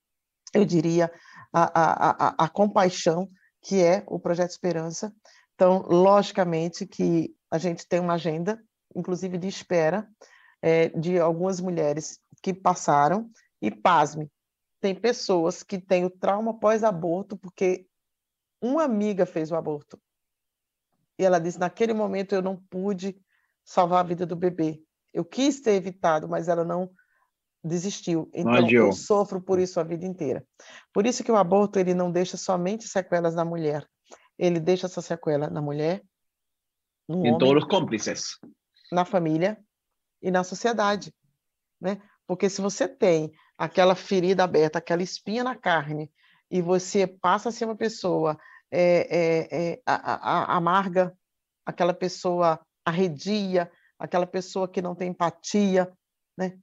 eu 0.54 0.64
diria, 0.64 1.10
a, 1.52 1.64
a, 1.64 2.10
a, 2.10 2.44
a 2.44 2.48
compaixão 2.48 3.28
que 3.62 3.82
é 3.82 4.04
o 4.06 4.18
Projeto 4.18 4.50
Esperança. 4.50 5.14
Então, 5.54 5.82
logicamente 5.88 6.86
que 6.86 7.34
a 7.50 7.58
gente 7.58 7.86
tem 7.86 8.00
uma 8.00 8.14
agenda, 8.14 8.62
inclusive 8.94 9.38
de 9.38 9.48
espera, 9.48 10.08
é, 10.62 10.88
de 10.90 11.18
algumas 11.18 11.60
mulheres 11.60 12.20
que 12.42 12.54
passaram, 12.54 13.30
e 13.60 13.70
pasme, 13.70 14.30
tem 14.80 14.94
pessoas 14.94 15.62
que 15.62 15.78
têm 15.78 16.04
o 16.04 16.10
trauma 16.10 16.58
pós-aborto 16.58 17.36
porque 17.36 17.86
uma 18.62 18.84
amiga 18.84 19.26
fez 19.26 19.50
o 19.50 19.56
aborto. 19.56 20.00
E 21.18 21.24
ela 21.24 21.40
disse: 21.40 21.58
naquele 21.58 21.92
momento 21.92 22.34
eu 22.34 22.42
não 22.42 22.56
pude 22.56 23.20
salvar 23.64 24.00
a 24.00 24.08
vida 24.08 24.24
do 24.24 24.36
bebê. 24.36 24.80
Eu 25.12 25.24
quis 25.24 25.60
ter 25.60 25.72
evitado, 25.72 26.28
mas 26.28 26.48
ela 26.48 26.64
não 26.64 26.90
desistiu. 27.62 28.30
Então, 28.32 28.68
eu 28.68 28.92
sofro 28.92 29.40
por 29.40 29.58
isso 29.58 29.80
a 29.80 29.84
vida 29.84 30.06
inteira. 30.06 30.44
Por 30.92 31.06
isso 31.06 31.24
que 31.24 31.32
o 31.32 31.36
aborto 31.36 31.78
ele 31.78 31.94
não 31.94 32.10
deixa 32.10 32.36
somente 32.36 32.86
sequelas 32.86 33.34
na 33.34 33.44
mulher. 33.44 33.86
Ele 34.38 34.60
deixa 34.60 34.86
essa 34.86 35.02
sequela 35.02 35.50
na 35.50 35.60
mulher, 35.60 36.02
no 37.08 37.16
em 37.16 37.28
homem, 37.28 37.38
todos 37.38 37.64
os 37.64 37.68
cúmplices. 37.68 38.38
Na 38.92 39.04
família 39.04 39.58
e 40.22 40.30
na 40.30 40.44
sociedade. 40.44 41.12
Né? 41.80 42.00
Porque 42.26 42.48
se 42.48 42.60
você 42.60 42.86
tem 42.86 43.32
aquela 43.56 43.94
ferida 43.94 44.44
aberta, 44.44 44.78
aquela 44.78 45.02
espinha 45.02 45.42
na 45.42 45.56
carne, 45.56 46.10
e 46.50 46.62
você 46.62 47.06
passa 47.06 47.48
a 47.48 47.52
ser 47.52 47.64
uma 47.64 47.76
pessoa 47.76 48.38
é, 48.70 49.08
é, 49.10 49.48
é, 49.50 49.82
a, 49.84 50.52
a, 50.52 50.56
amarga, 50.56 51.16
aquela 51.64 51.92
pessoa 51.92 52.60
arredia, 52.84 53.70
aquela 53.98 54.26
pessoa 54.26 54.68
que 54.68 54.80
não 54.80 54.94
tem 54.94 55.10
empatia, 55.10 55.92
né? 56.36 56.58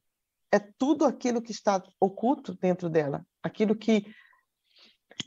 É 0.51 0.59
tudo 0.59 1.05
aquilo 1.05 1.41
que 1.41 1.51
está 1.51 1.81
oculto 1.99 2.55
dentro 2.55 2.89
dela, 2.89 3.25
aquilo 3.43 3.75
que 3.75 4.05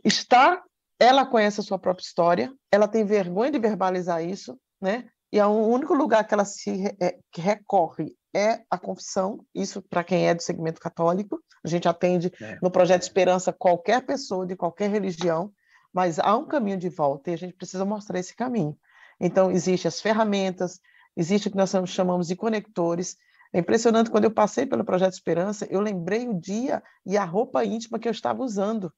está. 0.05 0.63
Ela 1.01 1.25
conhece 1.25 1.61
a 1.61 1.63
sua 1.63 1.79
própria 1.79 2.05
história, 2.05 2.53
ela 2.73 2.89
tem 2.89 3.05
vergonha 3.05 3.53
de 3.53 3.59
verbalizar 3.59 4.25
isso, 4.25 4.59
né? 4.81 5.09
E 5.33 5.39
é 5.39 5.47
o 5.47 5.51
único 5.51 5.95
lugar 5.95 6.27
que 6.27 6.35
ela 6.35 6.45
se 6.45 6.87
é, 7.01 7.19
que 7.31 7.41
recorre 7.41 8.17
é 8.35 8.63
a 8.71 8.79
confissão, 8.79 9.45
isso 9.55 9.83
para 9.83 10.05
quem 10.05 10.29
é 10.29 10.35
do 10.35 10.43
segmento 10.43 10.81
católico. 10.81 11.41
A 11.65 11.69
gente 11.69 11.89
atende 11.89 12.33
é. 12.41 12.59
no 12.63 12.71
projeto 12.71 13.03
Esperança 13.03 13.53
qualquer 13.53 14.05
pessoa 14.05 14.47
de 14.47 14.57
qualquer 14.57 14.91
religião, 14.91 15.53
mas 15.93 16.19
há 16.19 16.37
um 16.37 16.47
caminho 16.47 16.79
de 16.79 16.89
volta 16.89 17.31
e 17.31 17.35
a 17.35 17.39
gente 17.39 17.55
precisa 17.55 17.85
mostrar 17.85 18.19
esse 18.19 18.35
caminho. 18.35 18.77
Então, 19.21 19.51
existem 19.51 19.89
as 19.89 20.01
ferramentas, 20.01 20.81
existe 21.17 21.49
o 21.49 21.51
que 21.51 21.57
nós 21.57 21.73
chamamos 21.87 22.29
de 22.29 22.37
conectores, 22.37 23.17
é 23.53 23.59
impressionante, 23.59 24.11
quando 24.11 24.25
eu 24.25 24.31
passei 24.31 24.67
pelo 24.67 24.85
Projeto 24.85 25.15
Esperança, 25.15 25.67
eu 25.71 25.81
lembrei 25.81 26.29
o 26.29 26.39
dia 26.39 26.83
e 27.07 27.17
a 27.17 27.25
roupa 27.25 27.65
íntima 27.65 27.99
que 27.99 28.07
eu 28.07 28.13
estava 28.13 28.43
usando. 28.43 28.93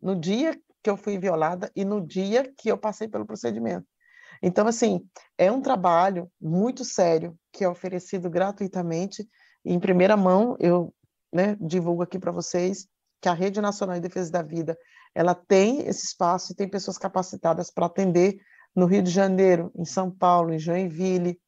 No 0.00 0.18
dia 0.18 0.58
que 0.82 0.90
eu 0.90 0.96
fui 0.96 1.18
violada 1.18 1.70
e 1.74 1.84
no 1.84 2.04
dia 2.04 2.52
que 2.56 2.68
eu 2.68 2.76
passei 2.76 3.08
pelo 3.08 3.26
procedimento. 3.26 3.86
Então, 4.42 4.66
assim, 4.66 5.08
é 5.38 5.50
um 5.50 5.60
trabalho 5.60 6.30
muito 6.40 6.84
sério 6.84 7.36
que 7.52 7.64
é 7.64 7.68
oferecido 7.68 8.28
gratuitamente. 8.28 9.26
Em 9.64 9.80
primeira 9.80 10.16
mão, 10.16 10.56
eu 10.58 10.94
né, 11.32 11.56
divulgo 11.60 12.02
aqui 12.02 12.18
para 12.18 12.32
vocês 12.32 12.86
que 13.20 13.28
a 13.28 13.32
Rede 13.32 13.60
Nacional 13.60 13.96
de 13.96 14.02
Defesa 14.02 14.30
da 14.30 14.42
Vida 14.42 14.76
ela 15.14 15.34
tem 15.34 15.86
esse 15.88 16.04
espaço 16.04 16.52
e 16.52 16.54
tem 16.54 16.68
pessoas 16.68 16.98
capacitadas 16.98 17.70
para 17.70 17.86
atender 17.86 18.38
no 18.74 18.84
Rio 18.84 19.02
de 19.02 19.10
Janeiro, 19.10 19.72
em 19.74 19.86
São 19.86 20.10
Paulo, 20.10 20.52
em 20.52 20.58
Joinville, 20.58 21.40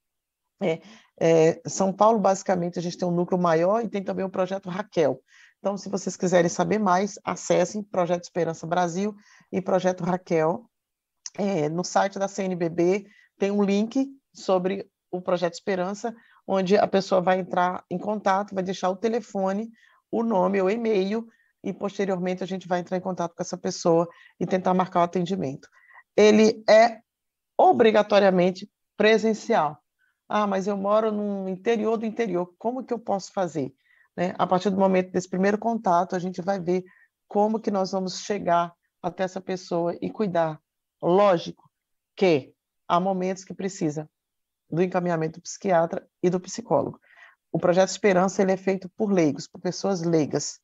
é, 0.63 0.81
é, 1.21 1.61
São 1.67 1.93
Paulo, 1.93 2.19
basicamente, 2.19 2.79
a 2.79 2.83
gente 2.83 2.97
tem 2.97 3.07
um 3.07 3.15
núcleo 3.15 3.41
maior 3.41 3.85
e 3.85 3.89
tem 3.89 4.03
também 4.03 4.25
o 4.25 4.31
projeto 4.31 4.69
Raquel. 4.69 5.21
Então, 5.59 5.77
se 5.77 5.89
vocês 5.89 6.17
quiserem 6.17 6.49
saber 6.49 6.79
mais, 6.79 7.19
acessem 7.25 7.83
Projeto 7.83 8.23
Esperança 8.23 8.67
Brasil 8.67 9.15
e 9.51 9.61
Projeto 9.61 10.05
Raquel. 10.05 10.65
É, 11.37 11.69
no 11.69 11.85
site 11.85 12.19
da 12.19 12.29
CNBB 12.29 13.07
tem 13.39 13.51
um 13.51 13.63
link 13.63 14.09
sobre 14.33 14.89
o 15.11 15.21
Projeto 15.21 15.55
Esperança, 15.55 16.15
onde 16.47 16.77
a 16.77 16.87
pessoa 16.87 17.21
vai 17.21 17.41
entrar 17.41 17.85
em 17.91 17.99
contato, 17.99 18.55
vai 18.55 18.63
deixar 18.63 18.91
o 18.91 18.97
telefone, 18.97 19.71
o 20.11 20.23
nome, 20.23 20.63
o 20.63 20.71
e-mail, 20.71 21.27
e 21.63 21.73
posteriormente 21.73 22.43
a 22.43 22.47
gente 22.47 22.69
vai 22.69 22.81
entrar 22.81 22.97
em 22.97 23.01
contato 23.01 23.35
com 23.35 23.43
essa 23.43 23.59
pessoa 23.59 24.09
e 24.39 24.47
tentar 24.47 24.73
marcar 24.75 25.01
o 25.01 25.05
atendimento. 25.05 25.69
Ele 26.17 26.63
é 26.69 27.01
obrigatoriamente 27.57 28.71
presencial. 28.97 29.79
Ah, 30.29 30.47
mas 30.47 30.67
eu 30.67 30.77
moro 30.77 31.11
no 31.11 31.49
interior 31.49 31.97
do 31.97 32.05
interior, 32.05 32.55
como 32.59 32.85
que 32.85 32.93
eu 32.93 32.99
posso 32.99 33.33
fazer? 33.33 33.75
Né? 34.17 34.35
A 34.39 34.47
partir 34.47 34.69
do 34.71 34.77
momento 34.77 35.11
desse 35.11 35.29
primeiro 35.29 35.57
contato, 35.57 36.15
a 36.15 36.19
gente 36.19 36.43
vai 36.43 36.61
ver 36.61 36.85
como 37.27 37.61
que 37.61 37.71
nós 37.71 37.93
vamos 37.93 38.21
chegar 38.21 38.75
até 39.03 39.25
essa 39.25 39.41
pessoa 39.41 39.97
e 40.03 40.11
cuidar. 40.11 40.61
Lógico 41.01 41.71
que 42.17 42.53
há 42.87 43.01
momentos 43.01 43.45
que 43.45 43.55
precisa 43.55 44.11
do 44.71 44.83
encaminhamento 44.83 45.39
do 45.39 45.43
psiquiatra 45.43 46.07
e 46.23 46.29
do 46.29 46.41
psicólogo. 46.41 47.01
O 47.51 47.59
projeto 47.59 47.89
Esperança 47.89 48.43
ele 48.43 48.53
é 48.53 48.57
feito 48.57 48.89
por 48.91 49.11
leigos, 49.11 49.47
por 49.47 49.61
pessoas 49.61 50.03
leigas. 50.03 50.61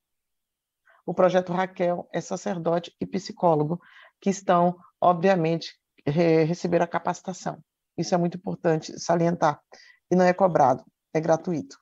O 1.06 1.14
projeto 1.14 1.52
Raquel 1.52 2.08
é 2.12 2.20
sacerdote 2.20 2.94
e 3.00 3.06
psicólogo 3.06 3.80
que 4.20 4.30
estão, 4.30 4.76
obviamente, 5.00 5.78
re 6.06 6.44
receber 6.44 6.82
a 6.82 6.86
capacitação. 6.86 7.62
Isso 7.96 8.14
é 8.14 8.18
muito 8.18 8.36
importante 8.36 8.98
salientar. 8.98 9.60
E 10.10 10.16
não 10.16 10.24
é 10.24 10.32
cobrado, 10.32 10.84
é 11.12 11.20
gratuito. 11.20 11.78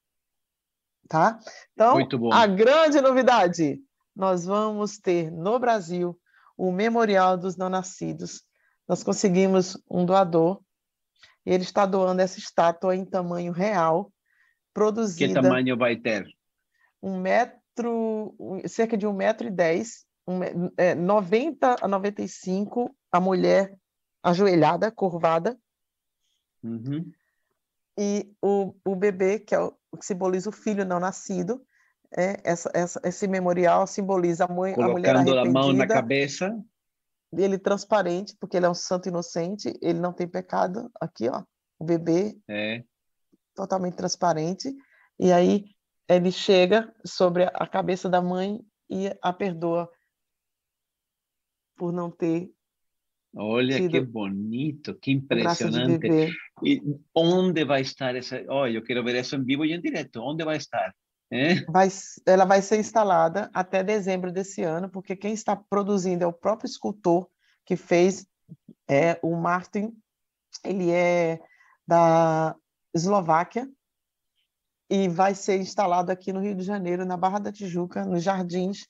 Tá? 1.08 1.38
Então, 1.72 1.98
a 2.32 2.46
grande 2.46 3.00
novidade, 3.00 3.78
nós 4.14 4.44
vamos 4.46 4.98
ter 4.98 5.30
no 5.30 5.58
Brasil 5.58 6.18
o 6.56 6.70
Memorial 6.70 7.36
dos 7.36 7.56
Não 7.56 7.68
Nascidos. 7.68 8.42
Nós 8.88 9.02
conseguimos 9.02 9.76
um 9.90 10.04
doador, 10.04 10.60
ele 11.44 11.64
está 11.64 11.84
doando 11.84 12.22
essa 12.22 12.38
estátua 12.38 12.94
em 12.94 13.04
tamanho 13.04 13.52
real, 13.52 14.12
produzida... 14.72 15.40
Que 15.40 15.46
tamanho 15.46 15.76
vai 15.76 15.96
ter? 15.96 16.26
Um 17.02 17.18
metro, 17.18 18.34
cerca 18.66 18.96
de 18.96 19.06
um 19.06 19.12
metro 19.12 19.46
e 19.46 19.50
dez, 19.50 20.06
um, 20.26 20.40
é, 20.76 20.94
90 20.94 21.76
a 21.80 21.88
95, 21.88 22.94
a 23.10 23.20
mulher 23.20 23.74
ajoelhada, 24.22 24.90
curvada, 24.90 25.58
uhum. 26.62 27.10
e 27.98 28.34
o, 28.42 28.74
o 28.84 28.96
bebê, 28.96 29.38
que, 29.38 29.54
é 29.54 29.60
o, 29.60 29.72
que 29.98 30.04
simboliza 30.04 30.48
o 30.48 30.52
filho 30.52 30.84
não 30.84 31.00
nascido, 31.00 31.64
é, 32.16 32.40
essa, 32.44 32.70
essa, 32.74 33.00
esse 33.04 33.26
memorial 33.26 33.86
simboliza 33.86 34.44
a, 34.44 34.48
mãe, 34.48 34.74
a 34.74 34.88
mulher 34.88 35.16
arrependida. 35.16 35.40
a 35.42 35.50
mão 35.50 35.72
na 35.72 35.86
cabeça. 35.86 36.54
Ele 37.34 37.58
transparente, 37.58 38.36
porque 38.38 38.58
ele 38.58 38.66
é 38.66 38.70
um 38.70 38.74
santo 38.74 39.08
inocente, 39.08 39.72
ele 39.80 39.98
não 39.98 40.12
tem 40.12 40.28
pecado. 40.28 40.90
Aqui, 41.00 41.30
ó, 41.30 41.42
o 41.78 41.84
bebê 41.84 42.38
é. 42.46 42.84
totalmente 43.54 43.94
transparente. 43.94 44.74
E 45.18 45.32
aí 45.32 45.64
ele 46.06 46.30
chega 46.30 46.94
sobre 47.06 47.44
a 47.44 47.66
cabeça 47.66 48.08
da 48.10 48.20
mãe 48.20 48.60
e 48.90 49.10
a 49.22 49.32
perdoa 49.32 49.90
por 51.74 51.90
não 51.90 52.10
ter 52.10 52.52
Olha 53.34 53.88
que 53.88 54.00
bonito, 54.00 54.94
que 54.94 55.10
impressionante. 55.10 56.30
E 56.64 56.80
onde 57.14 57.64
vai 57.64 57.82
estar 57.82 58.14
essa? 58.14 58.42
Oh, 58.48 58.66
eu 58.66 58.82
quero 58.82 59.02
ver 59.04 59.16
isso 59.16 59.36
em 59.36 59.44
vivo 59.44 59.64
e 59.64 59.72
em 59.72 59.80
direto. 59.80 60.20
Onde 60.20 60.44
vai 60.44 60.56
estar? 60.56 60.94
É? 61.30 61.64
Vai, 61.64 61.88
ela 62.26 62.44
vai 62.44 62.60
ser 62.60 62.78
instalada 62.78 63.50
até 63.54 63.82
dezembro 63.82 64.30
desse 64.30 64.62
ano, 64.62 64.90
porque 64.90 65.16
quem 65.16 65.32
está 65.32 65.56
produzindo 65.56 66.24
é 66.24 66.26
o 66.26 66.32
próprio 66.32 66.68
escultor 66.68 67.26
que 67.64 67.74
fez 67.74 68.26
é 68.88 69.18
o 69.22 69.34
Martin. 69.34 69.96
Ele 70.62 70.90
é 70.90 71.40
da 71.86 72.54
Eslováquia 72.94 73.68
e 74.90 75.08
vai 75.08 75.34
ser 75.34 75.58
instalado 75.58 76.12
aqui 76.12 76.32
no 76.32 76.40
Rio 76.40 76.54
de 76.54 76.62
Janeiro, 76.62 77.06
na 77.06 77.16
Barra 77.16 77.38
da 77.38 77.50
Tijuca, 77.50 78.04
nos 78.04 78.22
jardins 78.22 78.86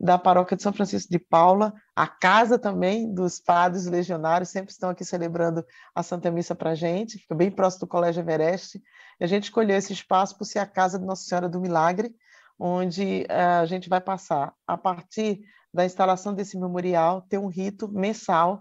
da 0.00 0.16
paróquia 0.16 0.56
de 0.56 0.62
São 0.62 0.72
Francisco 0.72 1.10
de 1.10 1.18
Paula, 1.18 1.74
a 1.94 2.06
casa 2.06 2.58
também 2.58 3.12
dos 3.12 3.40
padres 3.40 3.86
legionários, 3.86 4.50
sempre 4.50 4.70
estão 4.70 4.90
aqui 4.90 5.04
celebrando 5.04 5.64
a 5.94 6.02
Santa 6.02 6.30
Missa 6.30 6.54
para 6.54 6.70
a 6.70 6.74
gente, 6.74 7.18
fica 7.18 7.34
bem 7.34 7.50
próximo 7.50 7.80
do 7.80 7.88
Colégio 7.88 8.20
Everest. 8.20 8.80
E 9.20 9.24
a 9.24 9.26
gente 9.26 9.44
escolheu 9.44 9.76
esse 9.76 9.92
espaço 9.92 10.38
por 10.38 10.44
ser 10.44 10.60
a 10.60 10.66
casa 10.66 10.98
de 10.98 11.04
Nossa 11.04 11.24
Senhora 11.24 11.48
do 11.48 11.60
Milagre, 11.60 12.14
onde 12.58 13.26
uh, 13.28 13.60
a 13.60 13.66
gente 13.66 13.88
vai 13.88 14.00
passar, 14.00 14.54
a 14.66 14.76
partir 14.76 15.40
da 15.74 15.84
instalação 15.84 16.32
desse 16.32 16.58
memorial, 16.58 17.22
ter 17.22 17.38
um 17.38 17.48
rito 17.48 17.88
mensal 17.88 18.60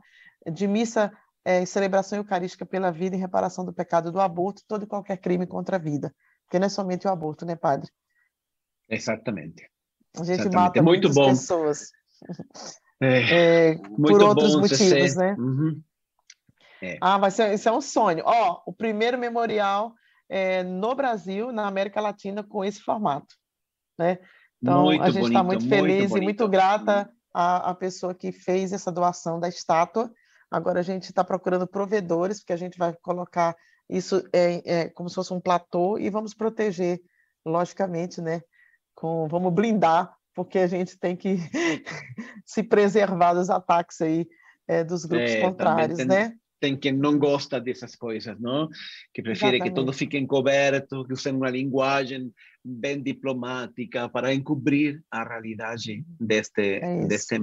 de 0.52 0.68
missa 0.68 1.12
é, 1.46 1.66
celebração 1.66 2.18
eucarística 2.18 2.66
pela 2.66 2.92
vida 2.92 3.16
e 3.16 3.20
reparação 3.20 3.64
do 3.64 3.72
pecado 3.72 4.12
do 4.12 4.20
aborto, 4.20 4.64
todo 4.68 4.84
e 4.84 4.88
qualquer 4.88 5.18
crime 5.18 5.48
contra 5.48 5.78
a 5.78 5.80
vida. 5.80 6.14
Porque 6.44 6.60
não 6.60 6.66
é 6.66 6.70
somente 6.70 7.08
o 7.08 7.10
aborto, 7.10 7.46
né, 7.46 7.56
padre? 7.56 7.90
Exatamente. 8.90 9.70
A 10.20 10.24
gente 10.24 10.42
Exatamente. 10.42 10.56
mata 10.56 10.80
é 10.80 10.82
muitas 10.82 11.16
bom. 11.16 11.30
pessoas. 11.30 11.92
É, 13.00 13.70
é, 13.70 13.76
por 13.76 14.24
outros 14.24 14.56
motivos, 14.56 15.16
né? 15.16 15.36
Uhum. 15.38 15.80
É. 16.82 16.98
Ah, 17.00 17.20
vai 17.20 17.30
ser, 17.30 17.54
isso 17.54 17.70
é 17.70 17.72
um 17.72 17.80
sonho. 17.80 18.24
Ó, 18.26 18.64
o 18.66 18.74
primeiro 18.74 19.20
memorial 19.20 19.94
é, 20.28 20.64
no 20.64 20.96
Brasil, 20.96 21.52
na 21.52 21.68
América 21.68 22.02
Latina, 22.02 22.44
com 22.44 22.66
esse 22.66 22.82
formato, 22.82 23.36
né? 24.00 24.18
Então, 24.62 24.86
muito 24.86 25.04
a 25.04 25.10
gente 25.12 25.28
está 25.28 25.44
muito 25.44 25.70
feliz 25.70 26.12
e 26.12 26.20
muito 26.20 26.48
grata 26.48 27.08
à, 27.34 27.70
à 27.70 27.76
pessoa 27.76 28.16
que 28.16 28.32
fez 28.32 28.74
essa 28.74 28.92
doação 28.92 29.40
da 29.40 29.48
estátua. 29.48 30.12
Agora 30.50 30.80
a 30.80 30.84
gente 30.84 31.04
está 31.04 31.24
procurando 31.24 31.68
provedores, 31.68 32.40
porque 32.40 32.54
a 32.54 32.58
gente 32.58 32.78
vai 32.78 32.94
colocar 33.02 33.56
isso 33.90 34.24
é, 34.34 34.62
é, 34.66 34.90
como 34.90 35.10
se 35.10 35.16
fosse 35.16 35.34
um 35.34 35.40
platô 35.40 35.98
e 35.98 36.10
vamos 36.10 36.34
proteger, 36.34 37.00
logicamente, 37.46 38.22
né? 38.22 38.42
Com 38.98 39.28
vamos 39.28 39.54
blindar, 39.54 40.12
porque 40.34 40.58
a 40.58 40.68
gente 40.68 40.98
tem 40.98 41.16
que 41.16 41.38
se 42.44 42.64
preservar 42.64 43.34
dos 43.34 43.50
ataques 43.50 44.02
aí 44.02 44.28
é, 44.68 44.84
dos 44.84 45.06
grupos 45.06 45.32
é, 45.32 45.42
contrários, 45.42 45.98
tem, 45.98 46.08
né? 46.08 46.34
Tem 46.60 46.76
quem 46.76 46.92
não 46.92 47.20
gosta 47.20 47.62
dessas 47.62 47.96
coisas, 47.96 48.38
não? 48.40 48.68
Que 49.14 49.22
prefere 49.22 49.58
Exatamente. 49.58 49.64
que 49.64 49.76
tudo 49.80 49.94
fique 49.94 50.18
encoberto, 50.18 51.06
que 51.06 51.14
usem 51.14 51.34
uma 51.34 51.52
linguagem 51.52 52.34
bem 52.66 53.02
diplomática 53.02 54.10
para 54.10 54.34
encobrir 54.34 55.04
a 55.12 55.24
realidade 55.24 56.04
deste, 56.20 56.80
é 56.82 57.06
deste, 57.06 57.40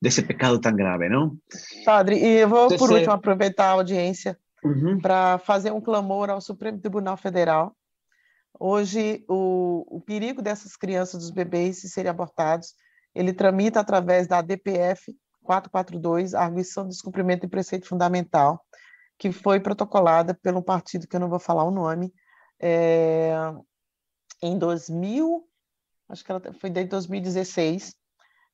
desse 0.00 0.22
pecado 0.22 0.60
tão 0.60 0.76
grave, 0.76 1.08
não? 1.08 1.38
Padre, 1.86 2.18
e 2.18 2.40
eu 2.40 2.48
vou, 2.48 2.68
por 2.76 2.92
último, 2.92 3.12
aproveitar 3.12 3.68
a 3.68 3.72
audiência 3.72 4.38
uhum. 4.62 5.00
para 5.00 5.38
fazer 5.38 5.72
um 5.72 5.80
clamor 5.80 6.28
ao 6.28 6.40
Supremo 6.42 6.78
Tribunal 6.78 7.16
Federal 7.16 7.74
Hoje, 8.58 9.24
o, 9.28 9.84
o 9.96 10.00
perigo 10.00 10.40
dessas 10.40 10.76
crianças, 10.76 11.20
dos 11.20 11.30
bebês, 11.30 11.80
se 11.80 11.88
serem 11.88 12.10
abortados, 12.10 12.74
ele 13.14 13.32
tramita 13.32 13.80
através 13.80 14.26
da 14.26 14.40
DPF 14.40 15.14
442, 15.42 16.34
a 16.34 16.42
arguição 16.42 16.84
de 16.84 16.90
descumprimento 16.90 17.42
de 17.42 17.50
preceito 17.50 17.86
fundamental, 17.86 18.60
que 19.18 19.30
foi 19.32 19.60
protocolada 19.60 20.34
pelo 20.34 20.62
partido, 20.62 21.06
que 21.06 21.16
eu 21.16 21.20
não 21.20 21.28
vou 21.28 21.38
falar 21.38 21.64
o 21.64 21.70
nome, 21.70 22.12
é, 22.60 23.32
em 24.42 24.58
2000, 24.58 25.46
acho 26.08 26.24
que 26.24 26.30
ela 26.30 26.42
foi 26.60 26.70
desde 26.70 26.90
2016. 26.90 27.94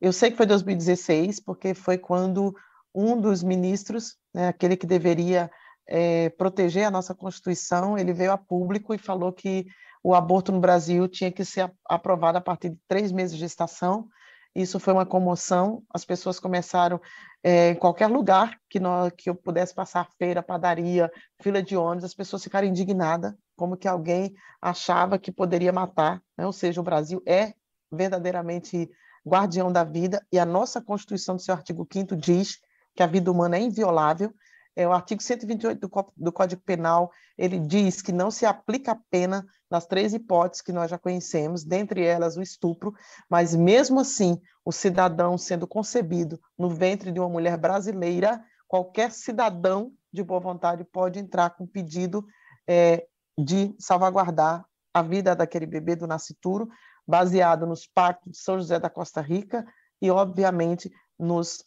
Eu 0.00 0.12
sei 0.12 0.30
que 0.30 0.36
foi 0.36 0.46
2016, 0.46 1.40
porque 1.40 1.74
foi 1.74 1.98
quando 1.98 2.54
um 2.94 3.20
dos 3.20 3.42
ministros, 3.42 4.16
né, 4.34 4.48
aquele 4.48 4.76
que 4.76 4.86
deveria 4.86 5.50
é, 5.88 6.28
proteger 6.30 6.84
a 6.84 6.90
nossa 6.90 7.14
Constituição, 7.14 7.96
ele 7.96 8.12
veio 8.12 8.32
a 8.32 8.38
público 8.38 8.94
e 8.94 8.98
falou 8.98 9.32
que 9.32 9.66
o 10.02 10.14
aborto 10.14 10.50
no 10.50 10.60
Brasil 10.60 11.06
tinha 11.08 11.30
que 11.30 11.44
ser 11.44 11.72
aprovado 11.88 12.38
a 12.38 12.40
partir 12.40 12.70
de 12.70 12.78
três 12.88 13.12
meses 13.12 13.34
de 13.34 13.40
gestação. 13.40 14.08
Isso 14.54 14.80
foi 14.80 14.92
uma 14.92 15.06
comoção. 15.06 15.82
As 15.94 16.04
pessoas 16.04 16.40
começaram 16.40 17.00
é, 17.42 17.70
em 17.70 17.74
qualquer 17.76 18.08
lugar 18.08 18.58
que, 18.68 18.80
nós, 18.80 19.12
que 19.16 19.30
eu 19.30 19.34
pudesse 19.34 19.74
passar 19.74 20.08
feira, 20.18 20.42
padaria, 20.42 21.10
fila 21.40 21.62
de 21.62 21.76
ônibus, 21.76 22.04
as 22.04 22.14
pessoas 22.14 22.42
ficaram 22.42 22.66
indignadas, 22.66 23.32
como 23.56 23.76
que 23.76 23.88
alguém 23.88 24.34
achava 24.60 25.18
que 25.18 25.30
poderia 25.30 25.72
matar. 25.72 26.20
Né? 26.36 26.44
Ou 26.44 26.52
seja, 26.52 26.80
o 26.80 26.84
Brasil 26.84 27.22
é 27.26 27.54
verdadeiramente 27.90 28.90
guardião 29.26 29.70
da 29.70 29.84
vida 29.84 30.24
e 30.32 30.38
a 30.38 30.44
nossa 30.44 30.80
Constituição, 30.80 31.34
no 31.34 31.40
seu 31.40 31.54
artigo 31.54 31.86
5 31.90 32.16
diz 32.16 32.58
que 32.94 33.02
a 33.02 33.06
vida 33.06 33.30
humana 33.30 33.56
é 33.56 33.60
inviolável 33.60 34.32
é, 34.74 34.86
o 34.86 34.92
artigo 34.92 35.22
128 35.22 35.80
do, 35.80 36.12
do 36.16 36.32
Código 36.32 36.62
Penal, 36.62 37.10
ele 37.36 37.58
diz 37.58 38.00
que 38.00 38.12
não 38.12 38.30
se 38.30 38.46
aplica 38.46 38.92
a 38.92 38.98
pena 39.10 39.46
nas 39.70 39.86
três 39.86 40.14
hipóteses 40.14 40.62
que 40.62 40.72
nós 40.72 40.90
já 40.90 40.98
conhecemos, 40.98 41.64
dentre 41.64 42.04
elas 42.04 42.36
o 42.36 42.42
estupro, 42.42 42.94
mas 43.28 43.54
mesmo 43.54 44.00
assim, 44.00 44.40
o 44.64 44.72
cidadão 44.72 45.36
sendo 45.36 45.66
concebido 45.66 46.40
no 46.58 46.70
ventre 46.70 47.12
de 47.12 47.20
uma 47.20 47.28
mulher 47.28 47.56
brasileira, 47.56 48.42
qualquer 48.66 49.10
cidadão 49.10 49.92
de 50.12 50.22
boa 50.22 50.40
vontade 50.40 50.84
pode 50.84 51.18
entrar 51.18 51.50
com 51.50 51.66
pedido 51.66 52.24
é, 52.66 53.06
de 53.38 53.74
salvaguardar 53.78 54.64
a 54.94 55.02
vida 55.02 55.34
daquele 55.34 55.66
bebê 55.66 55.96
do 55.96 56.06
nascituro, 56.06 56.68
baseado 57.06 57.66
nos 57.66 57.86
pactos 57.86 58.32
de 58.32 58.38
São 58.38 58.58
José 58.58 58.78
da 58.78 58.90
Costa 58.90 59.20
Rica 59.20 59.66
e, 60.00 60.10
obviamente, 60.10 60.90
nos, 61.18 61.64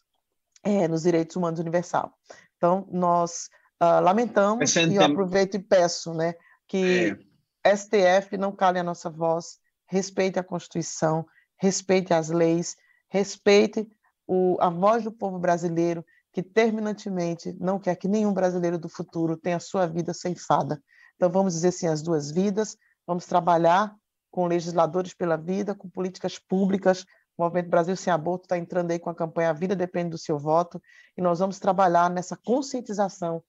é, 0.62 0.86
nos 0.86 1.02
direitos 1.02 1.36
humanos 1.36 1.58
universal. 1.58 2.12
Então, 2.56 2.88
nós 2.90 3.48
uh, 3.82 4.00
lamentamos 4.02 4.74
e 4.76 4.94
eu 4.94 5.02
aproveito 5.02 5.54
e 5.54 5.58
peço 5.58 6.14
né, 6.14 6.34
que 6.66 7.16
é. 7.64 7.76
STF 7.76 8.36
não 8.36 8.52
cale 8.52 8.78
a 8.78 8.84
nossa 8.84 9.10
voz, 9.10 9.58
respeite 9.86 10.38
a 10.38 10.44
Constituição, 10.44 11.26
respeite 11.58 12.12
as 12.12 12.28
leis, 12.28 12.76
respeite 13.08 13.88
o, 14.26 14.56
a 14.60 14.70
voz 14.70 15.04
do 15.04 15.12
povo 15.12 15.38
brasileiro 15.38 16.04
que 16.32 16.42
terminantemente 16.42 17.56
não 17.58 17.78
quer 17.78 17.96
que 17.96 18.08
nenhum 18.08 18.32
brasileiro 18.32 18.78
do 18.78 18.88
futuro 18.88 19.36
tenha 19.36 19.56
a 19.56 19.60
sua 19.60 19.86
vida 19.86 20.12
ceifada. 20.12 20.82
Então, 21.14 21.30
vamos 21.30 21.54
dizer 21.54 21.72
sim 21.72 21.86
as 21.86 22.02
duas 22.02 22.30
vidas, 22.30 22.76
vamos 23.06 23.24
trabalhar 23.24 23.94
com 24.30 24.46
legisladores 24.46 25.14
pela 25.14 25.38
vida, 25.38 25.74
com 25.74 25.88
políticas 25.88 26.38
públicas. 26.38 27.06
O 27.36 27.44
Movimento 27.44 27.68
Brasil 27.68 27.96
Sem 27.96 28.12
Aborto 28.12 28.44
está 28.44 28.56
entrando 28.56 28.90
aí 28.90 28.98
com 28.98 29.10
a 29.10 29.14
campanha 29.14 29.50
A 29.50 29.52
Vida 29.52 29.76
Depende 29.76 30.10
do 30.10 30.18
Seu 30.18 30.38
Voto, 30.38 30.80
e 31.16 31.20
nós 31.20 31.38
vamos 31.38 31.58
trabalhar 31.58 32.10
nessa 32.10 32.36
conscientização 32.36 33.42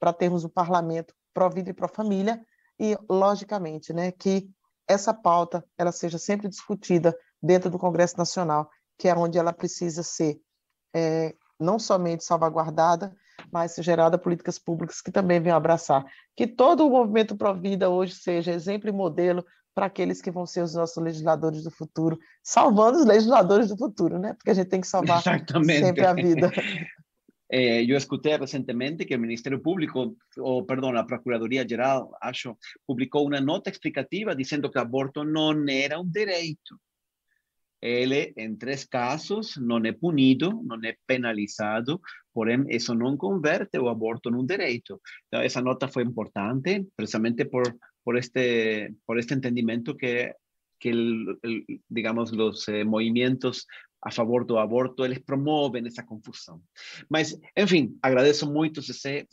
para 0.00 0.12
termos 0.12 0.44
um 0.44 0.48
parlamento 0.48 1.14
pró-vida 1.34 1.70
e 1.70 1.74
pró-família, 1.74 2.40
e, 2.78 2.96
logicamente, 3.08 3.92
né, 3.92 4.10
que 4.10 4.48
essa 4.88 5.12
pauta 5.12 5.64
ela 5.76 5.92
seja 5.92 6.18
sempre 6.18 6.48
discutida 6.48 7.16
dentro 7.42 7.70
do 7.70 7.78
Congresso 7.78 8.16
Nacional, 8.16 8.70
que 8.98 9.08
é 9.08 9.14
onde 9.14 9.38
ela 9.38 9.52
precisa 9.52 10.02
ser 10.02 10.40
é, 10.94 11.34
não 11.58 11.78
somente 11.78 12.24
salvaguardada, 12.24 13.14
mas 13.52 13.74
gerada 13.76 14.18
políticas 14.18 14.58
públicas 14.58 15.00
que 15.00 15.12
também 15.12 15.40
venham 15.40 15.56
abraçar. 15.56 16.04
Que 16.34 16.46
todo 16.46 16.86
o 16.86 16.90
movimento 16.90 17.36
Pró-Vida 17.36 17.90
hoje 17.90 18.14
seja 18.14 18.52
exemplo 18.52 18.88
e 18.88 18.92
modelo 18.92 19.44
para 19.76 19.86
aqueles 19.86 20.22
que 20.22 20.30
vão 20.30 20.46
ser 20.46 20.62
os 20.62 20.74
nossos 20.74 20.96
legisladores 21.02 21.62
do 21.62 21.70
futuro, 21.70 22.18
salvando 22.42 22.98
os 22.98 23.04
legisladores 23.04 23.68
do 23.68 23.76
futuro, 23.76 24.18
né? 24.18 24.32
Porque 24.32 24.50
a 24.50 24.54
gente 24.54 24.68
tem 24.68 24.80
que 24.80 24.86
salvar 24.86 25.22
sempre 25.22 26.06
a 26.06 26.14
vida. 26.14 26.50
Eh, 27.48 27.84
eu 27.84 27.96
escutei 27.96 28.36
recentemente 28.36 29.04
que 29.04 29.14
o 29.14 29.20
Ministério 29.20 29.60
Público, 29.60 30.16
ou 30.36 30.66
perdão, 30.66 30.90
a 30.96 31.04
Procuradoria 31.04 31.64
Geral, 31.64 32.10
acho, 32.20 32.58
publicou 32.84 33.24
uma 33.24 33.40
nota 33.40 33.70
explicativa 33.70 34.34
dizendo 34.34 34.68
que 34.68 34.80
aborto 34.80 35.22
não 35.22 35.64
era 35.68 36.00
um 36.00 36.04
direito. 36.04 36.76
Ele, 37.80 38.34
em 38.36 38.56
três 38.56 38.84
casos, 38.84 39.56
não 39.58 39.78
é 39.78 39.92
punido, 39.92 40.60
não 40.64 40.80
é 40.82 40.96
penalizado, 41.06 42.00
porém, 42.34 42.64
isso 42.68 42.92
não 42.96 43.16
converte 43.16 43.78
o 43.78 43.88
aborto 43.88 44.28
num 44.28 44.44
direito. 44.44 45.00
Então, 45.28 45.40
essa 45.40 45.62
nota 45.62 45.86
foi 45.86 46.02
importante, 46.02 46.84
precisamente 46.96 47.44
por, 47.44 47.62
por, 48.06 48.16
este, 48.16 48.94
por 49.04 49.18
este 49.18 49.34
entendimento 49.34 49.96
que, 49.96 50.32
que 50.78 50.90
el, 50.90 51.40
el, 51.42 51.64
digamos, 51.88 52.30
os 52.30 52.68
eh, 52.68 52.84
movimentos 52.84 53.66
a 54.00 54.12
favor 54.12 54.44
do 54.44 54.58
aborto, 54.58 55.04
eles 55.04 55.18
promovem 55.18 55.84
essa 55.84 56.04
confusão. 56.04 56.62
Mas, 57.10 57.36
enfim, 57.56 57.98
agradeço 58.00 58.48
muito, 58.48 58.80
Cecê, 58.80 59.26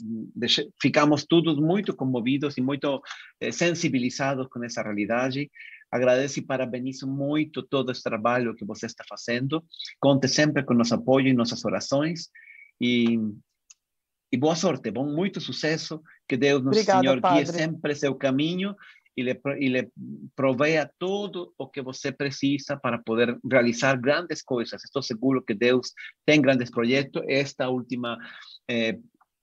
ficamos 0.82 1.28
todos 1.28 1.60
muito 1.60 1.96
comovidos 1.96 2.58
e 2.58 2.62
muito 2.62 3.00
eh, 3.40 3.52
sensibilizados 3.52 4.48
com 4.48 4.64
essa 4.64 4.82
realidade. 4.82 5.52
Agradeço 5.92 6.40
e 6.40 6.46
parabenizo 6.48 7.06
muito 7.06 7.62
todo 7.62 7.92
esse 7.92 8.02
trabalho 8.02 8.56
que 8.56 8.66
você 8.66 8.88
está 8.88 9.04
fazendo. 9.08 9.64
Conte 10.00 10.28
sempre 10.28 10.64
com 10.64 10.74
nosso 10.74 10.96
apoio 10.96 11.28
e 11.28 11.34
nossas 11.34 11.64
orações. 11.64 12.30
E, 12.82 13.20
e 14.34 14.38
boa 14.38 14.56
sorte, 14.56 14.90
bom, 14.90 15.06
muito 15.06 15.40
sucesso. 15.40 16.02
Que 16.28 16.36
Deus, 16.36 16.64
nosso 16.64 16.80
Obrigada, 16.80 17.02
Senhor, 17.02 17.22
guie 17.22 17.46
sempre 17.46 17.94
seu 17.94 18.16
caminho 18.16 18.76
e 19.16 19.22
lhe, 19.22 19.40
e 19.60 19.70
lhe 19.70 19.92
proveia 20.36 20.92
todo 20.98 21.54
o 21.56 21.68
que 21.68 21.84
você 21.84 22.12
precisa 22.12 22.76
para 22.76 22.98
poder 22.98 23.38
realizar 23.48 23.96
grandes 23.96 24.42
coisas. 24.42 24.84
Estou 24.84 25.04
seguro 25.04 25.44
que 25.44 25.54
Deus 25.54 25.94
tem 26.26 26.42
grandes 26.42 26.72
projetos. 26.72 27.22
Esta 27.28 27.70
última 27.70 28.18
eh, 28.68 28.98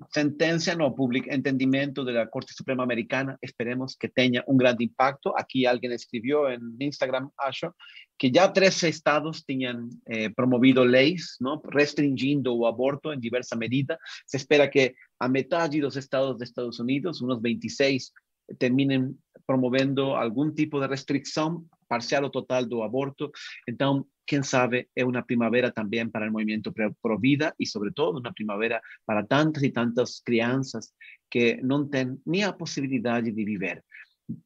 sentencia 0.08 0.74
no 0.74 0.94
público 0.94 1.28
entendimiento 1.30 2.04
de 2.04 2.12
la 2.12 2.28
Corte 2.28 2.52
Suprema 2.52 2.82
Americana, 2.82 3.36
esperemos 3.40 3.96
que 3.96 4.08
tenga 4.08 4.42
un 4.46 4.56
gran 4.56 4.76
impacto. 4.78 5.34
Aquí 5.38 5.66
alguien 5.66 5.92
escribió 5.92 6.48
en 6.48 6.76
Instagram, 6.78 7.30
Asho, 7.36 7.76
que 8.18 8.30
ya 8.30 8.52
13 8.52 8.88
estados 8.88 9.44
tenían 9.44 9.90
eh, 10.06 10.30
promovido 10.30 10.84
leyes, 10.84 11.36
¿no? 11.40 11.60
Restringiendo 11.64 12.54
o 12.54 12.66
aborto 12.66 13.12
en 13.12 13.20
diversa 13.20 13.56
medida. 13.56 13.98
Se 14.26 14.36
espera 14.36 14.70
que 14.70 14.94
a 15.18 15.28
mitad 15.28 15.68
de 15.68 15.78
los 15.78 15.96
estados 15.96 16.38
de 16.38 16.44
Estados 16.44 16.80
Unidos, 16.80 17.20
unos 17.20 17.40
26, 17.42 18.12
terminen 18.58 19.18
promovendo 19.46 20.16
algum 20.16 20.52
tipo 20.52 20.80
de 20.80 20.86
restrição 20.86 21.64
parcial 21.88 22.24
ou 22.24 22.30
total 22.30 22.64
do 22.66 22.82
aborto. 22.82 23.30
Então, 23.68 24.06
quem 24.30 24.44
sabe 24.44 24.88
é 24.94 25.04
uma 25.04 25.24
primavera 25.24 25.72
também 25.72 26.08
para 26.08 26.28
o 26.28 26.32
movimento 26.32 26.72
pro 26.72 27.18
vida 27.18 27.52
e, 27.58 27.66
sobretudo, 27.66 28.20
uma 28.20 28.32
primavera 28.32 28.80
para 29.04 29.26
tantas 29.26 29.60
e 29.64 29.72
tantas 29.72 30.20
crianças 30.20 30.92
que 31.28 31.60
não 31.64 31.84
têm 31.88 32.16
nem 32.24 32.44
a 32.44 32.52
possibilidade 32.52 33.32
de 33.32 33.44
viver. 33.44 33.84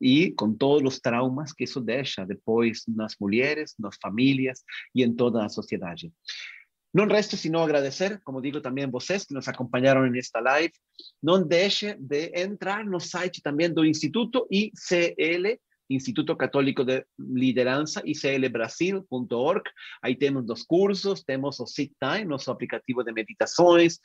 E 0.00 0.32
com 0.32 0.54
todos 0.54 0.94
os 0.94 1.00
traumas 1.00 1.52
que 1.52 1.64
isso 1.64 1.82
deixa 1.82 2.24
depois 2.24 2.82
nas 2.88 3.14
mulheres, 3.20 3.74
nas 3.78 3.98
famílias 4.00 4.62
e 4.94 5.04
em 5.04 5.14
toda 5.14 5.44
a 5.44 5.50
sociedade. 5.50 6.10
Não 6.94 7.06
resta 7.06 7.36
sino 7.36 7.58
agradecer, 7.58 8.22
como 8.24 8.40
digo 8.40 8.62
também 8.62 8.90
vocês 8.90 9.26
que 9.26 9.34
nos 9.34 9.48
acompanharam 9.48 10.08
nesta 10.08 10.40
live. 10.40 10.72
Não 11.22 11.46
deixe 11.46 11.92
de 11.92 12.32
entrar 12.34 12.86
no 12.86 13.00
site 13.00 13.42
também 13.42 13.70
do 13.70 13.84
Instituto 13.84 14.48
ICL, 14.50 15.58
Instituto 15.90 16.36
Católico 16.36 16.84
de 16.84 17.04
Liderança, 17.18 18.02
iclbrasil.org. 18.04 19.62
Aí 20.02 20.16
temos 20.16 20.48
os 20.48 20.62
cursos, 20.62 21.22
temos 21.22 21.60
o 21.60 21.66
Sit 21.66 21.92
Time, 22.00 22.24
nosso 22.24 22.50
aplicativo 22.50 23.04
de 23.04 23.12
meditações, 23.12 23.98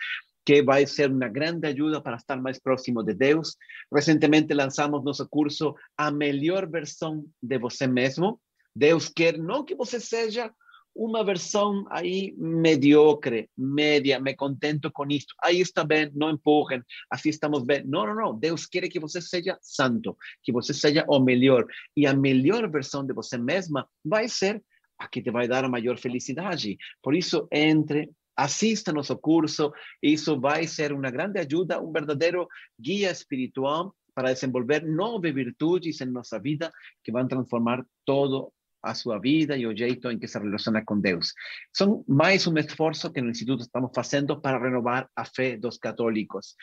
que 0.45 0.63
vai 0.63 0.85
ser 0.85 1.11
uma 1.11 1.27
grande 1.27 1.67
ajuda 1.67 2.01
para 2.01 2.17
estar 2.17 2.41
mais 2.41 2.59
próximo 2.59 3.03
de 3.03 3.13
Deus. 3.13 3.55
Recentemente 3.93 4.53
lançamos 4.53 5.03
nosso 5.03 5.27
curso 5.29 5.75
A 5.97 6.11
Melhor 6.11 6.69
Versão 6.69 7.25
de 7.41 7.57
Você 7.59 7.87
Mesmo. 7.87 8.41
Deus 8.75 9.09
quer 9.09 9.37
não 9.37 9.63
que 9.63 9.75
você 9.75 9.99
seja 9.99 10.51
uma 10.95 11.23
versão 11.23 11.85
aí 11.89 12.33
mediocre, 12.37 13.49
média, 13.57 14.19
me 14.19 14.35
contento 14.35 14.91
com 14.91 15.05
isto. 15.09 15.33
Aí 15.43 15.61
está 15.61 15.83
bem, 15.83 16.11
não 16.13 16.31
empurrem, 16.31 16.81
assim 17.09 17.29
estamos 17.29 17.63
bem. 17.63 17.83
Não, 17.85 18.05
não, 18.05 18.15
não. 18.15 18.37
Deus 18.37 18.65
quer 18.65 18.87
que 18.89 18.99
você 18.99 19.21
seja 19.21 19.57
santo, 19.61 20.17
que 20.43 20.51
você 20.51 20.73
seja 20.73 21.05
o 21.07 21.19
melhor. 21.19 21.65
E 21.95 22.05
a 22.05 22.13
melhor 22.13 22.69
versão 22.69 23.05
de 23.05 23.13
você 23.13 23.37
mesma 23.37 23.87
vai 24.03 24.27
ser 24.27 24.61
a 24.97 25.07
que 25.07 25.21
te 25.21 25.31
vai 25.31 25.47
dar 25.47 25.63
a 25.63 25.69
maior 25.69 25.97
felicidade. 25.97 26.77
Por 27.01 27.15
isso, 27.15 27.47
entre, 27.51 28.09
assista 28.35 28.91
nosso 28.91 29.17
curso. 29.17 29.71
Isso 30.01 30.39
vai 30.39 30.67
ser 30.67 30.91
uma 30.91 31.09
grande 31.11 31.39
ajuda, 31.39 31.81
um 31.81 31.91
verdadeiro 31.91 32.47
guia 32.79 33.11
espiritual 33.11 33.95
para 34.13 34.33
desenvolver 34.33 34.85
nove 34.85 35.31
virtudes 35.31 36.01
em 36.01 36.05
nossa 36.05 36.39
vida 36.39 36.71
que 37.03 37.11
vão 37.11 37.27
transformar 37.27 37.85
todo 38.05 38.51
a 38.81 38.93
sua 38.93 39.19
vida 39.19 39.57
e 39.57 39.65
o 39.65 39.75
jeito 39.75 40.09
em 40.09 40.17
que 40.17 40.27
se 40.27 40.39
relaciona 40.39 40.83
com 40.83 40.99
Deus. 40.99 41.33
São 41.73 42.03
mais 42.07 42.47
um 42.47 42.57
esforço 42.57 43.11
que 43.11 43.21
no 43.21 43.29
Instituto 43.29 43.61
estamos 43.61 43.91
fazendo 43.93 44.39
para 44.39 44.59
renovar 44.59 45.09
a 45.15 45.25
fé 45.25 45.57
dos 45.57 45.77
católicos. 45.77 46.55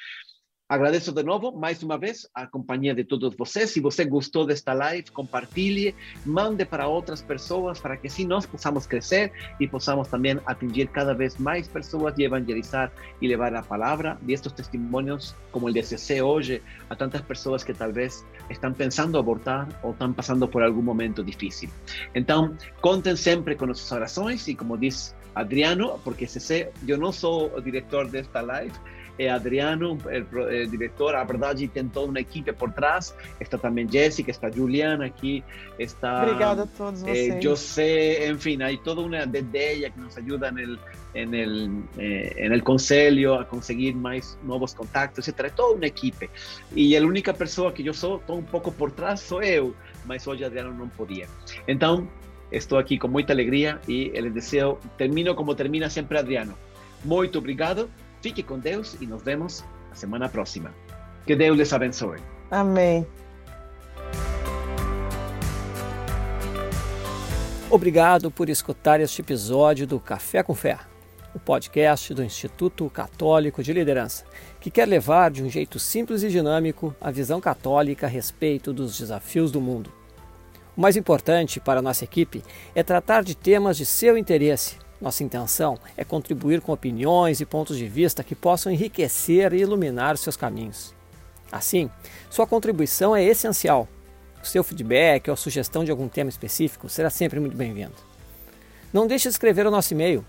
Agradeço 0.69 1.13
de 1.13 1.23
novo, 1.23 1.53
mais 1.53 1.81
uma 1.85 1.97
vez, 1.97 2.29
a 2.35 2.45
companhia 2.45 2.93
de 2.93 3.05
todos 3.05 3.37
vocês. 3.37 3.71
Se 3.71 3.79
você 3.79 4.05
gostou 4.05 4.45
desta 4.45 4.73
live, 4.73 5.13
compartilhe, 5.13 5.95
mande 6.25 6.65
para 6.65 6.89
outras 6.89 7.23
pessoas, 7.23 7.79
para 7.79 7.97
que 7.97 8.09
assim 8.09 8.27
nós 8.27 8.47
possamos 8.47 8.85
crescer 8.85 9.31
e 9.61 9.69
possamos 9.69 10.09
também 10.09 10.41
atingir 10.45 10.89
cada 10.89 11.15
vez 11.15 11.37
mais 11.37 11.69
pessoas 11.69 12.19
e 12.19 12.25
evangelizar 12.25 12.91
e 13.23 13.29
levar 13.29 13.55
a 13.55 13.63
palavra 13.63 14.19
de 14.21 14.33
estes 14.33 14.51
testemunhos, 14.51 15.37
como 15.53 15.69
o 15.69 15.73
de 15.73 15.85
CC 15.85 16.21
hoje, 16.21 16.61
a 16.91 16.97
tantas 16.97 17.21
pessoas 17.21 17.63
que 17.63 17.73
talvez 17.73 18.27
estão 18.51 18.73
pensando 18.73 19.19
abortar 19.19 19.69
ou 19.85 19.93
estão 19.93 20.13
passando 20.13 20.49
por 20.49 20.65
algum 20.65 20.83
momento 20.83 21.23
difícil. 21.23 21.71
Então, 22.13 22.57
contem 22.81 23.15
sempre 23.15 23.55
com 23.55 23.67
nossas 23.67 23.93
orações 23.93 24.49
e, 24.49 24.57
como 24.57 24.77
diz 24.77 25.15
Adriano, 25.33 26.01
porque 26.03 26.27
CC, 26.27 26.73
eu 26.89 26.99
não 26.99 27.13
sou 27.13 27.55
o 27.55 27.61
diretor 27.61 28.09
desta 28.09 28.41
live, 28.41 28.73
é 29.19 29.31
Adriano, 29.31 29.95
o 29.95 30.71
diretor, 30.71 31.15
a 31.15 31.25
verdade 31.25 31.69
tem 31.69 31.89
toda 31.89 32.11
uma 32.11 32.21
equipe 32.21 32.53
por 32.53 32.73
trás, 32.73 33.15
está 33.41 33.57
também 33.57 33.91
Jéssica, 33.91 34.31
está 34.31 34.51
Juliana 34.51 35.07
aqui, 35.07 35.43
está... 35.79 36.23
Obrigada 36.23 36.65
a 36.65 36.67
todos 36.67 37.03
vocês. 37.03 37.35
Eh, 37.35 37.41
José, 37.41 38.29
enfim, 38.29 38.63
há 38.63 38.77
toda 38.79 39.01
uma 39.01 39.27
Dedeia 39.27 39.91
que 39.91 39.99
nos 39.99 40.17
ajuda 40.17 40.51
no 40.51 40.79
en 41.17 41.35
el, 41.35 41.83
eh, 41.97 42.35
en 42.37 42.53
el 42.53 42.63
conselho 42.63 43.35
a 43.35 43.49
conseguir 43.49 43.95
mais 43.95 44.39
novos 44.45 44.75
contactos, 44.75 45.27
etc. 45.27 45.47
É 45.47 45.51
toda 45.51 45.77
uma 45.77 45.87
equipe. 45.87 46.29
E 46.75 46.97
a 46.97 47.01
única 47.01 47.33
pessoa 47.33 47.73
que 47.73 47.85
eu 47.85 47.95
sou, 47.95 48.19
estou 48.19 48.39
um 48.39 48.43
pouco 48.43 48.71
por 48.71 48.91
trás, 48.91 49.21
sou 49.21 49.43
eu, 49.43 49.75
mas 50.05 50.27
hoje 50.27 50.45
Adriano 50.45 50.75
não 50.75 50.89
podia. 50.89 51.27
Então, 51.67 52.07
estou 52.53 52.79
aqui 52.79 52.99
com 52.99 53.09
muita 53.09 53.33
alegria 53.33 53.81
e 53.89 54.11
les 54.11 54.33
desejo, 54.33 54.79
termino 54.97 55.35
como 55.35 55.55
termina 55.55 55.89
sempre 55.89 56.19
Adriano. 56.19 56.55
Muito 57.05 57.39
obrigado 57.39 57.89
Fique 58.27 58.43
com 58.43 58.59
Deus 58.59 58.97
e 59.01 59.07
nos 59.07 59.23
vemos 59.23 59.65
na 59.89 59.94
semana 59.94 60.28
próxima. 60.28 60.74
Que 61.24 61.36
Deus 61.36 61.57
les 61.57 61.73
abençoe. 61.73 62.19
Amém. 62.51 63.07
Obrigado 67.70 68.28
por 68.28 68.48
escutar 68.48 69.01
este 69.01 69.20
episódio 69.20 69.86
do 69.86 70.01
Café 70.01 70.43
com 70.43 70.57
Fé, 70.57 70.77
o 71.36 71.39
podcast 71.39 72.12
do 72.12 72.24
Instituto 72.24 72.90
Católico 72.90 73.62
de 73.62 73.73
Liderança, 73.73 74.24
que 74.59 74.73
quer 74.73 74.89
levar 74.89 75.31
de 75.31 75.44
um 75.44 75.48
jeito 75.48 75.78
simples 75.78 76.24
e 76.24 76.28
dinâmico 76.28 76.93
a 77.01 77.12
visão 77.12 77.40
católica 77.40 78.07
a 78.07 78.11
respeito 78.11 78.73
dos 78.73 78.98
desafios 78.98 79.53
do 79.53 79.61
mundo. 79.61 79.93
O 80.77 80.81
mais 80.81 80.97
importante 80.97 81.61
para 81.61 81.78
a 81.78 81.82
nossa 81.82 82.03
equipe 82.03 82.43
é 82.74 82.82
tratar 82.82 83.23
de 83.23 83.36
temas 83.36 83.77
de 83.77 83.86
seu 83.86 84.19
interesse 84.19 84.85
nossa 85.01 85.23
intenção 85.23 85.78
é 85.97 86.05
contribuir 86.05 86.60
com 86.60 86.73
opiniões 86.73 87.40
e 87.40 87.47
pontos 87.47 87.77
de 87.77 87.86
vista 87.86 88.24
que 88.24 88.35
possam 88.35 88.73
enriquecer 88.73 89.52
e 89.52 89.60
iluminar 89.60 90.16
seus 90.16 90.36
caminhos. 90.36 90.94
Assim, 91.51 91.90
sua 92.31 92.47
contribuição 92.47 93.14
é 93.14 93.23
essencial. 93.24 93.89
seu 94.43 94.62
feedback 94.62 95.28
ou 95.28 95.36
sugestão 95.36 95.85
de 95.85 95.90
algum 95.90 96.09
tema 96.09 96.31
específico 96.31 96.89
será 96.89 97.10
sempre 97.10 97.40
muito 97.40 97.56
bem-vindo. 97.56 97.94
Não 98.93 99.06
deixe 99.06 99.28
de 99.28 99.32
escrever 99.32 99.66
o 99.66 99.70
nosso 99.70 99.93
e-mail 99.93 100.24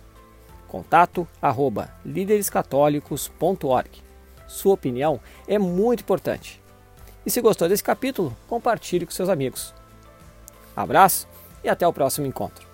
contato 0.67 1.27
arroba 1.41 1.89
líderescatólicos.org. 2.05 4.03
Sua 4.47 4.73
opinião 4.73 5.19
é 5.47 5.57
muito 5.57 6.01
importante. 6.01 6.61
E 7.25 7.31
se 7.31 7.41
gostou 7.41 7.67
desse 7.67 7.83
capítulo, 7.83 8.35
compartilhe 8.47 9.05
com 9.05 9.11
seus 9.11 9.29
amigos. 9.29 9.73
Abraço 10.75 11.27
e 11.63 11.69
até 11.69 11.87
o 11.87 11.93
próximo 11.93 12.27
encontro. 12.27 12.66